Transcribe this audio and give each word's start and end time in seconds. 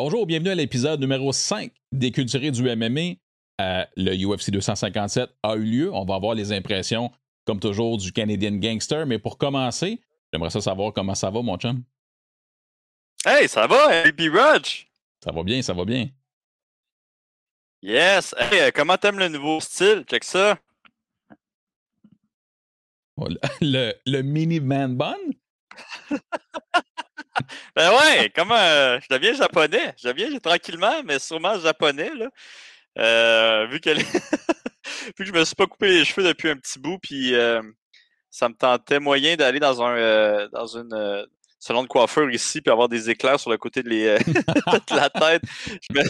Bonjour, 0.00 0.26
bienvenue 0.26 0.50
à 0.50 0.54
l'épisode 0.54 1.00
numéro 1.00 1.32
5 1.32 1.72
des 1.90 2.12
Culturés 2.12 2.52
du 2.52 2.62
MMA. 2.62 3.16
Euh, 3.60 3.84
le 3.96 4.14
UFC 4.14 4.52
257 4.52 5.28
a 5.42 5.56
eu 5.56 5.64
lieu. 5.64 5.92
On 5.92 6.04
va 6.04 6.14
avoir 6.14 6.36
les 6.36 6.52
impressions, 6.52 7.10
comme 7.44 7.58
toujours, 7.58 7.98
du 7.98 8.12
Canadian 8.12 8.52
Gangster. 8.52 9.06
Mais 9.06 9.18
pour 9.18 9.38
commencer, 9.38 10.00
j'aimerais 10.32 10.50
ça 10.50 10.60
savoir 10.60 10.92
comment 10.92 11.16
ça 11.16 11.30
va, 11.30 11.42
mon 11.42 11.56
chum. 11.56 11.82
Hey, 13.26 13.48
ça 13.48 13.66
va, 13.66 14.04
MVP 14.04 14.28
Rudge? 14.28 14.86
Ça 15.24 15.32
va 15.32 15.42
bien, 15.42 15.60
ça 15.62 15.74
va 15.74 15.84
bien. 15.84 16.08
Yes. 17.82 18.36
Hey, 18.38 18.60
euh, 18.60 18.70
comment 18.72 18.96
t'aimes 18.96 19.18
le 19.18 19.26
nouveau 19.26 19.58
style? 19.58 20.04
Check 20.08 20.22
ça. 20.22 20.60
Oh, 23.16 23.26
le, 23.60 23.94
le 24.06 24.22
mini 24.22 24.60
man 24.60 24.96
bun? 24.96 25.16
ben 27.76 27.90
ouais, 27.90 28.32
comment 28.34 28.56
euh, 28.56 28.98
je 29.00 29.14
deviens 29.14 29.34
japonais. 29.34 29.94
Je 30.00 30.08
deviens 30.08 30.38
tranquillement, 30.38 31.02
mais 31.04 31.18
sûrement 31.18 31.58
japonais, 31.58 32.10
là. 32.14 32.28
Euh, 32.98 33.66
vu, 33.66 33.80
que 33.80 33.90
vu 33.94 34.04
que 35.18 35.24
je 35.24 35.32
me 35.32 35.44
suis 35.44 35.54
pas 35.54 35.66
coupé 35.66 35.88
les 35.88 36.04
cheveux 36.04 36.26
depuis 36.26 36.50
un 36.50 36.56
petit 36.56 36.78
bout, 36.78 36.98
puis 36.98 37.34
euh, 37.34 37.62
ça 38.30 38.48
me 38.48 38.54
tentait 38.54 38.98
moyen 38.98 39.36
d'aller 39.36 39.60
dans 39.60 39.82
un 39.82 40.48
dans 40.48 40.66
une 40.66 41.26
salon 41.60 41.82
de 41.82 41.88
coiffeur 41.88 42.30
ici, 42.30 42.60
puis 42.60 42.72
avoir 42.72 42.88
des 42.88 43.10
éclairs 43.10 43.38
sur 43.38 43.50
le 43.50 43.58
côté 43.58 43.82
de, 43.82 43.88
les, 43.88 44.18
de 44.26 44.96
la 44.96 45.10
tête. 45.10 45.42
Je 45.66 45.98
me, 45.98 46.02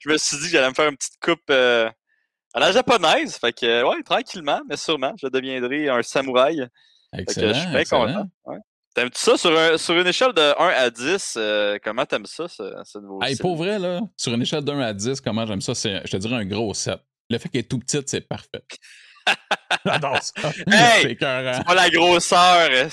je 0.00 0.08
me, 0.08 0.16
suis 0.16 0.36
dit 0.38 0.44
que 0.44 0.50
j'allais 0.50 0.68
me 0.68 0.74
faire 0.74 0.88
une 0.88 0.96
petite 0.96 1.20
coupe 1.20 1.50
à 1.50 2.60
la 2.60 2.72
japonaise. 2.72 3.36
Fait 3.36 3.52
que, 3.52 3.82
ouais, 3.84 4.02
tranquillement, 4.02 4.60
mais 4.68 4.76
sûrement, 4.76 5.14
je 5.20 5.26
deviendrai 5.26 5.88
un 5.88 6.02
samouraï. 6.02 6.68
Excellent. 7.12 7.54
Je 7.54 7.60
suis 7.60 7.70
bien 7.70 7.84
content. 7.84 8.28
Ouais. 8.46 8.58
T'aimes-tu 8.94 9.20
ça? 9.20 9.36
Sur, 9.36 9.58
un, 9.58 9.78
sur, 9.78 9.98
une 9.98 10.06
échelle 10.06 10.32
de 10.32 10.60
1 10.60 10.68
à 10.68 10.90
10? 10.90 11.34
Euh, 11.36 11.78
comment 11.82 12.04
t'aimes 12.04 12.26
ça, 12.26 12.46
ce, 12.48 12.62
ce 12.84 12.98
nouveau 12.98 13.22
hey, 13.22 13.36
Pour 13.36 13.56
vrai, 13.56 13.78
là, 13.78 14.00
sur 14.16 14.34
une 14.34 14.42
échelle 14.42 14.64
de 14.64 14.72
1 14.72 14.80
à 14.80 14.92
10, 14.92 15.20
comment 15.20 15.46
j'aime 15.46 15.60
ça? 15.62 15.74
C'est, 15.74 16.02
je 16.04 16.10
te 16.10 16.16
dirais 16.18 16.36
un 16.36 16.44
gros 16.44 16.74
7. 16.74 16.98
Le 17.30 17.38
fait 17.38 17.48
qu'elle 17.48 17.60
est 17.60 17.70
tout 17.70 17.78
petite, 17.78 18.08
c'est 18.08 18.20
parfait. 18.20 18.62
J'adore 19.86 20.18
ça. 20.22 20.52
Hey, 20.66 21.02
c'est 21.02 21.14
pas 21.18 21.74
la 21.74 21.90
grosseur 21.90 22.88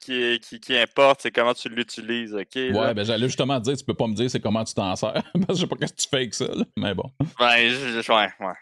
qui, 0.00 0.40
qui, 0.40 0.60
qui 0.60 0.76
importe, 0.76 1.22
c'est 1.22 1.30
comment 1.30 1.54
tu 1.54 1.68
l'utilises, 1.68 2.34
OK? 2.34 2.54
Ouais, 2.54 2.94
ben 2.94 3.04
j'allais 3.04 3.26
justement 3.26 3.58
te 3.58 3.64
dire, 3.64 3.76
tu 3.76 3.84
peux 3.84 3.94
pas 3.94 4.06
me 4.06 4.14
dire 4.14 4.30
c'est 4.30 4.40
comment 4.40 4.64
tu 4.64 4.74
t'en 4.74 4.94
sers, 4.96 5.12
parce 5.46 5.46
que 5.46 5.54
je 5.54 5.60
sais 5.60 5.66
pas 5.66 5.76
ce 5.80 5.92
que 5.92 6.00
tu 6.00 6.08
fais 6.08 6.16
avec 6.16 6.34
ça, 6.34 6.46
là. 6.46 6.64
mais 6.76 6.94
bon. 6.94 7.10
Ben, 7.38 7.68
je, 7.68 8.12
ouais, 8.12 8.28
ouais. 8.40 8.54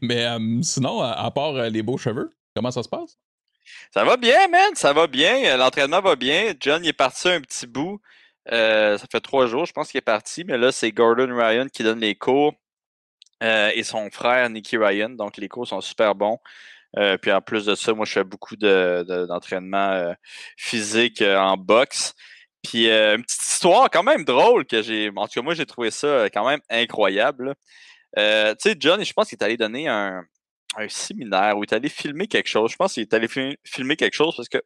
mais 0.00 0.24
euh, 0.24 0.62
sinon, 0.62 1.02
à, 1.02 1.30
part 1.30 1.54
euh, 1.56 1.68
les 1.68 1.82
beaux 1.82 1.98
cheveux, 1.98 2.30
comment 2.54 2.70
ça 2.70 2.82
se 2.82 2.88
passe? 2.88 3.18
Ça 3.92 4.04
va 4.04 4.16
bien, 4.16 4.48
man. 4.48 4.74
Ça 4.74 4.92
va 4.92 5.06
bien. 5.06 5.56
L'entraînement 5.56 6.00
va 6.00 6.16
bien. 6.16 6.54
John 6.60 6.84
il 6.84 6.88
est 6.88 6.92
parti 6.92 7.28
un 7.28 7.40
petit 7.40 7.66
bout. 7.66 8.00
Euh, 8.52 8.98
ça 8.98 9.06
fait 9.10 9.20
trois 9.20 9.46
jours, 9.46 9.64
je 9.64 9.72
pense 9.72 9.90
qu'il 9.90 9.98
est 9.98 10.02
parti. 10.02 10.44
Mais 10.44 10.58
là, 10.58 10.72
c'est 10.72 10.92
Gordon 10.92 11.34
Ryan 11.34 11.66
qui 11.72 11.82
donne 11.82 12.00
les 12.00 12.14
cours 12.14 12.54
euh, 13.42 13.70
et 13.74 13.82
son 13.84 14.10
frère 14.10 14.48
Nicky 14.50 14.76
Ryan. 14.76 15.10
Donc, 15.10 15.36
les 15.36 15.48
cours 15.48 15.66
sont 15.66 15.80
super 15.80 16.14
bons. 16.14 16.38
Euh, 16.98 17.18
puis 17.18 17.32
en 17.32 17.40
plus 17.40 17.66
de 17.66 17.74
ça, 17.74 17.92
moi, 17.94 18.06
je 18.06 18.12
fais 18.12 18.24
beaucoup 18.24 18.56
d'entraînement 18.56 20.14
physique 20.56 21.22
en 21.22 21.56
boxe. 21.56 22.14
Puis 22.62 22.88
une 22.90 23.22
petite 23.22 23.42
histoire 23.42 23.90
quand 23.90 24.02
même 24.02 24.24
drôle 24.24 24.66
que 24.66 24.82
j'ai. 24.82 25.10
En 25.16 25.26
tout 25.26 25.34
cas, 25.34 25.42
moi, 25.42 25.54
j'ai 25.54 25.66
trouvé 25.66 25.90
ça 25.90 26.26
quand 26.32 26.48
même 26.48 26.60
incroyable. 26.70 27.54
tu 28.16 28.22
sais, 28.22 28.76
John, 28.78 29.04
je 29.04 29.12
pense 29.12 29.28
qu'il 29.28 29.38
est 29.38 29.44
allé 29.44 29.56
donner 29.56 29.88
un, 29.88 30.24
un 30.76 30.88
séminaire 30.88 31.56
où 31.56 31.64
il 31.64 31.70
est 31.70 31.74
allé 31.74 31.88
filmer 31.88 32.26
quelque 32.26 32.48
chose. 32.48 32.70
Je 32.70 32.76
pense 32.76 32.94
qu'il 32.94 33.02
est 33.02 33.14
allé 33.14 33.28
filmer 33.28 33.96
quelque 33.96 34.14
chose 34.14 34.34
parce 34.36 34.48
que 34.48 34.62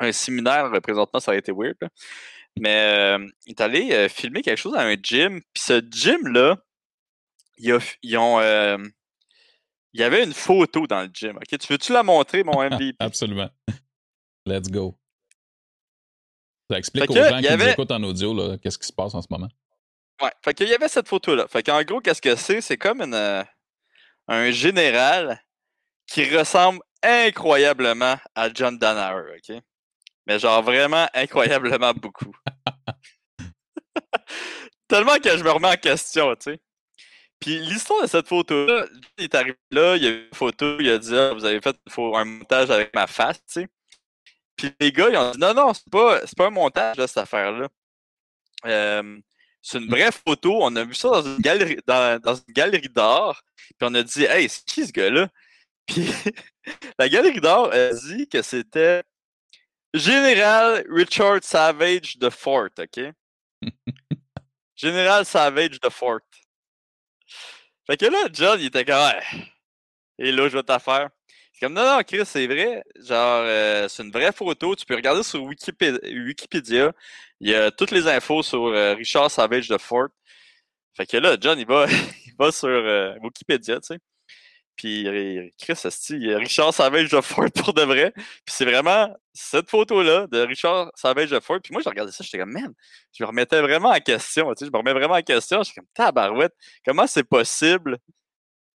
un 0.00 0.12
séminaire, 0.12 0.70
présentement, 0.82 1.20
ça 1.20 1.30
aurait 1.30 1.38
été 1.38 1.52
weird. 1.52 1.76
Mais 2.58 3.18
euh, 3.18 3.26
il 3.46 3.50
est 3.50 3.60
allé 3.60 3.92
euh, 3.92 4.08
filmer 4.08 4.42
quelque 4.42 4.58
chose 4.58 4.74
à 4.74 4.82
un 4.82 4.96
gym. 5.00 5.40
Puis 5.52 5.62
ce 5.62 5.80
gym-là, 5.88 6.56
ils, 7.58 7.72
ont. 8.16 8.40
Euh, 8.40 8.78
il 9.92 10.00
y 10.00 10.02
avait 10.02 10.24
une 10.24 10.32
photo 10.32 10.86
dans 10.86 11.02
le 11.02 11.10
gym. 11.12 11.36
Ok, 11.36 11.58
Tu 11.58 11.72
veux-tu 11.72 11.92
la 11.92 12.02
montrer, 12.02 12.42
mon 12.42 12.62
MVP? 12.70 12.96
Absolument. 12.98 13.50
Let's 14.46 14.70
go. 14.70 14.98
Ça 16.70 16.78
explique 16.78 17.10
aux 17.10 17.14
gens 17.14 17.40
qui 17.40 17.56
nous 17.56 17.68
écoutent 17.68 17.90
en 17.90 18.02
audio 18.02 18.56
qu'est-ce 18.58 18.78
qui 18.78 18.86
se 18.86 18.92
passe 18.92 19.14
en 19.14 19.22
ce 19.22 19.28
moment. 19.30 19.48
Ouais, 20.22 20.30
fait 20.44 20.54
qu'il 20.54 20.68
y 20.68 20.74
avait 20.74 20.88
cette 20.88 21.08
photo-là. 21.08 21.48
Fait 21.48 21.62
qu'en 21.62 21.82
gros, 21.82 22.00
qu'est-ce 22.00 22.22
que 22.22 22.36
c'est? 22.36 22.60
C'est 22.60 22.76
comme 22.76 23.00
une 23.00 23.44
un 24.30 24.50
général 24.52 25.42
qui 26.06 26.24
ressemble 26.34 26.80
incroyablement 27.02 28.16
à 28.34 28.52
John 28.52 28.78
Danaher, 28.78 29.36
OK? 29.36 29.62
Mais 30.26 30.38
genre 30.38 30.62
vraiment 30.62 31.06
incroyablement 31.12 31.92
beaucoup. 31.92 32.32
Tellement 34.88 35.18
que 35.18 35.36
je 35.36 35.42
me 35.42 35.50
remets 35.50 35.72
en 35.72 35.76
question, 35.76 36.34
tu 36.36 36.52
sais. 36.52 36.60
Puis 37.40 37.58
l'histoire 37.58 38.02
de 38.02 38.06
cette 38.06 38.28
photo-là, 38.28 38.86
il 39.18 39.24
est 39.24 39.34
arrivé 39.34 39.58
là, 39.70 39.96
il 39.96 40.04
y 40.04 40.06
a 40.06 40.10
eu 40.10 40.26
une 40.26 40.34
photo, 40.34 40.78
il 40.78 40.90
a 40.90 40.98
dit 40.98 41.16
ah, 41.16 41.32
vous 41.32 41.44
avez 41.44 41.60
fait 41.60 41.76
un 41.96 42.24
montage 42.24 42.70
avec 42.70 42.94
ma 42.94 43.06
face, 43.06 43.38
tu 43.46 43.62
sais. 43.62 43.68
Puis 44.56 44.70
les 44.78 44.92
gars, 44.92 45.08
ils 45.10 45.16
ont 45.16 45.30
dit 45.32 45.38
non, 45.38 45.54
non, 45.54 45.74
c'est 45.74 45.90
pas, 45.90 46.20
pas 46.36 46.46
un 46.46 46.50
montage, 46.50 46.96
cette 46.98 47.16
affaire-là. 47.16 47.68
Euh, 48.66 49.18
c'est 49.62 49.78
une 49.78 49.90
vraie 49.90 50.12
photo. 50.12 50.58
On 50.62 50.74
a 50.76 50.84
vu 50.84 50.94
ça 50.94 51.08
dans 51.08 51.22
une 51.22 51.38
galerie, 51.38 51.78
dans, 51.86 52.34
une 52.34 52.54
galerie 52.54 52.88
d'art. 52.88 53.42
Puis 53.56 53.76
on 53.82 53.94
a 53.94 54.02
dit, 54.02 54.24
hey, 54.24 54.48
c'est 54.48 54.64
qui 54.64 54.86
ce 54.86 54.92
gars-là? 54.92 55.28
Puis 55.86 56.06
la 56.98 57.08
galerie 57.08 57.40
d'art 57.40 57.70
a 57.72 57.92
dit 57.92 58.28
que 58.28 58.42
c'était 58.42 59.02
Général 59.92 60.84
Richard 60.88 61.40
Savage 61.42 62.16
de 62.18 62.30
Fort, 62.30 62.68
OK? 62.78 63.00
Général 64.76 65.26
Savage 65.26 65.80
de 65.80 65.88
Fort. 65.88 66.20
Fait 67.86 67.96
que 67.96 68.06
là, 68.06 68.28
John, 68.32 68.58
il 68.60 68.66
était 68.66 68.84
comme, 68.84 69.12
et 70.18 70.32
là, 70.32 70.48
je 70.48 70.56
vais 70.56 70.62
t'affaire. 70.62 71.10
Comme, 71.60 71.74
non, 71.74 71.84
non, 71.84 72.02
Chris, 72.02 72.24
c'est 72.24 72.46
vrai. 72.46 72.82
Genre, 72.96 73.42
euh, 73.44 73.86
c'est 73.88 74.02
une 74.02 74.10
vraie 74.10 74.32
photo. 74.32 74.74
Tu 74.74 74.86
peux 74.86 74.94
regarder 74.94 75.22
sur 75.22 75.42
Wikipédia. 75.42 76.92
Il 77.40 77.50
y 77.50 77.54
a 77.54 77.70
toutes 77.70 77.90
les 77.90 78.08
infos 78.08 78.42
sur 78.42 78.66
euh, 78.68 78.94
Richard 78.94 79.30
Savage 79.30 79.68
de 79.68 79.76
Fort. 79.76 80.08
Fait 80.96 81.06
que 81.06 81.18
là, 81.18 81.36
John, 81.40 81.58
il 81.58 81.66
va, 81.66 81.86
il 82.26 82.34
va 82.38 82.50
sur 82.50 82.68
euh, 82.68 83.14
Wikipédia, 83.22 83.80
tu 83.80 83.88
sais. 83.88 83.98
Puis 84.76 85.04
Chris, 85.58 85.74
il 86.10 86.26
y 86.26 86.32
a 86.32 86.38
Richard 86.38 86.72
Savage 86.72 87.10
de 87.10 87.20
Fort 87.20 87.50
pour 87.54 87.74
de 87.74 87.82
vrai. 87.82 88.12
Puis 88.14 88.54
c'est 88.54 88.64
vraiment 88.64 89.14
cette 89.34 89.68
photo-là 89.68 90.26
de 90.28 90.40
Richard 90.40 90.90
Savage 90.94 91.30
de 91.30 91.40
Fort. 91.40 91.60
Puis 91.62 91.72
moi, 91.72 91.82
je 91.84 91.88
regardais 91.90 92.12
ça, 92.12 92.24
j'étais 92.24 92.38
comme, 92.38 92.52
man, 92.52 92.72
je 93.12 93.22
me 93.22 93.28
remettais 93.28 93.60
vraiment 93.60 93.90
en 93.90 94.00
question. 94.00 94.48
Tu 94.54 94.60
sais, 94.60 94.66
je 94.66 94.70
me 94.72 94.78
remets 94.78 94.94
vraiment 94.94 95.16
en 95.16 95.22
question. 95.22 95.62
J'étais 95.62 95.80
comme, 95.80 95.88
tabarouette, 95.94 96.54
comment 96.86 97.06
c'est 97.06 97.24
possible 97.24 97.98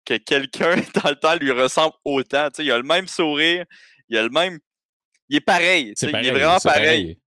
que 0.06 0.18
quelqu'un 0.18 0.76
dans 1.04 1.10
le 1.10 1.16
temps 1.16 1.36
lui 1.36 1.52
ressemble 1.52 1.94
autant. 2.06 2.50
il 2.60 2.72
a 2.72 2.78
le 2.78 2.84
même 2.84 3.08
sourire, 3.08 3.66
il 4.10 4.18
a 4.18 4.24
le 4.24 4.30
même. 4.30 4.60
Il 5.30 5.38
est 5.38 5.42
pareil. 5.42 5.94
il 6.02 6.10
est 6.10 6.32
vraiment 6.32 6.60
pareil. 6.60 7.20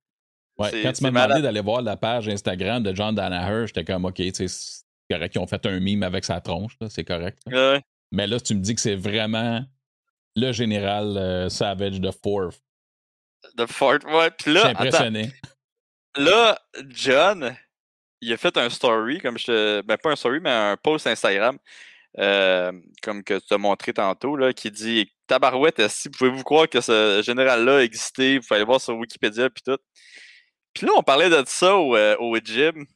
Ouais, 0.59 0.83
quand 0.83 0.93
tu 0.93 1.03
m'as 1.03 1.11
demandé 1.11 1.43
d'aller 1.43 1.61
voir 1.61 1.83
la 1.83 1.97
page 1.97 2.29
Instagram 2.29 2.83
de 2.83 2.95
John 2.95 3.15
Danaher, 3.15 3.67
j'étais 3.67 3.85
comme 3.85 4.07
OK, 4.07 4.23
c'est 4.33 4.47
correct 5.11 5.33
qu'ils 5.33 5.41
ont 5.41 5.47
fait 5.47 5.65
un 5.67 5.81
mime 5.81 6.03
avec 6.03 6.25
sa 6.25 6.41
tronche, 6.41 6.77
c'est 6.89 7.05
correct. 7.05 7.39
Mais 8.13 8.27
là, 8.27 8.41
tu 8.41 8.55
me 8.55 8.61
dis 8.61 8.75
que 8.75 8.81
c'est 8.81 8.95
vraiment 8.95 9.63
le 10.37 10.53
général 10.53 11.17
euh, 11.17 11.49
Savage 11.49 12.01
de 12.01 12.11
Fourth. 12.11 12.63
De 13.57 13.67
Fourth, 13.67 14.05
ouais. 14.05 14.31
Puis 14.31 14.53
là, 14.53 14.69
impressionné. 14.69 15.33
là, 16.17 16.59
John, 16.89 17.57
il 18.21 18.33
a 18.33 18.37
fait 18.37 18.57
un 18.57 18.71
story, 18.71 19.21
comme 19.21 19.39
je 19.39 19.47
te. 19.47 19.83
Ben, 19.83 19.97
pas 19.97 20.13
un 20.13 20.17
story, 20.17 20.41
mais 20.41 20.51
un 20.51 20.77
post 20.77 21.07
Instagram. 21.07 21.59
Euh, 22.19 22.73
comme 23.03 23.23
que 23.23 23.39
tu 23.39 23.53
as 23.53 23.59
montré 23.59 23.93
tantôt, 23.93 24.37
là, 24.37 24.53
qui 24.55 24.71
dit 24.71 25.13
Tabarouette, 25.27 25.89
si 25.89 26.09
pouvez-vous 26.09 26.43
croire 26.45 26.69
que 26.69 26.81
ce 26.81 27.23
général-là 27.25 27.83
existait, 27.83 28.39
vous 28.39 28.47
pouvez 28.47 28.57
aller 28.57 28.65
voir 28.65 28.81
sur 28.81 28.97
Wikipédia 28.97 29.51
puis 29.51 29.63
tout. 29.63 29.79
Puis 30.73 30.87
là, 30.87 30.93
on 30.97 31.03
parlait 31.03 31.29
de 31.29 31.43
ça 31.47 31.77
au, 31.77 31.95
euh, 31.97 32.17
au 32.19 32.37
gym. 32.39 32.87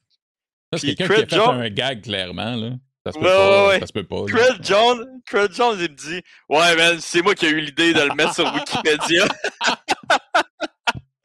C'est 0.76 0.94
quelqu'un 0.94 1.24
qui 1.24 1.34
a 1.34 1.44
fait 1.44 1.48
un 1.48 1.68
gag 1.68 2.02
clairement, 2.02 2.54
là. 2.54 2.70
Ça 3.04 3.12
se 3.12 3.18
peut 3.18 3.24
ouais, 3.24 3.30
pas. 3.30 3.68
Ouais. 3.68 3.80
Ça 3.80 3.86
se 3.86 3.92
peut 3.92 4.04
pas. 4.04 4.24
Craig 4.26 4.62
Jones, 4.62 5.06
Craig 5.26 5.52
Jones, 5.52 5.76
il 5.80 5.90
me 5.90 5.96
dit 5.96 6.22
Ouais, 6.48 6.76
man, 6.76 6.98
c'est 7.00 7.22
moi 7.22 7.34
qui 7.34 7.46
ai 7.46 7.50
eu 7.50 7.60
l'idée 7.60 7.94
de 7.94 8.02
le 8.02 8.14
mettre 8.14 8.34
sur 8.34 8.52
Wikipédia. 8.52 9.26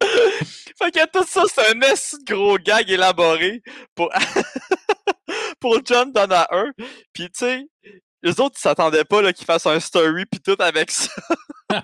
fait 0.02 0.90
que 0.90 1.06
tout 1.10 1.26
ça, 1.28 1.42
c'est 1.54 1.68
un 1.68 1.78
gros 2.26 2.56
gag 2.58 2.90
élaboré 2.90 3.62
pour, 3.94 4.10
pour 5.60 5.80
John 5.84 6.12
Donahue. 6.12 6.72
Puis, 7.12 7.30
tu 7.30 7.40
sais, 7.40 7.66
les 8.22 8.40
autres, 8.40 8.56
ils 8.58 8.62
s'attendaient 8.62 9.04
pas 9.04 9.32
qu'il 9.32 9.46
fasse 9.46 9.66
un 9.66 9.80
story 9.80 10.26
puis 10.26 10.40
tout 10.40 10.56
avec 10.58 10.90
ça. 10.90 11.12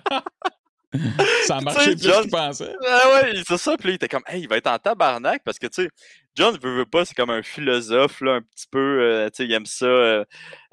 ça 1.47 1.57
a 1.57 1.61
marché 1.61 1.97
plus 1.97 2.03
John... 2.03 2.23
qu'ils 2.23 2.31
pensaient. 2.31 2.75
Ah 2.87 3.11
ouais, 3.13 3.43
c'est 3.47 3.59
ça. 3.59 3.77
Puis 3.77 3.89
là, 3.89 3.93
il 3.93 3.95
était 3.95 4.09
comme, 4.09 4.25
hey, 4.27 4.43
il 4.43 4.49
va 4.49 4.57
être 4.57 4.67
en 4.67 4.79
tabarnak 4.79 5.43
parce 5.45 5.59
que, 5.59 5.67
tu 5.67 5.85
sais, 5.85 5.91
John 6.35 6.59
veut, 6.59 6.77
veut 6.79 6.87
pas, 6.87 7.05
c'est 7.05 7.15
comme 7.15 7.31
un 7.31 7.43
philosophe, 7.43 8.21
là, 8.21 8.35
un 8.35 8.43
petit 8.43 8.67
peu, 8.71 9.03
euh, 9.03 9.29
tu 9.31 9.37
sais, 9.37 9.45
il 9.45 9.53
aime 9.53 9.67
ça, 9.67 9.87
euh, 9.87 10.25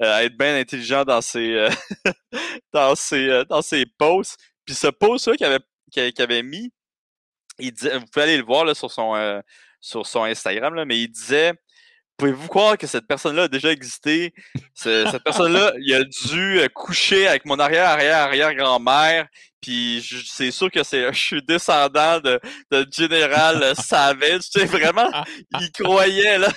euh, 0.02 0.18
être 0.18 0.36
bien 0.36 0.58
intelligent 0.58 1.04
dans 1.04 1.20
ses, 1.20 1.68
dans 2.72 2.94
ses, 2.94 3.44
dans 3.48 3.62
ses 3.62 3.86
posts. 3.86 4.38
Puis 4.64 4.74
ce 4.74 4.88
post-là 4.88 5.36
qu'il 5.36 6.22
avait, 6.22 6.42
mis, 6.42 6.72
il 7.58 7.72
dit, 7.72 7.88
vous 7.88 8.06
pouvez 8.12 8.24
aller 8.24 8.36
le 8.38 8.44
voir 8.44 8.64
là, 8.64 8.74
sur 8.74 8.90
son, 8.90 9.42
sur 9.80 10.06
son 10.06 10.24
Instagram, 10.24 10.74
là, 10.74 10.84
mais 10.84 10.98
il 10.98 11.08
disait 11.08 11.54
Pouvez-vous 12.20 12.48
croire 12.48 12.76
que 12.76 12.86
cette 12.86 13.06
personne-là 13.06 13.44
a 13.44 13.48
déjà 13.48 13.72
existé? 13.72 14.34
cette 14.74 15.24
personne-là, 15.24 15.72
il 15.80 15.94
a 15.94 16.04
dû 16.04 16.60
euh, 16.60 16.68
coucher 16.68 17.26
avec 17.26 17.46
mon 17.46 17.58
arrière-arrière-arrière-grand-mère. 17.58 19.26
Puis 19.62 20.06
c'est 20.26 20.50
sûr 20.50 20.70
que 20.70 20.82
c'est, 20.82 21.10
je 21.14 21.18
suis 21.18 21.42
descendant 21.42 22.20
de, 22.20 22.38
de 22.70 22.86
Général 22.92 23.74
Savage. 23.74 24.50
Tu 24.52 24.60
sais, 24.60 24.66
vraiment, 24.66 25.10
il 25.60 25.72
croyait, 25.72 26.36
là. 26.36 26.50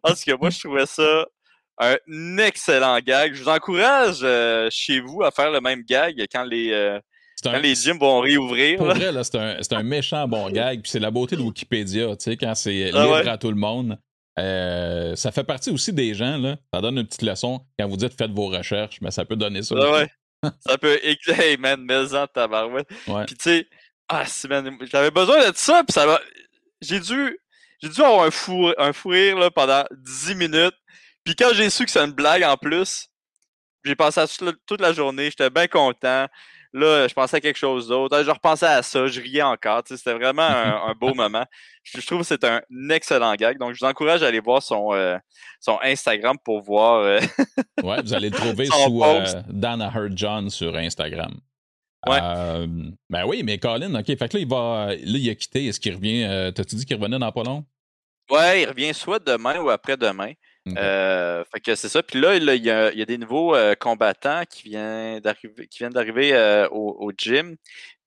Parce 0.00 0.24
que 0.24 0.30
moi, 0.30 0.50
je 0.50 0.60
trouvais 0.60 0.86
ça 0.86 1.26
un 1.78 2.38
excellent 2.38 3.00
gag. 3.00 3.34
Je 3.34 3.42
vous 3.42 3.48
encourage 3.48 4.20
euh, 4.22 4.68
chez 4.70 5.00
vous 5.00 5.24
à 5.24 5.32
faire 5.32 5.50
le 5.50 5.60
même 5.60 5.82
gag 5.82 6.24
quand 6.32 6.44
les, 6.44 6.70
euh, 6.70 7.00
les 7.52 7.74
gyms 7.74 7.98
vont 7.98 8.20
réouvrir. 8.20 8.78
Pour 8.78 8.86
vrai, 8.86 9.12
c'est 9.22 9.36
un, 9.36 9.78
un, 9.78 9.82
méchant 9.82 10.26
bon 10.28 10.50
gag. 10.52 10.82
Puis 10.82 10.90
c'est 10.90 11.00
la 11.00 11.10
beauté 11.10 11.36
de 11.36 11.42
Wikipédia, 11.42 12.16
tu 12.16 12.24
sais, 12.24 12.36
quand 12.36 12.54
c'est 12.54 12.90
ah 12.94 13.04
libre 13.04 13.28
à 13.28 13.38
tout 13.38 13.50
le 13.50 13.56
monde. 13.56 13.98
Euh, 14.38 15.14
ça 15.14 15.30
fait 15.30 15.44
partie 15.44 15.70
aussi 15.70 15.92
des 15.92 16.14
gens, 16.14 16.38
là. 16.38 16.56
Ça 16.72 16.80
donne 16.80 16.98
une 16.98 17.06
petite 17.06 17.22
leçon 17.22 17.64
quand 17.78 17.88
vous 17.88 17.96
dites 17.96 18.14
faites 18.16 18.32
vos 18.32 18.48
recherches, 18.48 19.00
mais 19.00 19.10
ça 19.10 19.24
peut 19.24 19.36
donner 19.36 19.62
ça. 19.62 19.76
Ah 19.78 19.92
ouais. 19.92 20.08
ça 20.66 20.78
peut. 20.78 20.98
Hey 21.02 21.56
man, 21.56 21.80
mais-en 21.82 22.26
tabarouette. 22.26 22.88
Ouais. 23.06 23.24
Puis 23.26 23.36
tu 23.36 23.44
sais, 23.44 23.68
ah, 24.08 24.24
j'avais 24.90 25.10
besoin 25.10 25.50
de 25.50 25.56
ça, 25.56 25.82
puis 25.84 25.92
ça 25.92 26.06
va. 26.06 26.20
J'ai 26.80 27.00
dû. 27.00 27.38
J'ai 27.82 27.88
dû 27.88 28.00
avoir 28.00 28.24
un 28.24 28.30
fou, 28.30 28.72
un 28.78 28.92
fou 28.92 29.10
rire 29.10 29.38
là, 29.38 29.50
pendant 29.50 29.84
10 29.92 30.34
minutes. 30.36 30.74
Puis 31.22 31.34
quand 31.36 31.52
j'ai 31.52 31.70
su 31.70 31.84
que 31.84 31.90
c'est 31.90 32.04
une 32.04 32.12
blague 32.12 32.42
en 32.42 32.56
plus, 32.56 33.08
j'ai 33.84 33.94
pensé 33.94 34.20
à 34.20 34.26
ça 34.26 34.46
toute 34.66 34.80
la 34.80 34.92
journée. 34.92 35.26
J'étais 35.26 35.50
bien 35.50 35.66
content. 35.66 36.26
Là, 36.74 37.06
je 37.06 37.14
pensais 37.14 37.36
à 37.36 37.40
quelque 37.40 37.56
chose 37.56 37.86
d'autre. 37.86 38.20
Je 38.24 38.30
repensais 38.32 38.66
à 38.66 38.82
ça, 38.82 39.06
je 39.06 39.20
riais 39.20 39.42
encore. 39.42 39.82
C'était 39.86 40.12
vraiment 40.12 40.42
un, 40.42 40.92
beau 41.00 41.14
moment. 41.14 41.46
Je, 41.84 42.04
trouve 42.04 42.18
que 42.18 42.26
c'est 42.26 42.42
un 42.42 42.60
excellent 42.90 43.32
gag. 43.36 43.58
Donc, 43.58 43.74
je 43.74 43.78
vous 43.78 43.88
encourage 43.88 44.24
à 44.24 44.26
aller 44.26 44.40
voir 44.40 44.60
son, 44.60 44.92
euh, 44.92 45.16
son 45.60 45.78
Instagram 45.84 46.36
pour 46.44 46.60
voir. 46.62 47.02
Euh, 47.02 47.20
ouais, 47.84 48.02
vous 48.02 48.12
allez 48.12 48.28
le 48.28 48.36
trouver 48.36 48.66
sous 48.66 49.04
euh, 49.04 49.24
Dana 49.48 49.88
Heard 49.94 50.18
John 50.18 50.50
sur 50.50 50.74
Instagram. 50.74 51.32
Ouais. 52.08 52.18
ben 53.08 53.24
oui, 53.24 53.44
mais 53.44 53.56
Colin, 53.58 53.94
OK. 53.94 54.06
Fait 54.06 54.28
que 54.28 54.36
là, 54.36 54.40
il 54.40 54.48
va. 54.48 54.86
Là, 54.88 54.96
il 54.96 55.30
a 55.30 55.34
quitté. 55.36 55.66
Est-ce 55.66 55.78
qu'il 55.78 55.94
revient? 55.94 56.52
T'as-tu 56.52 56.74
dit 56.74 56.84
qu'il 56.84 56.96
revenait 56.96 57.20
dans 57.20 57.30
pas 57.30 57.44
long? 57.44 57.64
Ouais, 58.28 58.62
il 58.62 58.68
revient 58.68 58.92
soit 58.92 59.24
demain 59.24 59.60
ou 59.60 59.70
après-demain. 59.70 60.32
Euh, 60.68 61.44
fait 61.52 61.60
que 61.60 61.74
c'est 61.74 61.88
ça. 61.88 62.02
Puis 62.02 62.20
là, 62.20 62.36
il 62.36 62.64
y, 62.64 62.70
a, 62.70 63.04
des 63.04 63.18
nouveaux 63.18 63.54
euh, 63.54 63.74
combattants 63.74 64.44
qui 64.48 64.64
viennent 64.64 65.20
d'arriver, 65.20 65.66
qui 65.68 65.78
viennent 65.78 65.92
d'arriver 65.92 66.34
euh, 66.34 66.68
au, 66.70 67.12
gym. 67.16 67.56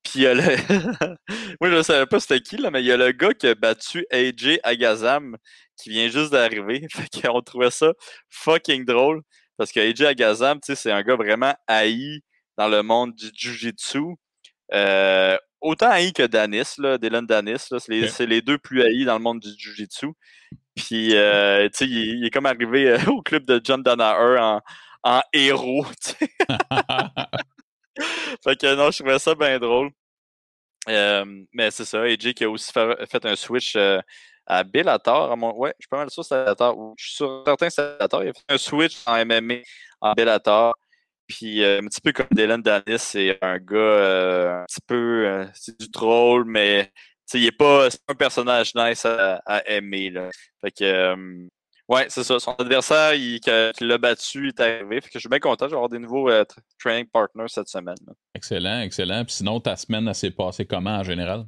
Puis 0.03 0.21
le... 0.21 0.33
Moi, 1.61 1.69
je 1.69 1.75
ne 1.75 1.81
savais 1.83 2.05
pas 2.05 2.19
c'était 2.19 2.39
qui, 2.41 2.57
là, 2.57 2.71
mais 2.71 2.81
il 2.81 2.87
y 2.87 2.91
a 2.91 2.97
le 2.97 3.11
gars 3.11 3.33
qui 3.33 3.47
a 3.47 3.55
battu 3.55 4.05
AJ 4.11 4.59
Agazam 4.63 5.37
qui 5.77 5.89
vient 5.89 6.07
juste 6.09 6.31
d'arriver. 6.31 6.87
Fait 6.93 7.21
qu'on 7.21 7.41
trouvait 7.41 7.71
ça 7.71 7.93
fucking 8.29 8.85
drôle. 8.85 9.21
Parce 9.57 9.71
que 9.71 9.79
AJ 9.79 10.03
Agazam, 10.03 10.59
c'est 10.63 10.91
un 10.91 11.01
gars 11.03 11.15
vraiment 11.15 11.53
haï 11.67 12.21
dans 12.57 12.67
le 12.67 12.81
monde 12.83 13.13
du 13.13 13.29
Jiu-Jitsu. 13.33 14.15
autant 15.61 15.89
haï 15.89 16.13
que 16.13 16.23
Danis, 16.25 16.75
là, 16.79 16.97
Dylan 16.97 17.25
Danis. 17.25 17.67
C'est 17.79 18.25
les, 18.25 18.41
deux 18.41 18.57
plus 18.57 18.81
haïs 18.81 19.05
dans 19.05 19.15
le 19.15 19.23
monde 19.23 19.39
du 19.39 19.49
Jiu-Jitsu. 19.49 20.07
Puis, 20.77 21.15
euh, 21.15 21.67
tu 21.69 21.77
sais, 21.79 21.85
il, 21.87 22.25
est 22.25 22.29
comme 22.29 22.45
arrivé 22.45 22.91
euh, 22.91 22.99
au 23.11 23.21
club 23.21 23.45
de 23.45 23.59
John 23.63 23.81
Danaher 23.81 24.39
en, 24.39 24.61
en 25.03 25.21
héros, 25.33 25.83
fait 28.43 28.55
que 28.55 28.75
non, 28.75 28.91
je 28.91 28.99
trouvais 28.99 29.17
ça 29.17 29.33
bien 29.33 29.57
drôle. 29.57 29.89
Euh, 30.87 31.25
mais 31.51 31.71
c'est 31.71 31.85
ça, 31.85 32.03
AJ 32.03 32.33
qui 32.33 32.43
a 32.43 32.49
aussi 32.49 32.71
fait, 32.71 33.25
un 33.25 33.35
switch 33.35 33.75
à 34.45 34.63
Bellator. 34.63 35.31
À 35.31 35.35
mon... 35.35 35.53
Ouais, 35.55 35.73
je 35.79 35.83
suis 35.83 35.89
pas 35.89 35.97
mal 35.97 36.09
sûr 36.11 36.21
que 36.23 36.27
c'est 36.27 36.43
Bellator. 36.43 36.93
Je 36.97 37.05
suis 37.05 37.15
sûr, 37.15 37.43
certain 37.45 37.67
que 37.67 37.73
c'est 37.73 37.97
Bellator. 37.97 38.23
Il 38.23 38.29
a 38.29 38.33
fait 38.33 38.43
un 38.49 38.57
switch 38.57 38.97
en 39.05 39.25
MMA 39.25 39.55
en 39.99 40.13
Bellator. 40.13 40.75
Puis 41.27 41.65
un 41.65 41.81
petit 41.87 42.01
peu 42.01 42.13
comme 42.13 42.27
Dylan 42.31 42.61
Danis, 42.61 42.99
c'est 42.99 43.37
un 43.41 43.57
gars 43.57 44.61
un 44.61 44.65
petit 44.65 44.81
peu. 44.85 45.47
c'est 45.53 45.77
du 45.79 45.89
troll, 45.91 46.45
mais 46.45 46.91
il 47.33 47.43
n'est 47.43 47.51
pas 47.51 47.89
un 48.07 48.15
personnage 48.15 48.73
nice 48.75 49.05
à, 49.05 49.63
aimer. 49.65 50.09
Là. 50.09 50.29
Fait 50.61 50.71
que, 50.71 50.83
euh, 50.83 51.47
ouais, 51.87 52.05
c'est 52.09 52.23
ça. 52.23 52.39
Son 52.39 52.53
adversaire 52.53 53.13
il, 53.13 53.39
qui 53.39 53.83
l'a 53.83 53.97
battu 53.97 54.49
est 54.49 54.59
arrivé. 54.59 55.01
Fait 55.01 55.09
que 55.09 55.13
je 55.15 55.19
suis 55.19 55.29
bien 55.29 55.39
content 55.39 55.67
d'avoir 55.67 55.89
des 55.89 55.99
nouveaux 55.99 56.29
euh, 56.29 56.45
training 56.79 57.07
partners 57.07 57.47
cette 57.49 57.67
semaine. 57.67 57.97
Excellent, 58.33 58.81
excellent. 58.81 59.25
Puis 59.25 59.35
sinon, 59.35 59.59
ta 59.59 59.75
semaine, 59.75 60.13
s'est 60.13 60.31
passée 60.31 60.65
comment 60.65 60.97
en 60.97 61.03
général? 61.03 61.45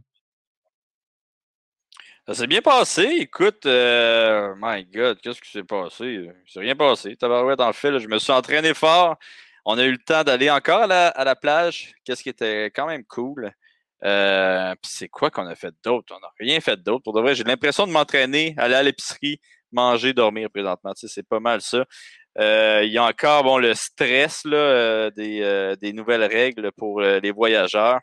Ça 2.28 2.36
s'est 2.36 2.48
bien 2.48 2.62
passé. 2.62 3.04
Écoute, 3.20 3.66
euh, 3.66 4.54
my 4.62 4.86
God, 4.86 5.20
qu'est-ce 5.22 5.42
qui 5.42 5.50
s'est 5.50 5.64
passé? 5.64 6.06
Il 6.06 6.34
s'est 6.46 6.60
rien 6.60 6.76
passé. 6.76 7.16
Tabarouette, 7.16 7.62
en 7.62 7.74
fait, 7.74 7.98
je 8.00 8.08
me 8.08 8.20
suis 8.20 8.32
entraîné 8.32 8.74
fort. 8.74 9.18
On 9.66 9.78
a 9.78 9.84
eu 9.84 9.92
le 9.92 9.98
temps 9.98 10.24
d'aller 10.24 10.50
encore 10.50 10.84
à 10.84 10.88
la, 10.88 11.08
à 11.08 11.24
la 11.24 11.36
plage, 11.36 11.94
qu'est-ce 12.04 12.22
qui 12.22 12.30
était 12.30 12.66
quand 12.66 12.86
même 12.86 13.04
cool. 13.06 13.52
Euh, 14.04 14.76
c'est 14.82 15.10
quoi 15.10 15.30
qu'on 15.30 15.48
a 15.48 15.56
fait 15.56 15.74
d'autre? 15.84 16.16
On 16.16 16.20
n'a 16.20 16.32
rien 16.40 16.60
fait 16.62 16.82
d'autre. 16.82 17.04
Pour 17.04 17.14
de 17.14 17.22
vrai, 17.22 17.36
j'ai 17.36 17.44
l'impression 17.44 17.86
de 17.86 17.92
m'entraîner, 17.92 18.56
aller 18.58 18.76
à 18.76 18.84
l'épicerie, 18.84 19.40
manger, 19.72 20.14
dormir 20.14 20.50
présentement. 20.50 20.94
c'est 20.96 21.28
pas 21.28 21.40
mal 21.40 21.62
ça. 21.62 21.86
Euh, 22.38 22.82
il 22.86 22.92
y 22.92 22.98
a 22.98 23.04
encore 23.04 23.44
bon, 23.44 23.58
le 23.58 23.74
stress 23.74 24.46
là, 24.46 24.58
euh, 24.58 25.12
des, 25.12 25.76
des, 25.82 25.94
nouvelles 25.94 26.24
règles 26.24 26.72
pour 26.72 27.02
les 27.02 27.32
voyageurs. 27.32 28.00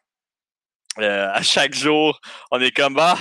à 0.99 1.43
chaque 1.43 1.75
jour, 1.75 2.21
on 2.51 2.61
est 2.61 2.73
comme 2.73 2.99
ah, 2.99 3.17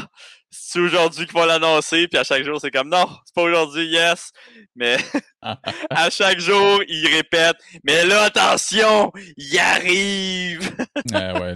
c'est 0.58 0.80
aujourd'hui 0.80 1.26
qu'il 1.26 1.38
faut 1.38 1.46
l'annoncer, 1.46 2.08
puis 2.08 2.18
à 2.18 2.24
chaque 2.24 2.44
jour, 2.44 2.60
c'est 2.60 2.72
comme 2.72 2.90
non, 2.90 3.06
c'est 3.26 3.36
pas 3.36 3.44
aujourd'hui, 3.44 3.88
yes. 3.88 4.32
Mais 4.76 4.98
à 5.42 6.10
chaque 6.10 6.40
jour, 6.40 6.82
il 6.88 7.08
répète 7.08 7.58
Mais 7.84 8.06
là, 8.06 8.24
attention, 8.24 9.12
il 9.38 9.60
arrive! 9.60 10.76
ouais, 11.14 11.54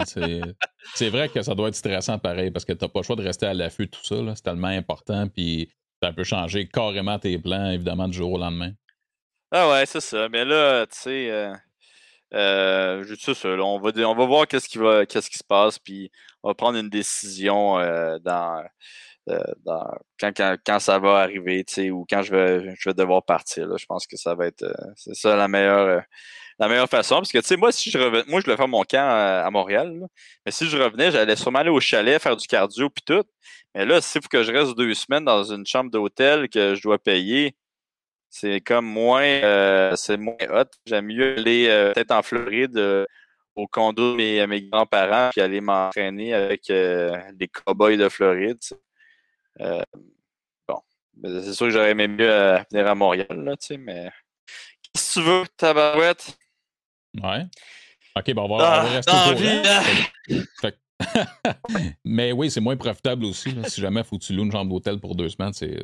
c'est 0.94 1.08
vrai 1.08 1.28
que 1.28 1.42
ça 1.42 1.54
doit 1.54 1.68
être 1.68 1.74
stressant 1.74 2.18
pareil, 2.18 2.50
parce 2.50 2.64
que 2.64 2.72
t'as 2.72 2.88
pas 2.88 3.00
le 3.00 3.04
choix 3.04 3.16
de 3.16 3.24
rester 3.24 3.46
à 3.46 3.54
l'affût 3.54 3.86
de 3.86 3.90
tout 3.90 4.04
ça. 4.04 4.16
C'est 4.34 4.42
tellement 4.42 4.68
important, 4.68 5.28
puis 5.28 5.70
ça 6.02 6.12
peut 6.12 6.24
changer 6.24 6.68
carrément 6.68 7.18
tes 7.18 7.38
plans, 7.38 7.70
évidemment, 7.70 8.08
du 8.08 8.16
jour 8.16 8.32
au 8.32 8.38
lendemain. 8.38 8.72
Ah 9.50 9.70
ouais, 9.70 9.86
c'est 9.86 10.00
ça. 10.00 10.28
Mais 10.28 10.44
là, 10.44 10.86
tu 10.86 10.98
sais. 10.98 11.30
Euh... 11.30 11.54
Euh, 12.32 13.04
ça, 13.18 13.48
on, 13.48 13.80
va, 13.80 13.90
on 14.06 14.14
va 14.14 14.24
voir 14.26 14.46
qu'est-ce 14.46 14.68
qui 14.68 14.78
va 14.78 15.04
qu'est-ce 15.04 15.28
qui 15.28 15.38
se 15.38 15.44
passe, 15.44 15.80
puis 15.80 16.12
on 16.42 16.48
va 16.48 16.54
prendre 16.54 16.78
une 16.78 16.88
décision 16.88 17.78
euh, 17.78 18.18
dans, 18.20 18.64
euh, 19.28 19.38
quand, 20.18 20.78
ça 20.78 20.98
va 20.98 21.18
arriver, 21.18 21.64
ou 21.90 22.06
quand 22.08 22.22
je 22.22 22.34
vais, 22.34 22.94
devoir 22.94 23.24
partir. 23.24 23.76
Je 23.76 23.86
pense 23.86 24.06
que 24.06 24.16
ça 24.16 24.34
va 24.34 24.46
être 24.46 24.62
euh, 24.62 24.72
c'est 24.96 25.14
ça 25.14 25.36
la 25.36 25.48
meilleure, 25.48 26.02
la 26.58 26.68
meilleure 26.68 26.88
façon. 26.88 27.16
Parce 27.16 27.32
que 27.32 27.56
moi, 27.56 27.72
si 27.72 27.90
je 27.90 27.98
revenais, 27.98 28.24
moi, 28.28 28.40
je 28.40 28.44
voulais 28.44 28.56
faire 28.56 28.68
mon 28.68 28.84
camp 28.84 29.08
à, 29.44 29.50
Montréal. 29.50 30.00
mais 30.44 30.52
si 30.52 30.66
je 30.68 30.76
revenais, 30.78 31.10
j'allais 31.10 31.36
sûrement 31.36 31.60
aller 31.60 31.70
au 31.70 31.80
chalet, 31.80 32.20
faire 32.20 32.36
du 32.36 32.46
cardio 32.46 32.88
puis 32.90 33.02
tout. 33.04 33.24
Mais 33.74 33.84
là, 33.84 34.00
s'il 34.00 34.22
faut 34.22 34.28
que 34.28 34.42
je 34.42 34.52
reste 34.52 34.76
deux 34.76 34.94
semaines 34.94 35.24
dans 35.24 35.44
une 35.44 35.66
chambre 35.66 35.90
d'hôtel 35.90 36.48
que 36.48 36.74
je 36.74 36.82
dois 36.82 36.98
payer, 36.98 37.54
c'est 38.30 38.60
comme 38.60 38.86
moins 38.86 39.96
c'est 39.96 40.16
moins 40.16 40.36
hot. 40.50 40.70
J'aime 40.86 41.06
mieux 41.06 41.36
aller 41.38 41.92
peut-être 41.94 42.12
en 42.12 42.22
Floride 42.22 43.06
au 43.60 43.66
condo 43.66 44.12
de 44.12 44.16
mes, 44.16 44.46
mes 44.46 44.62
grands-parents 44.62 45.30
puis 45.32 45.40
aller 45.40 45.60
m'entraîner 45.60 46.34
avec 46.34 46.68
les 46.68 47.48
cowboys 47.48 47.96
de 47.96 48.08
Floride. 48.08 48.58
Euh, 49.60 49.82
bon, 50.68 50.80
c'est 51.22 51.52
sûr 51.52 51.66
que 51.66 51.70
j'aurais 51.72 51.90
aimé 51.90 52.08
mieux 52.08 52.30
euh, 52.30 52.58
venir 52.70 52.86
à 52.86 52.94
Montréal, 52.94 53.26
là, 53.30 53.56
tu 53.56 53.66
sais, 53.66 53.76
mais 53.76 54.10
si 54.96 55.14
tu 55.14 55.22
veux, 55.22 55.44
tabarouette? 55.56 56.38
Ouais. 57.22 57.44
Ok, 58.16 58.32
bon, 58.34 58.44
on 58.44 58.56
va, 58.56 58.82
rester 58.82 59.12
au 59.12 60.70
Mais 62.04 62.32
oui, 62.32 62.50
c'est 62.50 62.60
moins 62.60 62.76
profitable 62.76 63.24
aussi. 63.24 63.54
Si 63.68 63.80
jamais 63.80 64.04
faut 64.04 64.18
que 64.18 64.24
tu 64.24 64.34
loues 64.34 64.44
une 64.44 64.52
chambre 64.52 64.70
d'hôtel 64.70 64.98
pour 64.98 65.14
deux 65.14 65.28
semaines, 65.28 65.52
c'est 65.52 65.82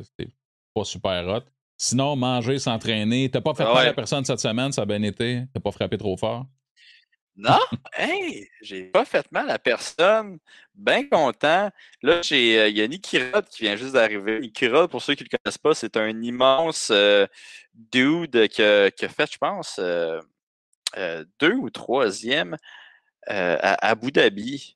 pas 0.73 0.83
super 0.83 1.27
hot. 1.27 1.43
Sinon, 1.77 2.15
manger, 2.15 2.59
s'entraîner. 2.59 3.29
T'as 3.29 3.41
pas 3.41 3.53
fait 3.53 3.63
ah 3.63 3.83
la 3.83 3.93
personne 3.93 4.25
cette 4.25 4.39
semaine, 4.39 4.71
ça 4.71 4.81
a 4.83 4.85
bien 4.85 5.01
été. 5.03 5.43
T'as 5.53 5.59
pas 5.59 5.71
frappé 5.71 5.97
trop 5.97 6.17
fort? 6.17 6.45
Non, 7.37 7.59
hey, 7.93 8.49
j'ai 8.63 8.85
pas 8.85 9.05
fait 9.05 9.31
mal 9.31 9.51
à 9.51 9.59
personne. 9.59 10.39
Bien 10.73 11.07
content. 11.07 11.69
Là, 12.01 12.21
j'ai, 12.23 12.59
euh, 12.59 12.67
il 12.67 12.77
y 12.77 12.81
a 12.81 12.87
Nicky 12.87 13.19
Rod 13.31 13.47
qui 13.47 13.61
vient 13.61 13.75
juste 13.75 13.93
d'arriver. 13.93 14.39
Nicky 14.39 14.67
Rod, 14.67 14.89
pour 14.89 15.03
ceux 15.03 15.13
qui 15.13 15.23
ne 15.23 15.29
le 15.31 15.37
connaissent 15.37 15.59
pas, 15.59 15.75
c'est 15.75 15.97
un 15.97 16.21
immense 16.23 16.89
euh, 16.91 17.27
dude 17.75 18.47
qui 18.47 18.63
a, 18.63 18.89
fait, 18.89 19.31
je 19.31 19.37
pense, 19.37 19.79
euh, 19.79 20.19
deux 21.39 21.53
ou 21.53 21.69
troisième 21.69 22.57
à 23.27 23.87
Abu 23.87 24.11
Dhabi. 24.11 24.75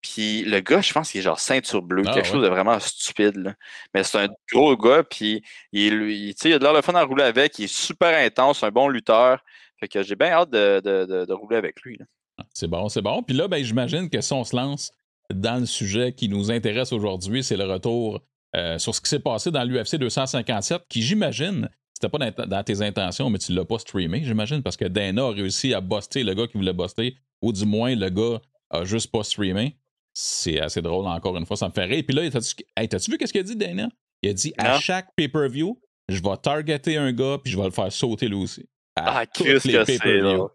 puis 0.00 0.42
le 0.42 0.60
gars, 0.60 0.80
je 0.80 0.92
pense 0.92 1.12
qu'il 1.12 1.20
est 1.20 1.24
genre 1.24 1.38
ceinture 1.38 1.82
bleue, 1.82 2.02
ah 2.06 2.12
quelque 2.12 2.26
chose 2.26 2.42
de 2.42 2.48
vraiment 2.48 2.80
stupide. 2.80 3.54
Mais 3.94 4.02
c'est 4.02 4.18
un 4.18 4.28
gros 4.52 4.76
gars, 4.76 5.04
puis 5.04 5.44
il, 5.70 5.92
il, 5.92 6.34
il 6.42 6.52
a 6.52 6.58
de 6.58 6.64
l'air 6.64 6.72
le 6.72 6.82
fun 6.82 6.94
à 6.94 7.04
rouler 7.04 7.24
avec, 7.24 7.58
il 7.60 7.64
est 7.64 7.68
super 7.68 8.18
intense, 8.18 8.64
un 8.64 8.70
bon 8.70 8.88
lutteur. 8.88 9.44
Fait 9.78 9.88
que 9.88 10.02
j'ai 10.02 10.16
bien 10.16 10.28
hâte 10.28 10.50
de, 10.50 11.32
rouler 11.32 11.56
avec 11.56 11.82
lui. 11.82 11.98
Ah, 12.38 12.44
c'est 12.52 12.68
bon, 12.68 12.88
c'est 12.88 13.02
bon. 13.02 13.22
Puis 13.22 13.36
là, 13.36 13.48
ben, 13.48 13.62
j'imagine 13.62 14.08
que 14.10 14.20
si 14.20 14.32
on 14.32 14.44
se 14.44 14.54
lance 14.54 14.90
dans 15.32 15.60
le 15.60 15.66
sujet 15.66 16.12
qui 16.12 16.28
nous 16.28 16.50
intéresse 16.50 16.92
aujourd'hui, 16.92 17.42
c'est 17.42 17.56
le 17.56 17.64
retour 17.64 18.20
euh, 18.54 18.78
sur 18.78 18.94
ce 18.94 19.00
qui 19.00 19.08
s'est 19.08 19.20
passé 19.20 19.50
dans 19.50 19.64
l'UFC 19.64 19.96
257, 19.96 20.82
qui 20.88 21.02
j'imagine, 21.02 21.68
c'était 21.92 22.08
pas 22.08 22.30
dans, 22.30 22.62
tes 22.62 22.82
intentions, 22.82 23.28
mais 23.30 23.38
tu 23.38 23.52
l'as 23.52 23.64
pas 23.64 23.78
streamé, 23.78 24.22
j'imagine, 24.24 24.62
parce 24.62 24.76
que 24.76 24.84
Dana 24.84 25.24
a 25.24 25.30
réussi 25.30 25.74
à 25.74 25.80
buster 25.80 26.22
le 26.22 26.34
gars 26.34 26.46
qui 26.46 26.56
voulait 26.56 26.72
buster, 26.72 27.16
ou 27.42 27.52
du 27.52 27.66
moins 27.66 27.94
le 27.94 28.08
gars 28.08 28.40
a 28.70 28.84
juste 28.84 29.10
pas 29.10 29.24
streamé. 29.24 29.76
C'est 30.14 30.60
assez 30.60 30.80
drôle 30.80 31.06
encore 31.06 31.36
une 31.36 31.44
fois, 31.44 31.56
ça 31.56 31.68
me 31.68 31.72
fait 31.72 31.84
rire. 31.84 32.02
Puis 32.06 32.16
là, 32.16 32.30
t'as-tu 32.30 33.10
vu 33.10 33.18
qu'est-ce 33.18 33.32
qu'il 33.32 33.40
a 33.40 33.44
dit, 33.44 33.56
Dana? 33.56 33.88
Il 34.22 34.30
a 34.30 34.32
dit 34.32 34.54
à 34.56 34.78
chaque 34.80 35.14
pay-per-view, 35.14 35.78
je 36.08 36.22
vais 36.22 36.36
targeter 36.42 36.96
un 36.96 37.12
gars 37.12 37.38
puis 37.42 37.52
je 37.52 37.58
vais 37.58 37.64
le 37.64 37.70
faire 37.70 37.92
sauter 37.92 38.28
lui 38.28 38.36
aussi. 38.36 38.66
Ah, 38.96 39.26
qu'est-ce 39.26 39.68
que 39.68 39.84
c'est 39.84 40.20
drôle. 40.20 40.50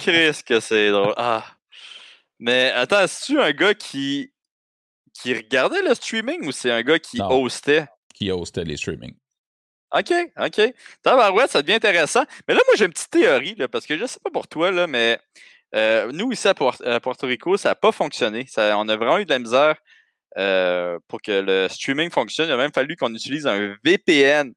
Qu'est-ce 0.00 0.44
que 0.44 0.60
c'est 0.60 0.90
drôle. 0.90 1.14
Ah. 1.16 1.44
Mais 2.38 2.70
attends, 2.74 3.06
c'est-tu 3.06 3.40
un 3.40 3.52
gars 3.52 3.74
qui, 3.74 4.32
qui 5.14 5.34
regardait 5.34 5.82
le 5.82 5.94
streaming 5.94 6.46
ou 6.46 6.52
c'est 6.52 6.70
un 6.70 6.82
gars 6.82 6.98
qui 6.98 7.20
hostait? 7.20 7.86
Qui 8.14 8.30
hostait 8.30 8.64
les 8.64 8.76
streamings. 8.76 9.16
OK, 9.92 10.12
OK. 10.38 10.58
ouais, 10.58 11.48
ça 11.48 11.62
devient 11.62 11.74
intéressant. 11.74 12.24
Mais 12.46 12.54
là, 12.54 12.60
moi, 12.66 12.74
j'ai 12.76 12.84
une 12.84 12.92
petite 12.92 13.10
théorie, 13.10 13.54
là, 13.54 13.68
parce 13.68 13.86
que 13.86 13.96
je 13.96 14.02
ne 14.02 14.06
sais 14.06 14.20
pas 14.22 14.30
pour 14.30 14.46
toi, 14.46 14.70
là, 14.70 14.86
mais 14.86 15.18
euh, 15.74 16.12
nous, 16.12 16.30
ici 16.32 16.46
à, 16.46 16.54
Porto 16.54 17.26
Rico, 17.26 17.56
ça 17.56 17.70
n'a 17.70 17.74
pas 17.74 17.92
fonctionné. 17.92 18.46
Ça, 18.48 18.76
on 18.78 18.88
a 18.88 18.96
vraiment 18.96 19.18
eu 19.18 19.24
de 19.24 19.30
la 19.30 19.38
misère 19.38 19.76
euh, 20.36 20.98
pour 21.08 21.22
que 21.22 21.32
le 21.32 21.68
streaming 21.68 22.10
fonctionne. 22.10 22.48
Il 22.48 22.52
a 22.52 22.56
même 22.56 22.72
fallu 22.72 22.96
qu'on 22.96 23.14
utilise 23.14 23.46
un 23.46 23.76
VPN 23.82 24.52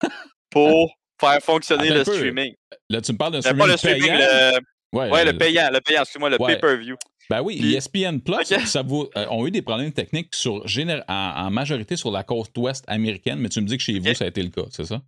pour 0.50 0.97
faire 1.20 1.40
fonctionner 1.42 1.90
le 1.90 2.04
streaming. 2.04 2.54
Là, 2.88 3.00
tu 3.00 3.12
me 3.12 3.18
parles 3.18 3.32
d'un 3.32 3.42
streaming, 3.42 3.66
le 3.66 3.76
streaming 3.76 4.02
payant? 4.02 4.60
Ouais, 4.92 5.24
le, 5.24 5.36
payant, 5.36 5.68
le 5.70 5.80
payant, 5.80 6.02
excuse-moi, 6.02 6.30
le 6.30 6.38
pay-per-view. 6.38 6.96
Ben 7.28 7.42
oui, 7.42 7.74
ESPN 7.74 8.20
Plus, 8.20 8.66
ça 8.66 8.82
vous, 8.82 9.08
euh, 9.16 9.26
ont 9.28 9.46
eu 9.46 9.50
des 9.50 9.60
problèmes 9.60 9.92
techniques 9.92 10.34
sur, 10.34 10.64
en, 11.08 11.50
majorité 11.50 11.96
sur 11.96 12.10
la 12.10 12.22
côte 12.22 12.56
ouest 12.56 12.84
américaine, 12.88 13.38
mais 13.38 13.50
tu 13.50 13.60
me 13.60 13.66
dis 13.66 13.76
que 13.76 13.82
chez 13.82 13.98
vous, 13.98 14.14
ça 14.14 14.24
a 14.24 14.28
été 14.28 14.42
le 14.42 14.48
cas, 14.48 14.62
c'est 14.70 14.86
ça? 14.86 15.02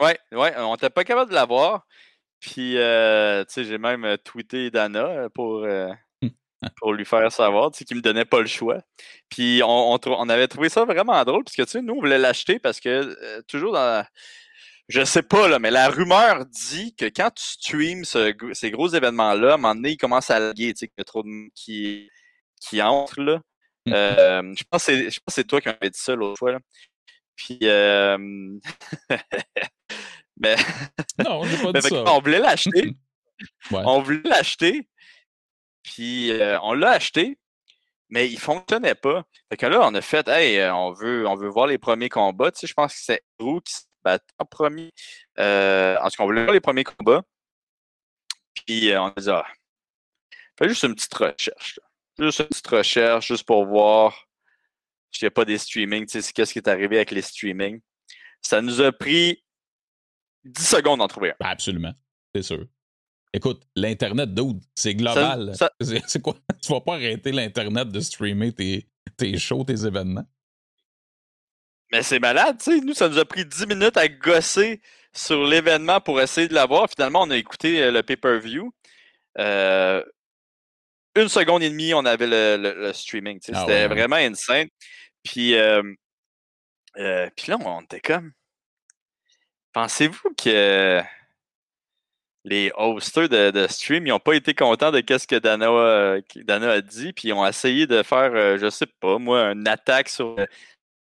Oui, 0.00 0.12
ouais, 0.32 0.54
on 0.56 0.72
n'était 0.72 0.88
pas 0.88 1.04
capable 1.04 1.30
de 1.30 1.34
l'avoir. 1.34 1.86
Puis, 2.40 2.78
euh, 2.78 3.44
tu 3.44 3.52
sais, 3.52 3.64
j'ai 3.64 3.76
même 3.76 4.06
euh, 4.06 4.16
tweeté 4.16 4.70
Dana 4.70 5.28
pour, 5.34 5.66
pour 6.78 6.94
lui 6.94 7.04
faire 7.04 7.30
savoir, 7.30 7.70
tu 7.70 7.78
sais, 7.78 7.84
qu'il 7.84 7.98
me 7.98 8.02
donnait 8.02 8.24
pas 8.24 8.40
le 8.40 8.46
choix. 8.46 8.78
Puis, 9.28 9.60
on, 9.62 9.98
on, 10.02 10.28
avait 10.30 10.48
trouvé 10.48 10.70
ça 10.70 10.86
vraiment 10.86 11.22
drôle, 11.24 11.44
parce 11.44 11.56
que, 11.56 11.62
tu 11.62 11.72
sais, 11.72 11.82
nous, 11.82 11.92
on 11.92 12.00
voulait 12.00 12.16
l'acheter 12.16 12.58
parce 12.58 12.80
que, 12.80 13.42
toujours 13.42 13.74
dans 13.74 14.02
je 14.90 15.04
sais 15.04 15.22
pas, 15.22 15.46
là, 15.46 15.60
mais 15.60 15.70
la 15.70 15.88
rumeur 15.88 16.44
dit 16.46 16.94
que 16.96 17.04
quand 17.04 17.30
tu 17.30 17.44
streams 17.44 18.04
ces 18.04 18.70
gros 18.72 18.88
événements-là, 18.88 19.52
à 19.52 19.54
un 19.54 19.56
moment 19.56 19.74
donné, 19.76 19.90
ils 19.90 19.96
commencent 19.96 20.30
à 20.30 20.40
laguer, 20.40 20.74
tu 20.74 20.80
sais, 20.80 20.88
qu'il 20.88 20.98
y 20.98 21.00
a 21.00 21.04
trop 21.04 21.22
de 21.22 21.28
monde 21.28 21.48
qui, 21.54 22.10
qui 22.60 22.82
entre, 22.82 23.20
là. 23.20 23.40
Mmh. 23.86 23.92
Euh, 23.94 24.54
je 24.56 24.64
pense 24.68 24.86
que 24.86 25.10
c'est 25.28 25.46
toi 25.46 25.60
qui 25.60 25.68
m'avais 25.68 25.90
dit 25.90 25.98
ça 25.98 26.16
l'autre 26.16 26.38
fois, 26.38 26.52
là. 26.52 26.58
Puis, 27.36 27.58
euh... 27.62 28.18
mais... 30.36 30.56
Non, 31.18 31.44
j'ai 31.44 31.62
pas 31.62 31.72
dit 31.80 31.88
ça. 31.88 32.04
On 32.06 32.20
voulait 32.20 32.40
l'acheter. 32.40 32.96
On 33.70 34.02
voulait 34.02 34.28
l'acheter. 34.28 34.88
Puis, 35.84 36.32
euh, 36.32 36.58
on 36.60 36.74
l'a 36.74 36.90
acheté, 36.90 37.38
mais 38.10 38.28
il 38.28 38.38
fonctionnait 38.38 38.96
pas. 38.96 39.24
Fait 39.48 39.56
que 39.56 39.64
là, 39.64 39.80
on 39.82 39.94
a 39.94 40.02
fait, 40.02 40.28
hey, 40.28 40.70
on 40.70 40.92
veut, 40.92 41.26
on 41.26 41.36
veut 41.36 41.48
voir 41.48 41.66
les 41.66 41.78
premiers 41.78 42.10
combats. 42.10 42.50
Tu 42.50 42.60
sais, 42.60 42.66
je 42.66 42.74
pense 42.74 42.92
que 42.92 43.00
c'est 43.00 43.22
Drew 43.38 43.62
qui 43.62 43.72
en 44.04 44.44
premier. 44.44 44.90
Euh, 45.38 45.96
en 46.00 46.08
tout 46.08 46.16
cas, 46.16 46.22
on 46.22 46.26
voulait 46.26 46.42
voir 46.44 46.54
les 46.54 46.60
premiers 46.60 46.84
combats. 46.84 47.22
Puis 48.54 48.90
euh, 48.90 49.02
on 49.02 49.06
a 49.06 49.20
dit, 49.20 49.30
ah, 49.30 49.46
fais 50.58 50.68
juste 50.68 50.82
une 50.82 50.94
petite 50.94 51.14
recherche. 51.14 51.80
Juste 52.18 52.40
une 52.40 52.46
petite 52.46 52.66
recherche, 52.66 53.28
juste 53.28 53.44
pour 53.44 53.64
voir 53.66 54.26
s'il 55.10 55.26
n'y 55.26 55.28
a 55.28 55.32
pas 55.32 55.44
des 55.44 55.58
streamings, 55.58 56.06
tu 56.06 56.22
sais, 56.22 56.32
qu'est-ce 56.32 56.52
qui 56.52 56.58
est 56.58 56.68
arrivé 56.68 56.96
avec 56.96 57.10
les 57.10 57.22
streamings. 57.22 57.80
Ça 58.42 58.62
nous 58.62 58.80
a 58.80 58.92
pris 58.92 59.42
10 60.44 60.66
secondes 60.66 60.98
d'en 60.98 61.08
trouver 61.08 61.30
un. 61.30 61.34
Ben, 61.40 61.48
absolument, 61.48 61.92
c'est 62.34 62.42
sûr. 62.42 62.66
Écoute, 63.32 63.62
l'Internet, 63.76 64.34
dude, 64.34 64.60
c'est 64.74 64.94
global. 64.94 65.54
C'est 66.06 66.20
quoi? 66.20 66.34
Tu 66.60 66.72
vas 66.72 66.80
pas 66.80 66.94
arrêter 66.94 67.30
l'Internet 67.30 67.88
de 67.88 68.00
streamer 68.00 68.52
tes, 68.52 68.88
tes 69.16 69.38
shows, 69.38 69.62
tes 69.62 69.86
événements? 69.86 70.26
Mais 71.92 72.02
c'est 72.02 72.20
malade, 72.20 72.58
tu 72.58 72.72
sais. 72.72 72.80
Nous, 72.80 72.94
ça 72.94 73.08
nous 73.08 73.18
a 73.18 73.24
pris 73.24 73.44
10 73.44 73.66
minutes 73.66 73.96
à 73.96 74.08
gosser 74.08 74.80
sur 75.12 75.44
l'événement 75.44 76.00
pour 76.00 76.20
essayer 76.20 76.48
de 76.48 76.54
l'avoir. 76.54 76.88
Finalement, 76.88 77.22
on 77.22 77.30
a 77.30 77.36
écouté 77.36 77.82
euh, 77.82 77.90
le 77.90 78.02
pay-per-view. 78.02 78.72
Euh, 79.38 80.02
une 81.16 81.28
seconde 81.28 81.62
et 81.62 81.70
demie, 81.70 81.92
on 81.94 82.04
avait 82.04 82.28
le, 82.28 82.92
streaming. 82.92 83.40
Ah 83.52 83.60
C'était 83.60 83.88
vraiment 83.88 84.16
insane. 84.16 84.68
Puis, 85.24 85.54
euh, 85.54 85.82
puis 86.94 87.48
là, 87.48 87.58
on 87.60 87.82
était 87.82 88.00
comme. 88.00 88.32
Pensez-vous 89.72 90.34
que 90.36 91.00
les 92.44 92.72
hosters 92.76 93.28
de, 93.28 93.66
stream, 93.68 94.06
ils 94.06 94.10
n'ont 94.10 94.18
pas 94.18 94.34
été 94.34 94.54
contents 94.54 94.90
de 94.90 94.98
ce 94.98 95.26
que 95.26 95.36
Dana, 95.36 96.20
Dana, 96.36 96.70
a 96.72 96.80
dit, 96.80 97.12
puis 97.12 97.28
ils 97.28 97.32
ont 97.32 97.46
essayé 97.46 97.86
de 97.86 98.02
faire, 98.02 98.58
je 98.58 98.70
sais 98.70 98.86
pas, 98.86 99.18
moi, 99.18 99.52
une 99.52 99.68
attaque 99.68 100.08
sur 100.08 100.36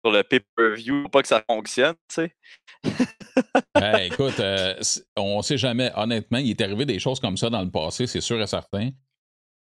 sur 0.04 0.12
le 0.12 0.24
pay-per-view, 0.24 1.10
pas 1.10 1.22
que 1.22 1.28
ça 1.28 1.44
fonctionne, 1.48 1.96
tu 2.08 2.16
sais. 2.16 2.36
ben, 3.76 3.98
écoute, 4.00 4.40
euh, 4.40 4.80
on 5.18 5.38
ne 5.38 5.42
sait 5.42 5.58
jamais. 5.58 5.92
Honnêtement, 5.96 6.40
il 6.40 6.50
est 6.50 6.62
arrivé 6.62 6.86
des 6.86 7.00
choses 7.00 7.20
comme 7.20 7.38
ça 7.38 7.50
dans 7.50 7.62
le 7.62 7.70
passé, 7.70 8.08
c'est 8.08 8.22
sûr 8.22 8.42
et 8.42 8.48
certain. 8.48 8.90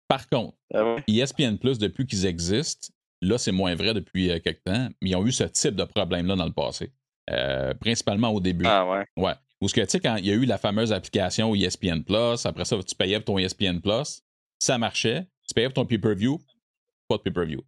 Par 0.08 0.28
contre, 0.28 0.56
ah 0.74 0.96
ESPN 1.06 1.56
Plus, 1.56 1.78
depuis 1.78 2.06
qu'ils 2.06 2.26
existent, 2.26 2.92
là, 3.20 3.38
c'est 3.38 3.52
moins 3.52 3.74
vrai 3.74 3.94
depuis 3.94 4.30
euh, 4.30 4.40
quelques 4.40 4.64
temps, 4.64 4.88
mais 5.00 5.10
ils 5.10 5.16
ont 5.16 5.26
eu 5.26 5.32
ce 5.32 5.44
type 5.44 5.76
de 5.76 5.84
problème-là 5.84 6.36
dans 6.36 6.46
le 6.46 6.52
passé. 6.52 6.92
Euh, 7.30 7.74
principalement 7.74 8.30
au 8.30 8.40
début. 8.40 8.64
Ah 8.66 8.88
ouais. 8.88 9.06
Ouais. 9.16 9.34
Ou 9.60 9.68
ce 9.68 9.74
que, 9.74 9.82
tu 9.82 9.90
sais, 9.90 10.00
quand 10.00 10.16
il 10.16 10.26
y 10.26 10.30
a 10.30 10.34
eu 10.34 10.46
la 10.46 10.58
fameuse 10.58 10.92
application 10.92 11.54
ESPN 11.54 12.02
Plus, 12.02 12.44
après 12.46 12.64
ça, 12.64 12.76
tu 12.82 12.94
payais 12.94 13.20
pour 13.20 13.36
ton 13.36 13.38
ESPN 13.38 13.80
Plus, 13.80 14.22
ça 14.58 14.78
marchait. 14.78 15.26
Tu 15.46 15.54
payais 15.54 15.68
pour 15.68 15.74
ton 15.74 15.86
pay-per-view, 15.86 16.40
pas 17.08 17.18
de 17.18 17.22
pay-per-view. 17.22 17.62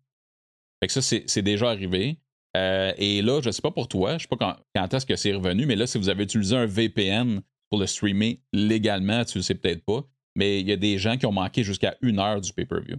Fait 0.81 0.87
que 0.88 0.92
ça, 0.92 1.02
c'est 1.02 1.42
déjà 1.42 1.71
arrivé. 1.71 2.19
Euh, 2.56 2.92
et 2.99 3.23
là, 3.23 3.40
je 3.40 3.49
ne 3.49 3.52
sais 3.52 3.62
pas 3.62 3.71
pour 3.71 3.88
toi, 3.88 4.11
je 4.11 4.14
ne 4.14 4.18
sais 4.21 4.28
pas 4.28 4.56
quand, 4.75 4.94
est-ce 4.94 5.06
que 5.06 5.16
c'est 5.16 5.32
revenu, 5.32 5.66
mais 5.66 5.76
là, 5.76 5.87
si 5.87 5.99
vous 5.99 6.09
avez 6.09 6.25
utilisé 6.25 6.56
un 6.56 6.66
VPN 6.66 7.40
pour 7.71 7.78
le 7.78 7.87
streamer 7.87 8.40
légalement, 8.52 9.25
tu 9.25 9.38
ne 9.38 9.40
le 9.40 9.44
sais 9.44 9.54
peut-être 9.54 9.85
pas, 9.85 10.02
mais 10.35 10.61
il 10.61 10.68
y 10.68 10.73
a 10.73 10.76
des 10.76 10.99
gens 10.99 11.16
qui 11.16 11.25
ont 11.25 11.32
manqué 11.32 11.64
jusqu'à 11.64 11.97
une 12.02 12.18
heure 12.18 12.40
du 12.40 12.52
pay-per-view. 12.52 12.97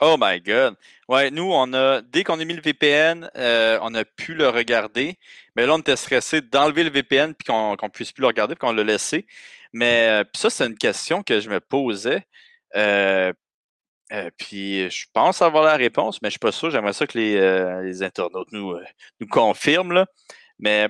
Oh 0.00 0.16
my 0.20 0.40
God. 0.40 0.76
Ouais, 1.08 1.30
nous, 1.30 1.50
on 1.52 1.72
a, 1.72 2.02
dès 2.02 2.22
qu'on 2.22 2.38
a 2.38 2.44
mis 2.44 2.54
le 2.54 2.60
VPN, 2.60 3.28
euh, 3.36 3.78
on 3.82 3.94
a 3.94 4.04
pu 4.04 4.34
le 4.34 4.48
regarder. 4.48 5.16
Mais 5.56 5.66
là, 5.66 5.74
on 5.74 5.78
était 5.78 5.96
stressé 5.96 6.40
d'enlever 6.40 6.84
le 6.84 6.90
VPN 6.90 7.34
puis 7.34 7.46
qu'on 7.46 7.72
ne 7.72 7.88
puisse 7.88 8.12
plus 8.12 8.20
le 8.20 8.28
regarder 8.28 8.54
puis 8.54 8.60
qu'on 8.60 8.72
l'a 8.72 8.84
laissé. 8.84 9.26
Mais 9.72 10.06
euh, 10.08 10.24
ça, 10.36 10.50
c'est 10.50 10.66
une 10.66 10.78
question 10.78 11.24
que 11.24 11.40
je 11.40 11.50
me 11.50 11.58
posais. 11.58 12.24
Puis 14.36 14.90
je 14.90 15.06
pense 15.12 15.42
avoir 15.42 15.64
la 15.64 15.76
réponse, 15.76 16.20
mais 16.22 16.28
je 16.28 16.30
ne 16.30 16.32
suis 16.32 16.38
pas 16.38 16.52
sûr. 16.52 16.70
J'aimerais 16.70 16.92
ça 16.92 17.06
que 17.06 17.18
les, 17.18 17.36
euh, 17.36 18.02
internautes 18.02 18.50
nous, 18.52 18.72
euh, 18.72 18.84
nous 19.20 19.26
confirment. 19.26 19.92
Là. 19.92 20.06
Mais 20.58 20.88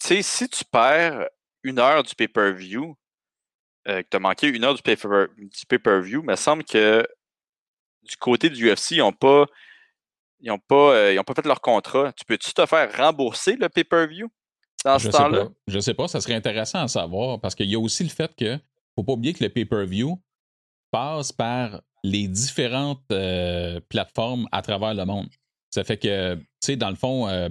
tu 0.00 0.08
sais, 0.08 0.22
si 0.22 0.48
tu 0.48 0.64
perds 0.64 1.28
une 1.62 1.78
heure 1.78 2.02
du 2.02 2.14
pay-per-view, 2.14 2.96
que 3.84 4.02
tu 4.02 4.16
as 4.16 4.20
manqué 4.20 4.48
une 4.48 4.64
heure 4.64 4.74
du 4.74 4.82
pay-per-view, 4.82 6.20
il 6.20 6.26
me 6.26 6.34
semble 6.34 6.64
que 6.64 7.06
du 8.02 8.16
côté 8.16 8.50
du 8.50 8.70
UFC, 8.70 8.92
ils 8.92 8.98
n'ont 8.98 9.12
pas. 9.12 9.46
Ils 10.40 10.48
n'ont 10.48 10.58
pas, 10.58 11.14
pas 11.24 11.34
fait 11.34 11.46
leur 11.46 11.60
contrat. 11.60 12.12
Tu 12.12 12.24
peux-tu 12.24 12.52
te 12.52 12.66
faire 12.66 12.94
rembourser 12.94 13.56
le 13.56 13.68
pay-per-view 13.68 14.28
dans 14.84 14.98
ce 14.98 15.08
temps-là? 15.08 15.48
Je 15.66 15.78
sais 15.78 15.94
pas, 15.94 16.08
ça 16.08 16.20
serait 16.20 16.34
intéressant 16.34 16.80
à 16.80 16.88
savoir 16.88 17.40
parce 17.40 17.54
qu'il 17.54 17.70
y 17.70 17.74
a 17.74 17.78
aussi 17.78 18.04
le 18.04 18.10
fait 18.10 18.34
que 18.36 18.54
ne 18.54 18.58
faut 18.94 19.02
pas 19.02 19.12
oublier 19.12 19.32
que 19.32 19.42
le 19.42 19.50
pay-per-view 19.50 20.20
passe 20.90 21.32
par 21.32 21.80
les 22.06 22.28
différentes 22.28 23.02
euh, 23.10 23.80
plateformes 23.88 24.48
à 24.52 24.62
travers 24.62 24.94
le 24.94 25.04
monde. 25.04 25.26
Ça 25.70 25.82
fait 25.82 25.96
que, 25.96 26.36
tu 26.36 26.42
sais, 26.60 26.76
dans 26.76 26.90
le 26.90 26.96
fond, 26.96 27.28
euh, 27.28 27.48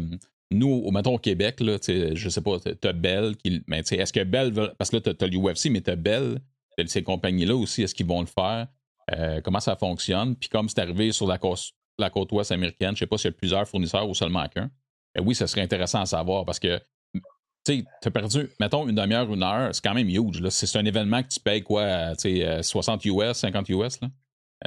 nous, 0.49 0.89
mettons 0.91 1.15
au 1.15 1.19
Québec, 1.19 1.59
là, 1.59 1.77
je 1.85 2.29
sais 2.29 2.41
pas, 2.41 2.57
tu 2.59 2.87
as 2.87 2.93
Bell 2.93 3.35
qui. 3.35 3.61
Mais 3.67 3.79
est-ce 3.79 4.13
que 4.13 4.23
Bell 4.23 4.53
Parce 4.77 4.89
que 4.89 4.95
là, 4.95 5.13
tu 5.13 5.25
as, 5.25 5.27
l'UFC, 5.27 5.69
mais 5.69 5.81
tu 5.81 5.91
as 5.91 5.97
Bell, 5.97 6.39
ces 6.87 7.03
compagnies-là 7.03 7.55
aussi, 7.55 7.83
est-ce 7.83 7.93
qu'ils 7.93 8.05
vont 8.05 8.21
le 8.21 8.27
faire? 8.27 8.67
Euh, 9.13 9.41
comment 9.41 9.59
ça 9.59 9.75
fonctionne? 9.75 10.35
Puis 10.35 10.47
comme 10.47 10.69
c'est 10.69 10.79
arrivé 10.79 11.11
sur 11.11 11.27
la 11.27 11.37
côte, 11.37 11.71
la 11.99 12.09
ouest 12.15 12.51
américaine, 12.51 12.95
je 12.95 12.99
sais 12.99 13.07
pas 13.07 13.17
s'il 13.17 13.31
y 13.31 13.33
a 13.33 13.37
plusieurs 13.37 13.67
fournisseurs 13.67 14.07
ou 14.07 14.13
seulement 14.13 14.47
qu'un. 14.47 14.71
oui, 15.19 15.35
ça 15.35 15.47
serait 15.47 15.61
intéressant 15.61 16.01
à 16.01 16.05
savoir 16.05 16.45
parce 16.45 16.59
que 16.59 16.79
tu 17.65 17.83
as 18.05 18.11
perdu, 18.11 18.49
mettons, 18.59 18.87
une 18.87 18.95
demi-heure, 18.95 19.31
une 19.33 19.43
heure, 19.43 19.73
c'est 19.73 19.83
quand 19.83 19.93
même 19.93 20.07
huge. 20.07 20.47
C'est 20.49 20.77
un 20.77 20.85
événement 20.85 21.23
que 21.23 21.29
tu 21.29 21.39
payes 21.39 21.63
quoi, 21.63 22.15
tu 22.15 22.37
sais, 22.37 22.63
60 22.63 23.03
US, 23.05 23.33
50 23.33 23.69
US, 23.69 24.01
là? 24.01 24.09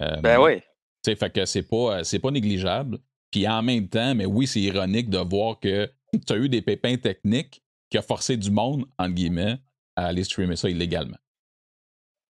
Euh, 0.00 0.16
ben 0.20 0.38
oui. 0.40 0.62
Tu 1.04 1.14
fait 1.16 1.30
que 1.30 1.44
c'est 1.44 1.62
pas, 1.62 2.02
pas 2.22 2.30
négligeable. 2.30 2.98
Puis 3.30 3.46
en 3.46 3.62
même 3.62 3.88
temps, 3.88 4.14
mais 4.14 4.26
oui, 4.26 4.46
c'est 4.46 4.60
ironique 4.60 5.10
de 5.10 5.18
voir 5.18 5.58
que 5.60 5.90
tu 6.26 6.32
as 6.32 6.36
eu 6.36 6.48
des 6.48 6.62
pépins 6.62 6.96
techniques 6.96 7.62
qui 7.90 7.98
ont 7.98 8.02
forcé 8.02 8.36
du 8.36 8.50
monde, 8.50 8.84
entre 8.98 9.14
guillemets, 9.14 9.58
à 9.96 10.06
aller 10.06 10.24
streamer 10.24 10.56
ça 10.56 10.68
illégalement. 10.68 11.18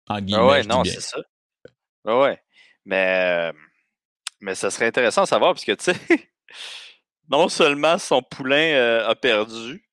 En 0.08 0.20
guillemets. 0.20 0.44
ouais, 0.44 0.64
non, 0.64 0.84
c'est 0.84 1.00
ça. 1.00 1.18
ouais. 2.04 2.40
Mais, 2.84 3.50
euh, 3.50 3.52
Mais 4.40 4.54
ça 4.54 4.70
serait 4.70 4.86
intéressant 4.86 5.22
à 5.22 5.26
savoir, 5.26 5.52
parce 5.52 5.64
que, 5.64 5.72
tu 5.72 5.84
sais, 5.84 5.96
non 7.28 7.48
seulement 7.48 7.98
son 7.98 8.22
poulain 8.22 8.72
euh, 8.74 9.08
a 9.08 9.14
perdu, 9.14 9.87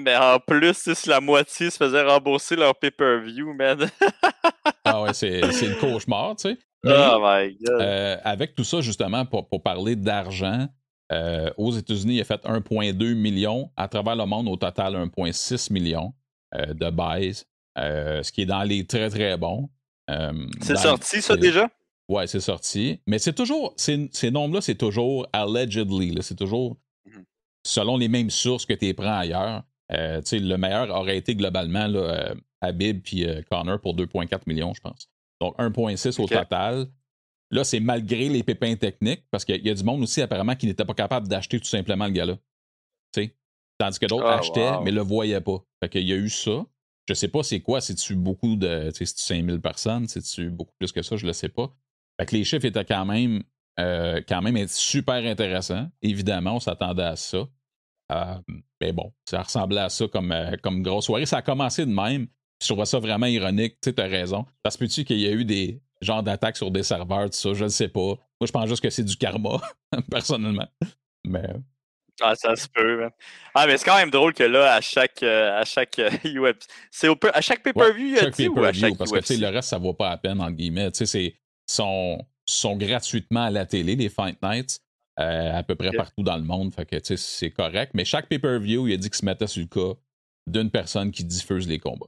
mais 0.00 0.16
en 0.16 0.38
plus, 0.38 0.92
si 0.94 1.08
la 1.08 1.20
moitié 1.20 1.70
se 1.70 1.76
faisait 1.76 2.02
rembourser 2.02 2.56
leur 2.56 2.74
pay-per-view, 2.74 3.52
man. 3.54 3.90
ah 4.84 5.02
ouais, 5.02 5.14
c'est, 5.14 5.40
le 5.40 5.80
cauchemar, 5.80 6.36
tu 6.36 6.50
sais. 6.50 6.58
oh 6.84 7.18
my 7.20 7.56
God. 7.62 7.80
Euh, 7.80 8.16
avec 8.24 8.54
tout 8.54 8.64
ça, 8.64 8.80
justement, 8.80 9.24
pour, 9.24 9.62
parler 9.62 9.96
d'argent, 9.96 10.68
euh, 11.12 11.50
aux 11.56 11.72
États-Unis, 11.72 12.16
il 12.16 12.20
a 12.20 12.24
fait 12.24 12.44
1,2 12.44 13.14
million. 13.14 13.70
À 13.76 13.88
travers 13.88 14.16
le 14.16 14.26
monde, 14.26 14.48
au 14.48 14.56
total, 14.56 14.94
1,6 14.94 15.72
million 15.72 16.12
de 16.52 16.90
buys, 16.90 17.44
ce 17.76 18.32
qui 18.32 18.42
est 18.42 18.46
dans 18.46 18.62
les 18.62 18.86
très, 18.86 19.08
très 19.08 19.36
bons. 19.36 19.70
c'est 20.60 20.76
sorti, 20.76 21.22
ça, 21.22 21.36
déjà? 21.36 21.68
Ouais, 22.10 22.26
c'est 22.26 22.40
sorti. 22.40 23.00
Mais 23.06 23.20
c'est 23.20 23.32
toujours, 23.32 23.72
ces, 23.76 24.30
nombres-là, 24.30 24.60
c'est 24.60 24.74
toujours 24.74 25.28
allegedly. 25.32 26.18
C'est 26.22 26.34
toujours 26.34 26.76
mmh 27.06 27.20
selon 27.62 27.96
les 27.96 28.08
mêmes 28.08 28.30
sources 28.30 28.64
que 28.64 28.72
tu 28.72 28.86
les 28.86 28.94
prends 28.94 29.18
ailleurs. 29.18 29.62
Euh, 29.92 30.20
le 30.32 30.56
meilleur 30.56 30.90
aurait 30.90 31.16
été 31.16 31.34
globalement 31.34 31.86
là, 31.86 31.98
euh, 31.98 32.34
Habib 32.60 33.02
puis 33.02 33.26
euh, 33.26 33.42
Connor 33.50 33.80
pour 33.80 33.96
2,4 33.96 34.42
millions, 34.46 34.72
je 34.74 34.80
pense. 34.80 35.10
Donc 35.40 35.56
1,6 35.58 36.20
au 36.20 36.28
total. 36.28 36.86
Là, 37.50 37.64
c'est 37.64 37.80
malgré 37.80 38.28
les 38.28 38.44
pépins 38.44 38.76
techniques, 38.76 39.24
parce 39.30 39.44
qu'il 39.44 39.66
y 39.66 39.70
a 39.70 39.74
du 39.74 39.82
monde 39.82 40.02
aussi 40.02 40.22
apparemment 40.22 40.54
qui 40.54 40.66
n'était 40.66 40.84
pas 40.84 40.94
capable 40.94 41.26
d'acheter 41.26 41.58
tout 41.58 41.66
simplement 41.66 42.06
le 42.06 42.12
gars-là. 42.12 42.36
Tandis 43.80 43.98
que 43.98 44.04
d'autres 44.04 44.26
ah, 44.26 44.38
achetaient, 44.38 44.72
mais 44.84 44.90
ne 44.90 44.96
le 44.96 45.00
voyaient 45.00 45.40
pas. 45.40 45.64
Fait 45.82 45.88
qu'il 45.88 46.06
y 46.06 46.12
a 46.12 46.16
eu 46.16 46.28
ça. 46.28 46.66
Je 47.08 47.14
sais 47.14 47.28
pas 47.28 47.42
c'est 47.42 47.60
quoi, 47.60 47.80
c'est-tu 47.80 48.14
beaucoup 48.14 48.54
de. 48.54 48.90
C'est-tu 48.94 49.22
5000 49.22 49.58
personnes, 49.60 50.06
c'est-tu 50.06 50.50
beaucoup 50.50 50.74
plus 50.78 50.92
que 50.92 51.00
ça, 51.00 51.16
je 51.16 51.26
le 51.26 51.32
sais 51.32 51.48
pas. 51.48 51.74
Fait 52.20 52.26
que 52.26 52.36
les 52.36 52.44
chiffres 52.44 52.66
étaient 52.66 52.84
quand 52.84 53.06
même, 53.06 53.42
euh, 53.80 54.20
quand 54.28 54.42
même 54.42 54.68
super 54.68 55.14
intéressants. 55.14 55.88
Évidemment, 56.02 56.56
on 56.56 56.60
s'attendait 56.60 57.04
à 57.04 57.16
ça. 57.16 57.48
Euh, 58.10 58.34
mais 58.80 58.92
bon, 58.92 59.12
ça 59.28 59.42
ressemblait 59.42 59.80
à 59.80 59.88
ça 59.88 60.06
comme, 60.08 60.32
euh, 60.32 60.56
comme 60.62 60.82
grosse 60.82 61.06
soirée. 61.06 61.26
Ça 61.26 61.38
a 61.38 61.42
commencé 61.42 61.86
de 61.86 61.92
même. 61.92 62.26
Je 62.62 62.72
trouve 62.72 62.84
ça 62.84 62.98
vraiment 62.98 63.26
ironique. 63.26 63.76
Tu 63.80 63.92
as 63.96 64.06
raison. 64.06 64.44
Parce 64.62 64.76
que 64.76 64.84
tu 64.84 65.04
qu'il 65.04 65.20
y 65.20 65.26
a 65.26 65.32
eu 65.32 65.44
des 65.44 65.80
genres 66.00 66.22
d'attaques 66.22 66.56
sur 66.56 66.70
des 66.70 66.82
serveurs, 66.82 67.30
tout 67.30 67.36
ça, 67.36 67.54
je 67.54 67.64
ne 67.64 67.68
sais 67.68 67.88
pas. 67.88 68.00
Moi, 68.00 68.46
je 68.46 68.52
pense 68.52 68.68
juste 68.68 68.82
que 68.82 68.90
c'est 68.90 69.04
du 69.04 69.16
karma, 69.16 69.60
personnellement. 70.10 70.68
Mais. 71.26 71.48
Ah, 72.22 72.34
ça 72.34 72.54
se 72.54 72.68
peut, 72.68 73.08
Ah, 73.54 73.66
mais 73.66 73.78
c'est 73.78 73.84
quand 73.86 73.96
même 73.96 74.10
drôle 74.10 74.34
que 74.34 74.42
là, 74.42 74.74
à 74.74 74.82
chaque, 74.82 75.22
à 75.22 75.64
chaque 75.64 75.98
c'est 76.90 77.08
à 77.32 77.40
chaque 77.40 77.62
pay-per-view, 77.62 78.06
il 78.08 78.14
y 78.14 78.18
a 78.18 78.50
ou 78.50 78.64
à 78.64 78.72
chaque 78.74 78.98
Parce 78.98 79.10
que 79.10 79.40
le 79.40 79.48
reste, 79.48 79.70
ça 79.70 79.78
vaut 79.78 79.94
pas 79.94 80.10
la 80.10 80.18
peine, 80.18 80.38
entre 80.38 80.52
guillemets. 80.52 80.90
Tu 80.90 80.98
sais, 80.98 81.06
c'est 81.06 81.34
sont, 81.66 82.26
sont 82.44 82.76
gratuitement 82.76 83.44
à 83.44 83.50
la 83.50 83.64
télé, 83.64 83.96
les 83.96 84.10
Fight 84.10 84.36
Nights, 84.42 84.80
euh, 85.20 85.58
à 85.58 85.62
peu 85.62 85.74
près 85.74 85.90
partout 85.92 86.22
dans 86.22 86.36
le 86.36 86.42
monde. 86.42 86.74
Fait 86.74 86.86
que 86.86 87.16
c'est 87.16 87.50
correct. 87.50 87.92
Mais 87.94 88.04
chaque 88.04 88.28
pay-per-view, 88.28 88.88
il 88.88 88.94
a 88.94 88.96
dit 88.96 89.10
qu'il 89.10 89.18
se 89.18 89.24
mettait 89.24 89.46
sur 89.46 89.62
le 89.62 89.68
cas 89.68 89.98
d'une 90.46 90.70
personne 90.70 91.10
qui 91.10 91.24
diffuse 91.24 91.68
les 91.68 91.78
combats. 91.78 92.06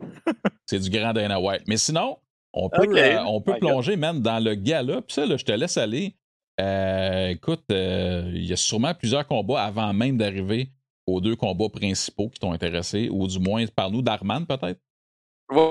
c'est 0.66 0.78
du 0.78 0.90
grand 0.90 1.12
Dana 1.12 1.40
White. 1.40 1.64
Mais 1.66 1.76
sinon, 1.76 2.18
on 2.52 2.70
peut, 2.70 2.88
euh, 2.96 3.18
on 3.26 3.40
peut 3.40 3.58
plonger 3.58 3.96
même 3.96 4.20
dans 4.20 4.42
le 4.42 4.54
gala. 4.54 5.02
Puis 5.02 5.14
ça, 5.14 5.26
là, 5.26 5.36
je 5.36 5.44
te 5.44 5.52
laisse 5.52 5.76
aller. 5.76 6.16
Euh, 6.60 7.28
écoute, 7.28 7.64
il 7.68 8.44
y 8.44 8.52
a 8.52 8.56
sûrement 8.56 8.94
plusieurs 8.94 9.26
combats 9.26 9.62
avant 9.62 9.92
même 9.92 10.16
d'arriver 10.16 10.70
aux 11.06 11.20
deux 11.20 11.36
combats 11.36 11.68
principaux 11.68 12.28
qui 12.28 12.40
t'ont 12.40 12.52
intéressé, 12.52 13.08
ou 13.10 13.26
du 13.26 13.38
moins, 13.38 13.66
par-nous 13.66 14.02
d'Arman 14.02 14.46
peut-être? 14.46 14.80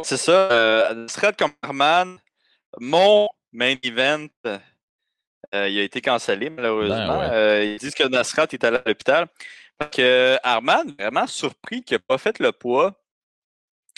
C'est 0.03 0.17
ça. 0.17 0.51
Euh, 0.51 1.07
comme 1.37 1.51
Arman, 1.61 2.17
mon 2.79 3.27
main 3.51 3.75
event, 3.83 4.27
euh, 5.53 5.69
il 5.69 5.79
a 5.79 5.83
été 5.83 6.01
cancellé 6.01 6.49
malheureusement. 6.49 7.19
Ben 7.19 7.31
euh, 7.31 7.63
ils 7.63 7.77
disent 7.77 7.95
que 7.95 8.07
Nasrat 8.07 8.47
est 8.51 8.63
allé 8.63 8.77
à 8.77 8.83
l'hôpital. 8.85 9.27
que 9.91 10.37
Arman, 10.43 10.93
vraiment 10.97 11.27
surpris 11.27 11.83
qu'il 11.83 11.95
n'ait 11.95 12.03
pas 12.07 12.17
fait 12.17 12.39
le 12.39 12.51
poids. 12.51 12.99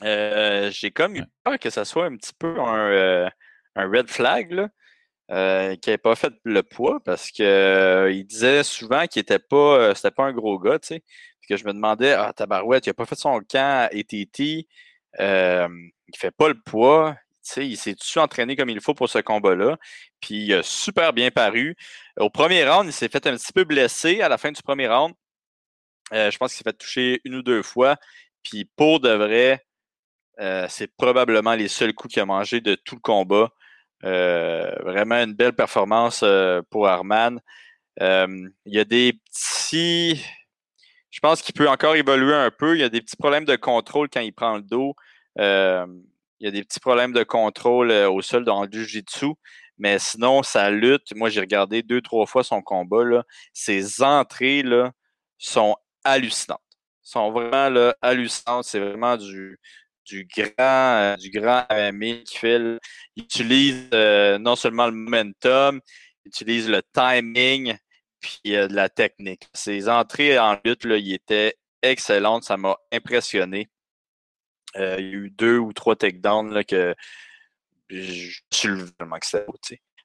Euh, 0.03 0.69
j'ai 0.71 0.91
comme 0.91 1.15
eu 1.15 1.23
peur 1.43 1.57
que 1.57 1.69
ça 1.69 1.85
soit 1.85 2.05
un 2.05 2.17
petit 2.17 2.33
peu 2.37 2.59
un, 2.59 3.29
red 3.75 4.09
flag, 4.09 4.51
là, 4.51 5.75
qu'il 5.77 5.91
n'ait 5.91 5.97
pas 5.97 6.15
fait 6.15 6.33
le 6.43 6.63
poids 6.63 6.99
parce 7.03 7.31
qu'il 7.31 8.25
disait 8.27 8.63
souvent 8.63 9.07
qu'il 9.07 9.21
n'était 9.21 9.39
pas, 9.39 9.95
c'était 9.95 10.11
pas 10.11 10.25
un 10.25 10.33
gros 10.33 10.59
gars, 10.59 10.79
tu 10.79 10.87
sais. 10.87 11.03
que 11.47 11.55
je 11.55 11.65
me 11.65 11.73
demandais, 11.73 12.13
ah, 12.13 12.33
Tabarouette, 12.33 12.85
il 12.85 12.89
n'a 12.89 12.93
pas 12.93 13.05
fait 13.05 13.15
son 13.15 13.39
camp 13.39 13.87
à 13.87 13.89
ATT. 13.93 14.67
Euh, 15.19 15.67
il 16.07 16.17
fait 16.17 16.31
pas 16.31 16.47
le 16.47 16.59
poids. 16.59 17.15
Il 17.57 17.77
s'est-tu 17.77 18.19
entraîné 18.19 18.55
comme 18.55 18.69
il 18.69 18.81
faut 18.81 18.93
pour 18.93 19.09
ce 19.09 19.19
combat-là? 19.19 19.77
Puis 20.21 20.45
il 20.45 20.53
a 20.53 20.63
super 20.63 21.13
bien 21.13 21.31
paru. 21.31 21.75
Au 22.17 22.29
premier 22.29 22.67
round, 22.67 22.87
il 22.87 22.93
s'est 22.93 23.09
fait 23.09 23.25
un 23.27 23.35
petit 23.35 23.53
peu 23.53 23.63
blessé 23.63 24.21
à 24.21 24.29
la 24.29 24.37
fin 24.37 24.51
du 24.51 24.61
premier 24.61 24.87
round. 24.87 25.13
Euh, 26.13 26.31
je 26.31 26.37
pense 26.37 26.51
qu'il 26.51 26.57
s'est 26.57 26.69
fait 26.69 26.77
toucher 26.77 27.21
une 27.25 27.35
ou 27.35 27.41
deux 27.43 27.63
fois. 27.63 27.97
Puis 28.43 28.65
pour 28.65 28.99
de 28.99 29.09
vrai, 29.09 29.65
euh, 30.39 30.67
c'est 30.69 30.87
probablement 30.97 31.55
les 31.55 31.67
seuls 31.67 31.93
coups 31.93 32.15
qu'il 32.15 32.21
a 32.23 32.25
mangé 32.25 32.61
de 32.61 32.75
tout 32.75 32.95
le 32.95 33.01
combat. 33.01 33.49
vraiment 34.01 35.15
une 35.15 35.33
belle 35.33 35.53
performance 35.53 36.23
pour 36.69 36.87
Arman. 36.87 37.39
il 37.99 38.51
y 38.65 38.79
a 38.79 38.85
des 38.85 39.13
petits 39.13 40.21
je 41.15 41.21
pense 41.21 41.41
qu'il 41.41 41.55
peut 41.55 41.69
encore 41.69 41.95
évoluer 41.95 42.33
un 42.33 42.51
peu. 42.51 42.75
Il 42.75 42.81
y 42.81 42.83
a 42.83 42.89
des 42.89 42.99
petits 42.99 43.15
problèmes 43.15 43.45
de 43.45 43.55
contrôle 43.55 44.09
quand 44.09 44.19
il 44.19 44.33
prend 44.33 44.57
le 44.57 44.63
dos. 44.63 44.95
Euh, 46.35 46.39
il 46.39 46.45
y 46.45 46.47
a 46.47 46.51
des 46.51 46.63
petits 46.63 46.79
problèmes 46.79 47.13
de 47.13 47.23
contrôle 47.23 47.91
euh, 47.91 48.09
au 48.09 48.21
sol 48.21 48.43
dans 48.45 48.63
le 48.63 48.71
jiu-jitsu. 48.71 49.33
Mais 49.77 49.99
sinon, 49.99 50.43
sa 50.43 50.69
lutte, 50.71 51.13
moi 51.15 51.29
j'ai 51.29 51.41
regardé 51.41 51.83
deux, 51.83 52.01
trois 52.01 52.25
fois 52.25 52.43
son 52.43 52.61
combat. 52.61 53.03
Là, 53.03 53.23
ses 53.53 54.01
entrées 54.01 54.63
là, 54.63 54.91
sont 55.37 55.75
hallucinantes. 56.03 56.61
sont 57.01 57.31
vraiment 57.31 57.69
là, 57.69 57.95
hallucinantes. 58.01 58.65
C'est 58.65 58.79
vraiment 58.79 59.17
du, 59.17 59.59
du 60.05 60.25
grand, 60.25 60.53
euh, 60.59 61.15
du 61.17 61.29
grand 61.29 61.65
qui 61.69 62.37
fait. 62.37 62.59
il 63.15 63.23
utilise 63.23 63.89
non 64.39 64.55
seulement 64.55 64.85
le 64.87 64.93
momentum, 64.93 65.81
il 66.23 66.29
utilise 66.29 66.69
le 66.69 66.81
timing, 66.93 67.75
puis 68.21 68.39
de 68.45 68.73
la 68.73 68.89
technique. 68.89 69.43
Ses 69.53 69.89
entrées 69.89 70.39
en 70.39 70.57
lutte, 70.63 70.85
là, 70.85 70.97
il 70.97 71.13
était 71.13 71.55
excellentes. 71.81 72.45
Ça 72.45 72.57
m'a 72.57 72.77
impressionné. 72.93 73.69
Euh, 74.77 74.95
il 74.99 75.05
y 75.05 75.09
a 75.09 75.13
eu 75.13 75.29
deux 75.29 75.57
ou 75.57 75.73
trois 75.73 75.95
takedowns 75.95 76.53
là, 76.53 76.63
que 76.63 76.95
je 77.89 78.39
suis 78.51 78.69
vraiment 78.99 79.19
que 79.19 79.25
c'était 79.25 79.45
beau. 79.45 79.57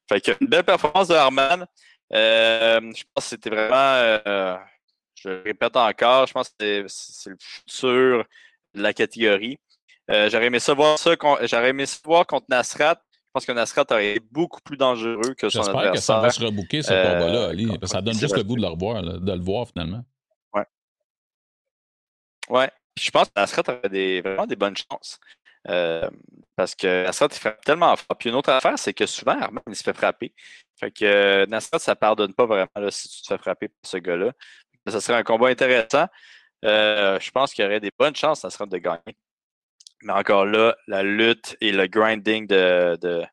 Fait 0.08 0.20
que 0.20 0.32
une 0.40 0.48
belle 0.48 0.64
performance 0.64 1.08
de 1.08 1.14
Harman. 1.14 1.66
Euh, 2.12 2.80
je 2.80 3.04
pense 3.14 3.24
que 3.24 3.30
c'était 3.30 3.50
vraiment, 3.50 3.76
euh, 4.26 4.56
je 5.14 5.28
le 5.28 5.42
répète 5.44 5.76
encore, 5.76 6.26
je 6.26 6.32
pense 6.32 6.48
que 6.48 6.84
c'est 6.88 7.30
le 7.30 7.36
futur 7.38 8.24
de 8.74 8.82
la 8.82 8.92
catégorie. 8.92 9.58
j'aurais 10.08 10.46
aimé 10.46 10.58
ça 10.58 10.74
voir 10.74 10.98
ça, 10.98 11.12
j'aurais 11.42 11.70
aimé 11.70 11.86
ça 11.86 11.98
voir 12.04 12.26
contre 12.26 12.46
Nasrat. 12.48 13.00
Je 13.12 13.32
pense 13.32 13.46
que 13.46 13.52
Nasrat 13.52 13.84
aurait 13.90 14.16
été 14.16 14.26
beaucoup 14.28 14.60
plus 14.60 14.76
dangereux 14.76 15.34
que 15.38 15.48
son 15.48 15.60
adversaire. 15.60 15.92
J'espère 15.92 15.92
que 15.92 16.00
ça 16.00 16.20
va 16.20 16.30
se 16.30 16.44
rebooker, 16.44 16.82
ce 16.82 16.88
combat-là, 16.88 17.48
Ali. 17.50 17.66
Parce 17.66 17.78
que 17.78 17.86
ça 17.86 18.02
donne 18.02 18.18
juste 18.18 18.36
le 18.36 18.42
goût 18.42 18.56
de 18.56 18.62
le 18.62 18.66
revoir, 18.66 19.02
de 19.04 19.32
le 19.32 19.40
voir 19.40 19.68
finalement. 19.68 20.04
Ouais. 20.52 20.64
Ouais. 22.48 22.70
Je 22.98 23.10
pense 23.10 23.28
que 23.28 23.32
Nasrat 23.36 23.62
aurait 23.68 23.88
des, 23.88 24.20
vraiment 24.20 24.46
des 24.46 24.56
bonnes 24.56 24.76
chances. 24.76 25.18
Euh, 25.68 26.08
parce 26.56 26.74
que 26.74 27.04
Nasrat, 27.04 27.28
il 27.32 27.38
frappe 27.38 27.64
tellement 27.64 27.96
fort. 27.96 28.16
Puis 28.18 28.28
une 28.30 28.34
autre 28.34 28.50
affaire, 28.50 28.78
c'est 28.78 28.94
que 28.94 29.06
souvent, 29.06 29.38
Armand, 29.38 29.62
il 29.66 29.76
se 29.76 29.82
fait 29.82 29.96
frapper. 29.96 30.34
Fait 30.78 30.90
que 30.90 31.04
euh, 31.04 31.46
Nasrat, 31.46 31.78
ça 31.78 31.96
pardonne 31.96 32.34
pas 32.34 32.46
vraiment 32.46 32.68
là, 32.76 32.90
si 32.90 33.08
tu 33.08 33.22
te 33.22 33.28
fais 33.28 33.38
frapper 33.38 33.68
par 33.68 33.90
ce 33.90 33.96
gars-là. 33.98 34.32
Ça 34.88 35.00
serait 35.00 35.18
un 35.18 35.22
combat 35.22 35.48
intéressant. 35.48 36.06
Euh, 36.64 37.18
je 37.20 37.30
pense 37.30 37.52
qu'il 37.52 37.64
y 37.64 37.68
aurait 37.68 37.80
des 37.80 37.92
bonnes 37.98 38.16
chances, 38.16 38.44
Nasrat, 38.44 38.66
de 38.66 38.78
gagner. 38.78 39.16
Mais 40.02 40.12
encore 40.12 40.46
là, 40.46 40.76
la 40.86 41.02
lutte 41.02 41.56
et 41.60 41.72
le 41.72 41.86
grinding 41.86 42.46
de, 42.46 42.96
de, 43.00 43.26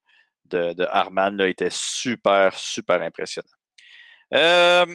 de, 0.73 0.85
Arman 0.85 1.35
là, 1.37 1.47
était 1.47 1.69
super, 1.69 2.53
super 2.53 3.01
impressionnant. 3.01 3.47
Euh, 4.33 4.85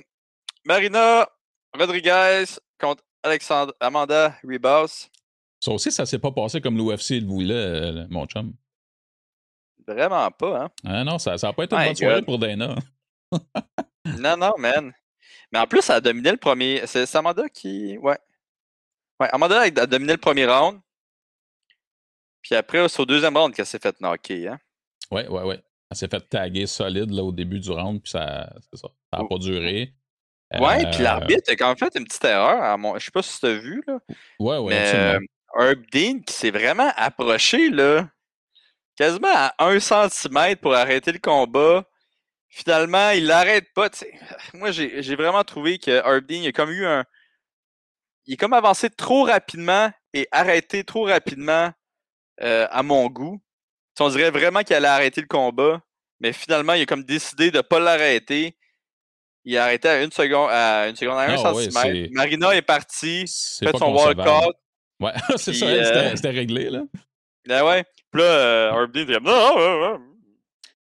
Marina 0.65 1.27
Rodriguez 1.73 2.45
contre 2.79 3.03
Alexandre, 3.23 3.75
Amanda 3.81 4.37
Ribas. 4.43 5.09
Ça 5.61 5.71
aussi, 5.71 5.93
ça 5.93 6.07
s'est 6.07 6.19
pas 6.19 6.33
passé 6.33 6.61
comme 6.61 6.77
l'UFC 6.77 7.21
le 7.21 7.27
voulait, 7.27 7.55
euh, 7.55 8.07
mon 8.11 8.27
chum. 8.27 8.53
Vraiment 9.87 10.31
pas, 10.31 10.65
hein? 10.65 10.71
Ah 10.85 11.05
non, 11.05 11.19
ça 11.19 11.37
n'a 11.41 11.53
pas 11.53 11.65
été 11.65 11.77
une 11.77 11.85
bonne 11.85 11.97
soirée 11.97 12.23
pour 12.23 12.39
Dana. 12.39 12.77
non, 14.05 14.37
non, 14.37 14.55
man. 14.59 14.93
Mais 15.53 15.59
en 15.59 15.67
plus, 15.67 15.83
ça 15.83 15.97
a 15.97 16.01
dominé 16.01 16.31
le 16.31 16.37
premier. 16.37 16.83
C'est 16.87 17.15
Amanda 17.15 17.49
qui. 17.49 17.99
Ouais. 17.99 18.19
Ouais, 19.21 19.29
Amanda 19.33 19.61
a 19.61 19.87
dominé 19.87 20.13
le 20.13 20.19
premier 20.19 20.47
round. 20.47 20.81
Puis 22.43 22.55
après, 22.55 22.89
c'est 22.89 23.01
au 23.01 23.07
deuxième 23.07 23.37
round 23.37 23.55
qu'elle 23.55 23.67
s'est 23.67 23.79
fait 23.79 24.01
knocker. 24.01 24.49
Hein? 24.49 24.59
Oui, 25.11 25.23
oui, 25.29 25.41
oui. 25.45 25.57
Elle 25.91 25.97
s'est 25.97 26.09
fait 26.09 26.29
taguer 26.29 26.67
solide 26.67 27.11
là, 27.11 27.23
au 27.23 27.33
début 27.33 27.61
du 27.61 27.71
round, 27.71 28.03
puis 28.03 28.11
ça 28.11 28.25
n'a 28.25 28.53
ça. 28.73 28.89
Ça 29.13 29.25
pas 29.29 29.39
duré. 29.39 29.95
Ouais, 30.61 30.85
puis 30.91 31.01
euh, 31.01 31.05
l'arbitre 31.05 31.51
a 31.51 31.57
quand 31.57 31.69
même 31.69 31.77
fait 31.77 31.95
une 31.97 32.05
petite 32.05 32.25
erreur. 32.25 32.77
Mon... 32.79 32.99
Je 32.99 33.05
sais 33.05 33.11
pas 33.11 33.23
si 33.23 33.39
tu 33.39 33.47
as 33.47 33.55
vu. 33.55 33.83
Là. 33.87 33.99
Ouais, 34.39 34.59
ouais, 34.59 34.75
mais, 34.75 34.95
euh, 34.95 35.19
Herb 35.59 35.83
Dean 35.93 36.21
qui 36.21 36.35
s'est 36.35 36.51
vraiment 36.51 36.93
approché 36.97 37.71
là, 37.71 38.09
quasiment 38.97 39.33
à 39.33 39.55
un 39.59 39.81
centimètre 39.81 40.61
pour 40.61 40.75
arrêter 40.75 41.13
le 41.13 41.19
combat. 41.19 41.85
Finalement, 42.49 43.11
il 43.11 43.27
l'arrête 43.27 43.73
pas. 43.75 43.89
Moi, 44.55 44.71
j'ai 44.73 45.17
vraiment 45.17 45.43
trouvé 45.45 45.79
que 45.79 45.91
Herb 45.91 46.27
Dean, 46.27 46.43
il 46.43 46.49
a 46.49 46.53
comme 46.53 46.71
eu 46.71 46.85
un. 46.85 47.05
Il 48.27 48.35
est 48.35 48.37
comme 48.37 48.53
avancé 48.53 48.91
trop 48.91 49.25
rapidement 49.25 49.91
et 50.13 50.29
arrêté 50.31 50.85
trop 50.85 51.05
rapidement 51.05 51.73
euh, 52.43 52.67
à 52.71 52.83
mon 52.83 53.09
goût. 53.09 53.43
on 54.01 54.09
dirait 54.11 54.31
vraiment 54.31 54.63
qu'il 54.63 54.77
allait 54.77 54.89
arrêter 54.89 55.21
le 55.21 55.27
combat, 55.27 55.81
mais 56.21 56.33
finalement, 56.33 56.75
il 56.75 56.83
a 56.83 56.87
comme 56.87 57.05
décidé 57.05 57.51
de 57.51 57.59
ne 57.59 57.63
pas 57.63 57.81
l'arrêter. 57.81 58.57
Il 59.45 59.57
a 59.59 59.65
arrêté 59.65 59.89
à 59.89 60.03
une 60.03 60.13
seconde, 60.13 60.49
à 60.51 60.89
une 60.89 60.97
seconde, 60.97 61.19
à 61.19 61.23
un 61.23 61.35
ah 61.35 61.37
centimètre. 61.37 62.11
Marina 62.13 62.55
est 62.55 62.63
partie, 62.63 63.25
fait 63.59 63.77
son 63.77 63.93
walkout. 63.93 64.55
Ouais, 65.01 65.13
c'est 65.37 65.53
ça, 65.53 65.67
euh, 65.67 66.13
c'était 66.15 66.31
réglé, 66.31 66.71
là. 66.71 66.83
Ben 67.47 67.65
ouais. 67.65 67.85
Puis 68.13 68.23
là, 68.23 68.29
euh, 68.29 68.73
Herb 68.73 68.93
Dean, 68.93 69.05
dit 69.05 70.05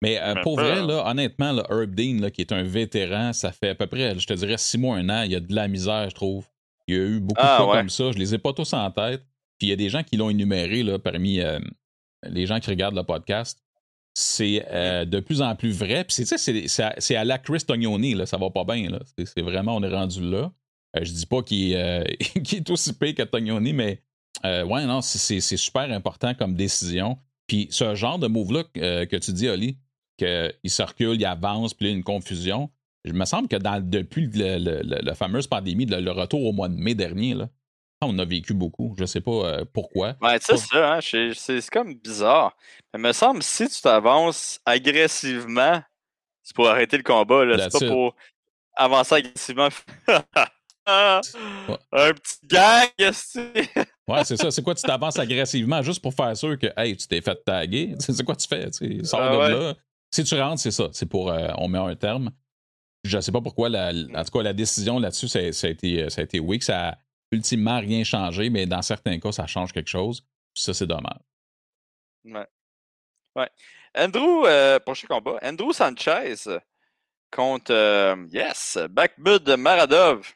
mais 0.04 0.20
euh, 0.22 0.36
pour 0.44 0.60
vrai, 0.60 0.76
là, 0.86 1.10
honnêtement, 1.10 1.52
là, 1.52 1.64
Herb 1.70 1.94
Dean, 1.96 2.22
là, 2.22 2.30
qui 2.30 2.42
est 2.42 2.52
un 2.52 2.64
vétéran, 2.64 3.34
ça 3.34 3.52
fait 3.52 3.70
à 3.70 3.76
peu 3.76 3.88
près, 3.88 4.18
je 4.18 4.28
te 4.28 4.34
dirais, 4.34 4.58
six 4.58 4.78
mois, 4.78 4.96
un 4.96 5.10
an, 5.10 5.24
il 5.24 5.32
y 5.32 5.36
a 5.36 5.40
de 5.40 5.54
la 5.54 5.68
misère, 5.68 6.10
je 6.10 6.16
trouve. 6.16 6.46
Il 6.88 6.96
y 6.96 7.00
a 7.00 7.02
eu 7.02 7.20
beaucoup 7.20 7.42
de 7.42 7.48
ah, 7.48 7.58
cas 7.60 7.80
comme 7.80 7.90
ça. 7.90 8.12
Je 8.12 8.18
les 8.18 8.36
ai 8.36 8.38
pas 8.38 8.54
tous 8.54 8.72
en 8.74 8.90
tête. 8.92 9.24
Puis 9.58 9.68
il 9.68 9.70
y 9.70 9.74
a 9.74 9.76
des 9.76 9.90
gens 9.90 10.04
qui 10.04 10.16
l'ont 10.16 10.30
énuméré 10.30 10.84
là, 10.84 11.00
parmi 11.00 11.42
les 12.24 12.46
gens 12.46 12.60
qui 12.60 12.70
regardent 12.70 12.96
le 12.96 13.04
podcast 13.04 13.60
c'est 14.20 14.66
euh, 14.72 15.06
de 15.06 15.20
plus 15.20 15.44
en 15.44 15.56
plus 15.56 15.70
vrai. 15.70 16.04
Puis 16.04 16.26
c'est 16.26 17.16
à 17.16 17.24
la 17.24 17.38
Chris 17.38 17.60
Tognoni, 17.60 18.16
là, 18.16 18.26
ça 18.26 18.38
va 18.38 18.50
pas 18.50 18.64
bien. 18.64 18.90
C'est 19.16 19.44
vraiment, 19.44 19.76
on 19.76 19.84
est 19.84 19.94
rendu 19.94 20.22
là. 20.22 20.52
Euh, 20.96 21.04
je 21.04 21.12
dis 21.12 21.28
pas 21.28 21.44
qu'il 21.44 21.76
euh, 21.76 22.04
est 22.36 22.68
aussi 22.72 22.94
payé 22.94 23.14
que 23.14 23.22
Tognoni, 23.22 23.74
mais 23.74 24.02
ouais, 24.44 24.86
non, 24.88 25.02
c'est 25.02 25.40
super 25.40 25.92
important 25.92 26.34
comme 26.34 26.56
décision. 26.56 27.20
Puis 27.46 27.68
ce 27.70 27.94
genre 27.94 28.18
de 28.18 28.26
move-là 28.26 28.64
que 28.74 29.18
tu 29.18 29.34
dis, 29.34 29.50
Oli, 29.50 29.78
qu'il 30.18 30.52
se 30.66 30.82
recule, 30.82 31.18
il 31.18 31.26
avance, 31.26 31.76
puis 31.76 31.86
il 31.86 31.90
y 31.92 31.94
a 31.94 31.96
une 31.96 32.04
confusion. 32.04 32.72
Il 33.06 33.14
me 33.14 33.26
semble 33.26 33.48
que 33.48 33.56
dans, 33.56 33.80
depuis 33.88 34.32
le, 34.34 34.82
la 34.82 35.14
fameuse 35.14 35.46
pandémie, 35.46 35.86
le, 35.86 36.12
retour 36.12 36.44
au 36.44 36.54
mois 36.54 36.70
de 36.70 36.76
mai 36.76 36.96
dernier, 36.96 37.36
là, 37.36 37.50
on 38.02 38.18
a 38.20 38.26
vécu 38.26 38.54
beaucoup. 38.54 38.96
Je 38.98 39.06
sais 39.06 39.22
pas 39.22 39.32
euh, 39.32 39.66
pourquoi. 39.72 40.16
Ouais, 40.22 40.38
c'est 40.42 40.58
ça, 40.58 40.96
hein, 40.96 41.00
c'est 41.02 41.70
comme 41.70 41.96
bizarre. 41.96 42.56
Mais 42.94 43.00
il 43.00 43.04
me 43.04 43.12
semble 43.12 43.44
si 43.44 43.68
tu 43.68 43.82
t'avances 43.82 44.60
agressivement, 44.66 45.82
c'est 46.44 46.56
pour 46.56 46.68
arrêter 46.68 46.98
le 46.98 47.04
combat. 47.04 47.44
C'est 47.70 47.80
pas 47.80 47.88
pour 47.92 48.16
avancer 48.76 49.16
agressivement. 49.16 49.70
Un 50.90 51.22
petit 52.14 52.40
gang, 52.46 52.88
Ouais, 54.08 54.24
c'est 54.24 54.38
ça. 54.38 54.52
C'est 54.52 54.62
quoi, 54.64 54.74
tu 54.74 54.84
t'avances 54.84 55.20
agressivement 55.20 55.82
juste 55.82 56.02
pour 56.02 56.14
faire 56.14 56.36
sûr 56.38 56.58
que, 56.58 56.68
hey, 56.78 56.96
tu 56.96 57.08
t'es 57.08 57.20
fait 57.20 57.44
taguer? 57.44 57.96
C'est 58.00 58.24
quoi 58.24 58.38
tu 58.38 58.48
fais? 58.48 58.72
Sors 59.04 59.20
ah 59.22 59.50
de 59.50 59.54
là. 59.54 59.76
Si 60.12 60.24
tu 60.24 60.40
rentres, 60.40 60.62
c'est 60.62 60.72
ça. 60.72 60.88
C'est 60.94 61.06
pour, 61.06 61.30
euh, 61.30 61.50
on 61.58 61.68
met 61.68 61.78
un 61.78 61.94
terme. 61.98 62.32
Je 63.04 63.20
sais 63.20 63.34
pas 63.34 63.42
pourquoi, 63.42 63.68
la, 63.68 63.90
en 63.90 64.24
tout 64.24 64.32
cas, 64.32 64.42
la 64.42 64.54
décision 64.54 65.00
là-dessus, 65.00 65.28
ça, 65.28 65.40
a 65.40 65.68
été, 65.68 66.10
ça 66.10 66.22
a 66.22 66.24
été 66.24 66.40
weak. 66.40 66.64
Ça, 66.64 66.98
ultimement 67.32 67.80
rien 67.80 68.04
changé, 68.04 68.50
mais 68.50 68.66
dans 68.66 68.82
certains 68.82 69.20
cas, 69.20 69.32
ça 69.32 69.48
change 69.48 69.72
quelque 69.72 69.90
chose. 69.90 70.24
ça, 70.54 70.74
c'est 70.74 70.88
dommage. 70.88 71.20
Ouais. 72.26 72.48
Ouais. 73.36 73.50
Andrew, 73.96 74.46
euh, 74.46 74.80
prochain 74.80 75.08
combat. 75.08 75.38
Andrew 75.42 75.72
Sanchez 75.72 76.36
contre, 77.32 77.74
euh, 77.74 78.16
yes, 78.32 78.78
Backbud 78.90 79.48
Maradov. 79.58 80.34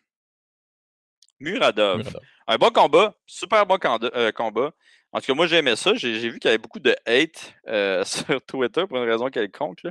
Muradov. 1.39 2.15
Un 2.47 2.57
bon 2.57 2.69
combat, 2.71 3.15
super 3.25 3.65
bon 3.65 3.79
euh, 3.83 4.31
combat. 4.31 4.71
En 5.11 5.19
tout 5.19 5.27
cas, 5.27 5.33
moi, 5.33 5.47
j'aimais 5.47 5.75
ça. 5.75 5.95
J'ai 5.95 6.29
vu 6.29 6.39
qu'il 6.39 6.49
y 6.49 6.53
avait 6.53 6.57
beaucoup 6.57 6.79
de 6.79 6.95
hate 7.05 7.55
sur 8.07 8.41
Twitter 8.43 8.85
pour 8.87 8.97
une 8.97 9.09
raison 9.09 9.29
quelconque. 9.29 9.81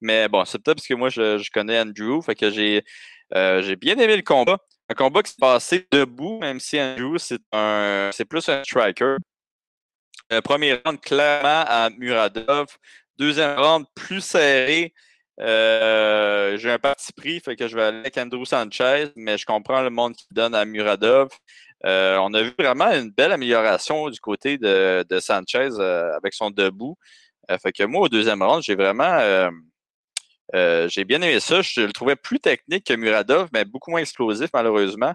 Mais 0.00 0.28
bon, 0.28 0.44
c'est 0.44 0.58
peut-être 0.58 0.78
parce 0.78 0.88
que 0.88 0.94
moi, 0.94 1.08
je, 1.08 1.38
je 1.38 1.50
connais 1.50 1.80
Andrew. 1.80 2.20
Fait 2.22 2.34
que 2.34 2.50
j'ai 2.50 2.82
bien 3.76 3.96
aimé 3.98 4.16
le 4.16 4.22
combat. 4.22 4.58
Un 4.90 4.94
combat 4.94 5.22
qui 5.22 5.30
s'est 5.30 5.36
passé 5.38 5.86
debout, 5.92 6.40
même 6.40 6.58
si 6.58 6.80
Andrew, 6.80 7.16
c'est 7.16 7.40
un 7.52 8.10
c'est 8.12 8.24
plus 8.24 8.48
un 8.48 8.64
striker. 8.64 9.18
Euh, 10.32 10.40
premier 10.40 10.80
round 10.84 11.00
clairement 11.00 11.64
à 11.68 11.90
Muradov. 11.90 12.66
Deuxième 13.16 13.56
round 13.56 13.86
plus 13.94 14.20
serré. 14.20 14.92
Euh, 15.40 16.56
j'ai 16.58 16.72
un 16.72 16.80
parti 16.80 17.12
pris, 17.12 17.38
fait 17.38 17.54
que 17.54 17.68
je 17.68 17.76
vais 17.76 17.84
aller 17.84 17.98
avec 18.00 18.18
Andrew 18.18 18.44
Sanchez, 18.44 19.12
mais 19.14 19.38
je 19.38 19.46
comprends 19.46 19.80
le 19.82 19.90
monde 19.90 20.16
qui 20.16 20.26
donne 20.32 20.56
à 20.56 20.64
Muradov. 20.64 21.28
Euh, 21.86 22.18
on 22.18 22.34
a 22.34 22.42
vu 22.42 22.52
vraiment 22.58 22.90
une 22.90 23.10
belle 23.10 23.30
amélioration 23.30 24.10
du 24.10 24.18
côté 24.18 24.58
de, 24.58 25.04
de 25.08 25.20
Sanchez 25.20 25.70
avec 26.16 26.34
son 26.34 26.50
debout. 26.50 26.96
fait 27.62 27.70
que 27.72 27.84
moi, 27.84 28.02
au 28.02 28.08
deuxième 28.08 28.42
round, 28.42 28.64
j'ai 28.64 28.74
vraiment 28.74 29.50
euh, 30.54 30.88
j'ai 30.88 31.04
bien 31.04 31.20
aimé 31.22 31.40
ça. 31.40 31.62
Je 31.62 31.82
le 31.82 31.92
trouvais 31.92 32.16
plus 32.16 32.40
technique 32.40 32.86
que 32.86 32.94
Muradov, 32.94 33.48
mais 33.52 33.64
beaucoup 33.64 33.90
moins 33.90 34.00
explosif, 34.00 34.50
malheureusement. 34.52 35.14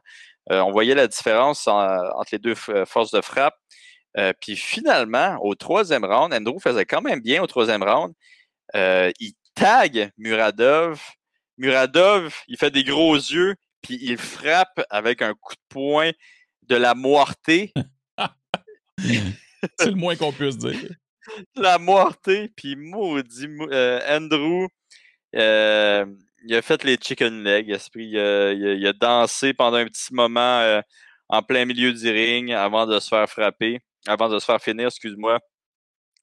Euh, 0.51 0.61
on 0.61 0.71
voyait 0.71 0.95
la 0.95 1.07
différence 1.07 1.67
entre 1.67 2.29
les 2.31 2.39
deux 2.39 2.55
euh, 2.69 2.85
forces 2.85 3.11
de 3.11 3.21
frappe. 3.21 3.57
puis 4.39 4.55
finalement, 4.55 5.37
au 5.41 5.55
troisième 5.55 6.05
round, 6.05 6.33
Andrew 6.33 6.59
faisait 6.59 6.85
quand 6.85 7.01
même 7.01 7.19
bien 7.19 7.41
au 7.41 7.47
troisième 7.47 7.83
round. 7.83 8.13
il 8.73 9.33
tag 9.55 10.11
Muradov. 10.17 11.01
Muradov, 11.57 12.33
il 12.47 12.57
fait 12.57 12.71
des 12.71 12.83
gros 12.83 13.15
yeux, 13.15 13.55
puis 13.81 13.97
il 14.01 14.17
frappe 14.17 14.83
avec 14.89 15.21
un 15.21 15.33
coup 15.33 15.53
de 15.53 15.61
poing 15.69 16.11
de 16.63 16.75
la 16.75 16.95
moirté. 16.95 17.73
C'est 19.79 19.89
le 19.89 19.95
moins 19.95 20.15
qu'on 20.15 20.33
puisse 20.33 20.57
dire. 20.57 20.89
La 21.55 21.77
moirté, 21.77 22.49
puis 22.55 22.75
maudit 22.75 23.47
Andrew 24.07 24.67
euh, 25.35 26.05
il 26.43 26.55
a 26.55 26.61
fait 26.61 26.83
les 26.83 26.97
chicken 27.01 27.43
legs. 27.43 27.75
Il 27.95 28.87
a, 28.87 28.93
dansé 28.93 29.53
pendant 29.53 29.77
un 29.77 29.85
petit 29.85 30.13
moment 30.13 30.59
euh, 30.59 30.81
en 31.29 31.41
plein 31.41 31.65
milieu 31.65 31.91
du 31.93 32.09
ring 32.09 32.51
avant 32.51 32.85
de 32.85 32.99
se 32.99 33.09
faire 33.09 33.29
frapper, 33.29 33.79
avant 34.07 34.29
de 34.29 34.39
se 34.39 34.45
faire 34.45 34.61
finir, 34.61 34.87
excuse-moi. 34.87 35.39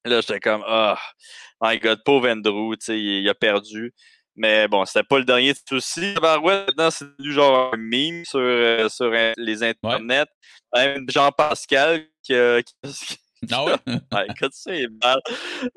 Là, 0.05 0.21
j'étais 0.21 0.41
comme, 0.41 0.65
ah, 0.67 0.99
oh, 0.99 1.67
my 1.67 1.79
god, 1.79 2.03
pauvre 2.05 2.29
Andrew, 2.29 2.75
il, 2.89 3.29
a 3.29 3.35
perdu. 3.35 3.93
Mais 4.35 4.67
bon, 4.67 4.85
c'était 4.85 5.05
pas 5.05 5.19
le 5.19 5.25
dernier 5.25 5.53
souci. 5.69 6.15
maintenant, 6.21 6.91
c'est 6.91 7.05
du 7.19 7.33
genre 7.33 7.73
un 7.75 7.77
meme 7.77 8.25
sur, 8.25 8.41
euh, 8.41 8.89
sur 8.89 9.13
les 9.37 9.63
internets. 9.63 10.27
Même 10.75 11.05
Jean-Pascal 11.09 12.07
qui, 12.23 12.35
qui, 12.83 13.19
ah 13.51 13.65
ouais? 13.65 13.75
ouais 13.87 14.27
écoute, 14.31 14.53
c'est 14.53 14.87
mal. 15.03 15.19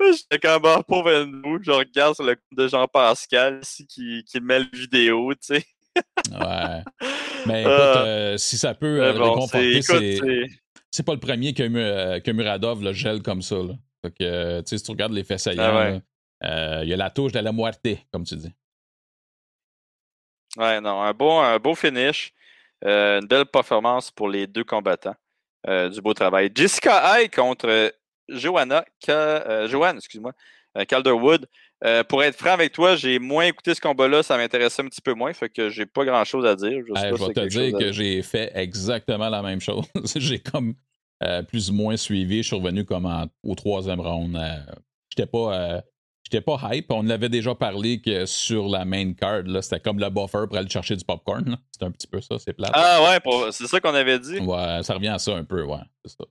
J'étais 0.00 0.38
comme 0.38 0.64
un 0.66 0.82
pauvre 0.82 1.12
Andrew, 1.12 1.58
je 1.62 1.70
regarde 1.70 2.14
sur 2.14 2.24
le 2.24 2.34
compte 2.34 2.58
de 2.58 2.68
Jean-Pascal 2.68 3.60
ici 3.62 3.86
qui, 3.86 4.24
qui 4.24 4.40
met 4.40 4.60
la 4.60 4.66
vidéo, 4.72 5.32
tu 5.34 5.38
sais. 5.42 5.66
ouais. 6.30 6.82
Mais 7.46 7.62
écoute, 7.62 7.72
ah. 7.72 8.04
euh, 8.04 8.36
si 8.36 8.58
ça 8.58 8.74
peut 8.74 9.02
euh, 9.02 9.12
réconforter, 9.12 9.80
c'est 10.90 11.02
pas 11.04 11.12
le 11.12 11.20
premier 11.20 11.52
que, 11.52 11.62
euh, 11.62 12.20
que 12.20 12.30
Muradov 12.30 12.82
le 12.82 12.92
gèle 12.92 13.22
comme 13.22 13.42
ça. 13.42 13.56
Là. 13.56 13.74
Fait 14.02 14.12
que, 14.12 14.62
si 14.64 14.82
tu 14.82 14.90
regardes 14.90 15.12
les 15.12 15.24
faits 15.24 15.36
ah 15.36 15.38
saillants, 15.38 16.00
il 16.82 16.88
y 16.88 16.92
a 16.92 16.96
la 16.96 17.10
touche 17.10 17.32
de 17.32 17.38
la 17.38 17.52
moitié, 17.52 18.00
comme 18.12 18.24
tu 18.24 18.36
dis. 18.36 18.52
Ouais, 20.56 20.80
non, 20.80 21.02
un 21.02 21.12
beau, 21.12 21.32
un 21.32 21.58
beau 21.58 21.74
finish. 21.74 22.32
une 22.82 23.26
belle 23.26 23.46
performance 23.46 24.10
pour 24.10 24.28
les 24.28 24.46
deux 24.46 24.64
combattants. 24.64 25.16
Euh, 25.68 25.88
du 25.88 26.00
beau 26.00 26.14
travail. 26.14 26.50
Jessica 26.54 26.98
Hay 27.12 27.28
contre 27.28 27.68
euh, 27.68 27.90
Joanna, 28.28 28.84
euh, 29.08 29.68
Joanne, 29.68 29.96
excuse-moi, 29.96 30.32
Calderwood. 30.88 31.46
pour 32.08 32.22
être 32.22 32.36
franc 32.36 32.50
avec 32.50 32.72
toi, 32.72 32.94
j'ai 32.94 33.18
moins 33.18 33.46
écouté 33.46 33.74
ce 33.74 33.80
combat-là, 33.80 34.22
ça 34.22 34.36
m'intéressait 34.36 34.82
un 34.82 34.88
petit 34.88 35.00
peu 35.00 35.14
moins, 35.14 35.32
fait 35.32 35.48
que 35.48 35.68
j'ai 35.70 35.86
pas 35.86 36.04
grand-chose 36.04 36.44
à 36.44 36.54
dire. 36.54 36.82
Je, 36.86 36.92
vais 36.92 37.32
te 37.32 37.46
dire 37.46 37.78
que 37.78 37.92
j'ai 37.92 38.22
fait 38.22 38.52
exactement 38.54 39.28
la 39.28 39.42
même 39.42 39.60
chose. 39.60 39.86
j'ai 40.16 40.38
comme 40.38 40.74
plus 41.48 41.70
ou 41.70 41.74
moins 41.74 41.96
suivi, 41.96 42.42
je 42.42 42.48
suis 42.48 42.56
revenu 42.56 42.84
comme 42.84 43.10
au 43.42 43.54
troisième 43.54 44.00
round. 44.00 44.38
J'étais 45.08 45.28
pas 45.28 45.82
J'étais 46.28 46.40
pas 46.40 46.58
hype. 46.72 46.90
On 46.90 47.02
l'avait 47.02 47.28
déjà 47.28 47.54
parlé 47.54 48.00
que 48.00 48.26
sur 48.26 48.66
la 48.66 48.84
main 48.84 49.12
card, 49.12 49.44
c'était 49.62 49.78
comme 49.78 50.00
le 50.00 50.10
buffer 50.10 50.46
pour 50.48 50.56
aller 50.56 50.68
chercher 50.68 50.96
du 50.96 51.04
popcorn. 51.04 51.56
C'est 51.70 51.84
un 51.84 51.92
petit 51.92 52.08
peu 52.08 52.20
ça, 52.20 52.36
c'est 52.40 52.52
plat. 52.52 52.68
Ah 52.72 53.00
ouais, 53.00 53.52
c'est 53.52 53.68
ça 53.68 53.78
qu'on 53.78 53.94
avait 53.94 54.18
dit? 54.18 54.38
Ouais, 54.40 54.80
ça 54.82 54.94
revient 54.94 55.08
à 55.08 55.20
ça 55.20 55.36
un 55.36 55.44
peu, 55.44 55.62
ouais. 55.62 55.78
C'est 56.04 56.16
ça. 56.16 56.24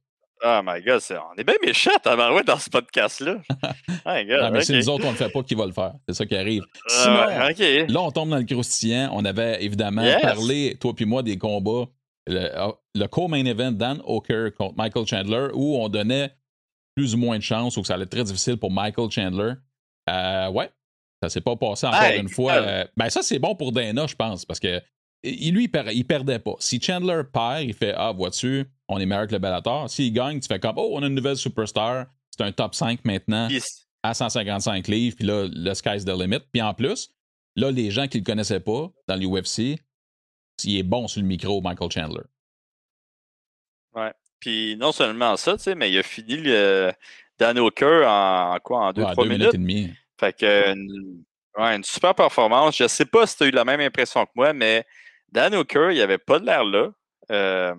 Oh 0.43 0.59
my 0.65 0.81
god, 0.81 1.01
on 1.11 1.39
est 1.39 1.45
bien 1.45 1.55
méchants 1.65 1.91
ouais, 2.05 2.43
dans 2.43 2.59
ce 2.59 2.69
podcast-là. 2.69 3.37
my 4.05 4.25
god, 4.25 4.51
mais 4.51 4.61
c'est 4.65 4.75
nous 4.75 4.89
autres, 4.89 5.05
on 5.05 5.11
ne 5.11 5.15
fait 5.15 5.29
pas 5.29 5.43
qui 5.43 5.55
va 5.55 5.65
le 5.65 5.71
faire. 5.71 5.93
C'est 6.09 6.13
ça 6.13 6.25
qui 6.25 6.35
arrive. 6.35 6.63
Sinon, 6.87 7.13
là, 7.13 8.01
on 8.01 8.11
tombe 8.11 8.29
dans 8.29 8.37
le 8.37 8.43
croustillant. 8.43 9.11
On 9.13 9.23
avait 9.23 9.63
évidemment 9.63 10.05
parlé, 10.21 10.75
toi 10.77 10.93
puis 10.93 11.05
moi, 11.05 11.23
des 11.23 11.37
combats. 11.37 11.85
Le, 12.27 12.49
ah, 12.53 12.73
le 12.95 13.07
co-main 13.07 13.45
event 13.45 13.71
Dan 13.71 14.01
Oker 14.03 14.53
contre 14.55 14.75
Michael 14.75 15.05
Chandler, 15.07 15.47
où 15.53 15.77
on 15.77 15.87
donnait 15.87 16.31
plus 16.95 17.13
ou 17.13 17.17
moins 17.17 17.37
de 17.37 17.43
chance 17.43 17.77
ou 17.77 17.81
que 17.81 17.87
ça 17.87 17.93
allait 17.93 18.03
être 18.03 18.09
très 18.09 18.23
difficile 18.23 18.57
pour 18.57 18.71
Michael 18.71 19.09
Chandler. 19.09 19.53
Euh, 20.09 20.49
ouais, 20.49 20.71
ça 21.21 21.29
s'est 21.29 21.41
pas 21.41 21.55
passé 21.55 21.87
encore 21.87 22.01
une 22.15 22.29
fois. 22.29 22.53
Euh, 22.53 22.85
ben 22.95 23.09
ça, 23.09 23.21
c'est 23.21 23.39
bon 23.39 23.55
pour 23.55 23.71
Dana, 23.71 24.07
je 24.07 24.15
pense, 24.15 24.45
parce 24.45 24.59
que 24.59 24.81
lui, 25.23 25.69
il, 25.93 26.05
perdait 26.05 26.39
pas. 26.39 26.55
Si 26.59 26.79
Chandler 26.79 27.21
perd, 27.31 27.63
il 27.63 27.73
fait 27.73 27.93
Ah, 27.97 28.11
vois-tu, 28.11 28.65
on 28.87 28.99
est 28.99 29.05
meilleur 29.05 29.27
que 29.27 29.33
le 29.33 29.39
Bellator. 29.39 29.89
S'il 29.89 30.13
gagne, 30.13 30.39
tu 30.39 30.47
fais 30.47 30.59
comme 30.59 30.77
Oh, 30.77 30.91
on 30.93 31.03
a 31.03 31.07
une 31.07 31.15
nouvelle 31.15 31.37
superstar. 31.37 32.05
c'est 32.29 32.43
un 32.43 32.51
top 32.51 32.75
5 32.75 33.03
maintenant 33.05 33.47
à 34.03 34.13
155 34.13 34.87
livres, 34.87 35.15
puis 35.15 35.25
là, 35.25 35.47
le 35.51 35.73
sky's 35.73 36.05
the 36.05 36.09
limit. 36.09 36.41
Puis 36.51 36.61
en 36.61 36.75
plus, 36.75 37.09
là, 37.55 37.71
les 37.71 37.89
gens 37.89 38.07
qui 38.07 38.19
le 38.19 38.23
connaissaient 38.23 38.59
pas 38.59 38.91
dans 39.07 39.15
l'UFC, 39.15 39.79
il 40.63 40.77
est 40.77 40.83
bon 40.83 41.07
sur 41.07 41.21
le 41.21 41.27
micro, 41.27 41.59
Michael 41.61 41.91
Chandler. 41.91 42.23
Ouais. 43.95 44.13
Puis 44.39 44.75
non 44.77 44.91
seulement 44.91 45.37
ça, 45.37 45.57
tu 45.57 45.63
sais, 45.63 45.75
mais 45.75 45.91
il 45.91 45.97
a 45.97 46.03
fini 46.03 46.37
le 46.37 46.91
Dan 47.39 47.59
Hooker 47.59 48.05
en, 48.07 48.57
quoi, 48.63 48.79
en 48.79 48.91
2-3 48.91 49.27
minutes. 49.27 49.53
et 49.53 49.57
demi. 49.57 49.93
Fait 50.19 50.33
que 50.33 50.73
une, 51.57 51.83
super 51.83 52.15
performance. 52.15 52.77
Je 52.77 52.87
sais 52.87 53.05
pas 53.05 53.27
si 53.27 53.37
tu 53.37 53.43
as 53.43 53.47
eu 53.47 53.51
la 53.51 53.65
même 53.65 53.81
impression 53.81 54.25
que 54.25 54.31
moi, 54.35 54.53
mais 54.53 54.85
Dan 55.31 55.55
Hooker, 55.55 55.91
il 55.91 56.01
avait 56.01 56.17
pas 56.17 56.39
de 56.39 56.45
l'air 56.45 56.63
là. 56.63 56.89
Euh, 57.31 57.73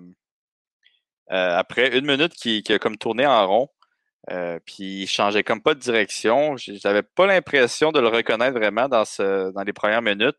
euh, 1.32 1.56
après 1.56 1.96
une 1.96 2.06
minute 2.06 2.34
qui, 2.34 2.62
a 2.68 2.78
comme 2.78 2.96
tourné 2.96 3.26
en 3.26 3.46
rond, 3.46 3.68
euh, 4.30 4.58
puis 4.64 5.02
il 5.02 5.06
changeait 5.06 5.42
comme 5.42 5.62
pas 5.62 5.74
de 5.74 5.80
direction. 5.80 6.56
J'avais 6.56 7.02
pas 7.02 7.26
l'impression 7.26 7.92
de 7.92 8.00
le 8.00 8.08
reconnaître 8.08 8.58
vraiment 8.58 8.88
dans, 8.88 9.04
ce, 9.04 9.52
dans 9.52 9.62
les 9.62 9.72
premières 9.72 10.02
minutes. 10.02 10.36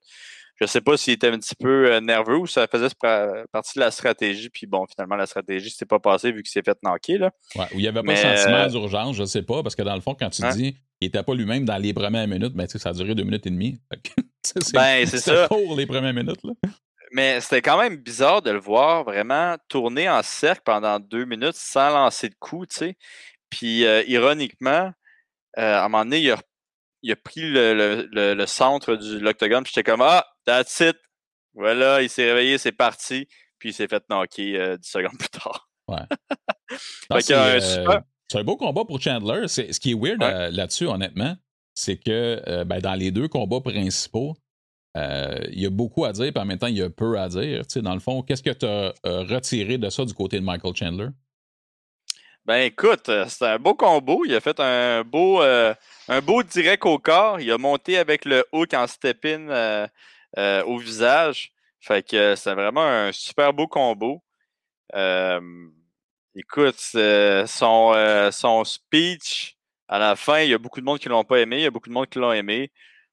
Je 0.59 0.65
sais 0.65 0.81
pas 0.81 0.97
s'il 0.97 1.13
était 1.13 1.27
un 1.27 1.37
petit 1.37 1.55
peu 1.55 1.99
nerveux 1.99 2.37
ou 2.37 2.47
ça 2.47 2.67
faisait 2.67 2.89
partie 3.51 3.77
de 3.77 3.79
la 3.79 3.91
stratégie. 3.91 4.49
Puis 4.49 4.65
bon, 4.65 4.85
finalement, 4.87 5.15
la 5.15 5.27
stratégie 5.27 5.69
s'est 5.69 5.85
pas 5.85 5.99
passée 5.99 6.31
vu 6.31 6.41
qu'il 6.41 6.51
s'est 6.51 6.63
fait 6.63 6.77
knocker. 6.81 7.19
Là. 7.19 7.31
Ouais, 7.55 7.65
ou 7.73 7.75
il 7.75 7.81
n'y 7.81 7.87
avait 7.87 8.01
pas 8.01 8.13
de 8.13 8.17
sentiment 8.17 8.67
d'urgence, 8.67 9.15
je 9.15 9.25
sais 9.25 9.43
pas, 9.43 9.61
parce 9.61 9.75
que 9.75 9.83
dans 9.83 9.95
le 9.95 10.01
fond, 10.01 10.15
quand 10.15 10.29
tu 10.29 10.43
hein? 10.43 10.49
dis 10.49 10.77
il 10.99 11.05
n'était 11.05 11.23
pas 11.23 11.35
lui-même 11.35 11.65
dans 11.65 11.77
les 11.77 11.93
premières 11.93 12.27
minutes, 12.27 12.53
ben, 12.53 12.67
ça 12.67 12.89
a 12.89 12.93
duré 12.93 13.13
deux 13.13 13.23
minutes 13.23 13.45
et 13.45 13.51
demie. 13.51 13.79
c'est 14.43 14.73
ben, 14.73 15.05
ça. 15.05 15.47
pour 15.47 15.75
les 15.75 15.85
premières 15.85 16.13
minutes. 16.13 16.43
Là. 16.43 16.53
Mais 17.11 17.39
c'était 17.39 17.61
quand 17.61 17.79
même 17.79 17.97
bizarre 17.97 18.41
de 18.41 18.51
le 18.51 18.59
voir 18.59 19.03
vraiment 19.03 19.55
tourner 19.69 20.09
en 20.09 20.21
cercle 20.23 20.61
pendant 20.65 20.99
deux 20.99 21.25
minutes 21.25 21.55
sans 21.55 21.89
lancer 21.89 22.29
de 22.29 22.35
coup, 22.35 22.65
tu 22.65 22.75
sais. 22.75 22.97
Puis, 23.49 23.85
euh, 23.85 24.03
ironiquement, 24.07 24.91
euh, 25.57 25.75
à 25.75 25.85
un 25.85 25.89
moment 25.89 26.03
donné, 26.03 26.19
il 27.01 27.11
a, 27.11 27.15
pris 27.15 27.41
le, 27.43 28.45
centre 28.45 28.95
de 28.95 29.19
l'octogone, 29.19 29.63
puis 29.63 29.71
j'étais 29.73 29.89
comme 29.89 30.01
Ah, 30.01 30.25
that's 30.47 30.79
it! 30.79 30.97
Voilà, 31.53 32.01
il 32.01 32.09
s'est 32.09 32.25
réveillé, 32.25 32.57
c'est 32.57 32.71
parti. 32.71 33.27
Puis 33.59 33.69
il 33.69 33.73
s'est 33.73 33.87
fait 33.87 34.03
knocker 34.09 34.57
euh, 34.57 34.77
dix 34.77 34.89
secondes 34.89 35.17
plus 35.19 35.29
tard. 35.29 35.69
Ouais. 35.87 37.19
c'est 37.21 38.39
un 38.39 38.43
beau 38.43 38.57
combat 38.57 38.85
pour 38.85 38.99
Chandler. 39.01 39.47
Ce 39.47 39.79
qui 39.79 39.91
est 39.91 39.95
weird 39.95 40.21
là-dessus, 40.53 40.87
honnêtement, 40.87 41.35
c'est 41.73 41.97
que 41.97 42.63
ben, 42.63 42.79
dans 42.79 42.93
les 42.93 43.11
deux 43.11 43.27
combats 43.27 43.61
principaux, 43.61 44.35
euh, 44.97 45.39
il 45.51 45.59
y 45.59 45.65
a 45.65 45.69
beaucoup 45.69 46.05
à 46.05 46.11
dire, 46.11 46.31
puis 46.33 46.41
en 46.41 46.45
même 46.45 46.57
temps, 46.57 46.67
il 46.67 46.77
y 46.77 46.81
a 46.81 46.89
peu 46.89 47.19
à 47.19 47.29
dire. 47.29 47.63
dans 47.75 47.93
le 47.93 47.99
fond, 47.99 48.23
qu'est-ce 48.23 48.41
que 48.41 48.49
tu 48.49 48.65
as 48.65 48.93
euh, 49.05 49.23
retiré 49.23 49.77
de 49.77 49.89
ça 49.89 50.05
du 50.05 50.13
côté 50.13 50.39
de 50.39 50.45
Michael 50.45 50.75
Chandler? 50.75 51.07
Ben 52.45 52.61
écoute, 52.61 53.09
euh, 53.09 53.25
c'est 53.27 53.45
un 53.45 53.59
beau 53.59 53.75
combo. 53.75 54.23
Il 54.25 54.33
a 54.33 54.39
fait 54.39 54.59
un 54.59 55.03
beau, 55.03 55.41
un 55.41 56.21
beau 56.23 56.41
direct 56.43 56.85
au 56.85 56.97
corps. 56.97 57.39
Il 57.39 57.51
a 57.51 57.57
monté 57.57 57.97
avec 57.97 58.25
le 58.25 58.43
hook 58.51 58.73
en 58.73 58.87
step-in 58.87 59.87
au 60.35 60.77
visage. 60.77 61.51
Fait 61.79 62.07
que 62.07 62.35
c'est 62.35 62.53
vraiment 62.53 62.85
un 62.85 63.11
super 63.11 63.53
beau 63.53 63.67
combo. 63.67 64.23
écoute, 66.35 66.79
son, 66.79 68.29
son 68.31 68.63
speech 68.63 69.57
à 69.87 69.99
la 69.99 70.15
fin, 70.15 70.41
il 70.41 70.49
y 70.49 70.53
a 70.53 70.57
beaucoup 70.57 70.81
de 70.81 70.85
monde 70.85 70.99
qui 70.99 71.07
ne 71.07 71.13
l'ont 71.13 71.23
pas 71.23 71.39
aimé, 71.39 71.57
il 71.57 71.63
y 71.63 71.65
a 71.65 71.71
beaucoup 71.71 71.89
de 71.89 71.93
monde 71.93 72.07
qui 72.07 72.19
l'ont 72.19 72.33
aimé. 72.33 72.71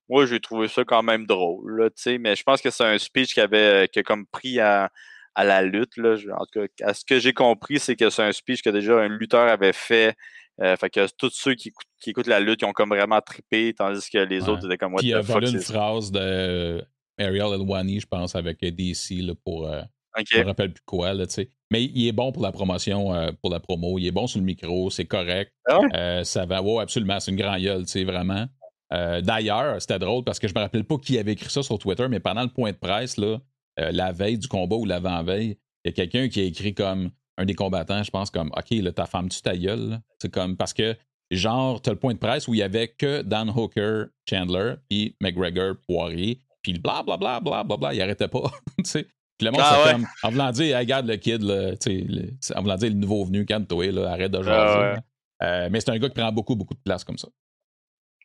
Moi, 0.08 0.26
j'ai 0.26 0.40
trouvé 0.40 0.68
ça 0.68 0.84
quand 0.84 1.02
même 1.02 1.24
drôle, 1.26 1.80
là, 1.80 2.18
mais 2.18 2.36
je 2.36 2.42
pense 2.42 2.60
que 2.60 2.70
c'est 2.70 2.84
un 2.84 2.98
speech 2.98 3.32
qui 3.32 3.40
avait 3.40 3.88
qui 3.90 4.00
a 4.00 4.02
comme 4.02 4.26
pris 4.26 4.60
à, 4.60 4.90
la 5.36 5.62
lutte. 5.62 5.96
Là. 5.96 6.16
En 6.36 6.44
tout 6.44 6.60
cas, 6.60 6.86
à 6.86 6.94
ce 6.94 7.04
que 7.04 7.18
j'ai 7.18 7.32
compris, 7.32 7.78
c'est 7.78 7.96
que 7.96 8.10
c'est 8.10 8.22
un 8.22 8.32
speech 8.32 8.62
que 8.62 8.70
déjà 8.70 8.98
un 8.98 9.08
lutteur 9.08 9.48
avait 9.48 9.72
fait. 9.72 10.14
Euh, 10.60 10.76
fait 10.76 10.90
que 10.90 11.06
tous 11.16 11.30
ceux 11.30 11.54
qui, 11.54 11.72
écoutent 12.06 12.28
la 12.28 12.38
lutte, 12.38 12.62
ils 12.62 12.66
ont 12.66 12.72
comme 12.72 12.90
vraiment 12.90 13.20
trippé, 13.20 13.74
tandis 13.76 14.08
que 14.08 14.18
les 14.18 14.48
autres 14.48 14.66
étaient 14.66 14.76
comme 14.76 14.92
moi. 14.92 15.00
Puis 15.00 15.08
il 15.08 15.14
a 15.14 15.20
volé 15.20 15.50
une 15.50 15.60
phrase 15.60 16.12
de 16.12 16.84
Ariel 17.18 17.52
Elwani, 17.54 18.00
je 18.00 18.06
pense, 18.06 18.34
avec 18.34 18.60
DC 18.60 19.22
là, 19.22 19.34
pour. 19.44 19.66
Euh, 19.66 19.82
je 20.30 20.38
me 20.38 20.44
rappelle 20.44 20.72
plus 20.72 20.84
quoi, 20.86 21.12
là, 21.12 21.26
tu 21.26 21.34
sais. 21.34 21.50
Mais 21.72 21.84
il 21.84 22.06
est 22.06 22.12
bon 22.12 22.30
pour 22.30 22.42
la 22.42 22.52
promotion, 22.52 23.12
euh, 23.12 23.32
pour 23.42 23.50
la 23.50 23.58
promo. 23.58 23.98
Il 23.98 24.06
est 24.06 24.12
bon 24.12 24.28
sur 24.28 24.38
le 24.38 24.44
micro, 24.44 24.90
c'est 24.90 25.06
correct. 25.06 25.52
Ah 25.68 26.22
ça 26.24 26.46
va. 26.46 26.62
Ouais, 26.62 26.82
absolument. 26.82 27.18
C'est 27.18 27.32
une 27.32 27.36
grande 27.36 27.60
gueule, 27.60 27.84
tu 27.84 27.92
sais, 27.92 28.04
vraiment. 28.04 28.46
Euh, 28.92 29.20
d'ailleurs, 29.20 29.80
c'était 29.80 29.98
drôle 29.98 30.24
parce 30.24 30.38
que 30.38 30.46
je 30.46 30.54
me 30.54 30.60
rappelle 30.60 30.84
pas 30.84 30.98
qui 30.98 31.18
avait 31.18 31.32
écrit 31.32 31.50
ça 31.50 31.62
sur 31.62 31.78
Twitter, 31.78 32.06
mais 32.08 32.20
pendant 32.20 32.42
le 32.42 32.48
point 32.48 32.70
de 32.70 32.76
presse, 32.76 33.16
là, 33.16 33.38
euh, 33.80 33.90
la 33.90 34.12
veille 34.12 34.38
du 34.38 34.46
combat 34.46 34.76
ou 34.76 34.84
l'avant-veille, 34.84 35.58
il 35.84 35.88
y 35.88 35.88
a 35.88 35.92
quelqu'un 35.92 36.28
qui 36.28 36.40
a 36.40 36.44
écrit 36.44 36.74
comme 36.74 37.10
un 37.36 37.44
des 37.44 37.54
combattants, 37.54 38.02
je 38.02 38.10
pense, 38.10 38.30
comme 38.30 38.52
OK, 38.56 38.70
là, 38.70 38.92
ta 38.92 39.06
femme, 39.06 39.28
tu 39.28 39.42
ta 39.42 39.56
gueule. 39.56 39.98
C'est 40.20 40.30
comme 40.30 40.56
parce 40.56 40.72
que, 40.72 40.96
genre, 41.30 41.82
tu 41.82 41.90
as 41.90 41.92
le 41.94 41.98
point 41.98 42.14
de 42.14 42.18
presse 42.18 42.46
où 42.46 42.54
il 42.54 42.58
y 42.58 42.62
avait 42.62 42.88
que 42.88 43.22
Dan 43.22 43.50
Hooker, 43.50 44.06
Chandler, 44.28 44.74
puis 44.88 45.16
McGregor, 45.20 45.74
Poirier, 45.88 46.38
puis 46.64 46.72
blablabla, 46.78 47.40
bla, 47.40 47.62
bla, 47.62 47.76
bla, 47.76 47.94
il 47.94 48.00
arrêtait 48.00 48.26
pas. 48.26 48.50
sais. 48.84 49.04
Puis 49.36 49.46
le 49.46 49.50
monde, 49.50 49.60
ah, 49.62 49.82
c'est 49.84 49.92
comme, 49.92 50.06
en 50.22 50.30
voulant 50.30 50.50
dire, 50.50 50.78
regarde 50.78 51.06
le 51.06 51.16
kid, 51.16 51.42
là, 51.42 51.72
le, 51.86 52.56
en 52.56 52.62
voulant 52.62 52.76
dire 52.76 52.88
le 52.88 52.96
nouveau 52.96 53.24
venu, 53.24 53.44
calme-toi, 53.44 54.08
arrête 54.08 54.30
de 54.30 54.38
ah, 54.38 54.42
jaser. 54.42 55.00
Euh, 55.42 55.68
mais 55.70 55.80
c'est 55.80 55.90
un 55.90 55.98
gars 55.98 56.08
qui 56.08 56.14
prend 56.14 56.32
beaucoup, 56.32 56.56
beaucoup 56.56 56.74
de 56.74 56.80
place 56.84 57.04
comme 57.04 57.18
ça. 57.18 57.28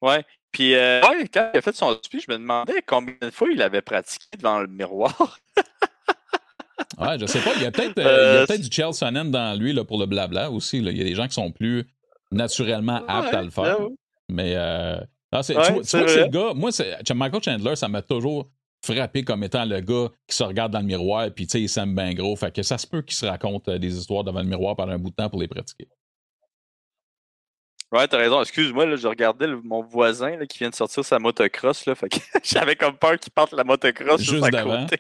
Ouais. 0.02 0.24
Puis, 0.52 0.76
euh, 0.76 1.02
quand 1.34 1.52
il 1.54 1.58
a 1.58 1.62
fait 1.62 1.76
son 1.76 1.98
speech, 2.02 2.26
je 2.28 2.32
me 2.32 2.38
demandais 2.38 2.82
combien 2.86 3.16
de 3.22 3.32
fois 3.32 3.50
il 3.52 3.62
avait 3.62 3.82
pratiqué 3.82 4.26
devant 4.38 4.60
le 4.60 4.68
miroir. 4.68 5.40
ouais, 7.00 7.20
je 7.20 7.26
sais 7.26 7.42
pas. 7.42 7.52
Il 7.58 7.64
y 7.64 7.66
a 7.66 7.72
peut-être 7.72 7.98
euh, 7.98 8.46
peut 8.46 8.58
du 8.58 8.72
Chelsonen 8.72 9.32
dans 9.32 9.60
lui 9.60 9.74
là, 9.74 9.84
pour 9.84 10.00
le 10.00 10.06
blabla 10.06 10.50
aussi. 10.52 10.78
Il 10.78 10.98
y 10.98 11.02
a 11.02 11.04
des 11.04 11.16
gens 11.16 11.28
qui 11.28 11.34
sont 11.34 11.52
plus 11.52 11.86
naturellement 12.32 13.04
aptes 13.08 13.34
à 13.34 13.42
le 13.42 13.50
faire. 13.50 13.78
Mais, 14.30 14.54
euh, 14.56 15.00
tu, 15.32 15.54
vois, 15.54 15.80
que 15.80 15.84
c'est 15.84 16.26
le 16.26 16.28
gars. 16.28 16.54
Moi, 16.56 16.72
Michael 17.16 17.44
Chandler, 17.44 17.76
ça 17.76 17.88
m'a 17.88 18.02
toujours 18.02 18.50
frappé 18.84 19.24
comme 19.24 19.44
étant 19.44 19.66
le 19.66 19.82
gars 19.82 20.08
qui 20.28 20.36
se 20.36 20.44
regarde 20.44 20.72
dans 20.72 20.80
le 20.80 20.86
miroir 20.86 21.30
puis 21.36 21.46
tu 21.48 21.52
sais, 21.52 21.62
il 21.62 21.70
s'aime 21.70 21.96
bien 21.96 22.14
gros. 22.14 22.36
Fait 22.36 22.54
que 22.54 22.64
ça 22.64 22.78
se 22.78 22.88
peut 22.88 23.02
qu'il 23.02 23.16
se 23.16 23.26
raconte 23.26 23.70
des 23.70 23.98
histoires 23.98 24.24
devant 24.24 24.40
le 24.40 24.48
miroir 24.48 24.76
pendant 24.76 24.94
un 24.94 24.98
bout 24.98 25.10
de 25.10 25.16
temps 25.16 25.30
pour 25.30 25.42
les 25.42 25.48
pratiquer. 25.48 25.88
Ouais, 27.92 28.08
t'as 28.08 28.18
raison. 28.18 28.40
Excuse-moi, 28.42 28.86
là, 28.86 28.96
je 28.96 29.08
regardais 29.08 29.48
mon 29.64 29.82
voisin 29.82 30.38
là, 30.38 30.46
qui 30.46 30.60
vient 30.60 30.70
de 30.70 30.76
sortir 30.76 31.04
sa 31.04 31.18
motocross. 31.18 31.88
Là, 31.88 31.96
fait 31.96 32.10
que 32.10 32.18
j'avais 32.44 32.76
comme 32.76 32.96
peur 32.96 33.18
qu'il 33.18 33.32
parte 33.32 33.52
la 33.54 33.64
motocross 33.64 34.22
juste 34.22 34.44
à 34.44 34.64
côté. 34.64 34.98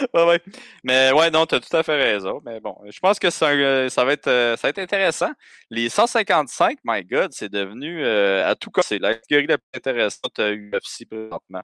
ouais, 0.14 0.24
ouais. 0.24 0.40
Mais 0.84 1.12
ouais, 1.12 1.30
non, 1.30 1.46
t'as 1.46 1.60
tout 1.60 1.76
à 1.76 1.82
fait 1.82 1.96
raison. 1.96 2.40
Mais 2.44 2.60
bon, 2.60 2.76
je 2.90 2.98
pense 3.00 3.18
que 3.18 3.30
ça, 3.30 3.48
euh, 3.48 3.88
ça, 3.88 4.04
va 4.04 4.12
être, 4.12 4.28
euh, 4.28 4.56
ça 4.56 4.68
va 4.68 4.70
être 4.70 4.78
intéressant. 4.78 5.30
Les 5.70 5.88
155, 5.88 6.78
my 6.84 7.04
God, 7.04 7.32
c'est 7.32 7.50
devenu 7.50 8.04
euh, 8.04 8.48
à 8.48 8.54
tout 8.54 8.70
cas, 8.70 8.82
c'est 8.82 8.98
la 8.98 9.14
catégorie 9.14 9.46
la 9.46 9.58
plus 9.58 9.68
intéressante 9.74 10.38
à 10.38 10.52
UFC 10.52 11.06
présentement. 11.08 11.62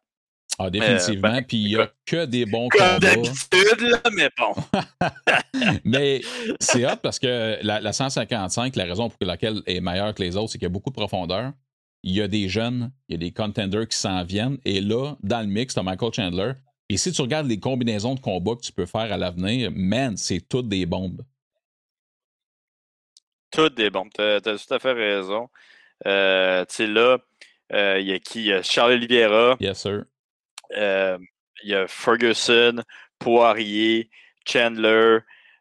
Ah, 0.58 0.70
définitivement. 0.70 1.32
Ben, 1.32 1.42
puis 1.42 1.58
il 1.58 1.68
n'y 1.68 1.76
a 1.76 1.90
que 2.06 2.24
des 2.24 2.46
bons 2.46 2.68
Comme 2.68 2.98
d'habitude, 2.98 3.80
là, 3.80 4.00
mais 4.14 4.30
bon. 4.38 4.54
mais 5.84 6.22
c'est 6.60 6.86
hot 6.86 6.96
parce 7.02 7.18
que 7.18 7.58
la, 7.62 7.92
155, 7.92 8.74
la 8.74 8.84
raison 8.84 9.10
pour 9.10 9.18
laquelle 9.20 9.60
elle 9.66 9.76
est 9.76 9.80
meilleure 9.80 10.14
que 10.14 10.22
les 10.22 10.34
autres, 10.36 10.52
c'est 10.52 10.58
qu'il 10.58 10.64
y 10.64 10.70
a 10.70 10.72
beaucoup 10.72 10.88
de 10.88 10.94
profondeur. 10.94 11.52
Il 12.02 12.14
y 12.14 12.22
a 12.22 12.28
des 12.28 12.48
jeunes, 12.48 12.90
il 13.08 13.12
y 13.12 13.16
a 13.16 13.18
des 13.18 13.32
contenders 13.32 13.86
qui 13.86 13.98
s'en 13.98 14.24
viennent. 14.24 14.56
Et 14.64 14.80
là, 14.80 15.16
dans 15.22 15.40
le 15.40 15.46
mix, 15.46 15.74
tu 15.74 15.80
as 15.80 15.82
Michael 15.82 16.12
Chandler. 16.14 16.52
Et 16.88 16.96
si 16.96 17.10
tu 17.12 17.20
regardes 17.20 17.48
les 17.48 17.58
combinaisons 17.58 18.14
de 18.14 18.20
combats 18.20 18.54
que 18.54 18.60
tu 18.60 18.72
peux 18.72 18.86
faire 18.86 19.12
à 19.12 19.16
l'avenir, 19.16 19.72
man, 19.74 20.16
c'est 20.16 20.40
toutes 20.40 20.68
des 20.68 20.86
bombes. 20.86 21.22
Toutes 23.50 23.74
des 23.74 23.90
bombes. 23.90 24.10
Tu 24.14 24.22
as, 24.22 24.40
tout 24.40 24.74
à 24.74 24.78
fait 24.78 24.92
raison. 24.92 25.48
Euh, 26.06 26.64
tu 26.66 26.74
sais, 26.74 26.86
là, 26.86 27.18
euh, 27.72 27.98
il 28.00 28.06
y 28.06 28.12
a 28.12 28.18
qui? 28.20 28.52
Charles 28.62 28.92
Oliveira. 28.92 29.56
Yes, 29.58 29.80
sir. 29.80 30.04
Euh, 30.76 31.18
il 31.62 31.70
y 31.70 31.74
a 31.74 31.88
Ferguson, 31.88 32.82
Poirier, 33.18 34.10
Chandler, 34.46 35.18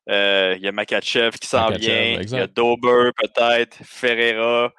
il 0.08 0.60
y 0.62 0.68
a 0.68 0.72
Makachev 0.72 1.38
qui 1.38 1.48
s'en 1.48 1.70
vient, 1.72 2.20
il 2.22 2.30
y 2.30 2.36
a 2.36 2.48
Dober 2.48 3.12
peut-être, 3.18 3.78
Ferreira, 3.84 4.74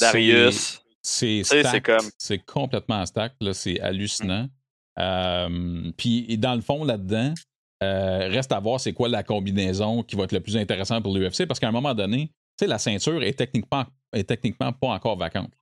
Darius. 0.00 0.82
C'est 1.02 1.42
C'est 2.18 2.38
complètement 2.44 3.04
stack, 3.06 3.34
c'est 3.52 3.80
hallucinant. 3.80 4.48
Puis 5.96 6.38
dans 6.38 6.54
le 6.54 6.60
fond, 6.60 6.84
là-dedans, 6.84 7.34
reste 7.80 8.52
à 8.52 8.60
voir 8.60 8.80
c'est 8.80 8.92
quoi 8.92 9.08
la 9.08 9.22
combinaison 9.22 10.02
qui 10.02 10.16
va 10.16 10.24
être 10.24 10.32
le 10.32 10.40
plus 10.40 10.56
intéressant 10.56 11.00
pour 11.00 11.16
l'UFC 11.16 11.46
parce 11.46 11.58
qu'à 11.58 11.68
un 11.68 11.72
moment 11.72 11.94
donné, 11.94 12.32
la 12.66 12.78
ceinture 12.78 13.22
est 13.22 13.38
techniquement, 13.38 13.86
est 14.12 14.28
techniquement 14.28 14.72
pas 14.72 14.88
encore 14.88 15.16
vacante. 15.16 15.52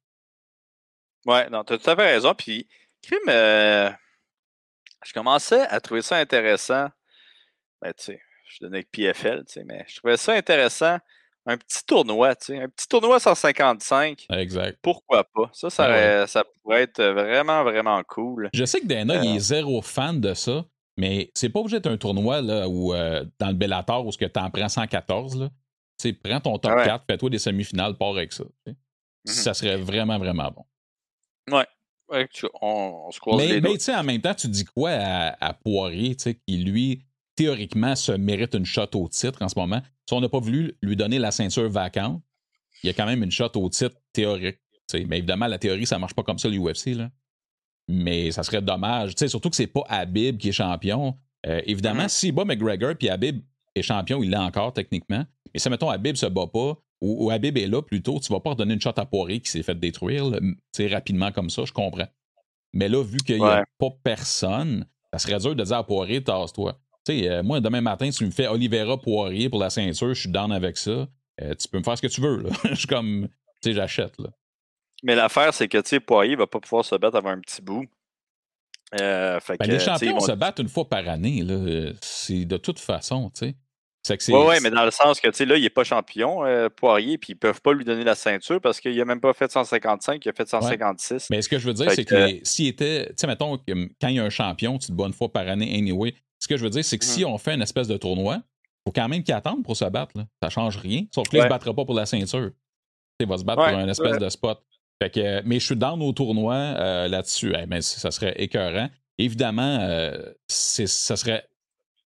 Ouais, 1.26 1.48
non, 1.50 1.64
tu 1.64 1.74
as 1.74 1.78
tout 1.78 1.90
à 1.90 1.96
fait 1.96 2.12
raison. 2.12 2.34
Puis, 2.34 2.68
crime, 3.02 3.18
euh, 3.28 3.90
je 5.04 5.12
commençais 5.12 5.62
à 5.68 5.80
trouver 5.80 6.02
ça 6.02 6.16
intéressant. 6.16 6.88
Ben, 7.80 7.92
tu 7.96 8.04
sais, 8.04 8.22
je 8.46 8.58
donnais 8.60 8.78
avec 8.78 8.90
PFL, 8.90 9.44
tu 9.46 9.52
sais, 9.52 9.64
mais 9.64 9.84
je 9.88 9.96
trouvais 9.96 10.16
ça 10.16 10.32
intéressant. 10.32 10.98
Un 11.48 11.56
petit 11.56 11.82
tournoi, 11.86 12.36
tu 12.36 12.46
sais, 12.46 12.62
un 12.62 12.68
petit 12.68 12.86
tournoi 12.86 13.18
155. 13.18 14.26
Exact. 14.28 14.78
Pourquoi 14.82 15.24
pas? 15.24 15.48
Ça, 15.54 15.70
ça, 15.70 16.26
ça 16.26 16.44
pourrait 16.62 16.82
être 16.82 17.02
vraiment, 17.02 17.64
vraiment 17.64 18.02
cool. 18.04 18.50
Je 18.52 18.66
sais 18.66 18.80
que 18.80 18.86
Dana, 18.86 19.24
il 19.24 19.32
est 19.32 19.36
euh. 19.36 19.40
zéro 19.40 19.80
fan 19.80 20.20
de 20.20 20.34
ça, 20.34 20.66
mais 20.98 21.30
c'est 21.32 21.48
pas 21.48 21.60
obligé 21.60 21.76
d'être 21.76 21.90
un 21.90 21.96
tournoi 21.96 22.42
là, 22.42 22.68
où, 22.68 22.92
euh, 22.92 23.24
dans 23.38 23.48
le 23.48 23.54
Bellator 23.54 24.06
où 24.06 24.10
tu 24.12 24.26
en 24.36 24.50
prends 24.50 24.68
114. 24.68 25.40
Là. 25.40 25.48
prends 26.22 26.40
ton 26.40 26.58
top 26.58 26.84
4, 26.84 27.04
fais-toi 27.08 27.30
des 27.30 27.38
semi-finales, 27.38 27.96
pars 27.96 28.14
avec 28.14 28.34
ça. 28.34 28.44
Mm-hmm. 28.66 28.74
Ça 29.24 29.54
serait 29.54 29.78
vraiment, 29.78 30.18
vraiment 30.18 30.50
bon. 30.50 30.66
Ouais. 31.56 32.28
on, 32.60 33.10
se 33.10 33.20
croise 33.20 33.38
mais, 33.38 33.62
Mais 33.62 33.72
tu 33.72 33.84
sais, 33.84 33.94
en 33.94 34.04
même 34.04 34.20
temps, 34.20 34.34
tu 34.34 34.48
dis 34.48 34.66
quoi 34.66 34.90
à, 34.90 35.46
à 35.46 35.54
Poirier, 35.54 36.14
qui 36.14 36.58
lui, 36.58 37.07
théoriquement, 37.38 37.94
se 37.94 38.10
mérite 38.10 38.54
une 38.54 38.64
shot 38.64 38.88
au 38.94 39.08
titre 39.08 39.42
en 39.42 39.48
ce 39.48 39.56
moment? 39.56 39.80
Si 40.08 40.12
on 40.12 40.20
n'a 40.20 40.28
pas 40.28 40.40
voulu 40.40 40.76
lui 40.82 40.96
donner 40.96 41.20
la 41.20 41.30
ceinture 41.30 41.70
vacante, 41.70 42.20
il 42.82 42.88
y 42.88 42.90
a 42.90 42.92
quand 42.92 43.06
même 43.06 43.22
une 43.22 43.30
shot 43.30 43.52
au 43.54 43.68
titre 43.68 43.94
théorique. 44.12 44.58
Mais 45.06 45.18
évidemment, 45.18 45.46
la 45.46 45.58
théorie, 45.58 45.86
ça 45.86 46.00
marche 46.00 46.14
pas 46.14 46.24
comme 46.24 46.38
ça, 46.40 46.48
l'UFC. 46.48 46.96
Mais 47.86 48.32
ça 48.32 48.42
serait 48.42 48.60
dommage. 48.60 49.14
surtout 49.16 49.50
que 49.50 49.56
c'est 49.56 49.68
pas 49.68 49.84
Habib 49.88 50.36
qui 50.36 50.48
est 50.48 50.52
champion. 50.52 51.16
Euh, 51.46 51.60
évidemment, 51.64 52.04
mm-hmm. 52.04 52.08
si 52.08 52.32
bat 52.32 52.44
McGregor 52.44 52.96
puis 52.96 53.08
Habib 53.08 53.40
est 53.76 53.82
champion, 53.82 54.20
il 54.20 54.30
l'est 54.30 54.36
encore 54.36 54.72
techniquement. 54.72 55.24
Mais 55.54 55.60
si, 55.60 55.70
mettons, 55.70 55.90
Habib 55.90 56.16
se 56.16 56.26
bat 56.26 56.48
pas, 56.48 56.76
ou, 57.00 57.30
Habib 57.30 57.56
est 57.56 57.68
là 57.68 57.82
plutôt, 57.82 58.18
tu 58.18 58.32
vas 58.32 58.40
pas 58.40 58.50
redonner 58.50 58.74
une 58.74 58.80
shot 58.80 58.90
à 58.96 59.06
Poirier 59.06 59.38
qui 59.38 59.48
s'est 59.48 59.62
fait 59.62 59.78
détruire 59.78 60.24
rapidement 60.90 61.30
comme 61.30 61.50
ça, 61.50 61.64
je 61.64 61.72
comprends. 61.72 62.08
Mais 62.72 62.88
là, 62.88 63.00
vu 63.00 63.18
qu'il 63.18 63.38
n'y 63.38 63.44
a 63.44 63.64
pas 63.78 63.90
personne, 64.02 64.84
ça 65.12 65.20
serait 65.20 65.38
dur 65.38 65.54
de 65.54 65.62
dire 65.62 65.76
à 65.76 65.86
Poirier, 65.86 66.24
tasse-toi. 66.24 66.76
Euh, 67.10 67.42
moi, 67.42 67.60
demain 67.60 67.80
matin, 67.80 68.10
si 68.10 68.18
tu 68.18 68.26
me 68.26 68.30
fais 68.30 68.46
Olivera 68.46 68.98
Poirier 69.00 69.48
pour 69.48 69.60
la 69.60 69.70
ceinture, 69.70 70.14
je 70.14 70.20
suis 70.20 70.30
down 70.30 70.52
avec 70.52 70.76
ça. 70.76 71.08
Euh, 71.40 71.54
tu 71.54 71.68
peux 71.68 71.78
me 71.78 71.82
faire 71.82 71.96
ce 71.96 72.02
que 72.02 72.08
tu 72.08 72.20
veux. 72.20 72.44
je 72.64 72.74
suis 72.74 72.86
comme, 72.86 73.28
tu 73.62 73.70
sais, 73.70 73.72
j'achète. 73.72 74.14
Mais 75.02 75.14
l'affaire, 75.14 75.54
c'est 75.54 75.68
que, 75.68 75.78
tu 75.78 75.88
sais, 75.88 76.00
Poirier 76.00 76.36
va 76.36 76.46
pas 76.46 76.60
pouvoir 76.60 76.84
se 76.84 76.94
battre 76.96 77.16
avant 77.16 77.30
un 77.30 77.40
petit 77.40 77.62
bout. 77.62 77.86
Euh, 79.00 79.38
ben, 79.48 79.68
les 79.68 79.78
champions 79.78 80.18
se 80.20 80.32
battent 80.32 80.60
une 80.60 80.68
fois 80.68 80.88
par 80.88 81.06
année. 81.08 81.44
C'est 82.00 82.46
de 82.46 82.56
toute 82.56 82.80
façon, 82.80 83.30
tu 83.30 83.48
sais. 83.48 83.56
Oui, 84.28 84.40
ouais, 84.46 84.60
mais 84.60 84.70
dans 84.70 84.86
le 84.86 84.90
sens 84.90 85.20
que, 85.20 85.28
tu 85.28 85.34
sais, 85.34 85.44
là, 85.44 85.56
il 85.56 85.62
n'est 85.62 85.68
pas 85.68 85.84
champion, 85.84 86.40
Poirier, 86.76 87.18
puis 87.18 87.32
ils 87.32 87.36
ne 87.36 87.40
peuvent 87.40 87.60
pas 87.60 87.74
lui 87.74 87.84
donner 87.84 88.04
la 88.04 88.14
ceinture 88.14 88.58
parce 88.58 88.80
qu'il 88.80 88.96
n'a 88.96 89.04
même 89.04 89.20
pas 89.20 89.34
fait 89.34 89.50
155, 89.50 90.24
il 90.24 90.28
a 90.30 90.32
fait 90.32 90.48
156. 90.48 91.26
Mais 91.28 91.42
ce 91.42 91.48
que 91.50 91.58
je 91.58 91.66
veux 91.66 91.74
dire, 91.74 91.90
c'est 91.90 92.06
que, 92.06 92.38
s'il 92.42 92.68
était, 92.68 93.08
tu 93.08 93.14
sais, 93.18 93.26
mettons, 93.26 93.58
quand 93.58 94.08
il 94.08 94.14
y 94.14 94.18
a 94.18 94.24
un 94.24 94.30
champion, 94.30 94.78
tu 94.78 94.86
te 94.86 94.92
bats 94.92 95.06
une 95.06 95.12
fois 95.12 95.30
par 95.30 95.46
année, 95.46 95.76
anyway, 95.76 96.14
ce 96.38 96.48
que 96.48 96.56
je 96.56 96.64
veux 96.64 96.70
dire, 96.70 96.84
c'est 96.84 96.98
que 96.98 97.04
si 97.04 97.24
on 97.24 97.36
fait 97.38 97.54
une 97.54 97.62
espèce 97.62 97.88
de 97.88 97.96
tournoi, 97.96 98.36
il 98.36 98.88
faut 98.88 98.92
quand 98.92 99.08
même 99.08 99.22
qu'il 99.22 99.34
attende 99.34 99.62
pour 99.64 99.76
se 99.76 99.84
battre. 99.84 100.16
Là. 100.16 100.26
Ça 100.42 100.50
change 100.50 100.76
rien. 100.78 101.04
Sauf 101.14 101.28
qu'il 101.28 101.38
ne 101.38 101.44
se 101.44 101.48
battra 101.48 101.74
pas 101.74 101.84
pour 101.84 101.94
la 101.94 102.06
ceinture. 102.06 102.50
Il 103.20 103.26
va 103.26 103.38
se 103.38 103.44
battre 103.44 103.64
pour 103.64 103.78
un 103.78 103.88
espèce 103.88 104.18
de 104.18 104.28
spot. 104.28 104.62
Fait 105.02 105.10
que, 105.10 105.42
mais 105.44 105.60
je 105.60 105.66
suis 105.66 105.76
dans 105.76 105.96
nos 105.96 106.12
tournois 106.12 106.54
euh, 106.54 107.08
là-dessus. 107.08 107.54
mais 107.68 107.80
ça 107.82 108.10
serait 108.10 108.34
écœurant. 108.40 108.88
Évidemment, 109.18 109.78
euh, 109.80 110.32
ça 110.48 111.16
serait 111.16 111.48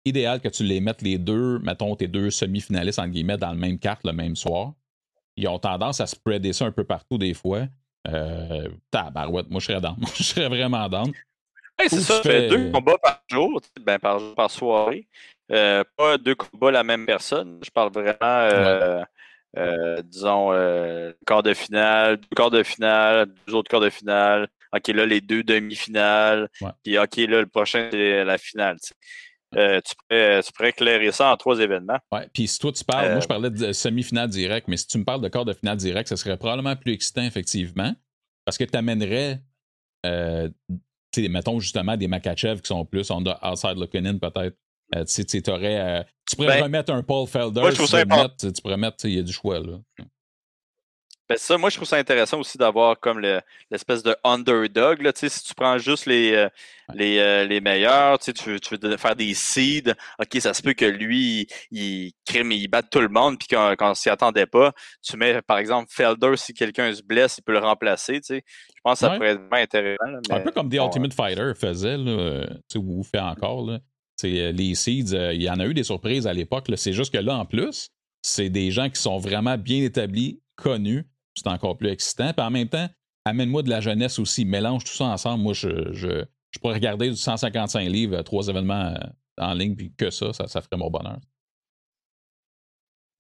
idéal 0.05 0.41
que 0.41 0.49
tu 0.49 0.65
les 0.65 0.81
mettes 0.81 1.03
les 1.03 1.19
deux, 1.19 1.59
mettons 1.61 1.95
tes 1.97 2.09
deux 2.09 2.31
semi-finalistes 2.31 2.99
en 2.99 3.09
guillemets, 3.09 3.37
dans 3.37 3.53
le 3.53 3.59
même 3.59 3.79
carte 3.79 4.05
le 4.05 4.13
même 4.13 4.37
soir. 4.37 4.75
Ils 5.37 5.49
ont 5.49 5.59
tendance 5.59 6.01
à 6.01 6.07
spreader 6.07 6.53
ça 6.53 6.67
un 6.67 6.73
peu 6.73 6.85
partout 6.85 7.19
des 7.19 7.35
fois. 7.35 7.67
Euh, 8.09 8.69
tabarouette, 8.91 9.51
moi 9.51 9.61
je 9.61 9.67
serais 9.67 9.81
dans. 9.81 9.97
je 10.15 10.23
serais 10.23 10.49
vraiment 10.49 10.89
dans 11.79 11.89
c'est 11.89 12.01
ça, 12.01 12.23
fais 12.23 12.49
deux 12.49 12.71
combats 12.71 12.99
par 12.99 13.23
jour, 13.31 13.61
ben, 13.81 13.99
par, 13.99 14.21
par 14.35 14.51
soirée. 14.51 15.07
Euh, 15.51 15.83
pas 15.97 16.19
deux 16.19 16.35
combats 16.35 16.71
la 16.71 16.85
même 16.85 17.07
personne. 17.07 17.59
Je 17.65 17.71
parle 17.71 17.93
vraiment, 17.93 18.17
euh, 18.23 19.03
euh, 19.57 20.03
disons, 20.03 20.51
quart 21.27 21.43
de 21.43 21.55
finale, 21.55 22.19
deux 22.19 22.35
quarts 22.37 22.51
de 22.51 22.63
finale, 22.63 23.29
deux 23.47 23.55
autres 23.55 23.71
quarts 23.71 23.81
de 23.81 23.91
finale. 23.91 24.49
OK, 24.73 24.89
là, 24.89 25.07
les 25.07 25.21
deux 25.21 25.43
demi-finales. 25.43 26.49
Puis, 26.85 26.99
OK, 26.99 27.17
là, 27.17 27.41
le 27.41 27.47
prochain, 27.47 27.89
c'est 27.91 28.25
la 28.25 28.37
finale. 28.37 28.77
tu, 28.81 28.93
pourrais, 29.55 30.43
tu, 30.43 30.53
pourrais, 30.53 30.69
éclairer 30.69 31.13
ça 31.13 31.33
en 31.33 31.37
trois 31.39 31.59
événements. 31.59 31.99
Ouais, 32.13 32.29
puis 32.35 32.47
si 32.47 32.59
toi 32.59 32.71
tu 32.73 32.85
parles, 32.85 33.13
moi 33.13 33.21
je 33.21 33.27
parlais 33.27 33.49
de 33.49 33.73
semi-finale 33.73 34.29
direct, 34.29 34.69
mais 34.69 34.77
si 34.77 34.87
tu 34.87 34.99
me 34.99 35.05
parles 35.05 35.23
de 35.23 35.29
quart 35.29 35.47
de 35.47 35.55
finale 35.55 35.79
direct, 35.79 36.09
ça 36.09 36.17
serait 36.17 36.37
probablement 36.37 36.77
plus 36.77 36.93
excitant, 36.93 37.23
effectivement, 37.23 37.95
parce 38.45 38.59
que 38.59 38.65
tu 38.65 38.77
amènerais 38.77 39.41
mettons 41.29 41.61
justement 41.61 41.97
des 41.97 42.09
Makachev 42.09 42.61
qui 42.61 42.69
sont 42.69 42.85
plus 42.85 43.11
on 43.11 43.25
outside 43.43 43.77
looking 43.77 44.07
in 44.07 44.19
peut-être. 44.19 44.57
Euh, 44.95 45.05
euh, 45.05 46.03
tu 46.27 46.37
pourrais 46.37 46.59
ben, 46.59 46.63
remettre 46.63 46.93
un 46.93 47.03
Paul 47.03 47.27
Felder. 47.27 47.61
Moi, 47.61 47.71
je 47.73 47.77
trouve 47.77 47.89
ça 47.89 48.05
tu 48.39 48.63
pourrais 48.63 48.79
mettre, 48.79 49.05
il 49.05 49.15
y 49.15 49.19
a 49.19 49.23
du 49.23 49.33
choix 49.33 49.61
là. 49.61 49.79
Ben 51.29 51.37
ça, 51.37 51.59
moi, 51.59 51.71
je 51.71 51.77
trouve 51.77 51.89
ça 51.89 51.97
intéressant 51.97 52.39
aussi 52.39 52.57
d'avoir 52.57 52.99
comme 52.99 53.21
l'espèce 53.71 54.03
de 54.03 54.17
underdog. 54.25 55.03
Là, 55.03 55.13
si 55.15 55.29
tu 55.29 55.55
prends 55.55 55.79
juste 55.79 56.07
les, 56.07 56.33
euh, 56.33 56.49
les, 56.95 57.47
les, 57.47 57.61
meilleurs, 57.61 58.19
tu, 58.19 58.33
veux, 58.47 58.59
tu 58.59 58.77
veux 58.77 58.97
faire 58.97 59.15
des 59.15 59.35
seeds, 59.35 59.93
OK, 60.19 60.41
ça 60.41 60.55
se 60.55 60.63
peut 60.63 60.73
que 60.73 60.87
lui, 60.87 61.47
il, 61.71 62.13
crime, 62.25 62.53
il 62.53 62.69
batte 62.69 62.91
tout 62.91 63.01
le 63.01 63.09
monde, 63.09 63.39
puis 63.39 63.49
quand, 63.51 63.75
quand 63.79 63.91
on 63.91 63.95
s'y 63.95 64.09
attendait 64.09 64.47
pas, 64.47 64.73
tu 65.03 65.17
mets, 65.17 65.43
par 65.43 65.59
exemple, 65.59 65.89
Felder, 65.91 66.37
si 66.37 66.55
quelqu'un 66.55 66.93
se 66.95 67.03
blesse, 67.03 67.39
il 67.39 67.43
peut 67.43 67.53
le 67.53 67.59
remplacer. 67.59 68.21
Je 68.29 68.41
pense 68.83 68.95
que 68.95 69.07
ça 69.07 69.11
pourrait 69.11 69.33
être 69.33 69.41
vraiment 69.41 69.63
intéressant. 69.63 70.05
Un 70.31 70.41
peu 70.41 70.51
comme 70.51 70.71
The 70.71 70.75
Ultimate 70.75 71.13
Fighter 71.13 71.53
faisait, 71.55 71.99
là, 71.99 72.47
ou 72.77 73.03
fait 73.03 73.21
encore. 73.21 73.67
Là. 73.67 73.81
Euh, 74.25 74.53
les 74.53 74.75
seeds, 74.75 75.15
euh, 75.15 75.33
il 75.33 75.43
y 75.43 75.51
en 75.51 75.61
a 75.61 75.67
eu 75.67 75.75
des 75.75 75.85
surprises 75.85 76.27
à 76.27 76.33
l'époque. 76.33 76.67
C'est 76.77 76.93
juste 76.93 77.13
que 77.13 77.19
là, 77.19 77.37
en 77.37 77.45
plus, 77.45 77.91
c'est 78.23 78.49
des 78.49 78.71
gens 78.71 78.91
qui 78.91 79.01
sont 79.01 79.19
vraiment 79.19 79.57
bien 79.57 79.83
établis, 79.83 80.41
connus, 80.57 81.07
c'est 81.39 81.49
encore 81.49 81.77
plus 81.77 81.89
excitant. 81.89 82.33
Puis 82.33 82.45
en 82.45 82.51
même 82.51 82.69
temps, 82.69 82.89
amène-moi 83.25 83.63
de 83.63 83.71
la 83.71 83.81
jeunesse 83.81 84.19
aussi, 84.19 84.45
mélange 84.45 84.85
tout 84.85 84.93
ça 84.93 85.05
ensemble. 85.05 85.43
Moi, 85.43 85.53
je, 85.53 85.93
je, 85.93 86.25
je 86.51 86.59
pourrais 86.59 86.75
regarder 86.75 87.11
du 87.11 87.17
155 87.17 87.81
livres, 87.89 88.17
euh, 88.17 88.23
trois 88.23 88.49
événements 88.49 88.95
euh, 88.95 88.99
en 89.39 89.55
ligne, 89.55 89.77
puis 89.77 89.93
que 89.95 90.11
ça, 90.11 90.33
ça, 90.33 90.49
ferait 90.49 90.77
mon 90.77 90.91
bonheur. 90.91 91.19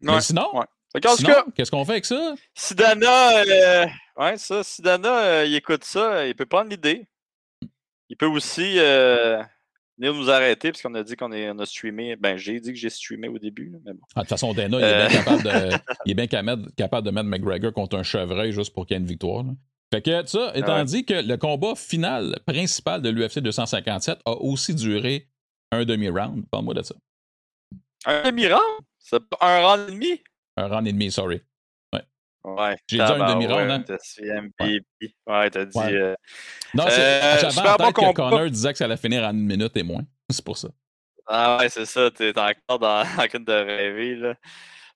Mais 0.00 0.20
sinon, 0.20 0.48
qu'est-ce 1.54 1.70
qu'on 1.70 1.84
fait 1.84 1.92
avec 1.92 2.04
ça? 2.04 2.34
Sidana, 2.54 3.38
euh, 3.38 3.86
ouais, 4.16 4.36
ça, 4.36 4.62
Sidana, 4.62 5.44
il 5.44 5.54
écoute 5.54 5.84
ça, 5.84 6.26
il 6.26 6.34
peut 6.34 6.46
prendre 6.46 6.70
l'idée. 6.70 7.06
Il 8.08 8.16
peut 8.16 8.26
aussi 8.26 8.78
venir 9.98 10.14
nous 10.14 10.30
arrêter 10.30 10.70
parce 10.70 10.82
qu'on 10.82 10.94
a 10.94 11.02
dit 11.02 11.16
qu'on 11.16 11.32
on 11.32 11.58
a 11.58 11.66
streamé. 11.66 12.16
Ben, 12.16 12.36
j'ai 12.36 12.60
dit 12.60 12.72
que 12.72 12.78
j'ai 12.78 12.90
streamé 12.90 13.28
au 13.28 13.38
début. 13.38 13.72
Mais 13.84 13.92
bon. 13.92 14.00
Ah, 14.14 14.20
de 14.20 14.22
toute 14.22 14.28
façon, 14.30 14.54
Dana, 14.54 14.78
il 14.78 14.84
est 14.84 15.08
bien, 15.08 15.24
capable 15.24 15.42
de, 15.42 15.76
il 16.06 16.10
est 16.12 16.14
bien 16.14 16.26
capable 16.76 17.06
de 17.06 17.10
mettre 17.10 17.28
McGregor 17.28 17.72
contre 17.72 17.96
un 17.96 18.02
chevreuil 18.02 18.52
juste 18.52 18.72
pour 18.72 18.86
qu'il 18.86 18.96
y 18.96 18.98
ait 18.98 19.02
une 19.02 19.08
victoire. 19.08 19.44
Fait 19.92 20.02
que 20.02 20.26
ça, 20.26 20.52
étant 20.54 20.84
dit 20.84 21.04
que 21.04 21.14
le 21.14 21.36
combat 21.36 21.74
final 21.74 22.38
principal 22.46 23.00
de 23.00 23.08
l'UFC 23.08 23.38
257 23.38 24.18
a 24.24 24.32
aussi 24.32 24.74
duré 24.74 25.28
un 25.72 25.84
demi-round. 25.84 26.44
Parle-moi 26.50 26.74
de 26.74 26.82
ça. 26.82 26.94
Un 28.04 28.30
demi-round? 28.30 28.80
C'est 28.98 29.22
un 29.40 29.66
round 29.66 29.88
et 29.88 29.92
demi? 29.92 30.22
Un 30.56 30.68
round 30.68 30.86
et 30.86 30.92
demi, 30.92 31.10
sorry. 31.10 31.40
Ouais. 32.56 32.76
J'ai 32.86 32.96
dit 32.96 33.02
un 33.02 33.34
demi-round, 33.34 33.70
hein? 33.70 34.78
Ouais, 35.26 35.50
t'as 35.50 35.64
dit. 35.64 35.78
Euh... 35.78 36.14
Non, 36.74 36.84
c'est. 36.88 37.00
Euh, 37.00 37.50
j'avais 37.50 37.68
en 37.68 37.76
tête 37.76 37.94
que 37.94 38.12
Connor 38.12 38.50
disait 38.50 38.72
que 38.72 38.78
ça 38.78 38.84
allait 38.84 38.96
finir 38.96 39.24
en 39.24 39.30
une 39.30 39.46
minute 39.46 39.76
et 39.76 39.82
moins. 39.82 40.02
C'est 40.30 40.44
pour 40.44 40.56
ça. 40.56 40.68
Ah 41.26 41.58
ouais, 41.58 41.68
c'est 41.68 41.86
ça. 41.86 42.10
T'es 42.10 42.32
encore 42.38 42.78
dans 42.78 43.02
la 43.16 43.28
train 43.28 43.40
de 43.40 43.52
rêver, 43.52 44.16
là. 44.16 44.34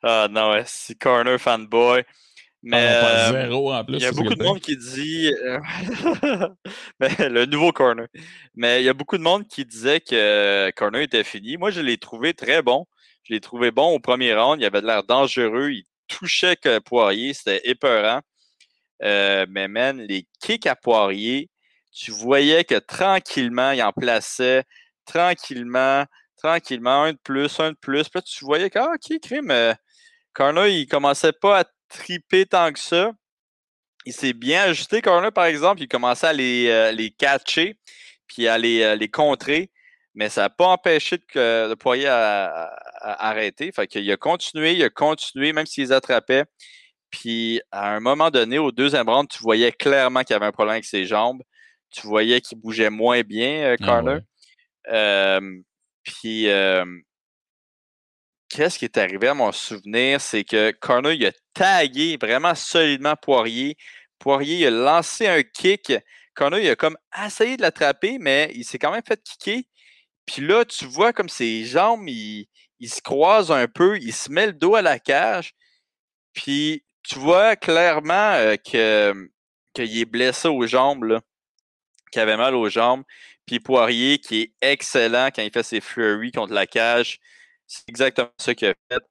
Ah 0.02 0.28
non, 0.30 0.50
ouais, 0.50 0.64
c'est 0.66 0.98
Corner 0.98 1.38
fanboy. 1.38 2.04
Mais 2.64 2.86
ah, 2.86 3.32
zéro 3.32 3.72
en 3.72 3.84
plus. 3.84 3.96
Il 3.96 4.02
y 4.02 4.06
a 4.06 4.12
beaucoup 4.12 4.34
de 4.34 4.44
monde 4.44 4.60
qui 4.60 4.76
dit 4.76 5.32
euh, 5.44 5.58
le 7.00 7.44
nouveau 7.44 7.72
corner. 7.72 8.06
Mais 8.54 8.80
il 8.80 8.84
y 8.84 8.88
a 8.88 8.94
beaucoup 8.94 9.18
de 9.18 9.22
monde 9.22 9.48
qui 9.48 9.64
disait 9.64 10.00
que 10.00 10.70
corner 10.76 11.02
était 11.02 11.24
fini. 11.24 11.56
Moi, 11.56 11.70
je 11.70 11.80
l'ai 11.80 11.98
trouvé 11.98 12.34
très 12.34 12.62
bon. 12.62 12.86
Je 13.24 13.34
l'ai 13.34 13.40
trouvé 13.40 13.72
bon 13.72 13.90
au 13.92 13.98
premier 13.98 14.34
round. 14.34 14.60
Il 14.60 14.64
avait 14.64 14.80
l'air 14.80 15.02
dangereux. 15.02 15.70
Il 15.70 15.84
touchait 16.18 16.56
que 16.56 16.78
Poirier, 16.78 17.34
c'était 17.34 17.60
épeurant. 17.64 18.20
Euh, 19.02 19.46
mais 19.48 19.68
man, 19.68 20.00
les 20.00 20.26
kicks 20.40 20.66
à 20.66 20.76
Poirier, 20.76 21.50
tu 21.92 22.10
voyais 22.10 22.64
que 22.64 22.78
tranquillement, 22.78 23.72
il 23.72 23.82
en 23.82 23.92
plaçait, 23.92 24.64
tranquillement, 25.04 26.04
tranquillement, 26.36 27.04
un 27.04 27.12
de 27.12 27.18
plus, 27.22 27.60
un 27.60 27.72
de 27.72 27.76
plus. 27.76 28.08
Puis 28.08 28.22
tu 28.22 28.44
voyais 28.44 28.70
que, 28.70 28.78
ah, 28.78 28.92
ok, 28.94 29.18
crime, 29.20 29.50
euh, 29.50 29.74
Carna, 30.34 30.68
il 30.68 30.86
commençait 30.86 31.32
pas 31.32 31.60
à 31.60 31.64
triper 31.88 32.46
tant 32.46 32.72
que 32.72 32.78
ça. 32.78 33.12
Il 34.06 34.12
s'est 34.12 34.32
bien 34.32 34.64
ajusté, 34.64 35.02
Carna, 35.02 35.30
par 35.30 35.44
exemple, 35.44 35.82
il 35.82 35.88
commençait 35.88 36.28
à 36.28 36.32
les, 36.32 36.68
euh, 36.68 36.92
les 36.92 37.10
catcher, 37.10 37.76
puis 38.26 38.48
à 38.48 38.58
les, 38.58 38.96
les 38.96 39.08
contrer 39.08 39.70
mais 40.14 40.28
ça 40.28 40.42
n'a 40.42 40.50
pas 40.50 40.66
empêché 40.66 41.18
de, 41.18 41.68
de 41.68 41.74
Poirier 41.74 42.08
à, 42.08 42.72
arrêter. 43.02 43.72
Fait 43.72 43.86
qu'il 43.86 44.10
a 44.10 44.16
continué, 44.16 44.72
il 44.72 44.82
a 44.82 44.90
continué, 44.90 45.52
même 45.52 45.66
s'il 45.66 45.84
les 45.84 45.92
attrapait. 45.92 46.44
Puis 47.10 47.60
à 47.70 47.94
un 47.94 48.00
moment 48.00 48.30
donné, 48.30 48.58
au 48.58 48.72
deuxième 48.72 49.08
round, 49.08 49.28
tu 49.28 49.38
voyais 49.38 49.72
clairement 49.72 50.22
qu'il 50.22 50.34
y 50.34 50.36
avait 50.36 50.46
un 50.46 50.52
problème 50.52 50.74
avec 50.74 50.84
ses 50.84 51.04
jambes. 51.04 51.42
Tu 51.90 52.06
voyais 52.06 52.40
qu'il 52.40 52.58
bougeait 52.58 52.90
moins 52.90 53.20
bien, 53.20 53.76
euh, 53.76 53.76
ah 53.82 55.40
puis 56.02 56.48
qu'est-ce 58.52 58.78
qui 58.78 58.84
est 58.84 58.98
arrivé 58.98 59.28
à 59.28 59.34
mon 59.34 59.50
souvenir, 59.52 60.20
c'est 60.20 60.44
que 60.44 60.70
Carter 60.72 61.14
il 61.14 61.26
a 61.26 61.32
tagué 61.54 62.18
vraiment 62.20 62.54
solidement 62.54 63.16
Poirier. 63.16 63.76
Poirier 64.18 64.58
il 64.58 64.66
a 64.66 64.70
lancé 64.70 65.26
un 65.26 65.42
kick. 65.42 65.92
Carter 66.34 66.62
il 66.62 66.68
a 66.70 66.76
comme 66.76 66.96
essayé 67.24 67.56
de 67.56 67.62
l'attraper, 67.62 68.18
mais 68.18 68.50
il 68.54 68.64
s'est 68.64 68.78
quand 68.78 68.92
même 68.92 69.02
fait 69.06 69.22
kicker. 69.22 69.64
Puis 70.26 70.42
là, 70.42 70.64
tu 70.64 70.86
vois 70.86 71.12
comme 71.12 71.28
ses 71.28 71.64
jambes, 71.64 72.02
ils, 72.82 72.88
se 72.88 73.00
croisent 73.00 73.52
un 73.52 73.68
peu, 73.68 73.98
il 73.98 74.12
se 74.12 74.30
met 74.30 74.46
le 74.46 74.52
dos 74.52 74.74
à 74.74 74.82
la 74.82 74.98
cage. 74.98 75.54
Puis 76.34 76.84
tu 77.02 77.18
vois 77.18 77.56
clairement 77.56 78.34
que 78.64 79.30
qu'il 79.74 79.98
est 79.98 80.04
blessé 80.04 80.48
aux 80.48 80.66
jambes, 80.66 81.20
qu'il 82.10 82.22
avait 82.22 82.36
mal 82.36 82.54
aux 82.54 82.68
jambes. 82.68 83.04
Puis 83.46 83.60
Poirier, 83.60 84.18
qui 84.18 84.42
est 84.42 84.52
excellent 84.60 85.28
quand 85.34 85.42
il 85.42 85.50
fait 85.50 85.62
ses 85.62 85.80
flurries 85.80 86.32
contre 86.32 86.52
la 86.52 86.66
cage, 86.66 87.18
c'est 87.66 87.88
exactement 87.88 88.30
ce 88.38 88.50
qu'il 88.52 88.68
a 88.68 88.74
fait. 88.90 89.02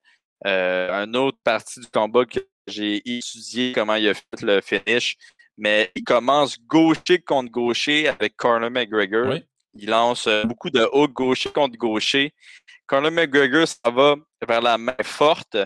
Euh, 0.45 0.91
une 0.91 1.15
autre 1.15 1.37
partie 1.43 1.79
du 1.79 1.87
combat 1.87 2.25
que 2.25 2.39
j'ai 2.67 2.97
étudié 3.17 3.73
comment 3.73 3.95
il 3.95 4.09
a 4.09 4.13
fait 4.13 4.41
le 4.41 4.61
finish, 4.61 5.17
mais 5.57 5.91
il 5.95 6.03
commence 6.03 6.59
gaucher 6.61 7.21
contre 7.21 7.51
gaucher 7.51 8.07
avec 8.07 8.35
Conor 8.37 8.71
McGregor. 8.71 9.37
Il 9.73 9.89
lance 9.89 10.27
euh, 10.27 10.43
beaucoup 10.43 10.69
de 10.69 10.87
hooks 10.91 11.13
gaucher 11.13 11.49
contre 11.49 11.77
gaucher. 11.77 12.33
Conor 12.87 13.11
McGregor, 13.11 13.67
ça 13.67 13.89
va 13.89 14.15
vers 14.47 14.61
la 14.61 14.77
main 14.77 14.95
forte. 15.03 15.57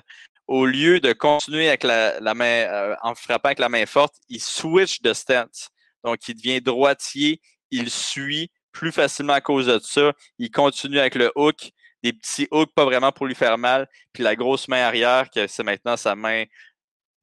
Au 0.48 0.66
lieu 0.66 1.00
de 1.00 1.12
continuer 1.14 1.68
avec 1.68 1.84
la, 1.84 2.34
main, 2.36 2.46
euh, 2.46 2.96
en 3.02 3.16
frappant 3.16 3.48
avec 3.48 3.60
la 3.60 3.70
main 3.70 3.86
forte, 3.88 4.16
il 4.30 4.40
switch 4.40 5.02
de 5.02 5.14
stance. 5.14 5.70
Donc, 6.04 6.28
il 6.28 6.36
devient 6.36 6.62
droitier, 6.62 7.42
il 7.72 7.90
suit 7.90 8.52
plus 8.72 8.92
facilement 8.92 9.34
à 9.34 9.42
cause 9.42 9.66
de 9.66 9.80
ça. 9.80 10.14
Il 10.38 10.52
continue 10.52 11.00
avec 11.00 11.16
le 11.16 11.32
hook, 11.36 11.72
des 12.04 12.14
petits 12.14 12.48
hooks 12.52 12.74
pas 12.76 12.86
vraiment 12.86 13.12
pour 13.12 13.26
lui 13.26 13.34
faire 13.34 13.58
mal, 13.58 13.88
puis 14.14 14.22
la 14.22 14.36
grosse 14.36 14.68
main 14.68 14.84
arrière, 14.84 15.30
que 15.32 15.48
c'est 15.48 15.64
maintenant 15.64 15.98
sa 15.98 16.14
main 16.14 16.44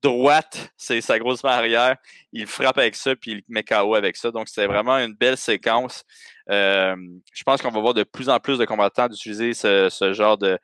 droite, 0.03 0.73
c'est 0.77 1.01
sa 1.01 1.19
grosse 1.19 1.45
main 1.45 1.53
arrière. 1.53 1.97
Il 2.33 2.47
frappe 2.47 2.79
avec 2.79 2.97
ça, 2.97 3.15
puis 3.15 3.33
il 3.33 3.43
met 3.49 3.63
KO 3.63 3.95
avec 3.95 4.17
ça. 4.17 4.31
Donc, 4.31 4.49
c'est 4.49 4.67
vraiment 4.67 4.99
une 4.99 5.15
belle 5.15 5.37
séquence. 5.37 6.05
Euh, 6.53 6.97
je 7.33 7.43
pense 7.45 7.63
qu'on 7.63 7.71
va 7.71 7.81
voir 7.81 7.95
de 7.95 8.03
plus 8.03 8.29
en 8.29 8.39
plus 8.39 8.59
de 8.59 8.65
combattants 8.65 9.09
d'utiliser 9.09 9.55
ce, 9.55 10.13
genre 10.13 10.37
de, 10.37 10.59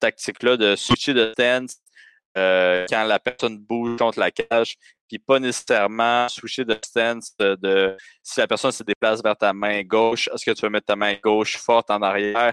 tactique-là, 0.00 0.56
de 0.56 0.74
switcher 0.74 1.14
de 1.14 1.32
stance 1.32 1.76
euh, 2.36 2.84
quand 2.90 3.04
la 3.04 3.18
personne 3.18 3.58
bouge 3.58 3.98
contre 3.98 4.18
la 4.18 4.30
cage, 4.30 4.76
puis 5.08 5.18
pas 5.18 5.38
nécessairement 5.38 6.28
switcher 6.28 6.64
de 6.64 6.76
stance 6.84 7.36
de, 7.38 7.96
si 8.22 8.40
la 8.40 8.46
personne 8.46 8.72
se 8.72 8.82
déplace 8.82 9.22
vers 9.22 9.36
ta 9.36 9.52
main 9.52 9.82
gauche, 9.82 10.28
est-ce 10.34 10.44
que 10.44 10.54
tu 10.54 10.62
veux 10.62 10.70
mettre 10.70 10.86
ta 10.86 10.96
main 10.96 11.14
gauche 11.22 11.56
forte 11.56 11.90
en 11.90 12.02
arrière? 12.02 12.52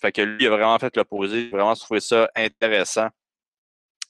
Fait 0.00 0.10
que 0.10 0.22
lui, 0.22 0.44
il 0.44 0.46
a 0.48 0.50
vraiment 0.50 0.78
fait 0.78 0.96
l'opposé. 0.96 1.48
vraiment 1.48 1.74
trouvé 1.74 2.00
ça 2.00 2.28
intéressant. 2.34 3.08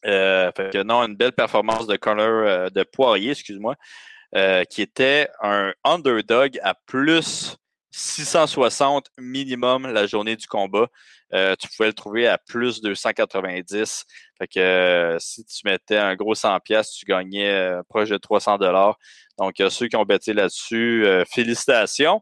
Euh, 0.06 0.50
fait 0.56 0.72
que 0.72 0.82
non, 0.82 1.02
une 1.04 1.16
belle 1.16 1.32
performance 1.32 1.86
de 1.86 1.96
Connor 1.96 2.26
euh, 2.26 2.70
de 2.70 2.82
Poirier, 2.82 3.32
excuse-moi, 3.32 3.76
euh, 4.34 4.64
qui 4.64 4.82
était 4.82 5.28
un 5.40 5.72
underdog 5.84 6.58
à 6.62 6.74
plus 6.74 7.56
660 7.92 9.08
minimum 9.18 9.86
la 9.92 10.06
journée 10.06 10.36
du 10.36 10.46
combat. 10.46 10.88
tu 11.30 11.68
pouvais 11.76 11.88
le 11.88 11.92
trouver 11.92 12.26
à 12.26 12.38
plus 12.38 12.80
290. 12.80 14.04
Fait 14.38 14.48
que 14.48 15.16
si 15.20 15.44
tu 15.44 15.60
mettais 15.64 15.98
un 15.98 16.14
gros 16.14 16.34
100 16.34 16.60
pièces, 16.60 16.90
tu 16.90 17.04
gagnais 17.04 17.72
proche 17.88 18.08
de 18.08 18.16
300 18.16 18.58
dollars. 18.58 18.96
Donc 19.38 19.54
ceux 19.70 19.88
qui 19.88 19.96
ont 19.96 20.04
bêté 20.04 20.32
là-dessus, 20.32 21.06
félicitations. 21.30 22.20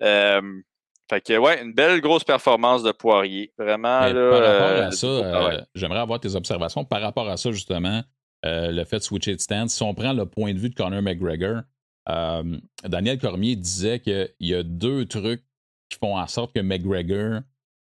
Fait 0.00 1.20
que, 1.20 1.36
ouais, 1.36 1.62
une 1.62 1.74
belle 1.74 2.00
grosse 2.00 2.24
performance 2.24 2.82
de 2.82 2.90
Poirier. 2.90 3.52
Vraiment. 3.58 4.00
par 4.00 4.42
rapport 4.42 4.84
à 4.84 4.90
ça, 4.90 5.64
j'aimerais 5.74 6.00
avoir 6.00 6.18
tes 6.20 6.34
observations. 6.34 6.84
Par 6.84 7.02
rapport 7.02 7.28
à 7.28 7.36
ça, 7.36 7.50
justement, 7.52 8.02
le 8.42 8.84
fait 8.84 8.98
de 8.98 9.02
switcher 9.02 9.34
de 9.34 9.40
stance, 9.40 9.74
si 9.74 9.82
on 9.82 9.94
prend 9.94 10.12
le 10.12 10.26
point 10.26 10.54
de 10.54 10.58
vue 10.58 10.70
de 10.70 10.74
Conor 10.74 11.02
McGregor, 11.02 11.62
euh, 12.08 12.58
Daniel 12.84 13.18
Cormier 13.18 13.56
disait 13.56 14.00
qu'il 14.00 14.34
y 14.40 14.54
a 14.54 14.62
deux 14.62 15.06
trucs 15.06 15.44
qui 15.88 15.98
font 15.98 16.18
en 16.18 16.26
sorte 16.26 16.54
que 16.54 16.60
McGregor 16.60 17.40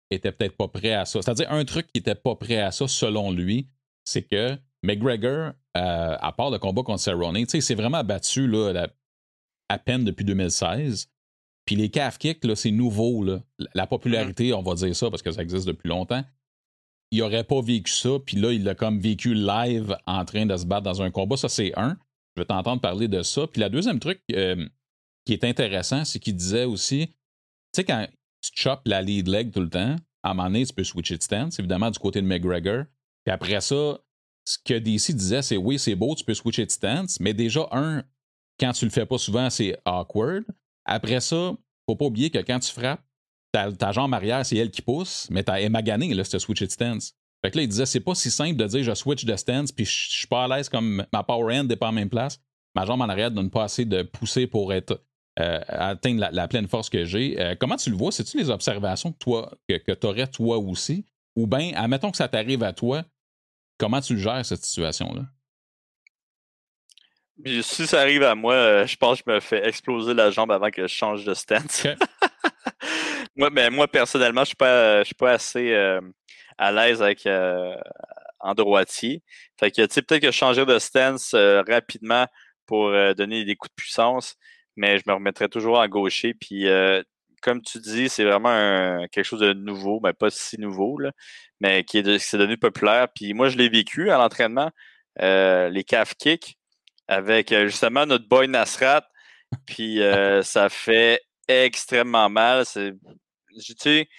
était 0.09 0.31
peut-être 0.31 0.55
pas 0.55 0.67
prêt 0.67 0.93
à 0.93 1.05
ça. 1.05 1.21
C'est-à-dire 1.21 1.51
un 1.51 1.65
truc 1.65 1.87
qui 1.87 1.99
était 1.99 2.15
pas 2.15 2.35
prêt 2.35 2.59
à 2.59 2.71
ça, 2.71 2.87
selon 2.87 3.31
lui, 3.31 3.67
c'est 4.05 4.23
que 4.23 4.57
McGregor, 4.83 5.51
euh, 5.75 6.17
à 6.19 6.31
part 6.31 6.49
le 6.49 6.59
combat 6.59 6.83
contre 6.83 7.01
Cerrone, 7.01 7.45
s'est 7.47 7.75
vraiment 7.75 8.03
battu 8.03 8.47
là, 8.47 8.87
à 9.69 9.77
peine 9.77 10.05
depuis 10.05 10.23
2016. 10.23 11.09
Puis 11.65 11.75
les 11.75 11.89
calf 11.89 12.17
kicks, 12.17 12.45
c'est 12.55 12.71
nouveau. 12.71 13.23
Là. 13.23 13.41
La 13.73 13.87
popularité, 13.87 14.53
on 14.53 14.61
va 14.61 14.75
dire 14.75 14.95
ça 14.95 15.09
parce 15.09 15.21
que 15.21 15.31
ça 15.31 15.41
existe 15.41 15.67
depuis 15.67 15.89
longtemps. 15.89 16.23
Il 17.11 17.19
n'aurait 17.19 17.43
pas 17.43 17.61
vécu 17.61 17.91
ça, 17.91 18.11
puis 18.25 18.37
là, 18.37 18.51
il 18.51 18.63
l'a 18.63 18.75
comme 18.75 18.99
vécu 18.99 19.33
live 19.33 19.97
en 20.05 20.25
train 20.25 20.45
de 20.45 20.55
se 20.55 20.65
battre 20.65 20.83
dans 20.83 21.01
un 21.01 21.11
combat. 21.11 21.37
Ça, 21.37 21.49
c'est 21.49 21.77
un. 21.77 21.97
Je 22.37 22.43
vais 22.43 22.45
t'entendre 22.45 22.79
parler 22.79 23.07
de 23.07 23.23
ça. 23.23 23.47
Puis 23.47 23.59
la 23.59 23.67
deuxième 23.67 23.99
truc 23.99 24.21
euh, 24.31 24.63
qui 25.25 25.33
est 25.33 25.43
intéressant, 25.43 26.05
c'est 26.05 26.19
qu'il 26.19 26.35
disait 26.35 26.65
aussi, 26.65 27.07
tu 27.07 27.13
sais, 27.73 27.83
quand 27.83 28.07
tu 28.41 28.51
choppes 28.53 28.83
la 28.85 29.01
lead 29.01 29.27
leg 29.27 29.51
tout 29.51 29.61
le 29.61 29.71
temps, 29.71 29.95
à 30.21 30.29
un 30.29 30.33
moment 30.35 30.47
donné, 30.47 30.63
tu 30.63 30.71
peux 30.71 30.83
switcher 30.83 31.17
de 31.17 31.23
stance, 31.23 31.57
évidemment, 31.57 31.89
du 31.89 31.97
côté 31.97 32.21
de 32.21 32.27
McGregor. 32.27 32.83
Puis 33.25 33.33
après 33.33 33.59
ça, 33.59 33.97
ce 34.45 34.59
que 34.63 34.75
DC 34.75 35.13
disait, 35.15 35.41
c'est 35.41 35.57
oui, 35.57 35.79
c'est 35.79 35.95
beau, 35.95 36.13
tu 36.13 36.23
peux 36.23 36.35
switcher 36.35 36.67
de 36.67 36.71
stance, 36.71 37.19
mais 37.19 37.33
déjà, 37.33 37.67
un, 37.71 38.03
quand 38.59 38.71
tu 38.71 38.85
le 38.85 38.91
fais 38.91 39.07
pas 39.07 39.17
souvent, 39.17 39.49
c'est 39.49 39.75
awkward. 39.83 40.43
Après 40.85 41.21
ça, 41.21 41.53
faut 41.89 41.95
pas 41.95 42.05
oublier 42.05 42.29
que 42.29 42.37
quand 42.37 42.59
tu 42.59 42.71
frappes, 42.71 43.01
ta, 43.51 43.91
jambe 43.91 44.13
arrière, 44.13 44.45
c'est 44.45 44.57
elle 44.57 44.69
qui 44.69 44.83
pousse, 44.83 45.27
mais 45.31 45.41
t'as 45.41 45.59
émagané, 45.59 46.13
là, 46.13 46.23
ce 46.23 46.37
switch 46.37 46.61
de 46.61 46.69
stance. 46.69 47.15
Fait 47.43 47.51
que 47.51 47.57
là, 47.57 47.63
il 47.63 47.69
disait, 47.69 47.85
c'est 47.85 47.99
pas 47.99 48.15
si 48.15 48.31
simple 48.31 48.55
de 48.55 48.65
dire 48.65 48.83
je 48.83 48.93
switch 48.93 49.25
de 49.25 49.35
stance, 49.35 49.71
puis 49.71 49.85
je 49.85 50.09
suis 50.09 50.27
pas 50.27 50.45
à 50.45 50.47
l'aise 50.47 50.69
comme 50.69 51.05
ma 51.13 51.23
power 51.23 51.59
end 51.59 51.65
n'est 51.65 51.75
pas 51.75 51.89
en 51.89 51.93
même 51.93 52.09
place. 52.09 52.39
Ma 52.75 52.85
jambe 52.85 53.01
en 53.01 53.09
arrière 53.09 53.31
donne 53.31 53.49
pas 53.49 53.63
assez 53.63 53.85
de 53.85 54.03
pousser 54.03 54.47
pour 54.47 54.73
être 54.73 55.03
euh, 55.39 55.59
atteindre 55.67 56.27
la, 56.31 56.47
pleine 56.47 56.67
force 56.67 56.89
que 56.89 57.05
j'ai. 57.05 57.39
Euh, 57.39 57.55
comment 57.59 57.75
tu 57.75 57.91
le 57.91 57.95
vois? 57.95 58.11
C'est-tu 58.11 58.37
les 58.37 58.49
observations 58.49 59.11
que, 59.11 59.17
toi, 59.19 59.51
que, 59.67 59.93
tu 59.93 60.07
aurais 60.07 60.27
toi 60.27 60.57
aussi? 60.57 61.05
Ou 61.35 61.45
bien, 61.45 61.73
admettons 61.75 62.09
que 62.09 62.17
ça 62.17 62.27
t'arrive 62.27 62.63
à 62.63 62.73
toi, 62.73 63.03
comment 63.77 64.01
tu 64.01 64.17
gères 64.17 64.43
cette 64.43 64.63
situation-là? 64.63 65.25
Si 67.61 67.85
ça 67.85 68.01
arrive 68.01 68.23
à 68.23 68.33
moi, 68.33 68.55
euh, 68.55 68.87
je 68.87 68.95
pense 68.95 69.21
que 69.21 69.25
je 69.27 69.35
me 69.35 69.39
fais 69.39 69.67
exploser 69.67 70.15
la 70.15 70.31
jambe 70.31 70.51
avant 70.51 70.71
que 70.71 70.81
je 70.83 70.93
change 70.93 71.23
de 71.23 71.35
stance. 71.35 71.85
moi, 73.35 73.51
mais 73.51 73.69
moi, 73.69 73.87
personnellement, 73.87 74.43
je 74.43 74.53
ne 74.59 75.03
suis, 75.03 75.13
pas 75.13 75.31
assez 75.31 75.71
à 76.57 76.71
l'aise 76.71 77.01
avec 77.01 77.25
euh, 77.25 77.75
en 78.39 78.53
droitier. 78.53 79.23
Fait 79.59 79.71
que, 79.71 79.81
peut-être 79.85 80.21
que 80.21 80.31
changer 80.31 80.65
de 80.65 80.79
stance 80.79 81.33
euh, 81.33 81.61
rapidement 81.67 82.27
pour 82.65 82.87
euh, 82.87 83.13
donner 83.13 83.45
des 83.45 83.55
coups 83.55 83.71
de 83.71 83.75
puissance, 83.75 84.35
mais 84.75 84.97
je 84.97 85.03
me 85.07 85.13
remettrai 85.13 85.49
toujours 85.49 85.79
en 85.79 85.87
gaucher. 85.87 86.33
Puis, 86.33 86.67
comme 87.41 87.61
tu 87.61 87.79
dis, 87.79 88.09
c'est 88.09 88.23
vraiment 88.25 89.07
quelque 89.11 89.23
chose 89.25 89.39
de 89.39 89.53
nouveau, 89.53 89.99
mais 90.03 90.13
pas 90.13 90.29
si 90.29 90.59
nouveau, 90.59 90.99
mais 91.59 91.83
qui 91.83 91.99
est, 91.99 92.19
s'est 92.19 92.37
devenu 92.37 92.57
populaire. 92.57 93.07
Puis 93.13 93.33
moi, 93.33 93.49
je 93.49 93.57
l'ai 93.57 93.69
vécu 93.69 94.11
à 94.11 94.17
l'entraînement, 94.17 94.69
les 95.19 95.83
calf 95.87 96.13
kicks, 96.15 96.57
avec 97.07 97.49
justement 97.65 98.05
notre 98.05 98.27
boy 98.27 98.47
Nasrat. 98.47 99.07
Puis 99.65 99.99
ça 100.43 100.69
fait 100.69 101.21
extrêmement 101.47 102.29
mal. 102.29 102.65
C'est, 102.65 102.93
tu 103.55 103.73
sais, 103.79 104.09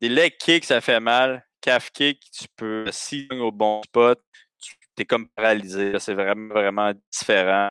des 0.00 0.08
leg 0.08 0.36
kicks, 0.38 0.64
ça 0.64 0.80
fait 0.80 1.00
mal 1.00 1.47
kick, 1.60 2.20
tu 2.32 2.46
peux, 2.56 2.86
si 2.90 3.28
au 3.30 3.52
bon 3.52 3.82
spot, 3.82 4.22
tu 4.60 4.74
es 4.98 5.04
comme 5.04 5.28
paralysé. 5.28 5.98
C'est 5.98 6.14
vraiment, 6.14 6.54
vraiment 6.54 6.92
différent. 7.12 7.68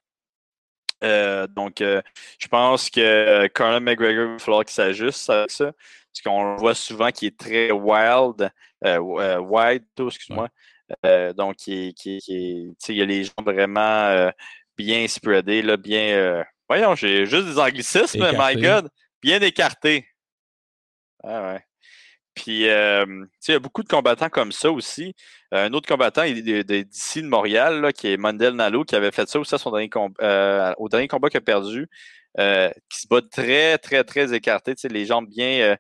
Euh, 1.04 1.48
donc, 1.48 1.82
euh, 1.82 2.02
je 2.40 2.48
pense 2.48 2.90
que 2.90 3.48
Conor 3.48 3.82
McGregor, 3.82 4.26
il 4.26 4.32
va 4.34 4.40
falloir 4.40 4.66
qu'il 4.66 4.74
s'ajuste 4.74 5.30
avec 5.30 5.52
ça. 5.52 5.72
Parce 5.72 6.22
qu'on 6.24 6.56
voit 6.56 6.76
souvent 6.76 7.12
qu'il 7.12 7.28
est 7.28 7.38
très 7.38 7.72
wild, 7.72 8.50
euh, 8.84 9.38
wide, 9.40 9.86
excuse-moi. 10.00 10.50
donc, 11.36 11.68
il, 11.68 11.94
y 12.00 13.02
a 13.02 13.06
les 13.06 13.24
gens 13.26 13.34
vraiment 13.46 14.32
bien 14.76 15.08
spreadés, 15.08 15.62
là, 15.62 15.78
bien. 15.78 16.44
voyons, 16.68 16.96
j'ai 16.96 17.26
juste 17.26 17.46
des 17.46 17.60
anglicismes, 17.60 18.26
my 18.38 18.56
God, 18.56 18.90
bien 19.22 19.42
écartés. 19.42 20.08
Ah 21.24 21.54
ouais. 21.54 21.67
Puis, 22.38 22.70
euh, 22.70 23.26
il 23.48 23.52
y 23.52 23.56
a 23.56 23.60
beaucoup 23.60 23.82
de 23.82 23.88
combattants 23.88 24.30
comme 24.30 24.52
ça 24.52 24.72
aussi. 24.72 25.16
Euh, 25.56 25.66
un 25.66 25.74
autre 25.74 25.88
combattant 25.88 26.24
d'ici 26.24 27.24
de, 27.24 27.28
Montréal, 27.28 27.92
qui 27.96 28.10
est 28.14 28.18
Mandel 28.18 28.54
Nalo, 28.54 28.84
qui 28.84 28.96
avait 28.96 29.12
fait 29.12 29.28
ça 29.28 29.40
aussi 29.40 29.58
son 29.58 29.72
dernier 29.72 29.90
euh, 30.22 30.72
au 30.78 30.88
dernier 30.88 31.08
combat 31.08 31.30
qu'il 31.30 31.40
a 31.40 31.42
perdu, 31.42 31.88
qui 32.38 33.00
se 33.02 33.08
bat 33.10 33.22
très, 33.24 33.80
très, 33.80 34.04
très 34.04 34.36
écarté, 34.36 34.76
les 34.88 35.06
jambes 35.08 35.28
bien, 35.28 35.78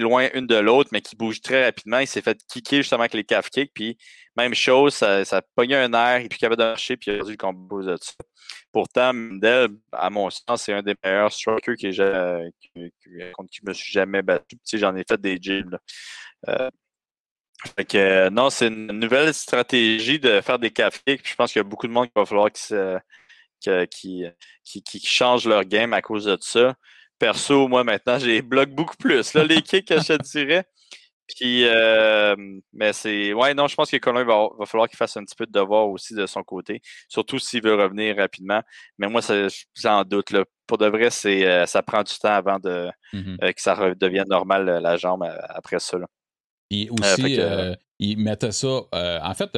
loin 0.00 0.28
une 0.34 0.46
de 0.46 0.56
l'autre, 0.56 0.90
mais 0.92 1.00
qui 1.00 1.16
bouge 1.16 1.40
très 1.40 1.64
rapidement. 1.64 1.98
Il 1.98 2.06
s'est 2.06 2.22
fait 2.22 2.38
kicker 2.48 2.78
justement 2.78 3.00
avec 3.00 3.14
les 3.14 3.24
calf 3.24 3.50
kicks. 3.50 3.72
Puis, 3.74 3.98
même 4.36 4.54
chose, 4.54 4.94
ça, 4.94 5.24
ça 5.24 5.42
pogné 5.54 5.76
un 5.76 5.92
air, 5.92 6.20
et 6.22 6.28
puis 6.28 6.44
avait 6.44 6.56
de 6.56 6.62
marcher, 6.62 6.96
puis 6.96 7.10
il 7.10 7.14
a 7.14 7.16
perdu 7.18 7.32
le 7.32 7.36
combat 7.36 7.92
de 7.92 7.96
ça. 8.00 8.12
Pourtant, 8.72 9.12
Mendel, 9.12 9.68
à 9.92 10.10
mon 10.10 10.30
sens, 10.30 10.62
c'est 10.62 10.72
un 10.72 10.82
des 10.82 10.94
meilleurs 11.04 11.32
strikers 11.32 11.76
que 11.76 12.50
contre 13.32 13.50
qui 13.50 13.60
je 13.62 13.68
me 13.68 13.72
suis 13.74 13.92
jamais 13.92 14.22
battu. 14.22 14.56
J'en 14.74 14.96
ai 14.96 15.04
fait 15.08 15.20
des 15.20 15.36
gyms. 15.40 15.78
Euh, 16.48 16.70
que, 17.88 18.28
non, 18.30 18.50
c'est 18.50 18.68
une 18.68 18.92
nouvelle 18.92 19.32
stratégie 19.34 20.18
de 20.18 20.40
faire 20.40 20.58
des 20.58 20.70
cafés. 20.70 21.20
je 21.22 21.34
pense 21.34 21.52
qu'il 21.52 21.60
y 21.60 21.64
a 21.64 21.68
beaucoup 21.68 21.86
de 21.86 21.92
monde 21.92 22.06
qui 22.06 22.12
va 22.16 22.24
falloir 22.24 22.50
qui, 22.50 24.24
qui, 24.64 25.00
change 25.06 25.46
leur 25.46 25.64
game 25.64 25.92
à 25.92 26.02
cause 26.02 26.24
de 26.24 26.36
ça. 26.40 26.74
Perso, 27.22 27.68
moi, 27.68 27.84
maintenant, 27.84 28.18
j'ai 28.18 28.42
bloqué 28.42 28.72
beaucoup 28.72 28.96
plus. 28.96 29.32
Là, 29.34 29.44
les 29.44 29.62
kicks, 29.62 29.88
je 29.88 30.16
te 30.16 30.22
dirais. 30.24 30.64
Puis, 31.28 31.64
euh, 31.64 32.34
mais 32.72 32.92
c'est. 32.92 33.32
Ouais, 33.32 33.54
non, 33.54 33.68
je 33.68 33.76
pense 33.76 33.92
que 33.92 33.96
Colin 33.98 34.24
va, 34.24 34.48
va 34.58 34.66
falloir 34.66 34.88
qu'il 34.88 34.96
fasse 34.96 35.16
un 35.16 35.22
petit 35.22 35.36
peu 35.36 35.46
de 35.46 35.52
devoir 35.52 35.88
aussi 35.88 36.16
de 36.16 36.26
son 36.26 36.42
côté, 36.42 36.82
surtout 37.08 37.38
s'il 37.38 37.62
veut 37.62 37.76
revenir 37.76 38.16
rapidement. 38.16 38.60
Mais 38.98 39.06
moi, 39.06 39.20
j'en 39.80 40.02
doute. 40.02 40.32
Là. 40.32 40.44
Pour 40.66 40.78
de 40.78 40.86
vrai, 40.86 41.10
c'est, 41.10 41.46
euh, 41.46 41.64
ça 41.64 41.80
prend 41.84 42.02
du 42.02 42.12
temps 42.18 42.34
avant 42.34 42.58
de, 42.58 42.90
mm-hmm. 43.12 43.36
euh, 43.44 43.52
que 43.52 43.62
ça 43.62 43.76
redevienne 43.76 44.28
normal 44.28 44.80
la 44.82 44.96
jambe 44.96 45.24
après 45.48 45.78
ça. 45.78 45.98
Là. 45.98 46.06
Puis 46.68 46.90
aussi, 46.90 47.38
il 48.00 48.18
mettait 48.18 48.50
ça. 48.50 48.80
en 48.92 49.34
fait, 49.34 49.56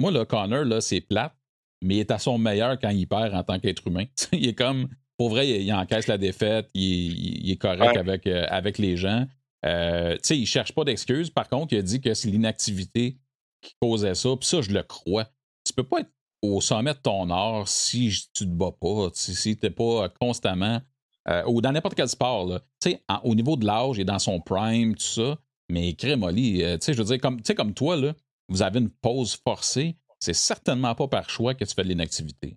moi, 0.00 0.10
le 0.10 0.24
Connor, 0.24 0.64
là, 0.64 0.80
c'est 0.80 1.02
plate, 1.02 1.36
mais 1.82 1.94
il 1.94 2.00
est 2.00 2.10
à 2.10 2.18
son 2.18 2.36
meilleur 2.36 2.80
quand 2.80 2.90
il 2.90 3.06
perd 3.06 3.32
en 3.32 3.44
tant 3.44 3.60
qu'être 3.60 3.86
humain. 3.86 4.06
il 4.32 4.48
est 4.48 4.54
comme. 4.54 4.88
Pour 5.18 5.30
vrai, 5.30 5.48
il, 5.48 5.72
encaisse 5.72 6.08
la 6.08 6.18
défaite, 6.18 6.68
il, 6.74 7.50
est 7.50 7.56
correct 7.56 7.96
avec, 7.96 8.26
avec 8.26 8.78
les 8.78 8.96
gens. 8.96 9.26
Euh, 9.64 10.14
tu 10.14 10.20
sais, 10.22 10.38
il 10.38 10.46
cherche 10.46 10.72
pas 10.72 10.84
d'excuses. 10.84 11.30
Par 11.30 11.48
contre, 11.48 11.72
il 11.72 11.78
a 11.78 11.82
dit 11.82 12.00
que 12.00 12.14
c'est 12.14 12.28
l'inactivité 12.28 13.18
qui 13.62 13.74
causait 13.80 14.14
ça. 14.14 14.30
Puis 14.38 14.48
ça, 14.48 14.60
je 14.60 14.70
le 14.70 14.82
crois. 14.82 15.26
Tu 15.64 15.72
peux 15.72 15.82
pas 15.82 16.00
être 16.00 16.10
au 16.42 16.60
sommet 16.60 16.94
de 16.94 16.98
ton 16.98 17.30
art 17.30 17.66
si 17.66 18.10
tu 18.32 18.44
te 18.44 18.50
bats 18.50 18.76
pas, 18.78 19.10
si 19.14 19.56
tu 19.56 19.66
n'es 19.66 19.70
pas 19.70 20.08
constamment. 20.20 20.80
Euh, 21.28 21.42
ou 21.48 21.60
dans 21.60 21.72
n'importe 21.72 21.96
quel 21.96 22.08
sport. 22.08 22.60
Tu 22.80 22.90
sais, 22.90 23.02
au 23.24 23.34
niveau 23.34 23.56
de 23.56 23.66
l'âge 23.66 23.98
et 23.98 24.04
dans 24.04 24.20
son 24.20 24.40
prime, 24.40 24.94
tout 24.94 25.02
ça. 25.02 25.38
Mais 25.68 25.94
Crémoli, 25.94 26.62
euh, 26.62 26.78
tu 26.78 26.84
sais, 26.84 26.92
je 26.92 26.98
veux 26.98 27.04
dire, 27.04 27.20
comme, 27.20 27.42
comme 27.42 27.74
toi, 27.74 27.96
là, 27.96 28.14
vous 28.48 28.62
avez 28.62 28.78
une 28.78 28.90
pause 28.90 29.34
forcée. 29.34 29.96
C'est 30.20 30.34
certainement 30.34 30.94
pas 30.94 31.08
par 31.08 31.28
choix 31.28 31.54
que 31.54 31.64
tu 31.64 31.74
fais 31.74 31.82
de 31.82 31.88
l'inactivité. 31.88 32.56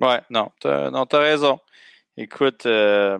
Ouais, 0.00 0.20
non, 0.30 0.50
t'as, 0.60 0.90
non, 0.90 1.04
as 1.04 1.18
raison. 1.18 1.58
Écoute, 2.16 2.66
euh, 2.66 3.18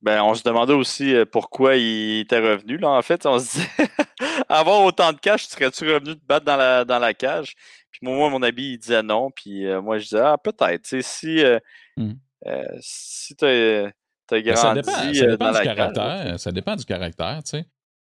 ben, 0.00 0.22
on 0.22 0.34
se 0.34 0.42
demandait 0.42 0.72
aussi 0.72 1.14
euh, 1.14 1.24
pourquoi 1.24 1.76
il 1.76 2.20
était 2.20 2.40
revenu. 2.40 2.76
Là, 2.78 2.90
en 2.90 3.02
fait, 3.02 3.24
on 3.26 3.38
se 3.38 3.52
disait 3.52 3.68
avoir 4.48 4.82
autant 4.82 5.12
de 5.12 5.18
cash, 5.18 5.46
serais-tu 5.46 5.92
revenu 5.92 6.16
te 6.16 6.26
battre 6.26 6.44
dans 6.44 6.56
la, 6.56 6.84
dans 6.84 6.98
la 6.98 7.14
cage? 7.14 7.54
Puis 7.90 8.00
moi, 8.02 8.28
mon 8.30 8.42
ami, 8.42 8.72
il 8.72 8.78
disait 8.78 9.02
non. 9.02 9.30
Puis 9.30 9.66
euh, 9.66 9.80
moi, 9.80 9.98
je 9.98 10.04
disais 10.04 10.20
Ah, 10.20 10.36
peut-être. 10.36 11.00
Si, 11.02 11.42
mmh. 11.96 12.12
si 12.80 13.36
tu 13.36 13.44
as, 13.44 13.92
grandi. 14.30 14.56
ça 14.56 14.74
dépend, 14.74 14.92
ça 14.92 15.26
dépend 15.26 15.52
du 15.52 15.60
caractère. 15.62 16.40
ça 16.40 16.52
dépend 16.52 16.76
du 16.76 16.84
caractère. 16.84 17.40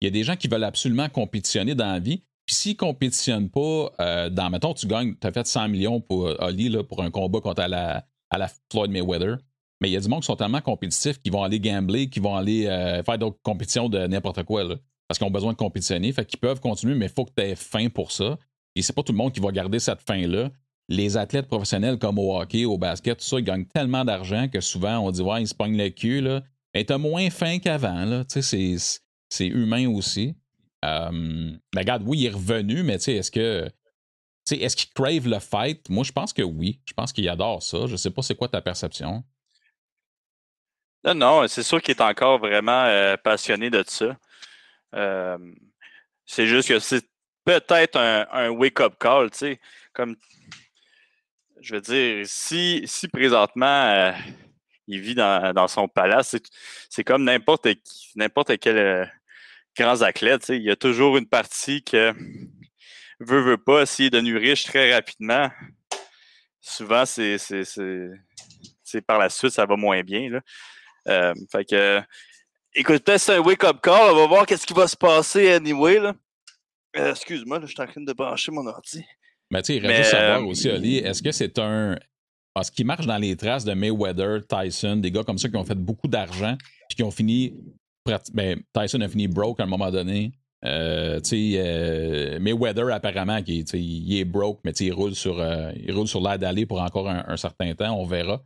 Il 0.01 0.05
y 0.05 0.07
a 0.07 0.11
des 0.11 0.23
gens 0.23 0.35
qui 0.35 0.47
veulent 0.49 0.63
absolument 0.63 1.07
compétitionner 1.07 1.75
dans 1.75 1.91
la 1.91 1.99
vie. 1.99 2.23
Puis 2.45 2.55
s'ils 2.55 2.73
ne 2.73 2.77
compétitionnent 2.77 3.49
pas, 3.49 4.29
dans, 4.29 4.49
mettons, 4.51 4.73
tu 4.73 4.85
gagnes, 4.87 5.15
tu 5.19 5.25
as 5.25 5.31
fait 5.31 5.47
100 5.47 5.69
millions 5.69 5.99
pour 5.99 6.29
Ali 6.41 6.69
là, 6.69 6.83
pour 6.83 7.01
un 7.01 7.09
combat 7.09 7.41
contre 7.41 7.65
la, 7.67 8.05
à 8.29 8.37
la 8.37 8.49
Floyd 8.71 8.91
Mayweather. 8.91 9.37
Mais 9.81 9.89
il 9.89 9.93
y 9.93 9.97
a 9.97 9.99
du 9.99 10.07
monde 10.07 10.21
qui 10.21 10.27
sont 10.27 10.35
tellement 10.35 10.61
compétitifs 10.61 11.21
qu'ils 11.21 11.33
vont 11.33 11.43
aller 11.43 11.59
gambler, 11.59 12.09
qui 12.09 12.19
vont 12.19 12.35
aller 12.35 12.67
euh, 12.67 13.03
faire 13.03 13.17
d'autres 13.17 13.39
compétitions 13.43 13.89
de 13.89 14.07
n'importe 14.07 14.43
quoi. 14.43 14.63
Là, 14.63 14.75
parce 15.07 15.17
qu'ils 15.17 15.27
ont 15.27 15.31
besoin 15.31 15.51
de 15.51 15.57
compétitionner. 15.57 16.11
Fait 16.11 16.25
qu'ils 16.25 16.39
peuvent 16.39 16.61
continuer, 16.61 16.95
mais 16.95 17.07
il 17.07 17.11
faut 17.11 17.25
que 17.25 17.33
tu 17.35 17.43
aies 17.43 17.55
faim 17.55 17.89
pour 17.89 18.11
ça. 18.11 18.37
Et 18.75 18.81
c'est 18.81 18.93
pas 18.93 19.03
tout 19.03 19.11
le 19.11 19.17
monde 19.17 19.33
qui 19.33 19.39
va 19.39 19.51
garder 19.51 19.79
cette 19.79 20.01
faim-là. 20.01 20.49
Les 20.87 21.17
athlètes 21.17 21.47
professionnels 21.47 21.97
comme 21.97 22.19
au 22.19 22.39
hockey, 22.39 22.65
au 22.65 22.77
basket, 22.77 23.17
tout 23.19 23.25
ça, 23.25 23.39
ils 23.39 23.43
gagnent 23.43 23.65
tellement 23.65 24.05
d'argent 24.05 24.47
que 24.47 24.61
souvent 24.61 24.99
on 24.99 25.11
dit 25.11 25.21
Ouais, 25.21 25.41
ils 25.41 25.47
se 25.47 25.55
pognent 25.55 25.77
le 25.77 25.89
cul. 25.89 26.21
Là. 26.21 26.43
Mais 26.73 26.83
t'as 26.83 26.97
moins 26.97 27.29
faim 27.29 27.59
qu'avant. 27.59 28.23
C'est, 28.27 28.75
c'est 29.29 29.47
humain 29.47 29.87
aussi. 29.89 30.35
Euh, 30.85 31.51
regarde, 31.75 32.03
oui, 32.05 32.19
il 32.19 32.25
est 32.27 32.31
revenu, 32.31 32.83
mais 32.83 32.95
est-ce 32.95 33.31
que. 33.31 33.69
Est-ce 34.51 34.75
qu'il 34.75 34.93
crave 34.93 35.27
le 35.27 35.39
fight? 35.39 35.89
Moi, 35.89 36.03
je 36.03 36.11
pense 36.11 36.31
que 36.31 36.43
oui. 36.43 36.79
Je 36.85 36.93
pense 36.93 37.11
qu'il 37.11 37.27
adore 37.27 37.63
ça. 37.63 37.87
Je 37.87 37.95
sais 37.95 38.11
pas 38.11 38.21
c'est 38.21 38.35
quoi 38.35 38.47
ta 38.47 38.61
perception. 38.61 39.23
Non, 41.13 41.47
c'est 41.47 41.63
sûr 41.63 41.81
qu'il 41.81 41.95
est 41.95 42.01
encore 42.01 42.39
vraiment 42.39 42.85
euh, 42.85 43.15
passionné 43.17 43.69
de 43.69 43.83
ça. 43.87 44.17
Euh, 44.95 45.37
c'est 46.25 46.47
juste 46.47 46.69
que 46.69 46.79
c'est 46.79 47.05
peut-être 47.43 47.97
un, 47.97 48.49
wake-up 48.49 48.95
call, 48.99 49.29
tu 49.31 49.37
sais. 49.37 49.59
Comme, 49.93 50.15
je 51.61 51.75
veux 51.75 51.81
dire, 51.81 52.25
si, 52.27 52.83
si 52.85 53.07
présentement 53.07 53.65
euh, 53.65 54.11
il 54.87 54.99
vit 54.99 55.15
dans, 55.15 55.67
son 55.67 55.87
palace, 55.87 56.35
c'est 56.89 57.03
comme 57.03 57.23
n'importe 57.23 57.67
n'importe 58.15 58.57
quel 58.59 59.11
grand 59.77 60.01
athlète, 60.01 60.41
tu 60.41 60.47
sais. 60.47 60.57
Il 60.57 60.63
y 60.63 60.71
a 60.71 60.75
toujours 60.75 61.17
une 61.17 61.27
partie 61.27 61.83
que 61.83 62.13
veut, 63.19 63.41
veut 63.41 63.57
pas, 63.57 63.85
s'il 63.85 64.05
est 64.05 64.09
devenu 64.09 64.37
riche 64.37 64.63
très 64.65 64.93
rapidement, 64.93 65.49
souvent, 66.61 67.05
c'est 67.05 67.37
par 69.05 69.19
la 69.19 69.29
suite, 69.29 69.51
ça 69.51 69.65
va 69.65 69.75
moins 69.75 70.01
bien. 70.01 70.29
Là. 70.29 70.41
Euh, 71.07 71.33
fait 71.51 71.65
que, 71.65 72.01
écoute, 72.73 73.03
peut-être 73.03 73.19
c'est 73.19 73.35
un 73.35 73.39
wake-up 73.39 73.81
call. 73.81 74.13
On 74.13 74.15
va 74.15 74.27
voir 74.27 74.45
qu'est-ce 74.45 74.65
qui 74.65 74.73
va 74.73 74.87
se 74.87 74.95
passer 74.95 75.51
anyway. 75.51 75.99
Là. 75.99 76.13
Euh, 76.97 77.11
excuse-moi, 77.11 77.59
je 77.61 77.67
suis 77.67 77.81
en 77.81 77.87
train 77.87 78.01
de 78.01 78.13
brancher 78.13 78.51
mon 78.51 78.65
ordi. 78.65 79.03
Mais 79.51 79.61
tu 79.61 79.73
sais, 79.73 79.77
il 79.77 79.85
reste 79.85 80.11
savoir 80.11 80.39
euh, 80.39 80.45
aussi, 80.45 80.69
Ali, 80.69 80.97
est-ce 80.97 81.21
que 81.21 81.31
c'est 81.31 81.59
un. 81.59 81.97
Est-ce 82.57 82.71
qu'il 82.71 82.85
marche 82.85 83.05
dans 83.05 83.17
les 83.17 83.35
traces 83.35 83.65
de 83.65 83.73
Mayweather, 83.73 84.47
Tyson, 84.47 84.95
des 84.95 85.11
gars 85.11 85.23
comme 85.23 85.37
ça 85.37 85.49
qui 85.49 85.57
ont 85.57 85.65
fait 85.65 85.77
beaucoup 85.77 86.07
d'argent, 86.07 86.55
puis 86.89 86.95
qui 86.95 87.03
ont 87.03 87.11
fini. 87.11 87.53
Ben, 88.33 88.61
Tyson 88.73 89.01
a 89.01 89.07
fini 89.07 89.27
broke 89.27 89.59
à 89.59 89.63
un 89.63 89.67
moment 89.67 89.91
donné. 89.91 90.31
Euh, 90.63 91.19
euh, 91.33 92.39
Mayweather, 92.39 92.91
apparemment, 92.91 93.41
qui, 93.41 93.59
il 93.59 94.17
est 94.17 94.25
broke, 94.25 94.59
mais 94.63 94.71
il 94.71 94.93
roule 94.93 95.15
sur, 95.15 95.43
il 95.75 95.91
roule 95.91 96.07
sur 96.07 96.21
l'air 96.21 96.39
d'aller 96.39 96.65
pour 96.65 96.81
encore 96.81 97.09
un, 97.09 97.23
un, 97.27 97.37
certain 97.37 97.73
temps. 97.73 97.95
On 97.97 98.05
verra. 98.05 98.43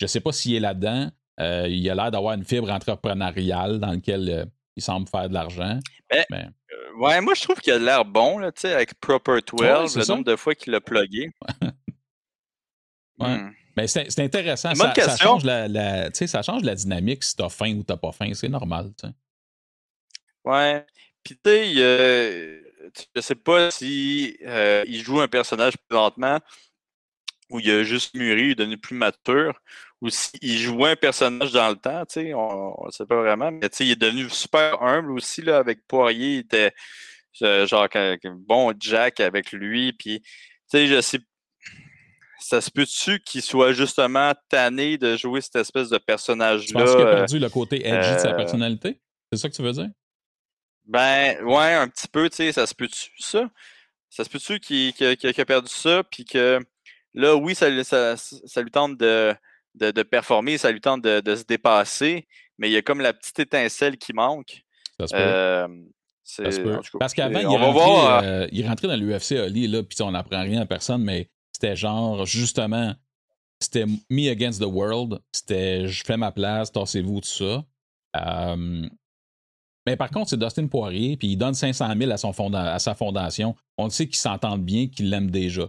Je 0.00 0.04
ne 0.04 0.08
sais 0.08 0.20
pas 0.20 0.32
s'il 0.32 0.54
est 0.54 0.60
là-dedans. 0.60 1.10
Euh, 1.40 1.68
il 1.68 1.88
a 1.88 1.94
l'air 1.94 2.10
d'avoir 2.10 2.34
une 2.34 2.44
fibre 2.44 2.70
entrepreneuriale 2.70 3.78
dans 3.78 3.92
laquelle 3.92 4.28
euh, 4.28 4.44
il 4.76 4.82
semble 4.82 5.08
faire 5.08 5.28
de 5.28 5.34
l'argent. 5.34 5.78
Ben, 6.10 6.24
euh, 6.32 6.98
ouais, 6.98 7.20
moi 7.20 7.34
je 7.34 7.42
trouve 7.42 7.60
qu'il 7.60 7.72
a 7.72 7.78
l'air 7.78 8.04
bon, 8.04 8.38
là, 8.38 8.50
avec 8.64 8.94
Proper 8.94 9.38
12, 9.46 9.96
le 9.96 10.08
nombre 10.08 10.24
de 10.24 10.36
fois 10.36 10.54
qu'il 10.54 10.72
l'a 10.72 10.80
plugué. 10.80 11.30
ouais. 13.20 13.38
Hmm. 13.38 13.52
Mais 13.78 13.86
c'est 13.86 14.18
intéressant. 14.18 14.74
Ça, 14.74 14.92
ça, 14.92 15.16
change 15.16 15.44
la, 15.44 16.10
ça 16.12 16.42
change 16.42 16.62
la 16.62 16.74
dynamique 16.74 17.22
si 17.22 17.36
t'as 17.36 17.48
faim 17.48 17.76
ou 17.76 17.84
t'as 17.84 17.96
pas 17.96 18.10
faim. 18.10 18.32
C'est 18.34 18.48
normal. 18.48 18.92
T'sais. 18.96 19.08
Ouais. 20.44 20.84
Puis 21.22 21.36
tu 21.36 21.50
sais, 21.50 22.62
je 23.14 23.20
sais 23.20 23.36
pas 23.36 23.70
si 23.70 24.36
il 24.40 25.02
joue 25.02 25.20
un 25.20 25.28
personnage 25.28 25.76
présentement 25.88 26.40
où 27.50 27.60
il 27.60 27.70
a 27.70 27.84
juste 27.84 28.14
mûri, 28.14 28.46
il 28.46 28.50
est 28.50 28.54
devenu 28.56 28.78
plus 28.78 28.96
mature, 28.96 29.60
ou 30.00 30.10
s'il 30.10 30.58
jouait 30.58 30.90
un 30.90 30.96
personnage 30.96 31.52
dans 31.52 31.68
le 31.70 31.76
temps, 31.76 32.04
tu 32.04 32.20
sais, 32.20 32.34
on 32.34 32.74
ne 32.84 32.90
sait 32.90 33.06
pas 33.06 33.16
vraiment, 33.16 33.50
mais 33.50 33.70
tu 33.70 33.76
sais, 33.76 33.86
il 33.86 33.92
est 33.92 33.96
devenu 33.96 34.28
super 34.28 34.82
humble 34.82 35.12
aussi, 35.12 35.40
là, 35.40 35.56
avec 35.56 35.86
Poirier, 35.86 36.34
il 36.34 36.38
était 36.40 36.74
genre 37.40 37.88
bon 38.24 38.74
Jack 38.78 39.20
avec 39.20 39.52
lui, 39.52 39.92
puis 39.92 40.20
tu 40.20 40.28
sais, 40.66 40.86
je 40.88 41.00
sais 41.00 41.20
ça 42.48 42.60
se 42.60 42.70
peut-tu 42.70 43.20
qu'il 43.20 43.42
soit 43.42 43.72
justement 43.72 44.32
tanné 44.48 44.98
de 44.98 45.16
jouer 45.16 45.40
cette 45.40 45.56
espèce 45.56 45.88
de 45.88 45.98
personnage-là? 45.98 46.80
Penses 46.80 46.96
qu'il 46.96 47.06
a 47.06 47.14
perdu 47.14 47.38
le 47.38 47.48
côté 47.48 47.86
edgy 47.86 48.14
de 48.14 48.18
sa 48.18 48.32
euh, 48.32 48.36
personnalité? 48.36 49.00
C'est 49.32 49.38
ça 49.38 49.48
que 49.48 49.54
tu 49.54 49.62
veux 49.62 49.72
dire? 49.72 49.90
Ben, 50.86 51.42
ouais, 51.44 51.74
un 51.74 51.88
petit 51.88 52.08
peu, 52.08 52.30
tu 52.30 52.36
sais, 52.36 52.52
ça 52.52 52.66
se 52.66 52.74
peut-tu, 52.74 53.10
ça? 53.18 53.50
Ça 54.08 54.24
se 54.24 54.30
peut-tu 54.30 54.58
qu'il 54.60 54.94
a 55.40 55.44
perdu 55.44 55.68
ça, 55.68 56.02
puis 56.04 56.24
que 56.24 56.60
Là, 57.14 57.34
oui, 57.36 57.54
ça, 57.54 57.68
lui 57.68 58.70
tente 58.70 58.96
de, 58.96 59.34
performer, 60.02 60.58
ça 60.58 60.70
lui 60.70 60.80
tente 60.80 61.02
de, 61.02 61.34
se 61.34 61.44
dépasser, 61.44 62.28
mais 62.58 62.68
il 62.68 62.72
y 62.72 62.76
a 62.76 62.82
comme 62.82 63.00
la 63.00 63.12
petite 63.12 63.38
étincelle 63.40 63.96
qui 63.96 64.12
manque. 64.12 64.62
Ça 65.00 65.06
se 65.06 65.14
peut. 66.60 66.70
Euh, 66.70 66.80
Parce 67.00 67.14
qu'avant, 67.14 67.40
il, 67.40 67.46
euh, 67.46 68.22
euh, 68.22 68.48
il, 68.52 68.66
rentrait 68.66 68.88
dans 68.88 68.96
l'UFC 68.96 69.32
Ali, 69.32 69.66
là, 69.66 69.82
puis 69.82 70.00
on 70.02 70.10
n'apprend 70.10 70.42
rien 70.42 70.60
à 70.60 70.66
personne, 70.66 71.02
mais 71.02 71.28
c'était 71.58 71.74
genre, 71.74 72.24
justement, 72.24 72.94
c'était 73.60 73.86
me 73.86 74.30
against 74.30 74.60
the 74.60 74.66
world, 74.66 75.20
c'était 75.32 75.88
je 75.88 76.04
fais 76.04 76.16
ma 76.16 76.30
place, 76.30 76.70
tassez-vous, 76.70 77.20
tout 77.20 77.28
ça. 77.28 77.64
mais 79.84 79.96
par 79.96 80.10
contre, 80.10 80.30
c'est 80.30 80.38
Dustin 80.38 80.68
Poirier, 80.68 81.16
puis 81.16 81.28
il 81.28 81.36
donne 81.36 81.54
500 81.54 81.94
000 81.98 82.12
à, 82.12 82.16
son 82.16 82.54
à 82.54 82.78
sa 82.78 82.94
fondation. 82.94 83.56
On 83.76 83.90
sait 83.90 84.06
qu'ils 84.06 84.16
s'entendent 84.16 84.64
bien, 84.64 84.86
qu'ils 84.86 85.10
l'aiment 85.10 85.30
déjà. 85.30 85.68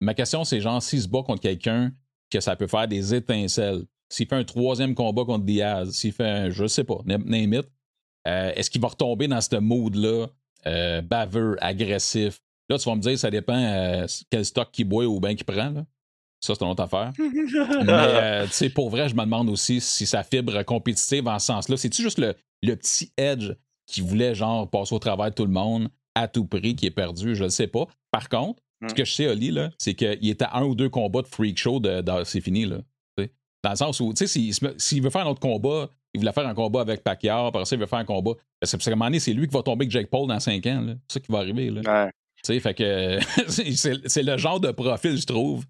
Ma 0.00 0.14
question, 0.14 0.44
c'est 0.44 0.60
genre, 0.60 0.80
s'il 0.80 1.02
se 1.02 1.08
bat 1.08 1.22
contre 1.24 1.40
quelqu'un, 1.40 1.92
que 2.30 2.38
ça 2.40 2.54
peut 2.54 2.66
faire 2.68 2.86
des 2.86 3.14
étincelles. 3.14 3.84
S'il 4.08 4.28
fait 4.28 4.36
un 4.36 4.44
troisième 4.44 4.94
combat 4.94 5.24
contre 5.24 5.44
Diaz, 5.44 5.90
s'il 5.90 6.12
fait 6.12 6.28
un, 6.28 6.50
je 6.50 6.66
sais 6.66 6.84
pas, 6.84 7.00
name 7.04 7.54
it, 7.54 7.68
euh, 8.28 8.52
est-ce 8.54 8.70
qu'il 8.70 8.80
va 8.80 8.88
retomber 8.88 9.26
dans 9.26 9.40
ce 9.40 9.56
mood-là, 9.56 10.26
euh, 10.66 11.00
baveux, 11.00 11.56
agressif? 11.60 12.40
Là, 12.68 12.78
tu 12.78 12.88
vas 12.88 12.96
me 12.96 13.00
dire, 13.00 13.18
ça 13.18 13.30
dépend 13.30 13.56
euh, 13.56 14.06
quel 14.30 14.44
stock 14.44 14.70
qu'il 14.72 14.88
boit 14.88 15.04
ou 15.04 15.20
bien 15.20 15.34
qu'il 15.34 15.44
prend. 15.44 15.70
Là. 15.70 15.86
Ça, 16.40 16.54
c'est 16.54 16.64
une 16.64 16.70
autre 16.70 16.82
affaire. 16.82 17.12
Mais, 17.18 18.46
tu 18.46 18.52
sais, 18.52 18.70
pour 18.70 18.90
vrai, 18.90 19.08
je 19.08 19.14
me 19.14 19.22
demande 19.22 19.48
aussi 19.48 19.80
si 19.80 20.06
sa 20.06 20.22
fibre 20.22 20.62
compétitive 20.64 21.26
en 21.28 21.38
ce 21.38 21.46
sens-là, 21.46 21.76
c'est-tu 21.76 22.02
juste 22.02 22.18
le, 22.18 22.34
le, 22.62 22.74
petit 22.74 23.12
edge 23.16 23.52
qui 23.86 24.00
voulait, 24.00 24.34
genre, 24.34 24.68
passer 24.68 24.94
au 24.94 24.98
travail 24.98 25.30
de 25.30 25.36
tout 25.36 25.46
le 25.46 25.52
monde 25.52 25.88
à 26.14 26.28
tout 26.28 26.44
prix, 26.44 26.74
qui 26.74 26.86
est 26.86 26.90
perdu? 26.90 27.34
Je 27.34 27.44
ne 27.44 27.48
sais 27.48 27.68
pas. 27.68 27.86
Par 28.10 28.28
contre, 28.28 28.60
ce 28.86 28.94
que 28.94 29.04
je 29.04 29.12
sais, 29.12 29.28
Oli, 29.28 29.50
là, 29.50 29.70
c'est 29.78 29.94
qu'il 29.94 30.28
était 30.28 30.44
à 30.44 30.58
un 30.58 30.64
ou 30.64 30.74
deux 30.74 30.90
combats 30.90 31.22
de 31.22 31.26
freak 31.26 31.58
show, 31.58 31.80
de, 31.80 32.02
c'est 32.24 32.40
fini. 32.40 32.66
Là, 32.66 32.78
dans 33.64 33.70
le 33.70 33.76
sens 33.76 34.00
où, 34.00 34.12
tu 34.12 34.26
sais, 34.28 34.52
s'il 34.78 35.02
veut 35.02 35.10
faire 35.10 35.26
un 35.26 35.30
autre 35.30 35.40
combat, 35.40 35.88
il 36.14 36.20
voulait 36.20 36.32
faire 36.32 36.46
un 36.46 36.54
combat 36.54 36.82
avec 36.82 37.02
Pacquiao, 37.02 37.46
après 37.46 37.64
ça, 37.64 37.74
il 37.74 37.80
veut 37.80 37.86
faire 37.86 37.98
un 37.98 38.04
combat. 38.04 38.32
Parce 38.60 38.76
que, 38.76 38.88
à 38.88 38.92
un 38.92 38.94
moment 38.94 39.06
donné, 39.06 39.18
c'est 39.18 39.32
lui 39.32 39.48
qui 39.48 39.54
va 39.54 39.62
tomber 39.62 39.84
avec 39.84 39.90
Jake 39.90 40.08
Paul 40.08 40.28
dans 40.28 40.38
5 40.38 40.64
ans. 40.66 40.86
C'est 41.08 41.14
ça 41.14 41.20
qui 41.20 41.32
va 41.32 41.38
arriver. 41.38 41.70
Là. 41.70 41.80
Ouais. 41.80 42.12
Fait 42.60 42.74
que 42.74 43.18
c'est 44.08 44.22
le 44.22 44.36
genre 44.36 44.60
de 44.60 44.70
profil, 44.70 45.16
je 45.16 45.26
trouve, 45.26 45.64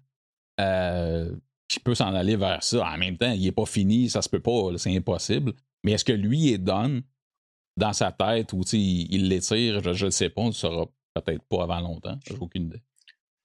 euh, 0.59 1.31
qui 1.67 1.79
peut 1.79 1.95
s'en 1.95 2.13
aller 2.13 2.35
vers 2.35 2.63
ça. 2.63 2.87
En 2.87 2.97
même 2.97 3.17
temps, 3.17 3.31
il 3.31 3.43
n'est 3.43 3.51
pas 3.51 3.65
fini, 3.65 4.09
ça 4.09 4.21
se 4.21 4.29
peut 4.29 4.39
pas, 4.39 4.77
c'est 4.77 4.95
impossible. 4.95 5.53
Mais 5.83 5.93
est-ce 5.93 6.05
que 6.05 6.13
lui 6.13 6.51
est 6.51 6.57
done 6.57 7.01
dans 7.77 7.93
sa 7.93 8.11
tête 8.11 8.53
ou 8.53 8.61
il 8.73 9.29
l'étire? 9.29 9.93
Je 9.93 10.05
ne 10.05 10.11
sais 10.11 10.29
pas, 10.29 10.41
on 10.41 10.47
ne 10.47 10.51
saura 10.51 10.87
peut-être 11.13 11.43
pas 11.43 11.63
avant 11.63 11.79
longtemps. 11.79 12.17
J'ai 12.25 12.35
aucune 12.39 12.67
idée. 12.67 12.81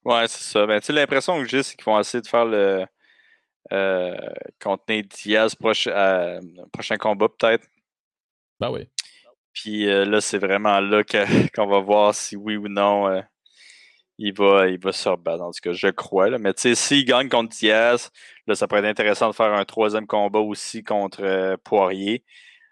Ouais, 0.05 0.27
c'est 0.27 0.43
ça. 0.43 0.65
Ben, 0.65 0.81
l'impression 0.89 1.39
que 1.39 1.45
j'ai, 1.45 1.63
c'est 1.63 1.75
qu'ils 1.75 1.85
vont 1.85 1.99
essayer 1.99 2.21
de 2.21 2.27
faire 2.27 2.45
le 2.45 2.85
euh, 3.71 4.15
contre 4.61 4.83
Diaz 5.01 5.55
prochain, 5.55 5.91
euh, 5.91 6.41
prochain 6.71 6.97
combat, 6.97 7.27
peut-être. 7.29 7.67
Ben 8.59 8.69
oui. 8.69 8.87
Puis 9.53 9.87
euh, 9.87 10.05
là, 10.05 10.21
c'est 10.21 10.37
vraiment 10.37 10.79
là 10.79 11.03
qu'on 11.55 11.67
va 11.67 11.79
voir 11.79 12.15
si 12.15 12.35
oui 12.35 12.57
ou 12.57 12.67
non 12.67 13.07
euh, 13.07 13.21
il 14.17 14.33
va, 14.33 14.67
il 14.67 14.79
va 14.79 14.91
se 14.91 15.09
rebattre. 15.09 15.43
En 15.43 15.51
tout 15.51 15.59
cas, 15.61 15.73
je 15.73 15.87
crois. 15.87 16.29
Là. 16.29 16.37
Mais 16.37 16.53
tu 16.53 16.61
sais, 16.61 16.75
s'il 16.75 17.05
gagne 17.05 17.29
contre 17.29 17.55
Diaz, 17.55 18.11
là, 18.47 18.55
ça 18.55 18.67
pourrait 18.67 18.81
être 18.81 18.87
intéressant 18.87 19.29
de 19.29 19.35
faire 19.35 19.53
un 19.53 19.65
troisième 19.65 20.07
combat 20.07 20.39
aussi 20.39 20.83
contre 20.83 21.57
Poirier. 21.63 22.23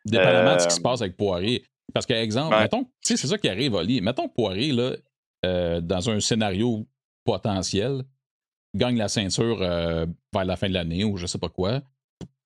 Dépendamment 0.05 0.55
de 0.55 0.61
ce 0.61 0.67
qui 0.67 0.75
se 0.75 0.81
passe 0.81 1.01
avec 1.01 1.17
Poirier. 1.17 1.65
Parce 1.93 2.05
que, 2.05 2.13
exemple, 2.13 2.55
mettons, 2.55 2.87
c'est 3.01 3.17
ça 3.17 3.37
qui 3.37 3.49
arrive, 3.49 3.73
Oli. 3.73 4.01
Mettons 4.01 4.29
Poirier, 4.29 4.71
là, 4.71 5.81
dans 5.81 6.09
un 6.09 6.19
scénario 6.19 6.87
potentiel, 7.25 8.03
gagne 8.75 8.97
la 8.97 9.07
ceinture 9.07 9.61
euh, 9.61 10.05
vers 10.33 10.45
la 10.45 10.55
fin 10.55 10.69
de 10.69 10.73
l'année 10.73 11.03
ou 11.03 11.17
je 11.17 11.25
sais 11.25 11.37
pas 11.37 11.49
quoi, 11.49 11.81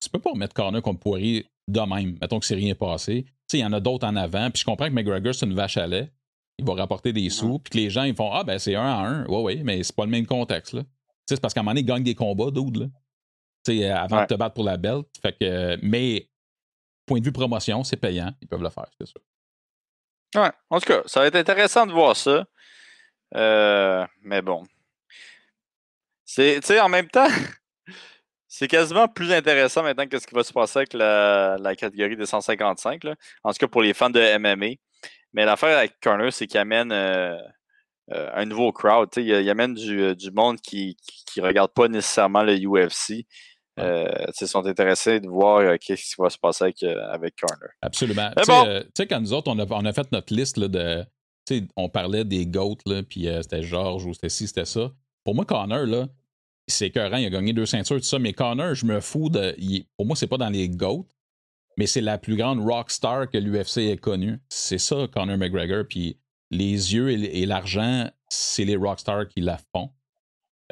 tu 0.00 0.10
peux 0.10 0.18
pas 0.18 0.34
mettre 0.34 0.54
Connor 0.54 0.82
comme 0.82 0.98
Poirier 0.98 1.46
de 1.68 1.80
même. 1.80 2.16
Mettons 2.20 2.38
que 2.38 2.46
c'est 2.46 2.54
rien 2.54 2.74
passé. 2.74 3.26
Il 3.52 3.60
y 3.60 3.64
en 3.64 3.72
a 3.72 3.80
d'autres 3.80 4.06
en 4.06 4.16
avant. 4.16 4.50
Puis 4.50 4.60
je 4.60 4.64
comprends 4.64 4.88
que 4.88 4.92
McGregor, 4.92 5.34
c'est 5.34 5.46
une 5.46 5.54
vache 5.54 5.76
à 5.76 5.86
lait. 5.86 6.10
Il 6.58 6.64
va 6.64 6.74
rapporter 6.74 7.12
des 7.12 7.28
sous. 7.30 7.58
Puis 7.58 7.70
que 7.70 7.76
les 7.78 7.90
gens, 7.90 8.04
ils 8.04 8.14
font 8.14 8.32
Ah, 8.32 8.44
ben 8.44 8.58
c'est 8.58 8.74
un 8.74 8.86
à 8.86 9.06
un. 9.06 9.26
Ouais, 9.26 9.42
ouais, 9.42 9.60
mais 9.62 9.82
c'est 9.82 9.94
pas 9.94 10.04
le 10.04 10.10
même 10.10 10.26
contexte, 10.26 10.74
là. 10.74 10.82
Tu 10.82 10.88
sais, 11.28 11.36
c'est 11.36 11.40
parce 11.40 11.54
qu'à 11.54 11.60
un 11.60 11.62
moment 11.62 11.72
donné, 11.72 11.80
ils 11.80 11.86
gagnent 11.86 12.04
des 12.04 12.14
combats, 12.14 12.50
d'autres, 12.50 12.80
là. 12.80 12.86
Tu 13.64 13.78
sais, 13.78 13.90
avant 13.90 14.22
de 14.22 14.26
te 14.26 14.34
battre 14.34 14.54
pour 14.54 14.64
la 14.64 14.76
belt. 14.76 15.06
Fait 15.20 15.36
que, 15.38 15.78
mais, 15.82 16.28
point 17.04 17.20
de 17.20 17.24
vue 17.24 17.32
promotion, 17.32 17.84
c'est 17.84 17.96
payant. 17.96 18.32
Ils 18.40 18.48
peuvent 18.48 18.62
le 18.62 18.70
faire, 18.70 18.86
c'est 18.98 19.06
sûr. 19.06 19.20
Ouais, 20.34 20.50
en 20.70 20.80
tout 20.80 20.86
cas, 20.86 21.02
ça 21.06 21.20
va 21.20 21.26
être 21.26 21.36
intéressant 21.36 21.86
de 21.86 21.92
voir 21.92 22.16
ça. 22.16 22.46
Euh, 23.34 24.06
mais 24.22 24.40
bon, 24.42 24.64
c'est, 26.24 26.60
tu 26.60 26.66
sais, 26.66 26.80
en 26.80 26.88
même 26.88 27.08
temps, 27.08 27.28
c'est 28.58 28.68
quasiment 28.68 29.06
plus 29.06 29.32
intéressant 29.32 29.82
maintenant 29.82 30.06
que 30.06 30.18
ce 30.18 30.26
qui 30.26 30.34
va 30.34 30.42
se 30.42 30.52
passer 30.52 30.78
avec 30.78 30.94
la, 30.94 31.76
catégorie 31.76 32.16
des 32.16 32.24
155, 32.24 33.04
là. 33.04 33.14
en 33.44 33.52
tout 33.52 33.58
cas 33.58 33.68
pour 33.68 33.82
les 33.82 33.92
fans 33.92 34.08
de 34.08 34.38
MMA. 34.38 34.76
Mais 35.34 35.44
l'affaire 35.44 35.76
avec 35.76 36.00
Corner, 36.00 36.32
c'est 36.32 36.46
qu'il 36.46 36.58
amène 36.58 36.90
euh, 36.90 37.36
euh, 38.14 38.30
un 38.32 38.46
nouveau 38.46 38.72
crowd. 38.72 39.10
Il, 39.18 39.24
il, 39.26 39.50
amène 39.50 39.74
du, 39.74 40.00
euh, 40.00 40.14
du 40.14 40.30
monde 40.30 40.58
qui 40.62 40.96
ne 41.36 41.42
regarde 41.42 41.70
pas 41.72 41.88
nécessairement 41.88 42.42
le 42.42 42.56
UFC. 42.56 43.26
ils 43.76 44.48
sont 44.48 44.64
intéressés 44.64 45.20
de 45.20 45.28
voir 45.28 45.76
ce 45.78 45.92
qui 45.92 46.14
va 46.16 46.30
se 46.30 46.38
passer 46.38 46.64
avec, 46.64 46.82
avec 46.82 47.34
Corner. 47.36 47.68
Absolument. 47.82 48.30
Tu 48.38 48.52
sais, 48.96 49.06
quand 49.06 49.20
nous 49.20 49.34
autres, 49.34 49.50
on 49.50 49.58
a, 49.58 49.66
on 49.68 49.84
a 49.84 49.92
fait 49.92 50.10
notre 50.12 50.34
liste 50.34 50.56
là, 50.56 50.68
de. 50.68 51.04
On 51.76 51.90
parlait 51.90 52.24
des 52.24 52.46
GOAT, 52.46 52.78
puis 53.06 53.28
c'était 53.42 53.62
Georges 53.62 54.06
ou 54.06 54.14
c'était 54.14 54.30
ci, 54.30 54.48
c'était 54.48 54.64
ça. 54.64 54.90
Pour 55.24 55.34
moi, 55.34 55.44
Connor, 55.44 55.84
là, 55.84 56.06
c'est 56.66 56.86
écœurant, 56.86 57.16
il 57.16 57.26
a 57.26 57.30
gagné 57.30 57.52
deux 57.52 57.66
ceintures, 57.66 57.96
tout 57.96 58.02
ça, 58.02 58.18
mais 58.18 58.32
Connor, 58.32 58.74
je 58.74 58.86
me 58.86 59.00
fous 59.00 59.28
de. 59.28 59.56
pour 59.96 60.06
moi, 60.06 60.16
c'est 60.16 60.26
pas 60.26 60.38
dans 60.38 60.48
les 60.48 60.68
GOAT, 60.68 61.06
mais 61.76 61.86
c'est 61.86 62.00
la 62.00 62.18
plus 62.18 62.36
grande 62.36 62.60
rockstar 62.60 63.30
que 63.30 63.38
l'UFC 63.38 63.78
ait 63.78 63.96
connue. 63.96 64.38
C'est 64.48 64.78
ça, 64.78 65.06
Connor 65.12 65.36
McGregor. 65.36 65.84
Puis 65.88 66.18
les 66.50 66.94
yeux 66.94 67.10
et 67.10 67.46
l'argent, 67.46 68.08
c'est 68.28 68.64
les 68.64 68.76
rockstars 68.76 69.28
qui 69.28 69.40
la 69.40 69.58
font. 69.72 69.90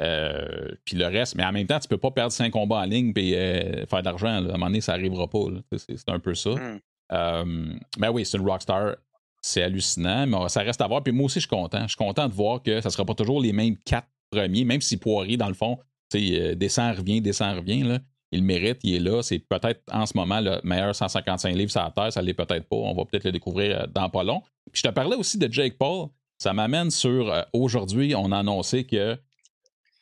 Euh, 0.01 0.71
puis 0.83 0.97
le 0.97 1.05
reste, 1.05 1.35
mais 1.35 1.45
en 1.45 1.53
même 1.53 1.67
temps, 1.67 1.79
tu 1.79 1.87
peux 1.87 1.97
pas 1.97 2.11
perdre 2.11 2.31
cinq 2.31 2.51
combats 2.51 2.79
en 2.79 2.85
ligne 2.85 3.13
et 3.15 3.35
euh, 3.35 3.85
faire 3.85 3.99
de 3.99 4.05
l'argent. 4.05 4.27
À 4.27 4.37
un 4.37 4.41
moment 4.41 4.65
donné, 4.65 4.81
ça 4.81 4.93
arrivera 4.93 5.27
pas. 5.27 5.45
C'est 5.77 6.09
un 6.09 6.19
peu 6.19 6.33
ça. 6.33 6.51
Hmm. 6.51 6.79
Euh, 7.11 7.73
mais 7.97 8.09
oui, 8.09 8.25
c'est 8.25 8.37
une 8.37 8.45
rockstar. 8.45 8.95
C'est 9.41 9.61
hallucinant, 9.61 10.25
mais 10.25 10.49
ça 10.49 10.61
reste 10.61 10.81
à 10.81 10.87
voir. 10.87 11.03
Puis 11.03 11.13
moi 11.13 11.25
aussi, 11.25 11.35
je 11.35 11.47
suis 11.47 11.49
content. 11.49 11.83
Je 11.83 11.89
suis 11.89 11.97
content 11.97 12.27
de 12.27 12.33
voir 12.33 12.63
que 12.63 12.81
ça 12.81 12.89
ne 12.89 12.91
sera 12.91 13.05
pas 13.05 13.13
toujours 13.13 13.39
les 13.39 13.53
mêmes 13.53 13.77
quatre 13.77 14.07
premier, 14.35 14.65
même 14.65 14.81
si 14.81 14.97
Poirier, 14.97 15.37
dans 15.37 15.47
le 15.47 15.53
fond, 15.53 15.79
euh, 16.13 16.55
descend, 16.55 16.97
revient, 16.97 17.21
descend, 17.21 17.57
revient, 17.57 17.83
là, 17.83 17.99
il 18.31 18.43
mérite, 18.43 18.79
il 18.83 18.95
est 18.95 18.99
là. 18.99 19.21
C'est 19.21 19.39
peut-être 19.39 19.81
en 19.91 20.05
ce 20.05 20.15
moment 20.15 20.39
le 20.39 20.59
meilleur 20.63 20.95
155 20.95 21.55
livres 21.55 21.71
sur 21.71 21.81
la 21.81 21.91
Terre, 21.91 22.11
ça 22.11 22.21
ne 22.21 22.27
l'est 22.27 22.33
peut-être 22.33 22.67
pas. 22.67 22.75
On 22.75 22.93
va 22.93 23.05
peut-être 23.05 23.23
le 23.25 23.31
découvrir 23.31 23.81
euh, 23.81 23.87
dans 23.87 24.09
pas 24.09 24.23
long. 24.23 24.41
Puis 24.71 24.81
je 24.83 24.89
te 24.89 24.93
parlais 24.93 25.15
aussi 25.15 25.37
de 25.37 25.51
Jake 25.51 25.77
Paul. 25.77 26.09
Ça 26.37 26.53
m'amène 26.53 26.91
sur 26.91 27.31
euh, 27.31 27.41
aujourd'hui, 27.53 28.13
on 28.15 28.31
a 28.31 28.39
annoncé 28.39 28.85
que 28.85 29.17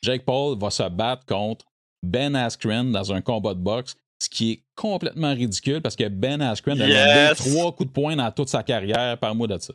Jake 0.02 0.24
Paul 0.24 0.58
va 0.58 0.70
se 0.70 0.88
battre 0.88 1.24
contre 1.26 1.66
Ben 2.02 2.34
Askren 2.34 2.92
dans 2.92 3.12
un 3.12 3.20
combat 3.20 3.54
de 3.54 3.60
boxe, 3.60 3.96
ce 4.18 4.28
qui 4.28 4.52
est 4.52 4.64
complètement 4.74 5.32
ridicule 5.32 5.80
parce 5.80 5.96
que 5.96 6.08
Ben 6.08 6.42
Askren 6.42 6.80
a 6.80 6.86
donné 6.86 7.34
trois 7.36 7.72
coups 7.72 7.88
de 7.88 7.92
poing 7.92 8.16
dans 8.16 8.30
toute 8.30 8.48
sa 8.48 8.62
carrière. 8.62 9.18
par 9.18 9.34
mois 9.34 9.46
de 9.46 9.58
ça. 9.58 9.72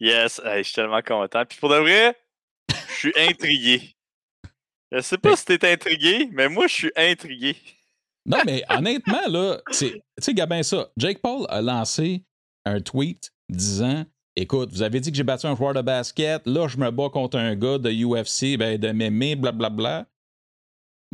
Yes, 0.00 0.40
je 0.44 0.62
suis 0.62 0.74
tellement 0.74 1.02
content. 1.02 1.44
Puis 1.44 1.58
pour 1.60 1.68
de 1.68 1.76
vrai, 1.76 2.16
je 2.92 2.98
suis 2.98 3.12
intrigué. 3.16 3.96
Je 4.90 5.00
sais 5.00 5.18
pas 5.18 5.36
si 5.36 5.44
t'es 5.46 5.72
intrigué, 5.72 6.28
mais 6.32 6.48
moi, 6.48 6.66
je 6.66 6.74
suis 6.74 6.92
intrigué. 6.96 7.56
Non, 8.26 8.38
mais 8.44 8.62
honnêtement, 8.68 9.26
là, 9.28 9.60
tu 9.72 9.90
sais, 10.18 10.34
Gabin, 10.34 10.62
ça, 10.62 10.90
Jake 10.96 11.20
Paul 11.20 11.46
a 11.48 11.60
lancé 11.60 12.24
un 12.64 12.80
tweet 12.80 13.32
disant 13.48 14.04
Écoute, 14.36 14.70
vous 14.72 14.82
avez 14.82 15.00
dit 15.00 15.10
que 15.10 15.16
j'ai 15.16 15.24
battu 15.24 15.46
un 15.46 15.56
joueur 15.56 15.74
de 15.74 15.82
basket, 15.82 16.46
là, 16.46 16.66
je 16.66 16.78
me 16.78 16.90
bats 16.90 17.10
contre 17.10 17.38
un 17.38 17.54
gars 17.54 17.78
de 17.78 17.90
UFC, 17.90 18.56
ben, 18.56 18.78
de 18.78 18.92
mémé, 18.92 19.36
blablabla. 19.36 20.06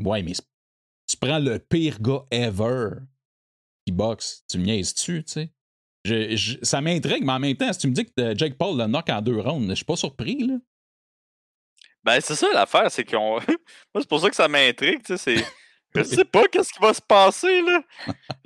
Ouais, 0.01 0.23
mais 0.23 0.35
tu 1.09 1.17
prends 1.17 1.41
le 1.41 1.59
pire 1.59 2.01
gars 2.01 2.25
ever 2.31 2.91
qui 3.85 3.93
boxe, 3.93 4.45
tu 4.49 4.59
me 4.59 4.65
niaises-tu, 4.65 5.25
tu 5.25 5.33
sais? 5.33 5.51
ça 6.63 6.81
m'intrigue, 6.81 7.25
mais 7.25 7.33
en 7.33 7.41
même 7.41 7.57
temps, 7.57 7.73
si 7.73 7.81
tu 7.81 7.89
me 7.89 7.93
dis 7.93 8.05
que 8.07 8.37
Jake 8.37 8.57
Paul 8.57 8.79
le 8.79 8.87
knock 8.87 9.09
en 9.11 9.21
deux 9.21 9.41
rounds, 9.41 9.69
je 9.69 9.75
suis 9.75 9.85
pas 9.85 9.97
surpris, 9.97 10.47
là. 10.47 10.55
Ben, 12.05 12.21
c'est 12.21 12.35
ça 12.35 12.47
l'affaire, 12.53 12.91
c'est 12.91 13.05
qu'on. 13.05 13.39
Moi, 13.95 14.01
c'est 14.01 14.09
pour 14.09 14.21
ça 14.21 14.31
que 14.31 14.37
ça 14.37 14.49
m'intrigue, 14.49 15.03
tu 15.05 15.17
sais. 15.17 15.37
Je 15.95 16.03
sais 16.03 16.25
pas 16.25 16.47
qu'est-ce 16.49 16.73
qui 16.73 16.81
va 16.81 16.93
se 16.93 17.01
passer, 17.01 17.63
là. 17.63 17.81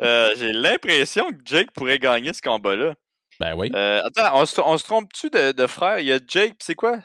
Euh, 0.00 0.32
j'ai 0.38 0.52
l'impression 0.52 1.28
que 1.30 1.38
Jake 1.44 1.72
pourrait 1.72 1.98
gagner 1.98 2.32
ce 2.32 2.40
combat-là. 2.40 2.94
Ben 3.40 3.54
oui. 3.56 3.70
Euh, 3.74 4.00
attends, 4.04 4.40
on 4.40 4.46
se, 4.78 4.84
trompe-tu 4.84 5.28
de, 5.28 5.50
de, 5.50 5.66
frère? 5.66 5.98
Il 5.98 6.06
y 6.06 6.12
a 6.12 6.20
Jake, 6.24 6.54
c'est 6.60 6.76
quoi? 6.76 6.98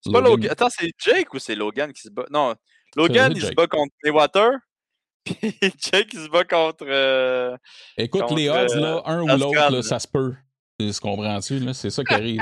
C'est 0.00 0.10
pas 0.10 0.22
Logan. 0.22 0.50
Attends, 0.50 0.70
c'est 0.70 0.90
Jake 0.98 1.32
ou 1.34 1.38
c'est 1.38 1.54
Logan 1.54 1.92
qui 1.92 2.00
se 2.00 2.08
bat? 2.08 2.24
Non, 2.30 2.54
Logan, 2.96 3.32
il 3.36 3.42
se 3.42 3.52
bat 3.52 3.66
contre 3.66 3.92
Water. 4.06 4.50
Puis 5.24 5.36
Jake, 5.78 6.08
il 6.14 6.20
se 6.20 6.28
bat 6.28 6.44
contre. 6.44 6.84
Euh, 6.88 7.56
Écoute, 7.96 8.30
les 8.32 8.48
odds, 8.48 8.74
là, 8.74 9.02
un 9.04 9.22
ou 9.22 9.26
l'autre, 9.38 9.82
ça 9.82 9.98
se 9.98 10.08
peut. 10.08 10.34
Tu 10.80 10.90
comprends-tu? 11.00 11.74
C'est 11.74 11.90
ça 11.90 12.02
qui 12.02 12.14
arrive. 12.14 12.40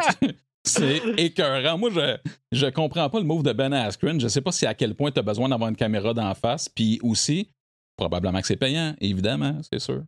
C'est 0.65 1.01
écœurant. 1.17 1.79
Moi, 1.79 1.91
je, 1.91 2.17
je 2.53 2.67
comprends 2.67 3.09
pas 3.09 3.19
le 3.19 3.25
move 3.25 3.43
de 3.43 3.53
Ben 3.53 3.73
Askren. 3.73 4.21
Je 4.21 4.29
sais 4.29 4.41
pas 4.41 4.53
si 4.53 4.67
à 4.67 4.75
quel 4.75 4.95
point 4.95 5.11
tu 5.11 5.19
as 5.19 5.23
besoin 5.23 5.49
d'avoir 5.49 5.71
une 5.71 5.77
caméra 5.77 6.13
d'en 6.13 6.35
face. 6.35 6.69
Puis 6.69 7.01
aussi, 7.03 7.51
probablement 7.97 8.41
que 8.41 8.47
c'est 8.47 8.57
payant, 8.57 8.95
évidemment, 9.01 9.59
c'est 9.71 9.79
sûr. 9.79 10.03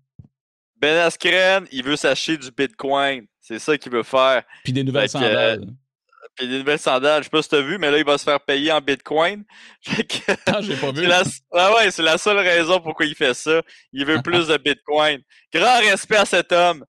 Ben 0.76 0.98
Askren, 0.98 1.66
il 1.70 1.84
veut 1.84 1.96
s'acheter 1.96 2.36
du 2.36 2.50
Bitcoin. 2.50 3.26
C'est 3.40 3.58
ça 3.58 3.78
qu'il 3.78 3.92
veut 3.92 4.02
faire. 4.02 4.42
Puis 4.64 4.72
des 4.72 4.84
nouvelles 4.84 5.08
sandales. 5.08 5.66
puis 6.36 6.48
des 6.48 6.58
nouvelles 6.58 6.78
sandales. 6.78 7.22
Je 7.22 7.24
sais 7.24 7.30
pas 7.30 7.42
si 7.42 7.48
tu 7.48 7.54
as 7.54 7.62
vu, 7.62 7.78
mais 7.78 7.90
là, 7.90 7.98
il 7.98 8.04
va 8.04 8.18
se 8.18 8.24
faire 8.24 8.40
payer 8.40 8.72
en 8.72 8.80
Bitcoin. 8.80 9.44
ah, 10.46 10.60
j'ai 10.60 10.76
pas 10.76 10.92
vu. 10.92 11.08
Ah 11.52 11.74
ouais, 11.74 11.90
c'est 11.90 12.02
la 12.02 12.18
seule 12.18 12.38
raison 12.38 12.80
pourquoi 12.80 13.06
il 13.06 13.14
fait 13.14 13.34
ça. 13.34 13.62
Il 13.92 14.04
veut 14.04 14.20
plus 14.24 14.48
de 14.48 14.56
Bitcoin. 14.58 15.20
Grand 15.52 15.80
respect 15.80 16.16
à 16.16 16.24
cet 16.24 16.52
homme. 16.52 16.84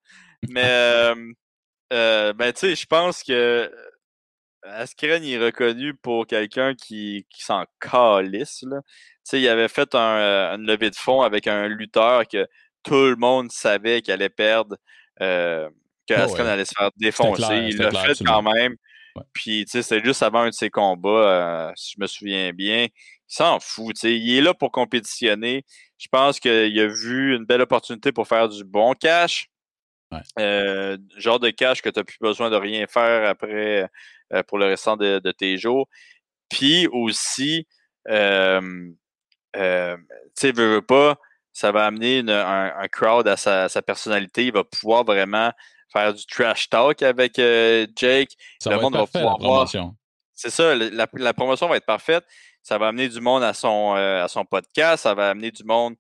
Mais 0.50 0.64
euh, 0.66 1.16
euh, 1.94 2.34
ben, 2.34 2.52
tu 2.52 2.60
sais, 2.60 2.76
je 2.76 2.86
pense 2.86 3.24
que 3.24 3.32
euh, 3.32 3.70
Askren 4.64 5.24
est 5.24 5.38
reconnu 5.38 5.94
pour 5.94 6.26
quelqu'un 6.26 6.74
qui, 6.74 7.26
qui 7.30 7.44
s'en 7.44 7.66
calisse. 7.80 8.60
Tu 8.60 8.68
sais, 9.24 9.42
il 9.42 9.48
avait 9.48 9.68
fait 9.68 9.94
un, 9.94 10.18
euh, 10.18 10.56
une 10.56 10.66
levée 10.66 10.90
de 10.90 10.96
fonds 10.96 11.22
avec 11.22 11.48
un 11.48 11.68
lutteur 11.68 12.28
que 12.28 12.48
tout 12.82 12.96
le 12.96 13.16
monde 13.16 13.52
savait 13.52 14.02
qu'il 14.02 14.14
allait 14.14 14.30
perdre, 14.30 14.76
que 15.20 15.70
ah 16.14 16.52
allait 16.52 16.66
se 16.66 16.74
faire 16.78 16.90
défoncer. 16.98 17.68
il 17.70 17.78
l'a 17.78 17.92
fait 17.92 18.24
quand 18.26 18.42
même. 18.42 18.76
Puis, 19.32 19.66
tu 19.66 19.72
sais, 19.72 19.84
c'était 19.84 20.04
juste 20.04 20.24
avant 20.24 20.42
un 20.42 20.50
de 20.50 20.54
ses 20.54 20.72
combats, 20.72 21.72
si 21.76 21.94
je 21.96 22.02
me 22.02 22.08
souviens 22.08 22.52
bien. 22.52 22.86
Il 22.86 23.36
s'en 23.36 23.60
fout, 23.60 23.96
tu 23.96 24.02
sais. 24.02 24.18
Il 24.18 24.38
est 24.38 24.42
là 24.42 24.54
pour 24.54 24.72
compétitionner. 24.72 25.64
Je 25.98 26.08
pense 26.12 26.40
qu'il 26.40 26.80
a 26.80 26.88
vu 26.88 27.36
une 27.36 27.46
belle 27.46 27.62
opportunité 27.62 28.12
pour 28.12 28.28
faire 28.28 28.50
du 28.50 28.64
bon 28.64 28.94
cash. 28.94 29.50
Euh, 30.40 30.98
genre 31.18 31.40
de 31.40 31.50
cash 31.50 31.82
que 31.82 31.90
tu 31.90 32.00
n'as 32.00 32.04
plus 32.04 32.18
besoin 32.20 32.50
de 32.50 32.56
rien 32.56 32.86
faire 32.88 33.28
après 33.28 33.90
euh, 34.34 34.42
pour 34.44 34.58
le 34.58 34.66
restant 34.66 34.98
de, 34.98 35.32
tes 35.32 35.58
jours. 35.58 35.88
Puis 36.50 36.88
aussi, 36.88 37.68
euh, 38.10 38.62
tu 39.56 39.60
sais, 40.36 40.52
veux, 40.52 40.82
pas, 40.82 41.18
ça 41.52 41.72
va 41.72 41.86
amener 41.86 42.24
un, 42.30 42.88
crowd 42.92 43.28
à 43.28 43.38
sa, 43.38 43.82
personnalité. 43.82 44.46
Il 44.46 44.54
va 44.54 44.64
pouvoir 44.64 45.04
vraiment 45.04 45.52
faire 45.92 46.14
du 46.14 46.26
trash 46.26 46.70
talk 46.70 47.04
avec 47.04 47.38
euh, 47.38 47.86
Jake. 47.96 48.32
Ça 48.60 48.72
le 48.72 48.78
va 48.78 48.82
monde 48.82 48.96
être 48.96 49.02
parfait, 49.02 49.20
va 49.20 49.32
la 49.32 49.36
promotion. 49.36 49.96
C'est 50.34 50.50
ça, 50.50 50.74
la, 50.76 51.34
promotion 51.34 51.68
va 51.68 51.78
être 51.78 51.86
parfaite. 51.86 52.26
Ça 52.64 52.78
va 52.78 52.88
amener 52.88 53.10
du 53.10 53.22
monde 53.22 53.44
à 53.44 53.54
son, 53.54 53.94
à 53.94 54.28
son 54.28 54.46
podcast. 54.46 55.04
Ça 55.04 55.14
va 55.14 55.30
amener 55.30 55.52
du 55.52 55.64
monde 55.64 55.96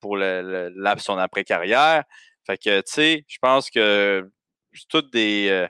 pour 0.00 0.16
le, 0.18 0.70
son 0.98 1.16
après-carrière. 1.16 2.04
Fait 2.46 2.58
que, 2.58 2.80
tu 2.80 2.92
sais, 2.92 3.24
je 3.28 3.38
pense 3.40 3.70
que 3.70 4.30
c'est 4.72 4.88
toutes 4.88 5.12
des 5.12 5.66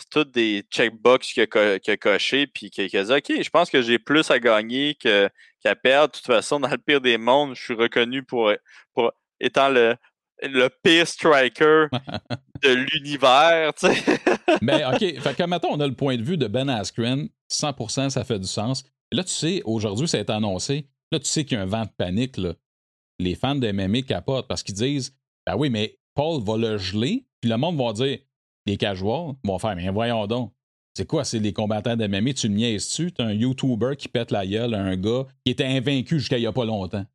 c'est 0.00 0.08
toutes 0.10 0.30
des 0.30 0.64
checkbox 0.70 1.32
qu'il 1.32 1.42
a, 1.42 1.96
coché, 1.96 2.46
puis 2.46 2.70
qu'il 2.70 2.96
a 2.96 3.04
dit 3.04 3.12
OK, 3.12 3.42
je 3.42 3.50
pense 3.50 3.68
que 3.68 3.82
j'ai 3.82 3.98
plus 3.98 4.30
à 4.30 4.38
gagner 4.38 4.94
qu'à 4.94 5.74
perdre. 5.76 6.12
De 6.12 6.16
toute 6.16 6.26
façon, 6.26 6.58
dans 6.58 6.68
le 6.68 6.78
pire 6.78 7.00
des 7.00 7.18
mondes, 7.18 7.54
je 7.54 7.62
suis 7.62 7.74
reconnu 7.74 8.22
pour, 8.22 8.50
pour 8.94 9.12
étant 9.40 9.68
le, 9.68 9.96
le 10.42 10.68
pire 10.82 11.06
striker 11.06 11.86
de 12.62 12.68
l'univers. 12.92 13.72
Mais 14.62 14.84
OK, 14.92 15.20
fait 15.20 15.36
que 15.36 15.42
maintenant, 15.44 15.70
on 15.72 15.80
a 15.80 15.86
le 15.86 15.94
point 15.94 16.16
de 16.16 16.22
vue 16.22 16.38
de 16.38 16.46
Ben 16.46 16.68
Askren, 16.68 17.28
100%, 17.50 18.10
ça 18.10 18.24
fait 18.24 18.38
du 18.38 18.48
sens. 18.48 18.84
là, 19.12 19.22
tu 19.22 19.32
sais, 19.32 19.62
aujourd'hui, 19.64 20.08
ça 20.08 20.18
a 20.18 20.20
été 20.20 20.32
annoncé. 20.32 20.86
Là, 21.12 21.18
tu 21.18 21.26
sais 21.26 21.44
qu'il 21.44 21.58
y 21.58 21.60
a 21.60 21.62
un 21.62 21.66
vent 21.66 21.84
de 21.84 21.90
panique. 21.96 22.36
Là. 22.36 22.54
Les 23.18 23.34
fans 23.34 23.54
de 23.54 23.70
MMA 23.70 24.02
capotent 24.02 24.48
parce 24.48 24.62
qu'ils 24.62 24.76
disent 24.76 25.14
Ben 25.46 25.56
oui, 25.56 25.68
mais 25.68 25.98
Paul 26.14 26.42
va 26.42 26.56
le 26.56 26.78
geler, 26.78 27.24
puis 27.40 27.50
le 27.50 27.56
monde 27.56 27.76
va 27.76 27.92
dire 27.92 28.18
les 28.66 28.76
casuals 28.76 29.34
vont 29.44 29.58
faire, 29.58 29.76
mais 29.76 29.88
voyons 29.88 30.26
donc. 30.26 30.52
C'est 30.94 31.06
quoi, 31.06 31.24
c'est 31.24 31.38
les 31.38 31.52
combattants 31.52 31.96
de 31.96 32.06
MMA? 32.06 32.32
Tu 32.32 32.48
me 32.48 32.56
niaises-tu? 32.56 33.12
T'es 33.12 33.22
un 33.22 33.32
YouTuber 33.32 33.96
qui 33.96 34.08
pète 34.08 34.32
la 34.32 34.44
gueule 34.44 34.74
à 34.74 34.80
un 34.80 34.96
gars 34.96 35.24
qui 35.44 35.52
était 35.52 35.64
invaincu 35.64 36.18
jusqu'à 36.18 36.36
il 36.36 36.40
n'y 36.40 36.46
a 36.46 36.52
pas 36.52 36.64
longtemps. 36.64 37.06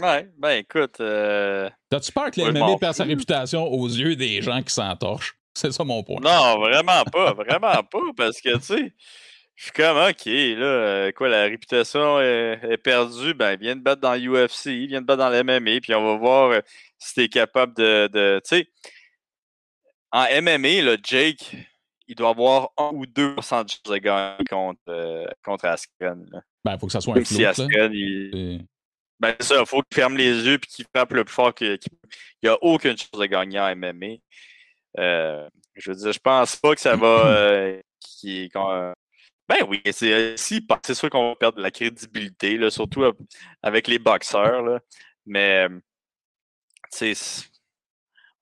Ouais, 0.00 0.30
ben 0.38 0.50
écoute. 0.50 1.00
Euh... 1.00 1.68
T'as-tu 1.88 2.12
peur 2.12 2.30
que 2.30 2.40
le 2.40 2.52
MMA 2.52 2.76
perd 2.78 2.94
sa 2.94 3.04
réputation 3.04 3.66
aux 3.66 3.88
yeux 3.88 4.14
des 4.14 4.40
gens 4.42 4.62
qui 4.62 4.72
s'entorchent? 4.72 5.36
C'est 5.54 5.72
ça 5.72 5.84
mon 5.84 6.02
point. 6.02 6.20
Non, 6.22 6.58
vraiment 6.60 7.02
pas, 7.10 7.32
vraiment 7.32 7.82
pas, 7.82 8.12
parce 8.16 8.40
que, 8.40 8.56
tu 8.56 8.62
sais, 8.62 8.94
je 9.56 9.64
suis 9.64 9.72
comme, 9.72 9.96
OK, 9.96 10.26
là, 10.26 10.64
euh, 10.64 11.12
quoi, 11.12 11.28
la 11.28 11.42
réputation 11.44 12.20
est, 12.20 12.78
perdue, 12.82 13.34
ben, 13.34 13.58
viens 13.60 13.74
de 13.74 13.80
battre 13.80 14.00
dans 14.00 14.14
l'UFC, 14.14 14.86
viens 14.86 15.00
de 15.00 15.06
battre 15.06 15.18
dans 15.18 15.30
le 15.30 15.42
MMA, 15.42 15.80
puis 15.82 15.94
on 15.94 16.04
va 16.04 16.16
voir 16.16 16.62
euh, 17.00 17.06
si 17.06 17.14
t'es 17.14 17.28
capable 17.28 17.74
de, 17.74 18.08
de 18.12 18.40
tu 18.44 18.56
sais, 18.56 18.68
en 20.12 20.24
MMA, 20.42 20.82
là, 20.82 20.96
Jake, 21.02 21.56
il 22.08 22.16
doit 22.16 22.30
avoir 22.30 22.70
1 22.76 22.90
ou 22.94 23.06
2% 23.06 23.36
de 23.36 23.42
chance 23.42 23.82
de 23.84 23.96
gagner 23.98 24.44
contre, 24.48 24.80
euh, 24.88 25.26
contre 25.44 25.66
Askren. 25.66 26.26
Ben, 26.64 26.74
il 26.74 26.78
faut 26.78 26.86
que 26.86 26.92
ça 26.92 27.00
soit 27.00 27.12
un 27.16 27.24
flou. 27.24 27.36
Si 27.36 27.44
Askren, 27.44 27.92
il... 27.92 28.66
Ben, 29.20 29.36
ça, 29.38 29.60
il 29.60 29.66
faut 29.66 29.82
qu'il 29.82 29.94
ferme 29.94 30.16
les 30.16 30.44
yeux 30.44 30.54
et 30.54 30.58
qu'il 30.58 30.86
frappe 30.94 31.12
le 31.12 31.24
plus 31.24 31.34
fort 31.34 31.54
qu'il 31.54 31.78
n'y 32.42 32.48
a 32.48 32.56
aucune 32.62 32.96
chance 32.96 33.10
de 33.12 33.26
gagner 33.26 33.60
en 33.60 33.76
MMA. 33.76 34.16
Euh, 34.98 35.48
je 35.74 35.90
veux 35.90 35.96
dire, 35.96 36.12
je 36.12 36.18
pense 36.18 36.56
pas 36.56 36.74
que 36.74 36.80
ça 36.80 36.96
va. 36.96 37.76
Euh, 38.22 38.92
ben 39.48 39.66
oui, 39.66 39.80
c'est 39.92 40.36
si, 40.36 40.66
c'est 40.84 40.94
sûr 40.94 41.08
qu'on 41.08 41.30
va 41.30 41.36
perdre 41.36 41.56
de 41.56 41.62
la 41.62 41.70
crédibilité, 41.70 42.58
là, 42.58 42.70
surtout 42.70 43.02
avec 43.62 43.88
les 43.88 43.98
boxeurs. 43.98 44.62
Là. 44.62 44.80
Mais, 45.24 45.68
tu 46.90 47.14
sais, 47.14 47.50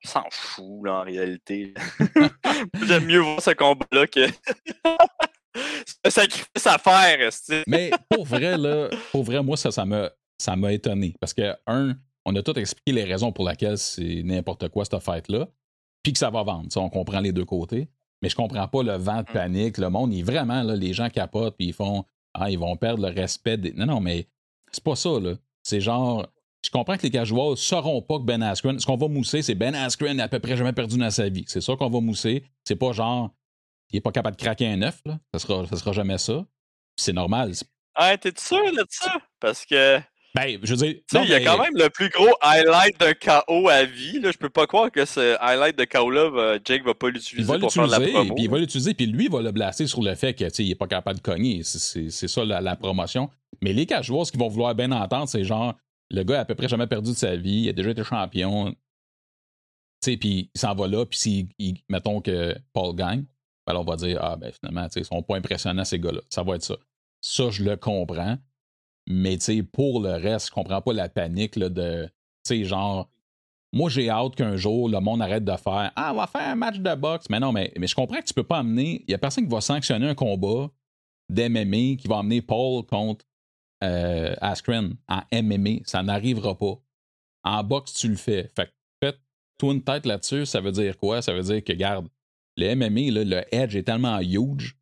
s'en 0.05 0.25
fout, 0.31 0.85
là, 0.85 1.01
en 1.01 1.05
réalité. 1.05 1.75
J'aime 2.87 3.07
mieux 3.07 3.21
voir 3.21 3.43
ce 3.43 3.51
combat-là 3.51 4.07
que. 4.07 4.27
c'est 5.55 6.07
un 6.07 6.11
sacrifice 6.11 6.67
à 6.67 6.79
faire, 6.79 7.31
Mais 7.67 7.91
pour 8.09 8.25
vrai, 8.25 8.57
là, 8.57 8.89
pour 9.13 9.25
vrai, 9.25 9.43
moi, 9.43 9.57
ça, 9.57 9.71
ça 9.71 9.85
m'a, 9.85 10.11
ça 10.39 10.57
m'a 10.57 10.73
étonné. 10.73 11.15
Parce 11.21 11.35
que, 11.35 11.55
un, 11.67 11.97
on 12.25 12.35
a 12.37 12.43
tout 12.43 12.59
expliqué 12.59 12.93
les 12.93 13.05
raisons 13.05 13.33
pour 13.33 13.49
lesquelles 13.49 13.79
c'est 13.79 14.23
n'importe 14.25 14.69
quoi, 14.69 14.85
cette 14.85 15.01
fête-là. 15.01 15.49
Puis 16.03 16.13
que 16.13 16.19
ça 16.19 16.31
va 16.31 16.43
vendre. 16.43 16.69
on 16.77 16.91
comprend 16.91 17.21
les 17.21 17.33
deux 17.33 17.45
côtés. 17.45 17.89
Mais 18.23 18.29
je 18.29 18.37
comprends 18.37 18.67
pas 18.67 18.83
le 18.83 18.97
vent 18.97 19.23
de 19.23 19.31
mm. 19.31 19.33
panique. 19.33 19.79
Le 19.79 19.91
monde, 19.91 20.13
il, 20.13 20.25
vraiment, 20.25 20.63
là, 20.63 20.75
les 20.75 20.93
gens 20.93 21.09
capotent, 21.09 21.57
puis 21.57 21.69
ils 21.69 21.75
font. 21.75 22.05
Ah, 22.35 22.51
ils 22.51 22.59
vont 22.59 22.77
perdre 22.77 23.07
le 23.07 23.13
respect 23.13 23.57
des. 23.57 23.73
Non, 23.73 23.87
non, 23.87 24.01
mais 24.01 24.29
c'est 24.71 24.85
pas 24.85 24.97
ça, 24.97 25.19
là. 25.21 25.35
C'est 25.63 25.81
genre, 25.81 26.27
je 26.65 26.71
comprends 26.71 26.97
que 26.97 27.03
les 27.03 27.11
casuals 27.11 27.51
ne 27.51 27.57
sauront 27.57 28.03
pas 28.03 28.19
que 28.19 28.25
Ben 28.25 28.43
Askren, 28.43 28.79
ce 28.79 28.87
qu'on 28.87 28.97
va 28.97 29.09
mousser, 29.09 29.43
c'est 29.43 29.55
Ben 29.55 29.75
Askren 29.75 30.17
n'a 30.17 30.25
à 30.25 30.29
peu 30.29 30.41
près 30.41 30.57
jamais 30.57 30.73
perdu 30.73 30.99
dans 30.99 31.11
sa 31.11 31.29
vie. 31.29 31.45
C'est 31.47 31.61
ça 31.61 31.77
qu'on 31.77 31.89
va 31.89 32.01
mousser. 32.01 32.45
C'est 32.65 32.77
pas 32.77 32.93
genre, 32.93 33.31
il 33.91 33.97
n'est 33.97 34.01
pas 34.01 34.13
capable 34.13 34.37
de 34.37 34.43
craquer 34.43 34.67
un 34.67 34.83
œuf, 34.83 35.01
là. 35.05 35.19
Ça 35.33 35.39
sera, 35.39 35.67
ça 35.67 35.77
sera 35.77 35.93
jamais 35.93 36.19
ça. 36.19 36.45
C'est 36.97 37.13
normal. 37.13 37.53
Ah, 37.95 38.17
t'es 38.17 38.33
sûr 38.37 38.73
de 38.73 38.85
ça? 38.91 39.17
Parce 39.41 39.65
que. 39.65 39.99
Ben, 40.35 40.59
je 40.63 40.75
veux 40.75 40.77
dire. 40.77 40.97
il 41.25 41.31
y 41.31 41.35
a 41.35 41.41
quand 41.41 41.59
même 41.59 41.75
le 41.75 41.89
plus 41.89 42.11
gros 42.11 42.35
highlight 42.43 43.01
d'un 43.01 43.15
KO 43.15 43.69
à 43.69 43.85
vie. 43.85 44.21
Là. 44.21 44.31
Je 44.31 44.37
peux 44.37 44.51
pas 44.51 44.67
croire 44.67 44.91
que 44.91 45.05
ce 45.05 45.37
highlight 45.41 45.79
de 45.79 45.85
KO-là, 45.85 46.59
Jake 46.65 46.85
va 46.85 46.95
pas 46.95 47.09
l'utiliser 47.09 47.59
pour 47.59 47.73
faire 47.73 47.87
la 47.87 47.99
promo. 47.99 48.35
Puis 48.35 48.45
il 48.45 48.51
va 48.51 48.59
l'utiliser, 48.59 48.95
puis 48.95 49.07
lui 49.07 49.29
va 49.29 49.41
le 49.41 49.53
blaster 49.53 49.87
sur 49.87 50.03
le 50.03 50.15
fait 50.15 50.35
qu'il 50.35 50.69
n'est 50.69 50.75
pas 50.75 50.87
capable 50.87 51.19
de 51.19 51.23
cogner. 51.23 51.63
C'est 51.65 52.11
ça 52.11 52.45
la, 52.45 52.61
la, 52.61 52.77
promotion. 52.77 53.31
Mais 53.63 53.73
les 53.73 53.87
casuals, 53.87 54.27
ce 54.27 54.33
qu'ils 54.33 54.41
vont 54.41 54.49
vouloir 54.49 54.75
bien 54.75 54.93
entendre, 54.93 55.29
c'est 55.29 55.45
genre 55.45 55.75
le 56.11 56.23
gars 56.23 56.39
a 56.39 56.41
à 56.43 56.45
peu 56.45 56.55
près 56.55 56.69
jamais 56.69 56.87
perdu 56.87 57.11
de 57.11 57.17
sa 57.17 57.37
vie, 57.37 57.63
il 57.63 57.69
a 57.69 57.73
déjà 57.73 57.91
été 57.91 58.05
champion. 58.05 58.71
Tu 58.71 58.77
sais, 60.13 60.17
puis 60.17 60.51
il 60.55 60.61
s'en 60.61 60.75
va 60.75 60.87
là, 60.87 61.05
puis 61.05 61.19
si, 61.19 61.49
mettons 61.89 62.21
que 62.21 62.57
Paul 62.73 62.95
gagne, 62.95 63.25
ben 63.67 63.77
on 63.77 63.85
va 63.85 63.97
dire, 63.97 64.19
ah, 64.23 64.37
ben 64.37 64.53
finalement, 64.53 64.87
ils 64.95 65.05
sont 65.05 65.23
pas 65.23 65.37
impressionnants, 65.37 65.85
ces 65.85 65.99
gars-là. 65.99 66.21
Ça 66.31 66.43
va 66.43 66.57
être 66.57 66.63
ça. 66.63 66.77
Ça, 67.21 67.51
je 67.51 67.65
le 67.65 67.77
comprends. 67.77 68.39
Mais, 69.07 69.37
tu 69.39 69.45
sais, 69.45 69.63
pour 69.63 70.01
le 70.01 70.13
reste, 70.13 70.49
je 70.49 70.53
comprends 70.53 70.81
pas 70.81 70.93
la 70.93 71.09
panique 71.09 71.57
là, 71.57 71.69
de, 71.69 72.07
tu 72.07 72.13
sais, 72.45 72.65
genre, 72.65 73.11
moi, 73.73 73.91
j'ai 73.91 74.09
hâte 74.09 74.35
qu'un 74.35 74.57
jour, 74.57 74.89
le 74.89 75.01
monde 75.01 75.21
arrête 75.21 75.45
de 75.45 75.57
faire 75.57 75.93
Ah, 75.95 76.13
on 76.13 76.17
va 76.17 76.27
faire 76.27 76.49
un 76.49 76.55
match 76.55 76.79
de 76.79 76.95
boxe. 76.95 77.27
Mais 77.29 77.39
non, 77.39 77.53
mais, 77.53 77.73
je 77.77 77.95
comprends 77.95 78.19
que 78.19 78.25
tu 78.25 78.35
peux 78.35 78.45
pas 78.45 78.59
amener. 78.59 79.05
Il 79.07 79.11
y 79.11 79.15
a 79.15 79.19
personne 79.19 79.45
qui 79.45 79.51
va 79.51 79.61
sanctionner 79.61 80.09
un 80.09 80.15
combat 80.15 80.71
d'MMA 81.29 81.97
qui 81.97 82.09
va 82.09 82.19
amener 82.19 82.41
Paul 82.41 82.85
contre 82.87 83.27
euh, 83.85 84.35
Askren 84.41 84.97
en 85.09 85.23
MMA. 85.33 85.81
Ça 85.85 86.03
n'arrivera 86.03 86.57
pas. 86.57 86.75
En 87.45 87.63
boxe, 87.65 87.95
tu 87.95 88.09
le 88.09 88.17
fais. 88.17 88.51
Fait 88.57 88.71
faites-toi 89.03 89.75
une 89.75 89.85
tête 89.85 90.07
là-dessus. 90.07 90.47
Ça 90.47 90.61
veut 90.61 90.73
dire 90.73 90.97
quoi? 90.99 91.23
Ça 91.23 91.33
veut 91.33 91.43
dire 91.43 91.63
que, 91.63 91.73
garde, 91.73 92.09
le 92.57 92.75
MMA, 92.75 93.25
le 93.25 93.55
edge 93.55 93.77
est 93.77 93.85
tellement 93.85 94.19
huge 94.21 94.77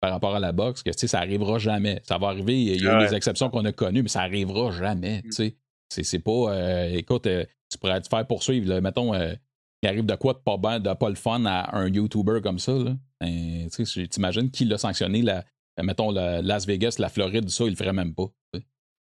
par 0.00 0.10
rapport 0.10 0.34
à 0.34 0.40
la 0.40 0.52
boxe 0.52 0.82
que 0.82 0.92
ça 0.92 1.20
n'arrivera 1.20 1.58
jamais. 1.58 2.00
Ça 2.04 2.18
va 2.18 2.28
arriver, 2.28 2.60
il 2.60 2.82
y 2.82 2.88
a 2.88 3.06
des 3.06 3.14
exceptions 3.14 3.50
qu'on 3.50 3.64
a 3.64 3.72
connues, 3.72 4.02
mais 4.02 4.08
ça 4.08 4.20
n'arrivera 4.20 4.70
jamais. 4.72 5.22
Mm. 5.24 5.50
C'est 5.88 6.18
pas. 6.20 6.54
Euh, 6.54 6.94
écoute, 6.94 7.26
euh, 7.26 7.44
tu 7.70 7.78
pourrais 7.78 8.00
te 8.00 8.08
faire 8.08 8.26
poursuivre. 8.26 8.80
mettons, 8.80 9.14
euh, 9.14 9.34
il 9.82 9.88
arrive 9.88 10.06
de 10.06 10.14
quoi 10.14 10.34
de 10.34 10.38
pas, 10.38 10.56
ben, 10.56 10.78
de 10.78 10.92
pas 10.94 11.08
le 11.08 11.14
fun 11.14 11.44
à 11.46 11.76
un 11.76 11.88
YouTuber 11.88 12.40
comme 12.42 12.58
ça. 12.58 12.72
Ben, 13.20 13.68
tu 13.70 14.08
imagines 14.16 14.50
qui 14.50 14.64
l'a 14.64 14.78
sanctionné 14.78 15.22
la, 15.22 15.44
euh, 15.80 15.82
mettons, 15.82 16.10
Las 16.10 16.66
Vegas, 16.66 16.96
la 16.98 17.08
Floride, 17.08 17.48
ça, 17.48 17.64
il 17.64 17.70
le 17.70 17.76
ferait 17.76 17.92
même 17.92 18.14
pas. 18.14 18.26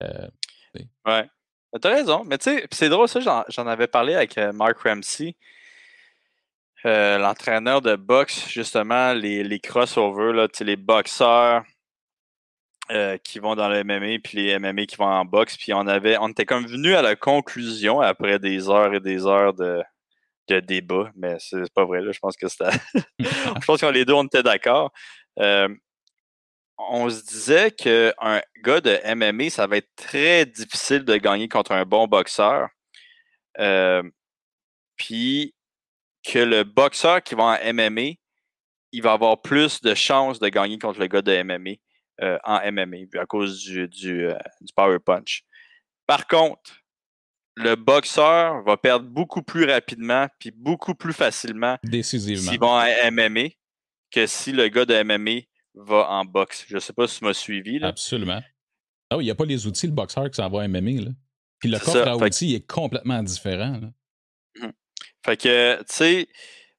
Euh, 0.03 0.27
ouais. 1.05 1.29
T'as 1.81 1.89
raison. 1.89 2.23
Mais 2.25 2.37
tu 2.37 2.49
sais, 2.49 2.67
c'est 2.71 2.89
drôle, 2.89 3.07
ça, 3.07 3.45
j'en 3.49 3.67
avais 3.67 3.87
parlé 3.87 4.15
avec 4.15 4.37
euh, 4.37 4.51
Mark 4.53 4.79
Ramsey, 4.79 5.35
l'entraîneur 6.83 7.81
de 7.81 7.95
boxe, 7.95 8.47
justement, 8.49 9.13
les, 9.13 9.43
les 9.43 9.59
crossovers, 9.59 10.33
là, 10.33 10.47
les 10.61 10.75
boxeurs 10.77 11.63
qui 13.23 13.37
vont 13.37 13.55
dans 13.55 13.69
le 13.69 13.83
MMA, 13.83 14.17
puis 14.23 14.37
les 14.37 14.57
MMA 14.57 14.87
qui 14.87 14.95
vont 14.95 15.05
en 15.05 15.23
boxe. 15.23 15.57
Puis 15.57 15.73
on 15.73 15.85
avait, 15.85 16.17
on 16.17 16.29
était 16.29 16.45
comme 16.45 16.65
venu 16.65 16.95
à 16.95 17.03
la 17.03 17.15
conclusion 17.15 18.01
après 18.01 18.39
des 18.39 18.67
heures 18.67 18.95
et 18.95 18.99
des 18.99 19.27
heures 19.27 19.53
de, 19.53 19.83
de 20.47 20.59
débat, 20.59 21.11
mais 21.15 21.35
c'est 21.37 21.71
pas 21.73 21.85
vrai, 21.85 22.01
là. 22.01 22.11
Je 22.11 22.19
pense 22.19 22.35
que 22.35 22.47
c'était. 22.47 22.71
je 23.19 23.65
pense 23.65 23.79
qu'on 23.79 23.91
les 23.91 24.05
deux, 24.05 24.13
on 24.13 24.25
était 24.25 24.41
d'accord 24.41 24.91
on 26.79 27.09
se 27.09 27.23
disait 27.23 27.71
qu'un 27.71 28.41
gars 28.63 28.81
de 28.81 28.97
MMA, 29.13 29.49
ça 29.49 29.67
va 29.67 29.77
être 29.77 29.89
très 29.95 30.45
difficile 30.45 31.03
de 31.03 31.17
gagner 31.17 31.49
contre 31.49 31.73
un 31.73 31.85
bon 31.85 32.07
boxeur. 32.07 32.69
Euh, 33.59 34.01
puis 34.95 35.53
que 36.23 36.39
le 36.39 36.63
boxeur 36.63 37.21
qui 37.21 37.35
va 37.35 37.43
en 37.43 37.73
MMA, 37.73 38.13
il 38.91 39.01
va 39.01 39.13
avoir 39.13 39.41
plus 39.41 39.81
de 39.81 39.93
chances 39.93 40.39
de 40.39 40.47
gagner 40.47 40.79
contre 40.79 40.99
le 40.99 41.07
gars 41.07 41.21
de 41.21 41.43
MMA 41.43 41.75
euh, 42.21 42.37
en 42.43 42.59
MMA 42.71 43.19
à 43.19 43.25
cause 43.25 43.61
du, 43.61 43.87
euh, 44.25 44.37
du, 44.61 44.73
power 44.73 44.99
punch. 44.99 45.43
Par 46.07 46.27
contre, 46.27 46.81
le 47.55 47.75
boxeur 47.75 48.63
va 48.63 48.77
perdre 48.77 49.05
beaucoup 49.05 49.43
plus 49.43 49.65
rapidement 49.65 50.27
puis 50.39 50.51
beaucoup 50.51 50.95
plus 50.95 51.13
facilement 51.13 51.77
s'il 52.01 52.59
va 52.59 52.67
en 52.67 53.11
MMA 53.11 53.49
que 54.11 54.25
si 54.25 54.53
le 54.53 54.69
gars 54.69 54.85
de 54.85 55.03
MMA 55.03 55.41
va 55.79 56.09
en 56.09 56.25
boxe. 56.25 56.65
Je 56.67 56.75
ne 56.75 56.79
sais 56.79 56.93
pas 56.93 57.07
si 57.07 57.19
tu 57.19 57.25
m'as 57.25 57.33
suivi. 57.33 57.83
Absolument. 57.83 58.41
Ah 59.09 59.17
oui, 59.17 59.23
il 59.23 59.27
n'y 59.27 59.31
a 59.31 59.35
pas 59.35 59.45
les 59.45 59.65
outils, 59.65 59.87
le 59.87 59.93
boxeur, 59.93 60.29
qui 60.29 60.35
s'en 60.35 60.49
va 60.49 60.67
MMA. 60.67 61.01
Là. 61.01 61.11
Puis 61.59 61.69
le 61.69 61.79
coffre 61.79 62.07
à 62.07 62.15
outils 62.15 62.55
est 62.55 62.67
complètement 62.67 63.23
différent. 63.23 63.79
Mmh. 64.55 64.67
Fait 65.25 65.37
que, 65.37 65.77
tu 65.79 65.85
sais, 65.87 66.27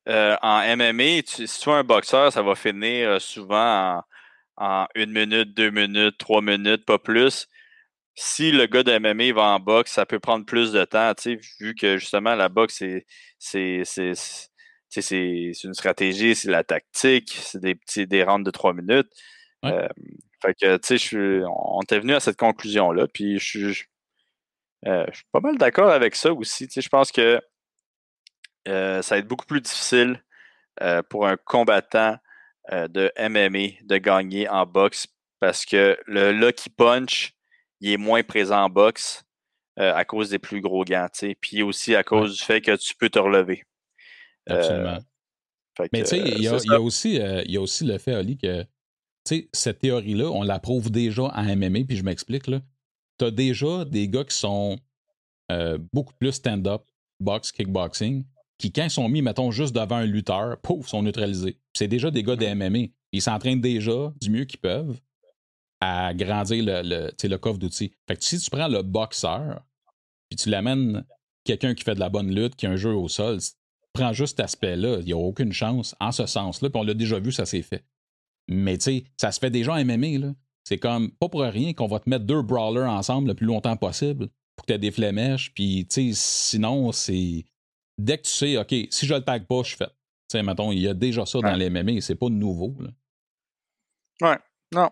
euh, 0.08 0.36
en 0.42 0.60
MMA, 0.76 1.22
si 1.26 1.46
tu 1.46 1.70
es 1.70 1.72
un 1.72 1.84
boxeur, 1.84 2.32
ça 2.32 2.42
va 2.42 2.54
finir 2.54 3.10
euh, 3.10 3.18
souvent 3.18 4.02
en, 4.56 4.86
une 4.94 5.12
minute, 5.12 5.54
deux 5.54 5.70
minutes, 5.70 6.16
trois 6.18 6.42
minutes, 6.42 6.84
pas 6.84 6.98
plus. 6.98 7.46
si 8.14 8.52
le 8.52 8.66
gars 8.66 8.82
de 8.82 8.98
MMA 8.98 9.32
va 9.34 9.48
en 9.54 9.60
boxe, 9.60 9.92
ça 9.92 10.06
peut 10.06 10.20
prendre 10.20 10.44
plus 10.44 10.72
de 10.72 10.84
temps, 10.84 11.12
vu 11.60 11.74
que 11.74 11.98
justement 11.98 12.34
la 12.34 12.48
boxe, 12.48 12.82
c'est 13.38 13.84
une 14.96 15.74
stratégie, 15.74 16.34
c'est 16.34 16.50
la 16.50 16.64
tactique, 16.64 17.38
c'est 17.42 17.60
des 17.60 17.74
petits 17.74 18.06
des 18.06 18.24
rounds 18.24 18.44
de 18.44 18.50
trois 18.50 18.72
minutes. 18.72 19.10
Euh, 19.64 19.88
fait 20.42 20.54
que, 20.54 20.76
tu 20.78 20.98
sais, 20.98 21.44
on 21.46 21.80
est 21.80 21.98
venu 21.98 22.14
à 22.14 22.20
cette 22.20 22.38
conclusion-là, 22.38 23.06
puis 23.08 23.38
je 23.38 23.44
suis, 23.44 23.84
euh, 24.86 25.04
je 25.10 25.16
suis 25.16 25.26
pas 25.32 25.40
mal 25.40 25.58
d'accord 25.58 25.90
avec 25.90 26.16
ça 26.16 26.32
aussi. 26.32 26.66
Tu 26.66 26.74
sais, 26.74 26.80
je 26.80 26.88
pense 26.88 27.12
que 27.12 27.40
euh, 28.68 29.02
ça 29.02 29.14
va 29.14 29.18
être 29.18 29.28
beaucoup 29.28 29.46
plus 29.46 29.60
difficile 29.60 30.22
pour 31.10 31.26
un 31.26 31.36
combattant 31.36 32.16
de 32.70 33.12
MMA 33.18 33.82
de 33.82 33.98
gagner 33.98 34.48
en 34.48 34.64
boxe 34.64 35.06
parce 35.38 35.66
que 35.66 35.98
le 36.06 36.32
Lucky 36.32 36.70
Punch, 36.70 37.34
il 37.80 37.92
est 37.92 37.96
moins 37.98 38.22
présent 38.22 38.64
en 38.64 38.70
boxe 38.70 39.24
à 39.76 40.04
cause 40.06 40.30
des 40.30 40.38
plus 40.38 40.62
gros 40.62 40.84
gants, 40.84 41.08
puis 41.42 41.62
aussi 41.62 41.94
à 41.94 42.02
cause 42.02 42.38
du 42.38 42.42
fait 42.42 42.62
que 42.62 42.74
tu 42.76 42.94
peux 42.94 43.10
te 43.10 43.18
relever. 43.18 43.64
Euh, 44.48 44.58
Absolument. 44.58 44.98
Mais 45.92 46.02
tu 46.02 46.08
sais, 46.08 46.18
il 46.18 46.42
y, 46.42 46.48
a 46.48 46.80
aussi, 46.80 47.20
euh, 47.20 47.42
y 47.46 47.56
a 47.56 47.60
aussi 47.60 47.84
le 47.84 47.96
fait, 47.98 48.14
Ali, 48.14 48.36
que 48.36 48.66
cette 49.52 49.78
théorie-là, 49.78 50.30
on 50.30 50.42
l'approuve 50.42 50.90
déjà 50.90 51.24
en 51.24 51.56
MMA, 51.56 51.84
puis 51.86 51.96
je 51.96 52.02
m'explique. 52.02 52.44
Tu 52.44 53.24
as 53.24 53.30
déjà 53.30 53.84
des 53.84 54.08
gars 54.08 54.24
qui 54.24 54.36
sont 54.36 54.78
beaucoup 55.92 56.14
plus 56.14 56.32
stand-up, 56.32 56.82
box, 57.18 57.52
kickboxing, 57.52 58.24
qui, 58.58 58.72
quand 58.72 58.84
ils 58.84 58.90
sont 58.90 59.08
mis, 59.08 59.22
mettons, 59.22 59.50
juste 59.50 59.74
devant 59.74 59.96
un 59.96 60.06
lutteur, 60.06 60.58
pouf, 60.58 60.86
sont 60.86 61.02
neutralisés. 61.02 61.58
C'est 61.72 61.88
déjà 61.88 62.10
des 62.10 62.22
gars 62.22 62.36
de 62.36 62.46
MMA. 62.46 62.88
Ils 63.12 63.22
s'entraînent 63.22 63.60
déjà 63.60 64.12
du 64.20 64.30
mieux 64.30 64.44
qu'ils 64.44 64.60
peuvent 64.60 65.00
à 65.80 66.12
grandir 66.12 66.62
le, 66.62 66.82
le, 66.82 67.28
le 67.28 67.38
coffre 67.38 67.58
d'outils. 67.58 67.92
Fait 68.06 68.16
que 68.16 68.24
si 68.24 68.38
tu 68.38 68.50
prends 68.50 68.68
le 68.68 68.82
boxeur, 68.82 69.64
puis 70.28 70.36
tu 70.36 70.50
l'amènes 70.50 71.04
quelqu'un 71.44 71.74
qui 71.74 71.84
fait 71.84 71.94
de 71.94 72.00
la 72.00 72.10
bonne 72.10 72.32
lutte, 72.32 72.54
qui 72.54 72.66
a 72.66 72.70
un 72.70 72.76
jeu 72.76 72.92
au 72.92 73.08
sol, 73.08 73.38
prends 74.00 74.12
juste 74.12 74.36
cet 74.36 74.44
aspect-là, 74.44 74.98
il 75.00 75.06
n'y 75.06 75.12
a 75.12 75.16
aucune 75.16 75.52
chance 75.52 75.94
en 76.00 76.12
ce 76.12 76.26
sens-là, 76.26 76.70
puis 76.70 76.80
on 76.80 76.84
l'a 76.84 76.94
déjà 76.94 77.18
vu, 77.18 77.32
ça 77.32 77.46
s'est 77.46 77.62
fait. 77.62 77.84
Mais 78.48 78.78
tu 78.78 78.84
sais, 78.84 79.04
ça 79.16 79.32
se 79.32 79.38
fait 79.38 79.50
déjà 79.50 79.74
en 79.74 79.84
MMA, 79.84 80.18
là. 80.18 80.32
C'est 80.64 80.78
comme, 80.78 81.10
pas 81.12 81.28
pour 81.28 81.40
rien 81.40 81.72
qu'on 81.72 81.86
va 81.86 82.00
te 82.00 82.08
mettre 82.08 82.26
deux 82.26 82.42
brawlers 82.42 82.88
ensemble 82.88 83.28
le 83.28 83.34
plus 83.34 83.46
longtemps 83.46 83.76
possible 83.76 84.28
pour 84.56 84.66
que 84.66 84.72
tu 84.72 84.74
aies 84.74 84.78
des 84.78 84.90
flémèches, 84.90 85.52
puis 85.54 85.86
tu 85.88 86.12
sais, 86.12 86.14
sinon, 86.14 86.92
c'est. 86.92 87.44
Dès 87.98 88.18
que 88.18 88.22
tu 88.22 88.30
sais, 88.30 88.56
OK, 88.56 88.74
si 88.90 89.06
je 89.06 89.14
le 89.14 89.22
tag 89.22 89.46
pas, 89.46 89.62
je 89.62 89.76
fais. 89.76 89.86
Tu 89.86 89.92
sais, 90.32 90.42
mettons, 90.42 90.72
il 90.72 90.80
y 90.80 90.88
a 90.88 90.94
déjà 90.94 91.26
ça 91.26 91.40
dans 91.40 91.54
les 91.54 91.70
MMA, 91.70 92.00
c'est 92.00 92.14
pas 92.14 92.28
nouveau, 92.28 92.76
là. 92.78 92.90
Ouais, 94.22 94.38
non. 94.74 94.90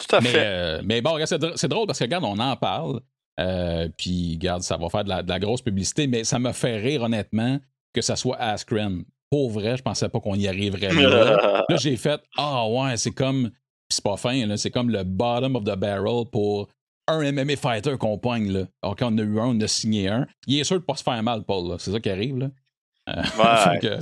Tout 0.00 0.16
à 0.16 0.20
mais, 0.20 0.30
fait. 0.30 0.44
Euh, 0.44 0.82
mais 0.84 1.02
bon, 1.02 1.18
c'est 1.26 1.68
drôle 1.68 1.86
parce 1.86 1.98
que, 1.98 2.04
regarde, 2.04 2.24
on 2.24 2.38
en 2.38 2.56
parle. 2.56 3.00
Euh, 3.40 3.88
puis, 3.96 4.34
regarde, 4.34 4.62
ça 4.62 4.76
va 4.76 4.88
faire 4.88 5.04
de 5.04 5.10
la, 5.10 5.38
grosse 5.38 5.62
publicité, 5.62 6.06
mais 6.06 6.24
ça 6.24 6.38
me 6.38 6.52
fait 6.52 6.76
rire, 6.76 7.02
honnêtement, 7.02 7.58
que 7.94 8.02
ça 8.02 8.16
soit 8.16 8.36
Askren. 8.36 9.04
Pour 9.30 9.50
vrai, 9.50 9.76
je 9.76 9.82
pensais 9.82 10.08
pas 10.08 10.20
qu'on 10.20 10.34
y 10.34 10.46
arriverait 10.46 10.92
là. 10.92 11.64
là, 11.68 11.76
j'ai 11.76 11.96
fait 11.96 12.20
Ah, 12.36 12.68
ouais, 12.68 12.96
c'est 12.96 13.12
comme. 13.12 13.50
Puis 13.88 13.96
c'est 13.96 14.04
pas 14.04 14.16
fin, 14.16 14.56
c'est 14.56 14.70
comme 14.70 14.90
le 14.90 15.02
bottom 15.04 15.56
of 15.56 15.64
the 15.64 15.76
barrel 15.76 16.24
pour 16.30 16.68
un 17.06 17.32
MMA 17.32 17.56
fighter 17.56 17.96
qu'on 17.98 18.18
pogne. 18.18 18.50
Là. 18.50 18.64
Alors, 18.82 18.96
quand 18.96 19.12
on 19.12 19.18
a 19.18 19.22
eu 19.22 19.38
un, 19.38 19.46
on 19.46 19.60
a 19.60 19.68
signé 19.68 20.08
un. 20.08 20.26
Il 20.46 20.58
est 20.58 20.64
sûr 20.64 20.76
de 20.76 20.84
pas 20.84 20.96
se 20.96 21.02
faire 21.02 21.22
mal, 21.22 21.44
Paul. 21.44 21.76
C'est 21.78 21.92
ça 21.92 22.00
qui 22.00 22.10
arrive. 22.10 22.38
Là. 22.38 22.48
Euh, 23.10 23.22
ouais, 23.82 24.00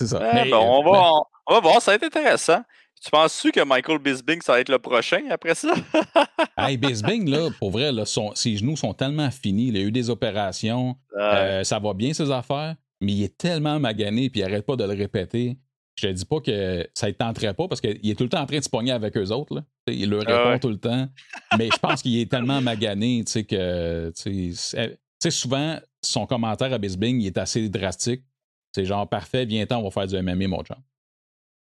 c'est 0.00 0.06
ça. 0.06 0.18
Ben, 0.18 0.52
on, 0.54 0.82
va, 0.82 1.10
on, 1.46 1.54
va 1.54 1.60
voir, 1.60 1.82
ça 1.82 1.90
va 1.90 1.96
être 1.96 2.04
intéressant. 2.04 2.62
Tu 3.02 3.10
penses-tu 3.10 3.50
que 3.50 3.64
Michael 3.64 3.98
Bisbing, 3.98 4.42
ça 4.42 4.52
va 4.52 4.60
être 4.60 4.68
le 4.68 4.78
prochain 4.78 5.22
après 5.30 5.54
ça? 5.54 5.74
hey, 6.58 6.76
Bisbing, 6.76 7.28
là, 7.28 7.48
pour 7.58 7.70
vrai, 7.70 7.92
là, 7.92 8.04
ses 8.34 8.56
genoux 8.56 8.76
sont 8.76 8.92
tellement 8.92 9.30
finis. 9.30 9.68
Il 9.68 9.76
a 9.76 9.80
eu 9.80 9.90
des 9.90 10.10
opérations. 10.10 10.96
Euh, 11.18 11.64
ça 11.64 11.78
va 11.78 11.94
bien, 11.94 12.12
ses 12.12 12.30
affaires. 12.30 12.76
Mais 13.00 13.12
il 13.12 13.22
est 13.24 13.36
tellement 13.36 13.80
magané 13.80 14.30
puis 14.30 14.40
il 14.40 14.44
arrête 14.44 14.66
pas 14.66 14.76
de 14.76 14.84
le 14.84 14.94
répéter. 14.94 15.58
Je 15.96 16.06
te 16.06 16.12
dis 16.12 16.24
pas 16.24 16.40
que 16.40 16.88
ça 16.94 17.08
ne 17.08 17.12
tenterait 17.12 17.54
pas 17.54 17.68
parce 17.68 17.80
qu'il 17.80 18.08
est 18.08 18.14
tout 18.14 18.24
le 18.24 18.30
temps 18.30 18.40
en 18.40 18.46
train 18.46 18.58
de 18.58 18.64
se 18.64 18.70
pogner 18.70 18.92
avec 18.92 19.16
eux 19.16 19.30
autres. 19.30 19.54
Là. 19.54 19.64
Il 19.86 20.08
leur 20.10 20.22
répond 20.22 20.58
tout 20.58 20.70
le 20.70 20.78
temps. 20.78 21.08
Mais 21.58 21.68
je 21.72 21.78
pense 21.78 22.02
qu'il 22.02 22.18
est 22.18 22.30
tellement 22.30 22.60
magané 22.60 23.24
que 23.24 24.12
souvent, 25.28 25.78
son 26.02 26.26
commentaire 26.26 26.72
à 26.72 26.78
Bisbing 26.78 27.20
il 27.20 27.26
est 27.26 27.38
assez 27.38 27.68
drastique. 27.68 28.22
C'est 28.72 28.84
genre 28.84 29.08
parfait, 29.08 29.44
viens-t'en, 29.44 29.80
on 29.80 29.88
va 29.88 29.90
faire 29.90 30.06
du 30.06 30.16
MMA, 30.22 30.48
mon 30.48 30.62
chum. 30.62 30.76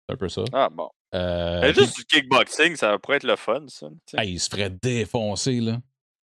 C'est 0.07 0.13
un 0.13 0.17
peu 0.17 0.29
ça. 0.29 0.43
Ah 0.53 0.69
bon. 0.69 0.89
Euh, 1.15 1.73
juste 1.73 1.97
du 1.97 2.05
kickboxing, 2.05 2.75
ça 2.75 2.97
pourrait 2.99 3.17
être 3.17 3.23
le 3.23 3.35
fun, 3.35 3.65
ça. 3.67 3.87
il 4.23 4.39
se 4.39 4.47
ferait 4.47 4.69
défoncer, 4.69 5.59
là. 5.59 5.79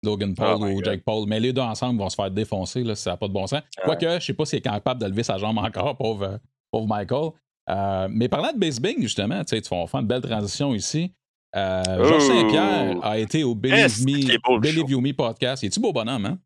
Logan 0.05 0.35
Paul 0.35 0.59
oh 0.61 0.67
ou 0.67 0.83
Jake 0.83 1.03
Paul. 1.05 1.27
Mais 1.29 1.41
les 1.41 1.53
deux 1.53 1.63
ensemble 1.63 1.99
vont 1.99 2.09
se 2.09 2.17
faire 2.17 2.31
défoncer, 2.31 2.83
là, 2.83 2.95
ça 2.95 3.11
n'a 3.11 3.17
pas 3.17 3.29
de 3.29 3.33
bon 3.33 3.47
sens. 3.47 3.63
Ah 3.79 3.83
Quoique, 3.85 4.19
je 4.21 4.25
sais 4.25 4.35
pas 4.35 4.45
s'il 4.45 4.59
est 4.59 4.63
capable 4.63 5.01
de 5.01 5.07
lever 5.07 5.23
sa 5.23 5.39
jambe 5.39 5.59
encore, 5.59 5.97
pauvre, 5.97 6.39
pauvre 6.71 6.87
Michael. 6.87 7.31
Euh, 7.71 8.09
mais 8.11 8.29
parlant 8.29 8.53
de 8.53 8.59
basebing, 8.59 9.01
justement, 9.01 9.43
tu 9.45 9.57
vas 9.57 9.87
faire 9.87 10.01
une 10.01 10.07
belle 10.07 10.23
transition 10.23 10.75
ici. 10.75 11.13
Euh, 11.57 11.83
Georges 12.05 12.27
Saint-Pierre 12.27 12.99
a 13.03 13.19
été 13.19 13.45
au 13.45 13.55
Believe, 13.55 14.05
Me, 14.05 14.59
Believe 14.61 14.91
You 14.91 15.01
Me 15.01 15.13
podcast. 15.13 15.63
Il 15.63 15.67
est-tu 15.67 15.81
beau 15.81 15.93
bonhomme, 15.93 16.27
hein? 16.27 16.39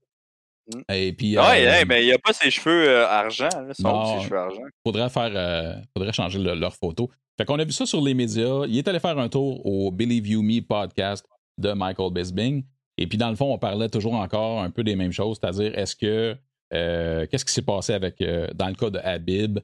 Mm. 0.74 0.92
Et 0.92 1.12
puis, 1.14 1.38
ouais, 1.38 1.84
mais 1.86 2.04
il 2.04 2.10
n'a 2.10 2.18
pas 2.18 2.32
ses 2.32 2.50
cheveux 2.50 3.04
argent. 3.06 3.48
Là, 3.48 3.72
son 3.72 4.18
ses 4.18 4.24
cheveux 4.24 4.38
argent. 4.38 4.62
Faudrait, 4.84 5.08
faire, 5.08 5.82
faudrait 5.96 6.12
changer 6.12 6.38
leur 6.38 6.74
photo. 6.74 7.10
Fait 7.38 7.44
qu'on 7.44 7.58
a 7.58 7.64
vu 7.64 7.72
ça 7.72 7.86
sur 7.86 8.00
les 8.00 8.14
médias. 8.14 8.66
Il 8.66 8.76
est 8.76 8.88
allé 8.88 8.98
faire 8.98 9.16
un 9.16 9.28
tour 9.28 9.64
au 9.64 9.90
Believe 9.92 10.26
You 10.26 10.42
Me 10.42 10.60
podcast 10.60 11.24
de 11.56 11.72
Michael 11.72 12.12
Bisbing. 12.12 12.64
Et 12.98 13.06
puis, 13.06 13.16
dans 13.16 13.30
le 13.30 13.36
fond, 13.36 13.54
on 13.54 13.58
parlait 13.58 13.88
toujours 13.88 14.14
encore 14.14 14.60
un 14.60 14.70
peu 14.70 14.82
des 14.82 14.96
mêmes 14.96 15.12
choses, 15.12 15.38
c'est-à-dire, 15.40 15.78
est-ce 15.78 15.96
que. 15.96 16.36
Euh, 16.74 17.26
qu'est-ce 17.30 17.46
qui 17.46 17.52
s'est 17.52 17.62
passé 17.62 17.94
avec. 17.94 18.20
Euh, 18.20 18.48
dans 18.54 18.68
le 18.68 18.74
cas 18.74 18.90
de 18.90 18.98
Habib, 18.98 19.60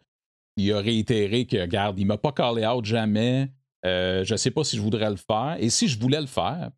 il 0.56 0.72
a 0.72 0.78
réitéré 0.78 1.44
que, 1.44 1.60
regarde, 1.60 1.98
il 1.98 2.06
m'a 2.06 2.16
pas 2.16 2.32
callé 2.32 2.64
out 2.64 2.84
jamais. 2.84 3.50
Euh, 3.84 4.24
je 4.24 4.32
ne 4.32 4.36
sais 4.38 4.52
pas 4.52 4.64
si 4.64 4.76
je 4.76 4.80
voudrais 4.80 5.10
le 5.10 5.16
faire. 5.16 5.56
Et 5.58 5.68
si 5.68 5.88
je 5.88 5.98
voulais 5.98 6.20
le 6.20 6.28
faire, 6.28 6.70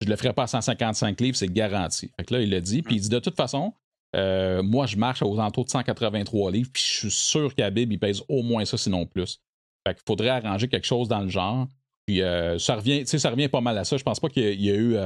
je 0.00 0.08
le 0.08 0.16
ferais 0.16 0.32
pas 0.32 0.44
à 0.44 0.46
155 0.46 1.20
livres, 1.20 1.36
c'est 1.36 1.52
garanti. 1.52 2.10
Fait 2.16 2.24
que 2.24 2.34
là, 2.34 2.40
il 2.40 2.50
l'a 2.50 2.60
dit. 2.60 2.82
Puis 2.82 2.96
il 2.96 3.00
dit 3.00 3.08
de 3.08 3.18
toute 3.18 3.36
façon, 3.36 3.74
moi, 4.14 4.86
je 4.86 4.96
marche 4.96 5.22
aux 5.22 5.34
alentours 5.34 5.64
de 5.64 5.70
183 5.70 6.52
livres, 6.52 6.70
puis 6.72 6.82
je 6.82 6.98
suis 7.00 7.10
sûr 7.10 7.54
qu'Habib, 7.54 7.92
il 7.92 7.98
pèse 7.98 8.22
au 8.28 8.42
moins 8.42 8.64
ça, 8.64 8.78
sinon 8.78 9.06
plus. 9.06 9.40
Fait 9.86 9.94
qu'il 9.94 10.04
faudrait 10.06 10.30
arranger 10.30 10.68
quelque 10.68 10.86
chose 10.86 11.08
dans 11.08 11.20
le 11.20 11.28
genre. 11.28 11.66
Puis 12.06 12.20
ça 12.58 12.76
revient, 12.76 13.06
ça 13.06 13.28
revient 13.28 13.48
pas 13.48 13.60
mal 13.60 13.76
à 13.76 13.84
ça. 13.84 13.96
Je 13.96 14.04
pense 14.04 14.20
pas 14.20 14.28
qu'il 14.28 14.62
y, 14.62 14.70
a 14.70 14.74
eu 14.74 14.96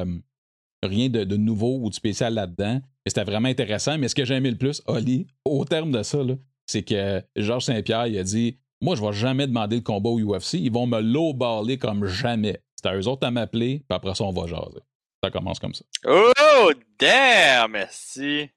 rien 0.82 1.08
de, 1.08 1.36
nouveau 1.36 1.78
ou 1.80 1.90
de 1.90 1.94
spécial 1.94 2.34
là-dedans. 2.34 2.74
Mais 2.74 3.10
c'était 3.10 3.24
vraiment 3.24 3.48
intéressant. 3.48 3.98
Mais 3.98 4.08
ce 4.08 4.14
que 4.14 4.24
j'ai 4.24 4.34
aimé 4.34 4.50
le 4.50 4.58
plus, 4.58 4.82
Oli, 4.86 5.26
au 5.44 5.64
terme 5.64 5.90
de 5.90 6.02
ça, 6.02 6.18
c'est 6.66 6.82
que 6.82 7.22
Georges 7.36 7.64
Saint-Pierre 7.64 8.06
il 8.06 8.18
a 8.18 8.22
dit 8.22 8.58
Moi, 8.80 8.96
je 8.96 9.02
vais 9.02 9.12
jamais 9.12 9.46
demander 9.46 9.76
le 9.76 9.82
combat 9.82 10.10
au 10.10 10.20
UFC. 10.20 10.54
Ils 10.54 10.72
vont 10.72 10.86
me 10.86 11.00
low-baller 11.00 11.78
comme 11.78 12.06
jamais. 12.06 12.62
C'est 12.76 12.88
à 12.88 12.96
eux 12.96 13.08
autres 13.08 13.26
à 13.26 13.30
m'appeler, 13.30 13.80
puis 13.88 13.96
après 13.96 14.14
ça, 14.14 14.24
on 14.24 14.32
va 14.32 14.46
jaser. 14.46 14.80
Ça 15.22 15.30
commence 15.30 15.58
comme 15.58 15.74
ça. 15.74 15.84
Oh, 16.06 16.70
damn! 16.98 17.72
Merci. 17.72 18.50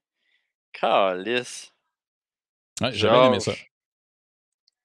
Calice. 0.74 1.74
Ouais, 2.82 2.92
j'ai 2.94 3.08
bien 3.08 3.28
aimé 3.28 3.40
ça. 3.40 3.54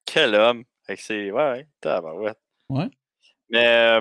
Quel 0.07 0.35
homme. 0.35 0.65
Que 0.89 0.95
c'est. 0.97 1.31
Ouais, 1.31 1.67
ouais, 1.85 2.33
Ouais. 2.69 2.89
Mais. 3.51 4.01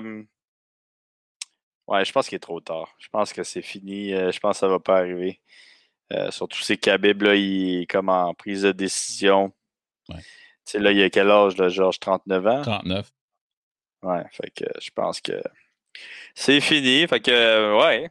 Ouais, 1.88 2.04
je 2.04 2.12
pense 2.12 2.28
qu'il 2.28 2.36
est 2.36 2.40
trop 2.40 2.60
tard. 2.60 2.94
Je 2.98 3.08
pense 3.08 3.32
que 3.32 3.42
c'est 3.42 3.62
fini. 3.62 4.12
Euh, 4.12 4.32
je 4.32 4.40
pense 4.40 4.56
que 4.56 4.60
ça 4.60 4.68
va 4.68 4.78
pas 4.78 4.98
arriver. 4.98 5.40
Euh, 6.12 6.30
surtout 6.30 6.60
ces 6.60 6.76
Khabib, 6.76 7.22
là, 7.22 7.34
il 7.34 7.82
est 7.82 7.86
comme 7.86 8.08
en 8.08 8.34
prise 8.34 8.62
de 8.62 8.72
décision. 8.72 9.52
Ouais. 10.08 10.18
Tu 10.18 10.72
sais, 10.72 10.78
là, 10.78 10.92
il 10.92 11.02
a 11.02 11.10
quel 11.10 11.30
âge, 11.30 11.56
là, 11.56 11.68
Georges? 11.68 11.98
39 11.98 12.46
ans? 12.46 12.62
39. 12.62 13.10
Ouais, 14.02 14.24
fait 14.30 14.50
que 14.50 14.64
je 14.80 14.90
pense 14.90 15.20
que 15.20 15.42
c'est 16.34 16.60
fini. 16.60 17.06
Fait 17.08 17.20
que, 17.20 17.80
ouais. 17.80 18.10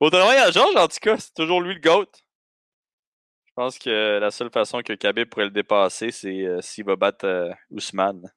Au 0.00 0.10
travail 0.10 0.38
à 0.38 0.50
Georges, 0.50 0.76
en 0.76 0.88
tout 0.88 0.98
cas, 1.00 1.16
c'est 1.18 1.34
toujours 1.34 1.60
lui 1.60 1.74
le 1.74 1.80
GOAT. 1.80 2.10
Je 3.46 3.52
pense 3.54 3.78
que 3.78 4.18
la 4.18 4.30
seule 4.30 4.50
façon 4.50 4.82
que 4.82 4.92
Khabib 4.92 5.30
pourrait 5.30 5.46
le 5.46 5.50
dépasser, 5.50 6.10
c'est 6.10 6.44
euh, 6.44 6.60
s'il 6.60 6.84
va 6.84 6.96
battre 6.96 7.24
euh, 7.26 7.50
Ousmane. 7.70 8.30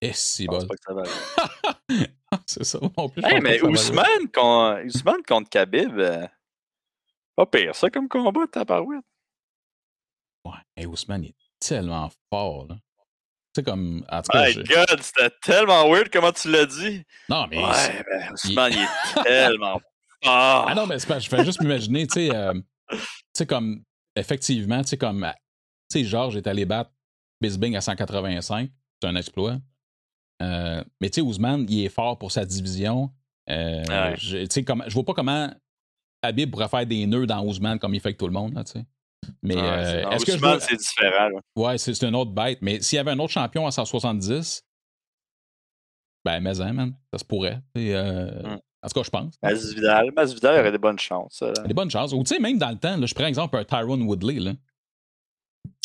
Et 0.00 0.12
si 0.12 0.46
bon. 0.46 0.60
c'est 2.46 2.64
ça. 2.64 2.78
mais 3.42 3.60
Ousmane, 3.62 4.28
contre 5.26 5.50
Khabib, 5.50 5.98
euh, 5.98 6.26
pas 7.36 7.46
pire 7.46 7.74
ça 7.74 7.90
comme 7.90 8.08
combat, 8.08 8.46
ta 8.46 8.64
parouette. 8.64 9.04
Ouais, 10.44 10.52
et 10.76 10.86
Ousmane 10.86 11.24
est 11.24 11.34
tellement 11.58 12.10
fort, 12.30 12.66
là. 12.68 12.76
C'est 13.54 13.64
comme. 13.64 14.04
En 14.08 14.22
tout 14.22 14.30
cas, 14.30 14.46
My 14.46 14.54
God, 14.54 15.02
c'était 15.02 15.34
tellement 15.42 15.90
weird 15.90 16.10
comment 16.12 16.30
tu 16.30 16.50
l'as 16.50 16.66
dit. 16.66 17.02
Non, 17.28 17.46
mais. 17.48 17.58
Ouais, 17.58 18.04
mais 18.08 18.30
Ousmane, 18.32 18.72
il... 18.72 18.82
est 18.82 19.22
tellement 19.24 19.80
fort. 20.22 20.68
Ah 20.68 20.74
non, 20.76 20.86
mais 20.86 20.98
c'est 20.98 21.08
pas, 21.08 21.18
je 21.18 21.28
fais 21.28 21.44
juste 21.44 21.60
m'imaginer, 21.60 22.06
tu 22.06 22.28
sais 22.28 22.52
tu 22.90 22.98
sais, 23.34 23.46
comme, 23.46 23.82
effectivement, 24.16 24.82
tu 24.82 24.88
sais, 24.88 24.96
comme, 24.96 25.26
tu 25.90 26.00
sais, 26.00 26.04
Georges 26.04 26.36
est 26.36 26.46
allé 26.46 26.64
battre 26.64 26.90
Bisbing 27.40 27.76
à 27.76 27.80
185, 27.80 28.70
c'est 29.00 29.08
un 29.08 29.16
exploit. 29.16 29.58
Euh, 30.42 30.82
mais 31.00 31.10
tu 31.10 31.16
sais, 31.16 31.20
Ousmane, 31.20 31.66
il 31.68 31.84
est 31.84 31.88
fort 31.88 32.18
pour 32.18 32.32
sa 32.32 32.44
division. 32.44 33.10
Euh, 33.50 33.82
je, 34.16 34.38
ne 34.38 34.92
vois 34.92 35.04
pas 35.04 35.14
comment 35.14 35.50
Habib 36.22 36.50
pourrait 36.50 36.68
faire 36.68 36.86
des 36.86 37.06
nœuds 37.06 37.26
dans 37.26 37.44
Ousmane 37.44 37.78
comme 37.78 37.94
il 37.94 38.00
fait 38.00 38.08
avec 38.08 38.18
tout 38.18 38.26
le 38.26 38.32
monde. 38.32 38.54
Là, 38.54 38.62
mais 39.42 39.56
euh, 39.56 40.08
est-ce 40.10 40.24
que 40.24 40.32
c'est 40.60 40.76
différent. 40.76 41.30
Ouais, 41.56 41.76
c'est 41.76 42.02
une 42.02 42.14
autre 42.14 42.30
bête. 42.30 42.58
Mais 42.62 42.80
s'il 42.80 42.96
y 42.96 42.98
avait 42.98 43.10
un 43.10 43.18
autre 43.18 43.32
champion 43.32 43.66
à 43.66 43.70
170, 43.70 44.64
ben, 46.24 46.40
mais 46.40 46.60
hein, 46.60 46.72
man, 46.72 46.94
ça 47.12 47.18
se 47.18 47.24
pourrait. 47.24 47.60
Mm. 47.74 48.58
En 48.80 48.88
tout 48.88 48.94
cas, 48.94 49.02
je 49.02 49.10
pense. 49.10 49.34
Masvidal, 49.42 50.12
Masvidal 50.14 50.60
aurait 50.60 50.72
des 50.72 50.78
bonnes 50.78 50.98
chances. 50.98 51.42
Des 51.66 51.74
bonnes 51.74 51.90
chances. 51.90 52.12
Ou 52.12 52.22
tu 52.22 52.34
sais, 52.34 52.40
même 52.40 52.58
dans 52.58 52.70
le 52.70 52.78
temps, 52.78 52.96
là, 52.96 53.06
je 53.06 53.14
prends 53.14 53.26
exemple 53.26 53.56
un 53.56 53.64
Tyrone 53.64 54.02
Woodley. 54.02 54.38
Là. 54.38 54.52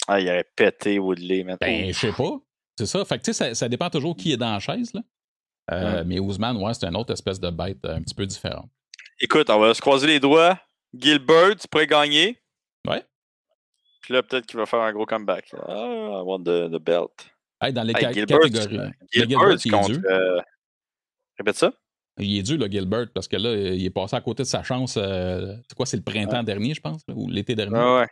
Ah, 0.08 0.20
il 0.20 0.28
aurait 0.28 0.45
pété 0.56 0.99
Woodley 0.99 1.43
maintenant. 1.43 1.68
Ben, 1.68 1.88
je 1.88 1.97
sais 1.97 2.12
pas. 2.12 2.39
C'est 2.78 2.86
ça. 2.86 3.06
Fait 3.06 3.18
que 3.18 3.24
tu 3.24 3.34
sais, 3.34 3.50
ça, 3.50 3.56
ça, 3.56 3.70
dépend 3.70 3.90
toujours 3.90 4.16
qui 4.16 4.32
est 4.34 4.38
dans 4.38 4.54
la 4.54 4.60
chaise. 4.60 4.94
Là. 4.94 5.02
Euh, 5.72 6.04
mais 6.06 6.20
Ousmane, 6.20 6.58
ouais, 6.58 6.74
c'est 6.74 6.86
une 6.86 6.96
autre 6.96 7.14
espèce 7.14 7.40
de 7.40 7.50
bête 7.50 7.86
un 7.86 8.02
petit 8.02 8.16
peu 8.16 8.26
différente. 8.26 8.70
Écoute, 9.20 9.50
on 9.50 9.60
va 9.60 9.74
se 9.74 9.82
croiser 9.82 10.08
les 10.08 10.20
doigts. 10.20 10.60
Gilbert, 10.94 11.56
tu 11.56 11.68
pourrais 11.68 11.88
gagner. 11.88 12.40
Ouais. 12.88 13.04
Puis 14.02 14.14
là, 14.14 14.22
peut-être 14.22 14.46
qu'il 14.46 14.60
va 14.60 14.66
faire 14.66 14.82
un 14.82 14.92
gros 14.92 15.06
comeback. 15.06 15.54
Ah, 15.68 16.20
I 16.20 16.22
want 16.24 16.44
the, 16.44 16.70
the 16.70 16.80
belt. 16.80 17.12
Hey, 17.62 17.72
dans 17.72 17.84
les 17.84 17.94
hey, 17.94 18.14
Gilbert, 18.14 18.40
catégories. 18.42 18.78
Euh, 18.78 18.90
Gilbert, 19.12 19.58
Gilbert 19.58 19.82
contre, 19.82 20.00
euh, 20.10 20.42
Répète 21.38 21.56
ça. 21.56 21.72
Il 22.20 22.38
est 22.38 22.44
dû, 22.44 22.58
là, 22.58 22.68
Gilbert, 22.70 23.08
parce 23.14 23.28
que 23.28 23.38
là, 23.38 23.56
il 23.56 23.84
est 23.84 23.90
passé 23.90 24.16
à 24.16 24.22
côté 24.22 24.44
de 24.44 24.48
sa 24.48 24.62
chance. 24.62 24.98
Euh, 24.98 25.56
c'est 25.68 25.76
quoi, 25.76 25.86
c'est 25.86 25.98
le 25.98 26.04
printemps 26.04 26.44
dernier, 26.44 26.74
je 26.74 26.82
pense, 26.82 27.02
ou 27.10 27.28
l'été 27.30 27.56
dernier? 27.56 27.78
Ouais, 27.78 28.00
ouais. 28.02 28.08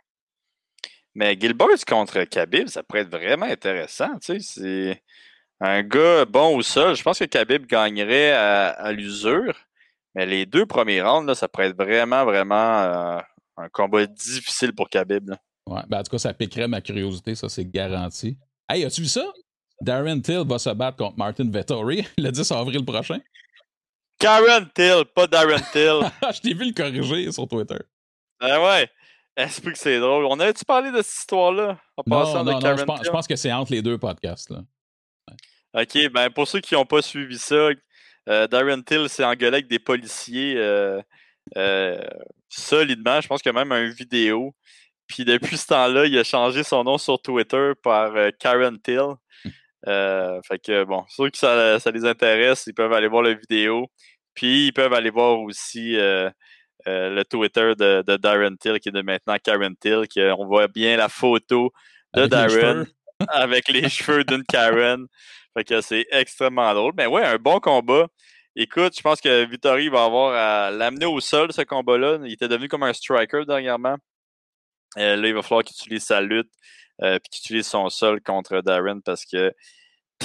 Mais 1.14 1.36
Gilbert 1.38 1.84
contre 1.86 2.24
Khabib, 2.24 2.68
ça 2.68 2.82
pourrait 2.82 3.02
être 3.02 3.10
vraiment 3.10 3.46
intéressant. 3.46 4.18
Tu 4.18 4.40
sais, 4.40 4.40
c'est 4.40 5.02
un 5.60 5.82
gars 5.82 6.24
bon 6.24 6.56
au 6.56 6.62
sol. 6.62 6.96
Je 6.96 7.02
pense 7.02 7.18
que 7.18 7.24
Khabib 7.24 7.66
gagnerait 7.66 8.32
à, 8.32 8.92
l'usure. 8.92 9.54
Mais 10.14 10.26
les 10.26 10.46
deux 10.46 10.66
premiers 10.66 11.02
rounds, 11.02 11.26
là, 11.26 11.34
ça 11.34 11.48
pourrait 11.48 11.68
être 11.68 11.76
vraiment, 11.76 12.24
vraiment 12.24 13.22
un 13.56 13.68
combat 13.70 14.06
difficile 14.06 14.74
pour 14.74 14.88
Khabib. 14.88 15.30
Là. 15.30 15.36
Ouais, 15.66 15.82
ben 15.88 16.00
en 16.00 16.02
tout 16.02 16.10
cas, 16.10 16.18
ça 16.18 16.34
piquerait 16.34 16.68
ma 16.68 16.80
curiosité, 16.80 17.34
ça, 17.34 17.48
c'est 17.48 17.64
garanti. 17.64 18.36
Hey, 18.68 18.84
as-tu 18.84 19.02
vu 19.02 19.08
ça? 19.08 19.24
Darren 19.80 20.20
Till 20.20 20.44
va 20.46 20.58
se 20.58 20.70
battre 20.70 20.96
contre 20.96 21.18
Martin 21.18 21.50
Vettori 21.50 22.06
le 22.18 22.30
10 22.30 22.52
avril 22.52 22.84
prochain. 22.84 23.20
Karen 24.18 24.68
Till, 24.74 25.04
pas 25.14 25.26
Darren 25.26 25.62
Till. 25.72 26.00
je 26.34 26.40
t'ai 26.40 26.54
vu 26.54 26.66
le 26.66 26.72
corriger 26.72 27.30
sur 27.32 27.48
Twitter. 27.48 27.78
Ben 28.40 28.60
ouais. 28.60 28.88
Est-ce 29.36 29.60
que 29.60 29.74
c'est 29.74 29.98
drôle? 29.98 30.26
On 30.26 30.38
avait-tu 30.38 30.64
parlé 30.64 30.90
de 30.90 31.00
cette 31.02 31.20
histoire-là? 31.20 31.78
En 31.96 32.02
non, 32.06 32.44
non, 32.44 32.60
non, 32.60 32.76
je 32.76 32.84
pense, 32.84 33.04
je 33.04 33.10
pense, 33.10 33.26
que 33.26 33.36
c'est 33.36 33.52
entre 33.52 33.72
les 33.72 33.82
deux 33.82 33.98
podcasts. 33.98 34.50
Là. 34.50 34.62
OK, 35.74 36.08
ben 36.12 36.28
pour 36.30 36.46
ceux 36.46 36.60
qui 36.60 36.74
n'ont 36.74 36.84
pas 36.84 37.00
suivi 37.00 37.38
ça, 37.38 37.70
euh, 38.28 38.46
Darren 38.46 38.82
Till 38.82 39.08
s'est 39.08 39.24
engueulé 39.24 39.56
avec 39.56 39.68
des 39.68 39.78
policiers 39.78 40.54
euh, 40.58 41.00
euh, 41.56 41.98
solidement. 42.48 43.20
Je 43.20 43.28
pense 43.28 43.40
qu'il 43.40 43.52
y 43.52 43.56
a 43.56 43.64
même 43.64 43.72
une 43.72 43.92
vidéo. 43.92 44.54
Puis 45.06 45.24
depuis 45.24 45.56
ce 45.56 45.66
temps-là, 45.68 46.06
il 46.06 46.18
a 46.18 46.24
changé 46.24 46.62
son 46.62 46.84
nom 46.84 46.98
sur 46.98 47.20
Twitter 47.20 47.72
par 47.82 48.12
Karen 48.38 48.78
Till. 48.80 49.14
Euh, 49.88 50.40
fait 50.46 50.58
que 50.58 50.84
bon, 50.84 51.04
ceux 51.08 51.28
qui 51.30 51.40
ça, 51.40 51.80
ça, 51.80 51.90
les 51.90 52.04
intéresse, 52.04 52.64
ils 52.66 52.74
peuvent 52.74 52.92
aller 52.92 53.08
voir 53.08 53.22
la 53.22 53.34
vidéo. 53.34 53.90
Puis 54.34 54.68
ils 54.68 54.72
peuvent 54.72 54.92
aller 54.92 55.10
voir 55.10 55.40
aussi 55.40 55.96
euh, 56.86 57.10
le 57.10 57.24
Twitter 57.24 57.74
de, 57.78 58.02
de, 58.06 58.16
Darren 58.16 58.56
Till, 58.56 58.78
qui 58.80 58.88
est 58.88 58.92
de 58.92 59.02
maintenant 59.02 59.36
Karen 59.42 59.76
Till, 59.76 60.06
on 60.38 60.46
voit 60.46 60.68
bien 60.68 60.96
la 60.96 61.08
photo 61.08 61.72
de 62.14 62.26
Darren 62.26 62.86
avec 63.28 63.68
les 63.68 63.88
cheveux 63.88 64.24
d'une 64.24 64.44
Karen. 64.44 65.06
Fait 65.56 65.64
que 65.64 65.80
c'est 65.80 66.06
extrêmement 66.10 66.72
drôle. 66.74 66.92
Mais 66.96 67.06
ouais, 67.06 67.24
un 67.24 67.36
bon 67.36 67.60
combat. 67.60 68.06
Écoute, 68.54 68.94
je 68.96 69.02
pense 69.02 69.20
que 69.20 69.44
Vittori 69.46 69.88
va 69.88 70.04
avoir 70.04 70.34
à 70.34 70.70
l'amener 70.70 71.06
au 71.06 71.20
sol, 71.20 71.52
ce 71.52 71.62
combat-là. 71.62 72.18
Il 72.24 72.32
était 72.32 72.48
devenu 72.48 72.68
comme 72.68 72.82
un 72.82 72.92
striker 72.92 73.44
dernièrement. 73.46 73.96
Euh, 74.98 75.16
là, 75.16 75.28
il 75.28 75.34
va 75.34 75.42
falloir 75.42 75.64
qu'il 75.64 75.74
utilise 75.74 76.04
sa 76.04 76.20
lutte 76.20 76.50
euh, 77.02 77.18
puis 77.18 77.30
qu'il 77.30 77.40
utilise 77.46 77.66
son 77.66 77.88
sol 77.88 78.20
contre 78.20 78.60
Darren 78.60 79.00
parce 79.00 79.24
que 79.24 79.52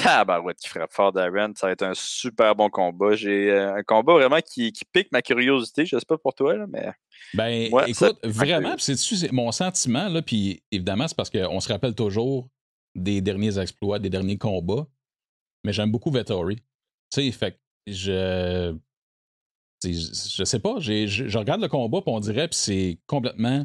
tabarouette 0.04 0.58
qui 0.58 0.70
frappe 0.70 0.92
fort 0.92 1.12
Darren. 1.12 1.54
Ça 1.56 1.68
va 1.68 1.74
être 1.74 1.84
un 1.84 1.94
super 1.94 2.56
bon 2.56 2.70
combat. 2.70 3.16
J'ai 3.16 3.52
euh, 3.52 3.76
un 3.76 3.84
combat 3.84 4.14
vraiment 4.14 4.40
qui, 4.42 4.72
pique 4.92 5.12
ma 5.12 5.22
curiosité. 5.22 5.86
Je 5.86 5.98
sais 5.98 6.06
pas 6.06 6.18
pour 6.18 6.34
toi, 6.34 6.56
là, 6.56 6.66
mais. 6.68 6.92
Ben, 7.34 7.70
écoute, 7.88 8.18
vraiment, 8.24 8.76
c'est 8.78 9.32
mon 9.32 9.52
sentiment, 9.52 10.08
là, 10.10 10.22
puis 10.22 10.64
évidemment, 10.72 11.08
c'est 11.08 11.18
parce 11.18 11.30
qu'on 11.30 11.60
se 11.60 11.72
rappelle 11.72 11.96
toujours 11.96 12.50
des 12.96 13.22
derniers 13.22 13.60
exploits, 13.60 14.00
des 14.00 14.10
derniers 14.10 14.38
combats. 14.38 14.86
Mais 15.64 15.74
j'aime 15.74 15.92
beaucoup 15.92 16.12
Vettori. 16.12 16.56
Tu 16.56 16.64
sais, 17.12 17.32
fait 17.32 17.60
je. 17.86 18.76
Je 19.84 20.44
sais 20.44 20.60
pas, 20.60 20.80
je 20.80 21.38
regarde 21.38 21.62
le 21.62 21.68
combat, 21.68 22.02
puis 22.02 22.12
on 22.12 22.20
dirait, 22.20 22.48
puis 22.48 22.58
c'est 22.58 23.00
complètement 23.06 23.64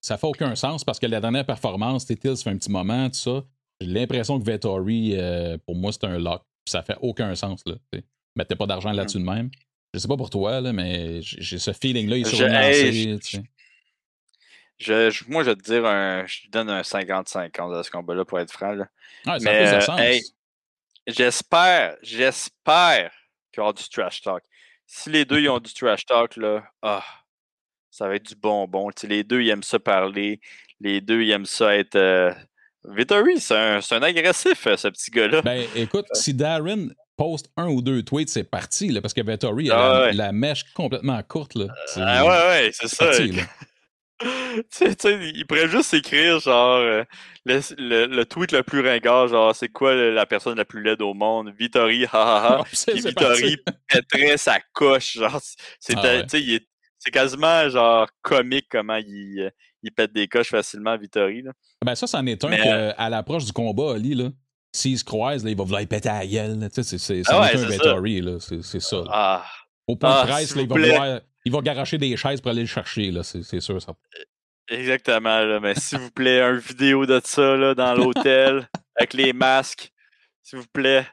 ça 0.00 0.16
fait 0.16 0.26
aucun 0.26 0.54
sens 0.54 0.84
parce 0.84 0.98
que 0.98 1.06
la 1.06 1.20
dernière 1.20 1.46
performance, 1.46 2.06
Tills 2.06 2.36
ça 2.36 2.44
fait 2.44 2.50
un 2.50 2.56
petit 2.56 2.70
moment, 2.70 3.08
tout 3.08 3.16
ça. 3.16 3.44
J'ai 3.80 3.86
l'impression 3.86 4.38
que 4.38 4.44
Vettori, 4.44 5.14
euh, 5.16 5.56
pour 5.66 5.76
moi, 5.76 5.92
c'est 5.92 6.04
un 6.04 6.18
lock. 6.18 6.42
Ça 6.66 6.82
fait 6.82 6.96
aucun 7.00 7.34
sens. 7.34 7.62
Là, 7.66 7.74
Mettez 8.36 8.56
pas 8.56 8.66
d'argent 8.66 8.92
là-dessus 8.92 9.18
de 9.18 9.24
même. 9.24 9.50
Je 9.94 9.98
sais 9.98 10.08
pas 10.08 10.16
pour 10.16 10.30
toi, 10.30 10.60
là, 10.60 10.72
mais 10.72 11.20
j'ai 11.22 11.58
ce 11.58 11.72
feeling-là, 11.72 12.16
il 12.18 12.26
est 12.26 13.40
je, 14.78 15.24
moi, 15.28 15.42
je 15.42 15.50
vais 15.50 15.56
te 15.56 15.62
dire, 15.62 15.84
un, 15.84 16.24
je 16.26 16.48
donne 16.50 16.70
un 16.70 16.82
50-50 16.82 17.76
à 17.76 17.82
ce 17.82 17.90
combat-là 17.90 18.24
pour 18.24 18.38
être 18.38 18.52
franc. 18.52 18.76
ça 19.24 19.38
mais, 19.40 19.80
sens. 19.80 20.00
j'espère, 21.06 21.96
j'espère 22.00 23.10
qu'il 23.52 23.60
y 23.60 23.60
aura 23.60 23.72
du 23.72 23.88
trash 23.88 24.22
talk. 24.22 24.44
Si 24.86 25.10
les 25.10 25.24
deux 25.24 25.40
ils 25.40 25.48
ont 25.48 25.58
du 25.58 25.72
trash 25.72 26.06
talk, 26.06 26.36
là, 26.36 26.64
ah, 26.82 27.04
ça 27.90 28.06
va 28.06 28.14
être 28.14 28.28
du 28.28 28.36
bonbon. 28.36 28.90
les 29.02 29.24
deux, 29.24 29.42
ils 29.42 29.48
aiment 29.48 29.64
ça 29.64 29.80
parler. 29.80 30.40
Les 30.80 31.00
deux, 31.00 31.22
ils 31.22 31.30
aiment 31.32 31.46
ça 31.46 31.76
être. 31.76 31.96
Euh... 31.96 32.32
Vittori, 32.94 33.40
c'est 33.40 33.54
un, 33.54 33.80
un, 33.90 34.02
agressif, 34.02 34.66
euh, 34.66 34.76
ce 34.76 34.88
petit 34.88 35.10
gars-là. 35.10 35.42
Ben, 35.42 35.64
écoute, 35.74 36.06
si 36.14 36.34
Darren 36.34 36.88
poste 37.16 37.50
un 37.56 37.68
ou 37.68 37.82
deux 37.82 38.02
tweets, 38.02 38.30
c'est 38.30 38.44
parti, 38.44 38.88
là, 38.88 39.00
parce 39.00 39.14
que 39.14 39.20
Vittori 39.20 39.70
a 39.70 39.78
ah 39.78 40.12
la, 40.12 40.32
mèche 40.32 40.64
complètement 40.74 41.20
courte. 41.22 41.54
Là. 41.54 41.66
Ah 41.96 42.24
ouais, 42.24 42.30
ouais, 42.30 42.70
c'est 42.72 42.88
ça. 42.88 43.06
Parti, 43.06 43.32
tu 44.70 44.94
sais, 44.98 45.30
il 45.34 45.46
pourrait 45.46 45.68
juste 45.68 45.94
écrire 45.94 46.40
genre 46.40 46.78
euh, 46.78 47.04
le, 47.44 48.06
le, 48.06 48.24
tweet 48.24 48.52
le 48.52 48.62
plus 48.62 48.80
ringard, 48.80 49.28
genre 49.28 49.54
c'est 49.54 49.68
quoi 49.68 49.94
la 49.94 50.26
personne 50.26 50.56
la 50.56 50.64
plus 50.64 50.82
laide 50.82 51.02
au 51.02 51.14
monde? 51.14 51.52
Vittori, 51.56 52.04
ha 52.06 52.08
ha 52.12 52.58
ha. 52.58 52.64
Puis 52.86 53.00
Vittori 53.00 53.56
pèterait 53.88 54.36
sa 54.36 54.58
coche, 54.72 55.18
genre 55.18 55.40
c'est 55.78 55.96
ah 55.96 56.24
c'est 57.00 57.12
quasiment 57.12 57.68
genre 57.68 58.08
comique 58.22 58.66
comment 58.70 58.96
il, 58.96 59.52
il 59.82 59.92
pète 59.92 60.12
des 60.12 60.28
coches 60.28 60.50
facilement 60.50 60.90
à 60.90 60.96
Vittori. 60.96 61.42
Là. 61.42 61.52
Ben 61.84 61.94
ça, 61.94 62.06
c'en 62.06 62.24
est 62.26 62.42
un 62.44 62.50
qu'à 62.50 62.76
euh, 62.76 63.08
l'approche 63.08 63.44
du 63.44 63.52
combat, 63.52 63.94
Ali, 63.94 64.14
là, 64.14 64.30
s'il 64.72 64.98
se 64.98 65.04
croise, 65.04 65.44
là, 65.44 65.50
il 65.50 65.56
va 65.56 65.64
vouloir 65.64 65.86
péter 65.86 66.08
à 66.08 66.20
la 66.20 66.26
gueule. 66.26 66.68
C'est, 66.70 66.98
c'est, 66.98 67.22
ah 67.26 67.40
ouais, 67.40 67.56
un 67.56 67.66
Vittori, 67.66 68.20
là. 68.20 68.38
C'est, 68.40 68.62
c'est 68.62 68.80
ça. 68.80 69.04
Ah. 69.08 69.44
Au 69.86 69.96
point 69.96 70.10
de 70.10 70.14
ah, 70.16 70.26
presse, 70.26 70.54
là, 70.54 70.62
il, 70.62 70.68
va 70.68 70.74
vouloir, 70.74 71.20
il 71.44 71.52
va 71.52 71.60
garocher 71.60 71.98
des 71.98 72.16
chaises 72.16 72.40
pour 72.40 72.50
aller 72.50 72.62
le 72.62 72.66
chercher, 72.66 73.10
là. 73.10 73.22
C'est, 73.22 73.42
c'est 73.42 73.60
sûr, 73.60 73.80
ça. 73.80 73.94
Exactement, 74.68 75.40
là. 75.40 75.60
Mais 75.60 75.74
s'il 75.74 75.98
vous 75.98 76.10
plaît, 76.10 76.40
une 76.40 76.58
vidéo 76.58 77.06
de 77.06 77.20
ça 77.24 77.56
là, 77.56 77.74
dans 77.74 77.94
l'hôtel 77.94 78.68
avec 78.96 79.14
les 79.14 79.32
masques, 79.32 79.90
s'il 80.42 80.58
vous 80.58 80.66
plaît. 80.72 81.06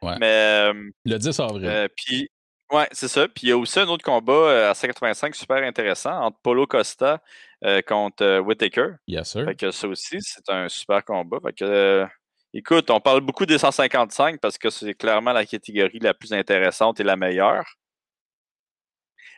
Ouais. 0.00 0.16
Mais, 0.18 0.72
euh, 0.72 0.90
le 1.04 1.18
10 1.18 1.40
avril. 1.40 1.88
puis 1.96 2.28
Ouais, 2.72 2.88
c'est 2.90 3.08
ça. 3.08 3.28
Puis 3.28 3.44
il 3.46 3.48
y 3.50 3.52
a 3.52 3.56
aussi 3.56 3.78
un 3.78 3.86
autre 3.86 4.04
combat 4.04 4.32
euh, 4.32 4.70
à 4.70 4.74
185 4.74 5.34
super 5.34 5.62
intéressant 5.62 6.20
entre 6.20 6.38
Polo 6.42 6.66
Costa 6.66 7.22
euh, 7.64 7.80
contre 7.80 8.24
euh, 8.24 8.40
Whitaker. 8.40 8.94
Yes, 9.06 9.30
sir. 9.30 9.44
Fait 9.44 9.54
que 9.54 9.70
ça 9.70 9.86
aussi, 9.86 10.18
c'est 10.20 10.48
un 10.48 10.68
super 10.68 11.04
combat. 11.04 11.38
Fait 11.44 11.52
que, 11.52 12.06
écoute, 12.52 12.90
on 12.90 13.00
parle 13.00 13.20
beaucoup 13.20 13.46
des 13.46 13.58
155 13.58 14.40
parce 14.40 14.58
que 14.58 14.70
c'est 14.70 14.94
clairement 14.94 15.32
la 15.32 15.46
catégorie 15.46 16.00
la 16.00 16.12
plus 16.12 16.32
intéressante 16.32 16.98
et 16.98 17.04
la 17.04 17.16
meilleure. 17.16 17.64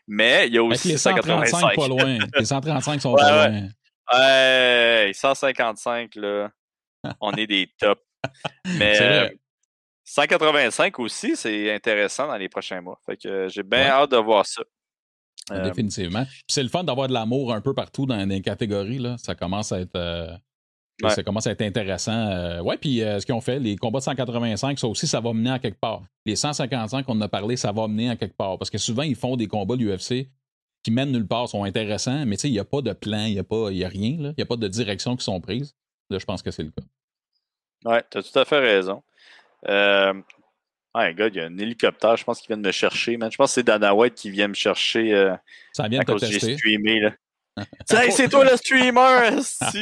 Mais 0.07 0.47
il 0.47 0.55
y 0.55 0.59
a 0.59 0.63
aussi 0.63 0.89
les 0.89 0.97
135 0.97 1.77
pas 1.77 1.89
loin. 1.89 2.19
Les 2.35 2.45
135 2.47 3.01
sont 3.03 3.15
pas 3.17 3.49
loin. 3.49 3.69
Ouais, 4.11 5.11
155, 5.13 6.15
là, 6.15 6.51
on 7.21 7.33
est 7.33 7.47
des 7.47 7.71
tops. 7.79 8.01
Mais 8.79 9.37
185 10.09 10.99
aussi, 11.01 11.37
c'est 11.37 11.75
intéressant 11.75 12.27
dans 12.29 12.37
les 12.37 12.49
prochains 12.49 12.81
mois. 12.81 12.99
Fait 13.05 13.19
que 13.19 13.47
j'ai 13.49 13.63
bien 13.63 13.89
hâte 13.89 14.11
de 14.11 14.17
voir 14.17 14.47
ça. 14.47 14.63
Euh, 15.51 15.63
Définitivement. 15.69 16.25
C'est 16.47 16.63
le 16.63 16.71
fun 16.71 16.83
d'avoir 16.83 17.09
de 17.09 17.13
l'amour 17.13 17.53
un 17.53 17.61
peu 17.61 17.75
partout 17.75 18.07
dans 18.07 18.27
les 18.27 18.41
catégories. 18.41 18.99
Là. 18.99 19.17
Ça 19.19 19.35
commence 19.35 19.71
à 19.71 19.81
être. 19.81 19.97
Euh, 19.97 20.35
ça 21.09 21.23
commence 21.23 21.47
à 21.47 21.51
être 21.51 21.61
intéressant. 21.63 22.27
Euh, 22.31 22.61
ouais, 22.63 22.79
puis 22.79 23.01
ce 23.01 23.25
qu'ils 23.25 23.35
ont 23.35 23.41
fait, 23.41 23.59
les 23.61 23.77
combats 23.77 23.99
de 23.99 24.05
185, 24.05 24.79
ça 24.79 24.89
aussi, 24.89 25.07
ça 25.07 25.21
va 25.21 25.33
mener 25.35 25.51
à 25.51 25.59
quelque 25.59 25.79
part. 25.79 26.03
Les 26.25 26.37
155 26.37 27.05
qu'on 27.05 27.21
a 27.21 27.29
parlé, 27.29 27.57
ça 27.57 27.71
va 27.71 27.87
mener 27.87 28.09
à 28.09 28.17
quelque 28.17 28.37
part. 28.37 28.59
Parce 28.59 28.71
que 28.71 28.79
souvent, 28.79 29.03
ils 29.03 29.15
font 29.15 29.37
des 29.37 29.47
combats 29.47 29.77
de 29.77 29.85
l'UFC 29.85 30.31
qui 30.83 30.91
mènent 30.91 31.13
nulle 31.13 31.29
part, 31.29 31.49
sont 31.49 31.65
intéressants, 31.65 32.25
mais 32.25 32.37
tu 32.37 32.43
sais, 32.43 32.49
il 32.49 32.53
n'y 32.53 32.59
a 32.59 32.65
pas 32.65 32.81
de 32.81 32.93
plan, 32.95 33.27
il 33.27 33.35
n'y 33.35 33.39
a, 33.39 33.45
pas, 33.45 33.69
a 33.69 33.89
rien. 33.89 34.17
Il 34.19 34.35
n'y 34.37 34.43
a 34.43 34.47
pas 34.47 34.57
de 34.57 34.69
direction 34.69 35.17
qui 35.17 35.25
sont 35.25 35.41
prises. 35.41 35.77
Là, 36.11 36.19
je 36.19 36.25
pense 36.25 36.43
que 36.43 36.51
c'est 36.51 36.63
le 36.63 36.71
cas. 36.71 37.91
Ouais, 37.91 38.03
tu 38.11 38.19
as 38.19 38.23
tout 38.23 38.39
à 38.39 38.45
fait 38.45 38.59
raison. 38.59 39.03
Euh, 39.67 40.15
Ouais, 40.95 41.15
gars, 41.15 41.29
il 41.29 41.35
y 41.37 41.41
a 41.41 41.45
un 41.45 41.59
hélicoptère, 41.59 42.17
je 42.17 42.25
pense 42.25 42.41
qu'il 42.41 42.49
vient 42.49 42.57
de 42.57 42.67
me 42.67 42.73
chercher, 42.73 43.17
man. 43.17 43.31
Je 43.31 43.37
pense 43.37 43.51
que 43.51 43.55
c'est 43.55 43.63
Dana 43.63 43.95
White 43.95 44.15
qui 44.15 44.31
vient 44.31 44.49
me 44.49 44.55
chercher. 44.55 45.15
Euh, 45.15 45.35
ça 45.73 45.87
vient 45.87 46.01
de 46.01 46.05
te 46.05 46.19
tester. 46.19 46.57
streamé, 46.57 47.01
là. 47.01 47.13
c'est 48.11 48.29
toi 48.29 48.45
le 48.45 48.57
streamer! 48.57 49.31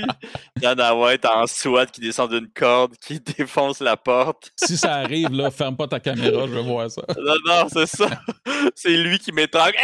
Dana 0.57 0.97
White 0.97 1.25
en 1.27 1.47
SWAT 1.47 1.87
qui 1.87 2.01
descend 2.01 2.31
d'une 2.31 2.49
corde, 2.49 2.97
qui 2.99 3.21
défonce 3.39 3.81
la 3.81 3.97
porte. 3.97 4.51
si 4.57 4.77
ça 4.77 4.95
arrive, 4.95 5.31
là, 5.31 5.51
ferme 5.51 5.77
pas 5.77 5.87
ta 5.87 6.01
caméra, 6.01 6.47
je 6.47 6.53
veux 6.53 6.61
voir 6.61 6.91
ça. 6.91 7.03
Non, 7.17 7.35
non, 7.47 7.69
c'est 7.73 7.87
ça. 7.87 8.09
c'est 8.75 8.97
lui 8.97 9.19
qui 9.19 9.31
m'étrangle. 9.33 9.77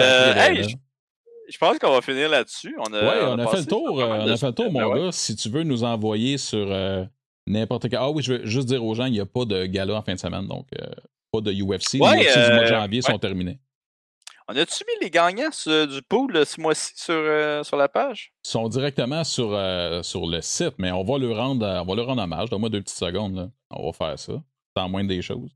euh, 0.00 0.34
hey, 0.34 0.62
je 0.64 0.76
pense 1.58 1.78
qu'on 1.78 1.92
va 1.92 2.00
finir 2.00 2.28
là-dessus. 2.28 2.76
On 2.78 2.92
a, 2.92 3.00
ouais, 3.00 3.20
on, 3.22 3.38
a, 3.38 3.46
fait 3.48 3.60
le 3.60 3.66
tour, 3.66 3.94
on 3.94 4.28
a 4.28 4.36
fait 4.36 4.46
le 4.46 4.52
tour, 4.52 4.72
mon 4.72 4.94
gars. 4.94 5.12
Si 5.12 5.36
tu 5.36 5.48
veux 5.48 5.62
nous 5.62 5.84
envoyer 5.84 6.38
sur 6.38 6.70
euh, 6.70 7.04
n'importe 7.46 7.88
quel. 7.88 7.98
Ah 7.98 8.10
oui, 8.10 8.22
je 8.22 8.34
veux 8.34 8.46
juste 8.46 8.68
dire 8.68 8.84
aux 8.84 8.94
gens, 8.94 9.06
il 9.06 9.12
n'y 9.12 9.20
a 9.20 9.26
pas 9.26 9.44
de 9.44 9.66
gala 9.66 9.94
en 9.94 10.02
fin 10.02 10.14
de 10.14 10.18
semaine, 10.18 10.46
donc 10.46 10.66
euh, 10.78 10.86
pas 11.32 11.40
de 11.40 11.52
UFC. 11.52 11.94
les 11.94 11.98
UFC 11.98 11.98
du 11.98 11.98
mois 12.00 12.16
de 12.16 12.64
euh, 12.64 12.66
janvier 12.66 13.02
sont 13.02 13.18
terminés. 13.18 13.58
On 14.48 14.56
a-tu 14.56 14.84
mis 14.84 15.04
les 15.04 15.10
gagnants 15.10 15.50
du 15.86 16.02
pool 16.02 16.44
ce 16.44 16.60
mois-ci 16.60 16.92
sur, 16.96 17.64
sur 17.64 17.76
la 17.76 17.88
page? 17.88 18.32
Ils 18.44 18.50
sont 18.50 18.68
directement 18.68 19.22
sur, 19.22 19.56
sur 20.02 20.26
le 20.26 20.40
site, 20.40 20.74
mais 20.78 20.90
on 20.90 21.04
va 21.04 21.18
leur 21.18 21.36
rendre, 21.36 21.64
on 21.64 21.84
va 21.84 21.94
leur 21.94 22.06
rendre 22.06 22.22
hommage. 22.22 22.50
Donne-moi 22.50 22.68
deux 22.68 22.80
petites 22.80 22.98
secondes. 22.98 23.36
Là. 23.36 23.48
On 23.70 23.86
va 23.86 23.92
faire 23.92 24.18
ça. 24.18 24.32
C'est 24.74 24.82
en 24.82 24.88
moins 24.88 25.04
des 25.04 25.22
choses. 25.22 25.50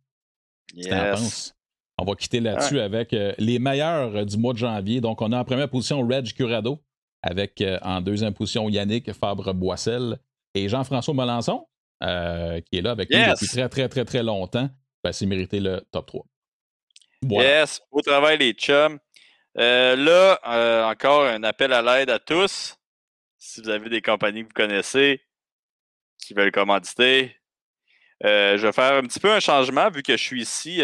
Yes. 0.75 1.55
On 1.99 2.05
va 2.05 2.15
quitter 2.17 2.41
là-dessus 2.41 2.81
avec 2.81 3.13
euh, 3.13 3.33
les 3.39 3.59
meilleurs 3.59 4.17
euh, 4.17 4.25
du 4.25 4.37
mois 4.37 4.53
de 4.53 4.59
janvier. 4.59 5.01
Donc, 5.01 5.23
on 5.23 5.31
a 5.31 5.39
en 5.39 5.45
première 5.45 5.69
position 5.69 6.07
Reg 6.07 6.33
Curado, 6.33 6.83
avec 7.23 7.61
euh, 7.61 7.79
en 7.83 8.01
deuxième 8.01 8.35
position 8.35 8.69
Yannick 8.69 9.13
Fabre-Boissel 9.13 10.19
et 10.55 10.69
Jean-François 10.69 11.15
Melançon, 11.15 11.67
qui 12.01 12.79
est 12.79 12.83
là 12.83 12.91
avec 12.91 13.11
nous 13.11 13.19
depuis 13.19 13.47
très, 13.47 13.69
très, 13.69 13.89
très, 13.89 14.05
très 14.05 14.23
longtemps. 14.23 14.69
Ben, 15.05 15.13
c'est 15.13 15.27
mérité 15.27 15.61
le 15.61 15.83
top 15.93 16.07
3. 16.07 16.27
Yes, 17.43 17.81
beau 17.91 18.01
travail, 18.01 18.39
les 18.39 18.53
chums. 18.53 18.99
là, 19.55 20.89
encore 20.91 21.25
un 21.25 21.43
appel 21.45 21.73
à 21.73 21.81
l'aide 21.81 22.11
à 22.11 22.19
tous. 22.19 22.77
Si 23.39 23.61
vous 23.61 23.69
avez 23.69 23.89
des 23.89 24.03
compagnies 24.03 24.43
que 24.43 24.49
vous 24.49 24.55
connaissez 24.55 25.21
qui 26.19 26.35
veulent 26.35 26.53
commanditer, 26.53 27.37
je 28.23 28.61
vais 28.61 28.73
faire 28.73 28.95
un 28.95 29.03
petit 29.03 29.21
peu 29.21 29.33
un 29.33 29.41
changement 29.41 29.91
vu 29.91 30.03
que 30.03 30.17
je 30.17 30.23
suis 30.23 30.43
ici 30.43 30.83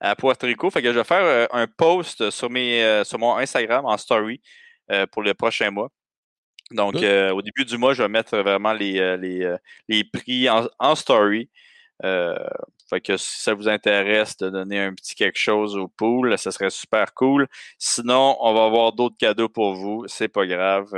à 0.00 0.16
Puerto 0.16 0.46
Rico. 0.46 0.70
Fait 0.70 0.82
que 0.82 0.92
je 0.92 0.98
vais 0.98 1.04
faire 1.04 1.24
euh, 1.24 1.46
un 1.52 1.66
post 1.66 2.30
sur, 2.30 2.50
mes, 2.50 2.82
euh, 2.82 3.04
sur 3.04 3.18
mon 3.18 3.36
Instagram 3.36 3.84
en 3.86 3.96
story 3.96 4.40
euh, 4.90 5.06
pour 5.06 5.22
le 5.22 5.34
prochain 5.34 5.70
mois. 5.70 5.90
Donc, 6.70 6.96
au 6.96 7.42
début 7.42 7.64
du 7.64 7.78
mois, 7.78 7.94
je 7.94 8.02
vais 8.02 8.10
mettre 8.10 8.36
vraiment 8.40 8.74
les, 8.74 9.16
les, 9.88 10.04
prix 10.04 10.50
en, 10.50 10.94
story. 10.94 11.48
fait 12.02 13.00
que 13.02 13.16
si 13.16 13.40
ça 13.40 13.54
vous 13.54 13.70
intéresse 13.70 14.36
de 14.36 14.50
donner 14.50 14.78
un 14.78 14.92
petit 14.92 15.14
quelque 15.14 15.38
chose 15.38 15.78
au 15.78 15.88
pool, 15.88 16.36
ça 16.36 16.50
serait 16.50 16.68
super 16.68 17.14
cool. 17.14 17.48
Sinon, 17.78 18.36
on 18.40 18.52
va 18.52 18.66
avoir 18.66 18.92
d'autres 18.92 19.16
cadeaux 19.16 19.48
pour 19.48 19.76
vous. 19.76 20.04
C'est 20.08 20.28
pas 20.28 20.44
grave. 20.44 20.90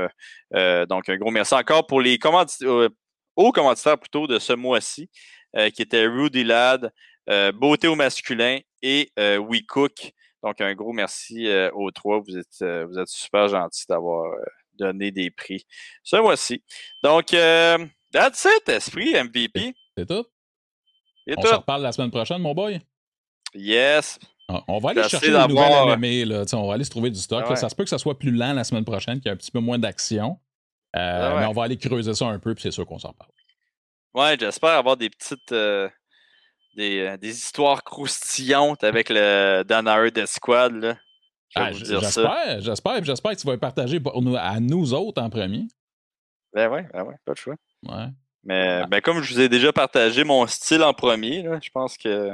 donc, 0.89 1.09
un 1.09 1.17
gros 1.19 1.31
merci 1.31 1.55
encore 1.55 1.87
pour 1.87 2.01
les 2.01 2.19
commanditaires, 2.19 2.89
hauts 3.37 3.53
commanditaires 3.53 3.97
plutôt 3.97 4.27
de 4.27 4.41
ce 4.41 4.55
mois-ci, 4.55 5.09
qui 5.73 5.83
étaient 5.83 6.05
Rudy 6.05 6.43
Ladd, 6.43 6.91
Beauté 7.53 7.89
au 7.89 7.95
masculin 7.95 8.59
et 8.83 9.11
euh, 9.19 9.39
WeCook. 9.39 10.13
Donc, 10.43 10.61
un 10.61 10.75
gros 10.75 10.93
merci 10.93 11.47
euh, 11.49 11.71
aux 11.73 11.91
trois. 11.91 12.21
Vous 12.21 12.37
êtes, 12.37 12.63
euh, 12.63 12.87
vous 12.87 12.99
êtes 12.99 13.09
super 13.09 13.49
gentils 13.49 13.85
d'avoir 13.89 14.33
donné 14.75 15.11
des 15.11 15.31
prix 15.31 15.65
ce 16.03 16.17
mois-ci. 16.17 16.63
Donc, 17.03 17.27
that's 18.13 18.47
it, 18.47 18.69
Esprit 18.69 19.13
MVP. 19.13 19.75
C'est 19.97 20.07
tout. 20.07 20.25
on 21.37 21.43
se 21.43 21.55
reparle 21.55 21.83
la 21.83 21.93
semaine 21.93 22.11
prochaine, 22.11 22.41
mon 22.41 22.55
boy. 22.55 22.81
Yes. 23.55 24.19
On 24.67 24.79
va 24.79 24.91
aller 24.91 25.09
chercher 25.09 25.31
des 25.31 25.47
nouvelles 25.49 25.99
MMA. 25.99 26.25
Là. 26.25 26.45
On 26.55 26.67
va 26.67 26.75
aller 26.75 26.85
se 26.85 26.91
trouver 26.91 27.11
du 27.11 27.21
stock. 27.21 27.57
Ça 27.57 27.69
se 27.69 27.75
peut 27.75 27.85
que 27.85 27.91
ça 27.91 27.99
soit 27.99 28.19
plus 28.19 28.33
lent 28.33 28.53
la 28.55 28.65
semaine 28.65 28.85
prochaine, 28.85 29.21
qu'il 29.21 29.27
y 29.27 29.29
ait 29.29 29.35
un 29.35 29.37
petit 29.37 29.51
peu 29.51 29.61
moins 29.61 29.79
d'action. 29.79 30.39
Mais 30.95 31.47
on 31.47 31.53
va 31.53 31.65
aller 31.65 31.77
creuser 31.77 32.15
ça 32.15 32.27
un 32.27 32.39
peu, 32.39 32.55
puis 32.55 32.63
c'est 32.63 32.71
sûr 32.71 32.87
qu'on 32.87 32.99
s'en 32.99 33.13
parle. 33.13 33.31
Ouais, 34.13 34.37
j'espère 34.39 34.71
avoir 34.71 34.97
des 34.97 35.09
petites, 35.09 35.53
euh, 35.53 35.89
des, 36.77 37.19
histoires 37.23 37.83
croustillantes 37.83 38.85
avec 38.85 39.09
le 39.09 39.63
Danner 39.65 40.11
de 40.11 40.27
Squad. 40.27 40.73
Là. 40.73 40.97
Ah, 41.55 41.73
j'espère, 41.73 42.61
j'espère, 42.61 43.05
j'espère 43.05 43.33
que 43.33 43.41
tu 43.41 43.47
vas 43.47 43.55
le 43.55 43.59
partager 43.59 44.01
à 44.39 44.61
nous 44.61 44.95
autres 44.95 45.21
en 45.21 45.31
premier. 45.31 45.67
Ben 46.53 46.71
ouais, 46.71 46.87
ben 46.93 47.05
ouais, 47.05 47.17
pas 47.25 47.33
de 47.33 47.39
choix. 47.39 47.57
Ouais. 47.83 48.07
Mais 48.45 48.87
ben 48.87 49.01
comme 49.01 49.23
je 49.23 49.35
vous 49.35 49.41
ai 49.41 49.49
déjà 49.49 49.73
partagé 49.73 50.25
mon 50.25 50.47
style 50.47 50.83
en 50.83 50.95
premier, 50.95 51.43
là, 51.43 51.59
je 51.63 51.71
pense 51.71 51.99
que 51.99 52.31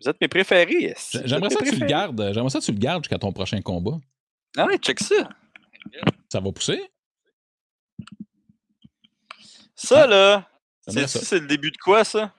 vous 0.00 0.08
êtes 0.08 0.20
mes 0.20 0.28
préférés. 0.28 0.94
J'aimerais 1.24 1.50
ça 1.50 1.60
que 1.60 1.70
tu 1.70 1.76
le 1.76 1.86
gardes. 1.86 2.32
J'aimerais 2.32 2.50
ça 2.50 2.58
que 2.58 2.64
tu 2.64 2.72
le 2.72 2.78
gardes 2.78 3.04
jusqu'à 3.04 3.18
ton 3.18 3.32
prochain 3.32 3.60
combat. 3.60 3.98
Ah 4.56 4.66
ouais, 4.66 4.78
check 4.78 4.98
ça. 4.98 5.28
Ça 6.30 6.40
va 6.40 6.52
pousser? 6.52 6.90
Ça, 9.74 10.06
là, 10.06 10.49
c'est 10.86 11.40
le 11.40 11.46
début 11.46 11.70
de 11.70 11.76
quoi, 11.76 12.04
ça? 12.04 12.32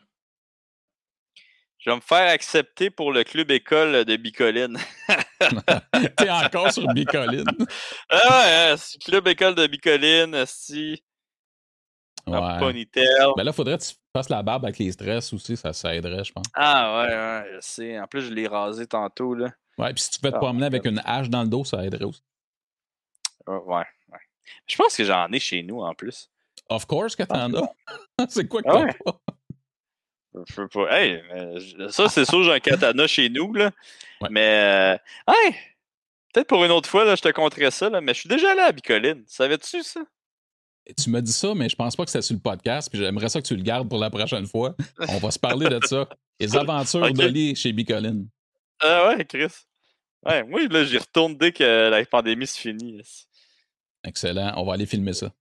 Je 1.81 1.89
vais 1.89 1.95
me 1.95 2.01
faire 2.01 2.29
accepter 2.29 2.91
pour 2.91 3.11
le 3.11 3.23
club 3.23 3.49
école 3.49 4.05
de 4.05 4.15
Bicoline. 4.15 4.77
T'es 6.17 6.29
encore 6.45 6.71
sur 6.71 6.87
Bicoline? 6.93 7.45
ah 8.09 8.15
ouais, 8.29 8.71
hein, 8.71 8.75
club 9.03 9.27
école 9.27 9.55
de 9.55 9.65
Bicoline, 9.65 10.43
si. 10.45 11.03
Ouais. 12.27 12.59
Ponytail. 12.59 13.33
Ben 13.35 13.43
là, 13.43 13.51
faudrait 13.51 13.79
que 13.79 13.83
tu 13.83 13.95
fasses 14.15 14.29
la 14.29 14.43
barbe 14.43 14.65
avec 14.65 14.77
les 14.77 14.91
stress 14.91 15.33
aussi, 15.33 15.57
ça, 15.57 15.73
ça 15.73 15.95
aiderait, 15.95 16.23
je 16.23 16.31
pense. 16.31 16.45
Ah 16.53 17.01
ouais, 17.01 17.15
ouais, 17.15 17.55
je 17.55 17.59
sais. 17.61 17.99
En 17.99 18.05
plus, 18.05 18.21
je 18.21 18.31
l'ai 18.31 18.47
rasé 18.47 18.85
tantôt, 18.85 19.33
là. 19.33 19.51
Ouais, 19.79 19.91
puis 19.91 20.03
si 20.03 20.11
tu 20.11 20.19
peux 20.19 20.29
te 20.29 20.35
ah, 20.35 20.39
promener 20.39 20.67
avec 20.67 20.85
une 20.85 21.01
hache 21.03 21.29
dans 21.29 21.41
le 21.41 21.49
dos, 21.49 21.65
ça 21.65 21.83
aiderait 21.83 22.05
aussi. 22.05 22.21
ouais, 23.47 23.57
ouais. 23.65 23.85
Je 24.67 24.75
pense 24.75 24.95
que 24.95 25.03
j'en 25.03 25.31
ai 25.31 25.39
chez 25.39 25.63
nous, 25.63 25.81
en 25.81 25.95
plus. 25.95 26.30
Of 26.69 26.85
course 26.85 27.15
que 27.15 27.23
t'en 27.23 27.53
as. 27.53 27.69
c'est 28.29 28.47
quoi 28.47 28.61
que 28.61 28.69
ah 28.69 28.85
t'as 28.87 29.11
pas? 29.11 29.19
Je 30.47 30.53
peux 30.55 30.67
pas. 30.69 30.99
Hey, 30.99 31.21
ça, 31.89 32.07
c'est 32.07 32.25
sûr, 32.25 32.43
j'ai 32.43 32.53
un 32.53 32.59
katana 32.59 33.05
chez 33.07 33.29
nous, 33.29 33.53
là. 33.53 33.71
Mais, 34.29 34.97
euh, 35.27 35.33
hey, 35.33 35.55
peut-être 36.33 36.47
pour 36.47 36.63
une 36.63 36.71
autre 36.71 36.89
fois, 36.89 37.03
là, 37.03 37.15
je 37.15 37.21
te 37.21 37.29
conterai 37.29 37.71
ça, 37.71 37.89
là, 37.89 37.99
mais 37.99 38.13
je 38.13 38.21
suis 38.21 38.29
déjà 38.29 38.51
allé 38.51 38.61
à 38.61 38.71
Bicoline. 38.71 39.23
Savais-tu 39.27 39.83
ça? 39.83 40.01
Tu 40.97 41.09
m'as 41.09 41.21
dit 41.21 41.33
ça, 41.33 41.53
mais 41.53 41.69
je 41.69 41.75
pense 41.75 41.95
pas 41.95 42.05
que 42.05 42.11
c'est 42.11 42.21
sur 42.21 42.33
le 42.33 42.41
podcast, 42.41 42.89
puis 42.89 42.99
j'aimerais 42.99 43.29
ça 43.29 43.41
que 43.41 43.47
tu 43.47 43.55
le 43.55 43.63
gardes 43.63 43.89
pour 43.89 43.99
la 43.99 44.09
prochaine 44.09 44.47
fois. 44.47 44.75
On 45.09 45.17
va 45.17 45.31
se 45.31 45.39
parler 45.39 45.67
de 45.67 45.79
ça. 45.85 46.07
Les 46.39 46.55
aventures 46.55 47.01
okay. 47.03 47.13
d'Oli 47.13 47.55
chez 47.55 47.71
Bicoline. 47.73 48.27
Ah 48.79 49.09
ouais, 49.09 49.25
Chris. 49.25 49.51
Ouais, 50.25 50.43
moi, 50.43 50.65
là, 50.67 50.83
j'y 50.85 50.97
retourne 50.97 51.37
dès 51.37 51.51
que 51.51 51.89
la 51.89 52.05
pandémie 52.05 52.47
se 52.47 52.59
finit. 52.59 53.01
Excellent. 54.03 54.53
On 54.57 54.65
va 54.65 54.73
aller 54.73 54.85
filmer 54.85 55.13
ça. 55.13 55.31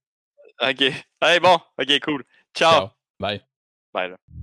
OK. 0.61 0.93
Hey, 1.21 1.39
bon. 1.39 1.59
OK, 1.77 1.99
cool. 2.01 2.23
Ciao. 2.53 2.71
Ciao. 2.71 2.91
Bye. 3.19 3.41
Bye, 3.93 4.09
là. 4.09 4.40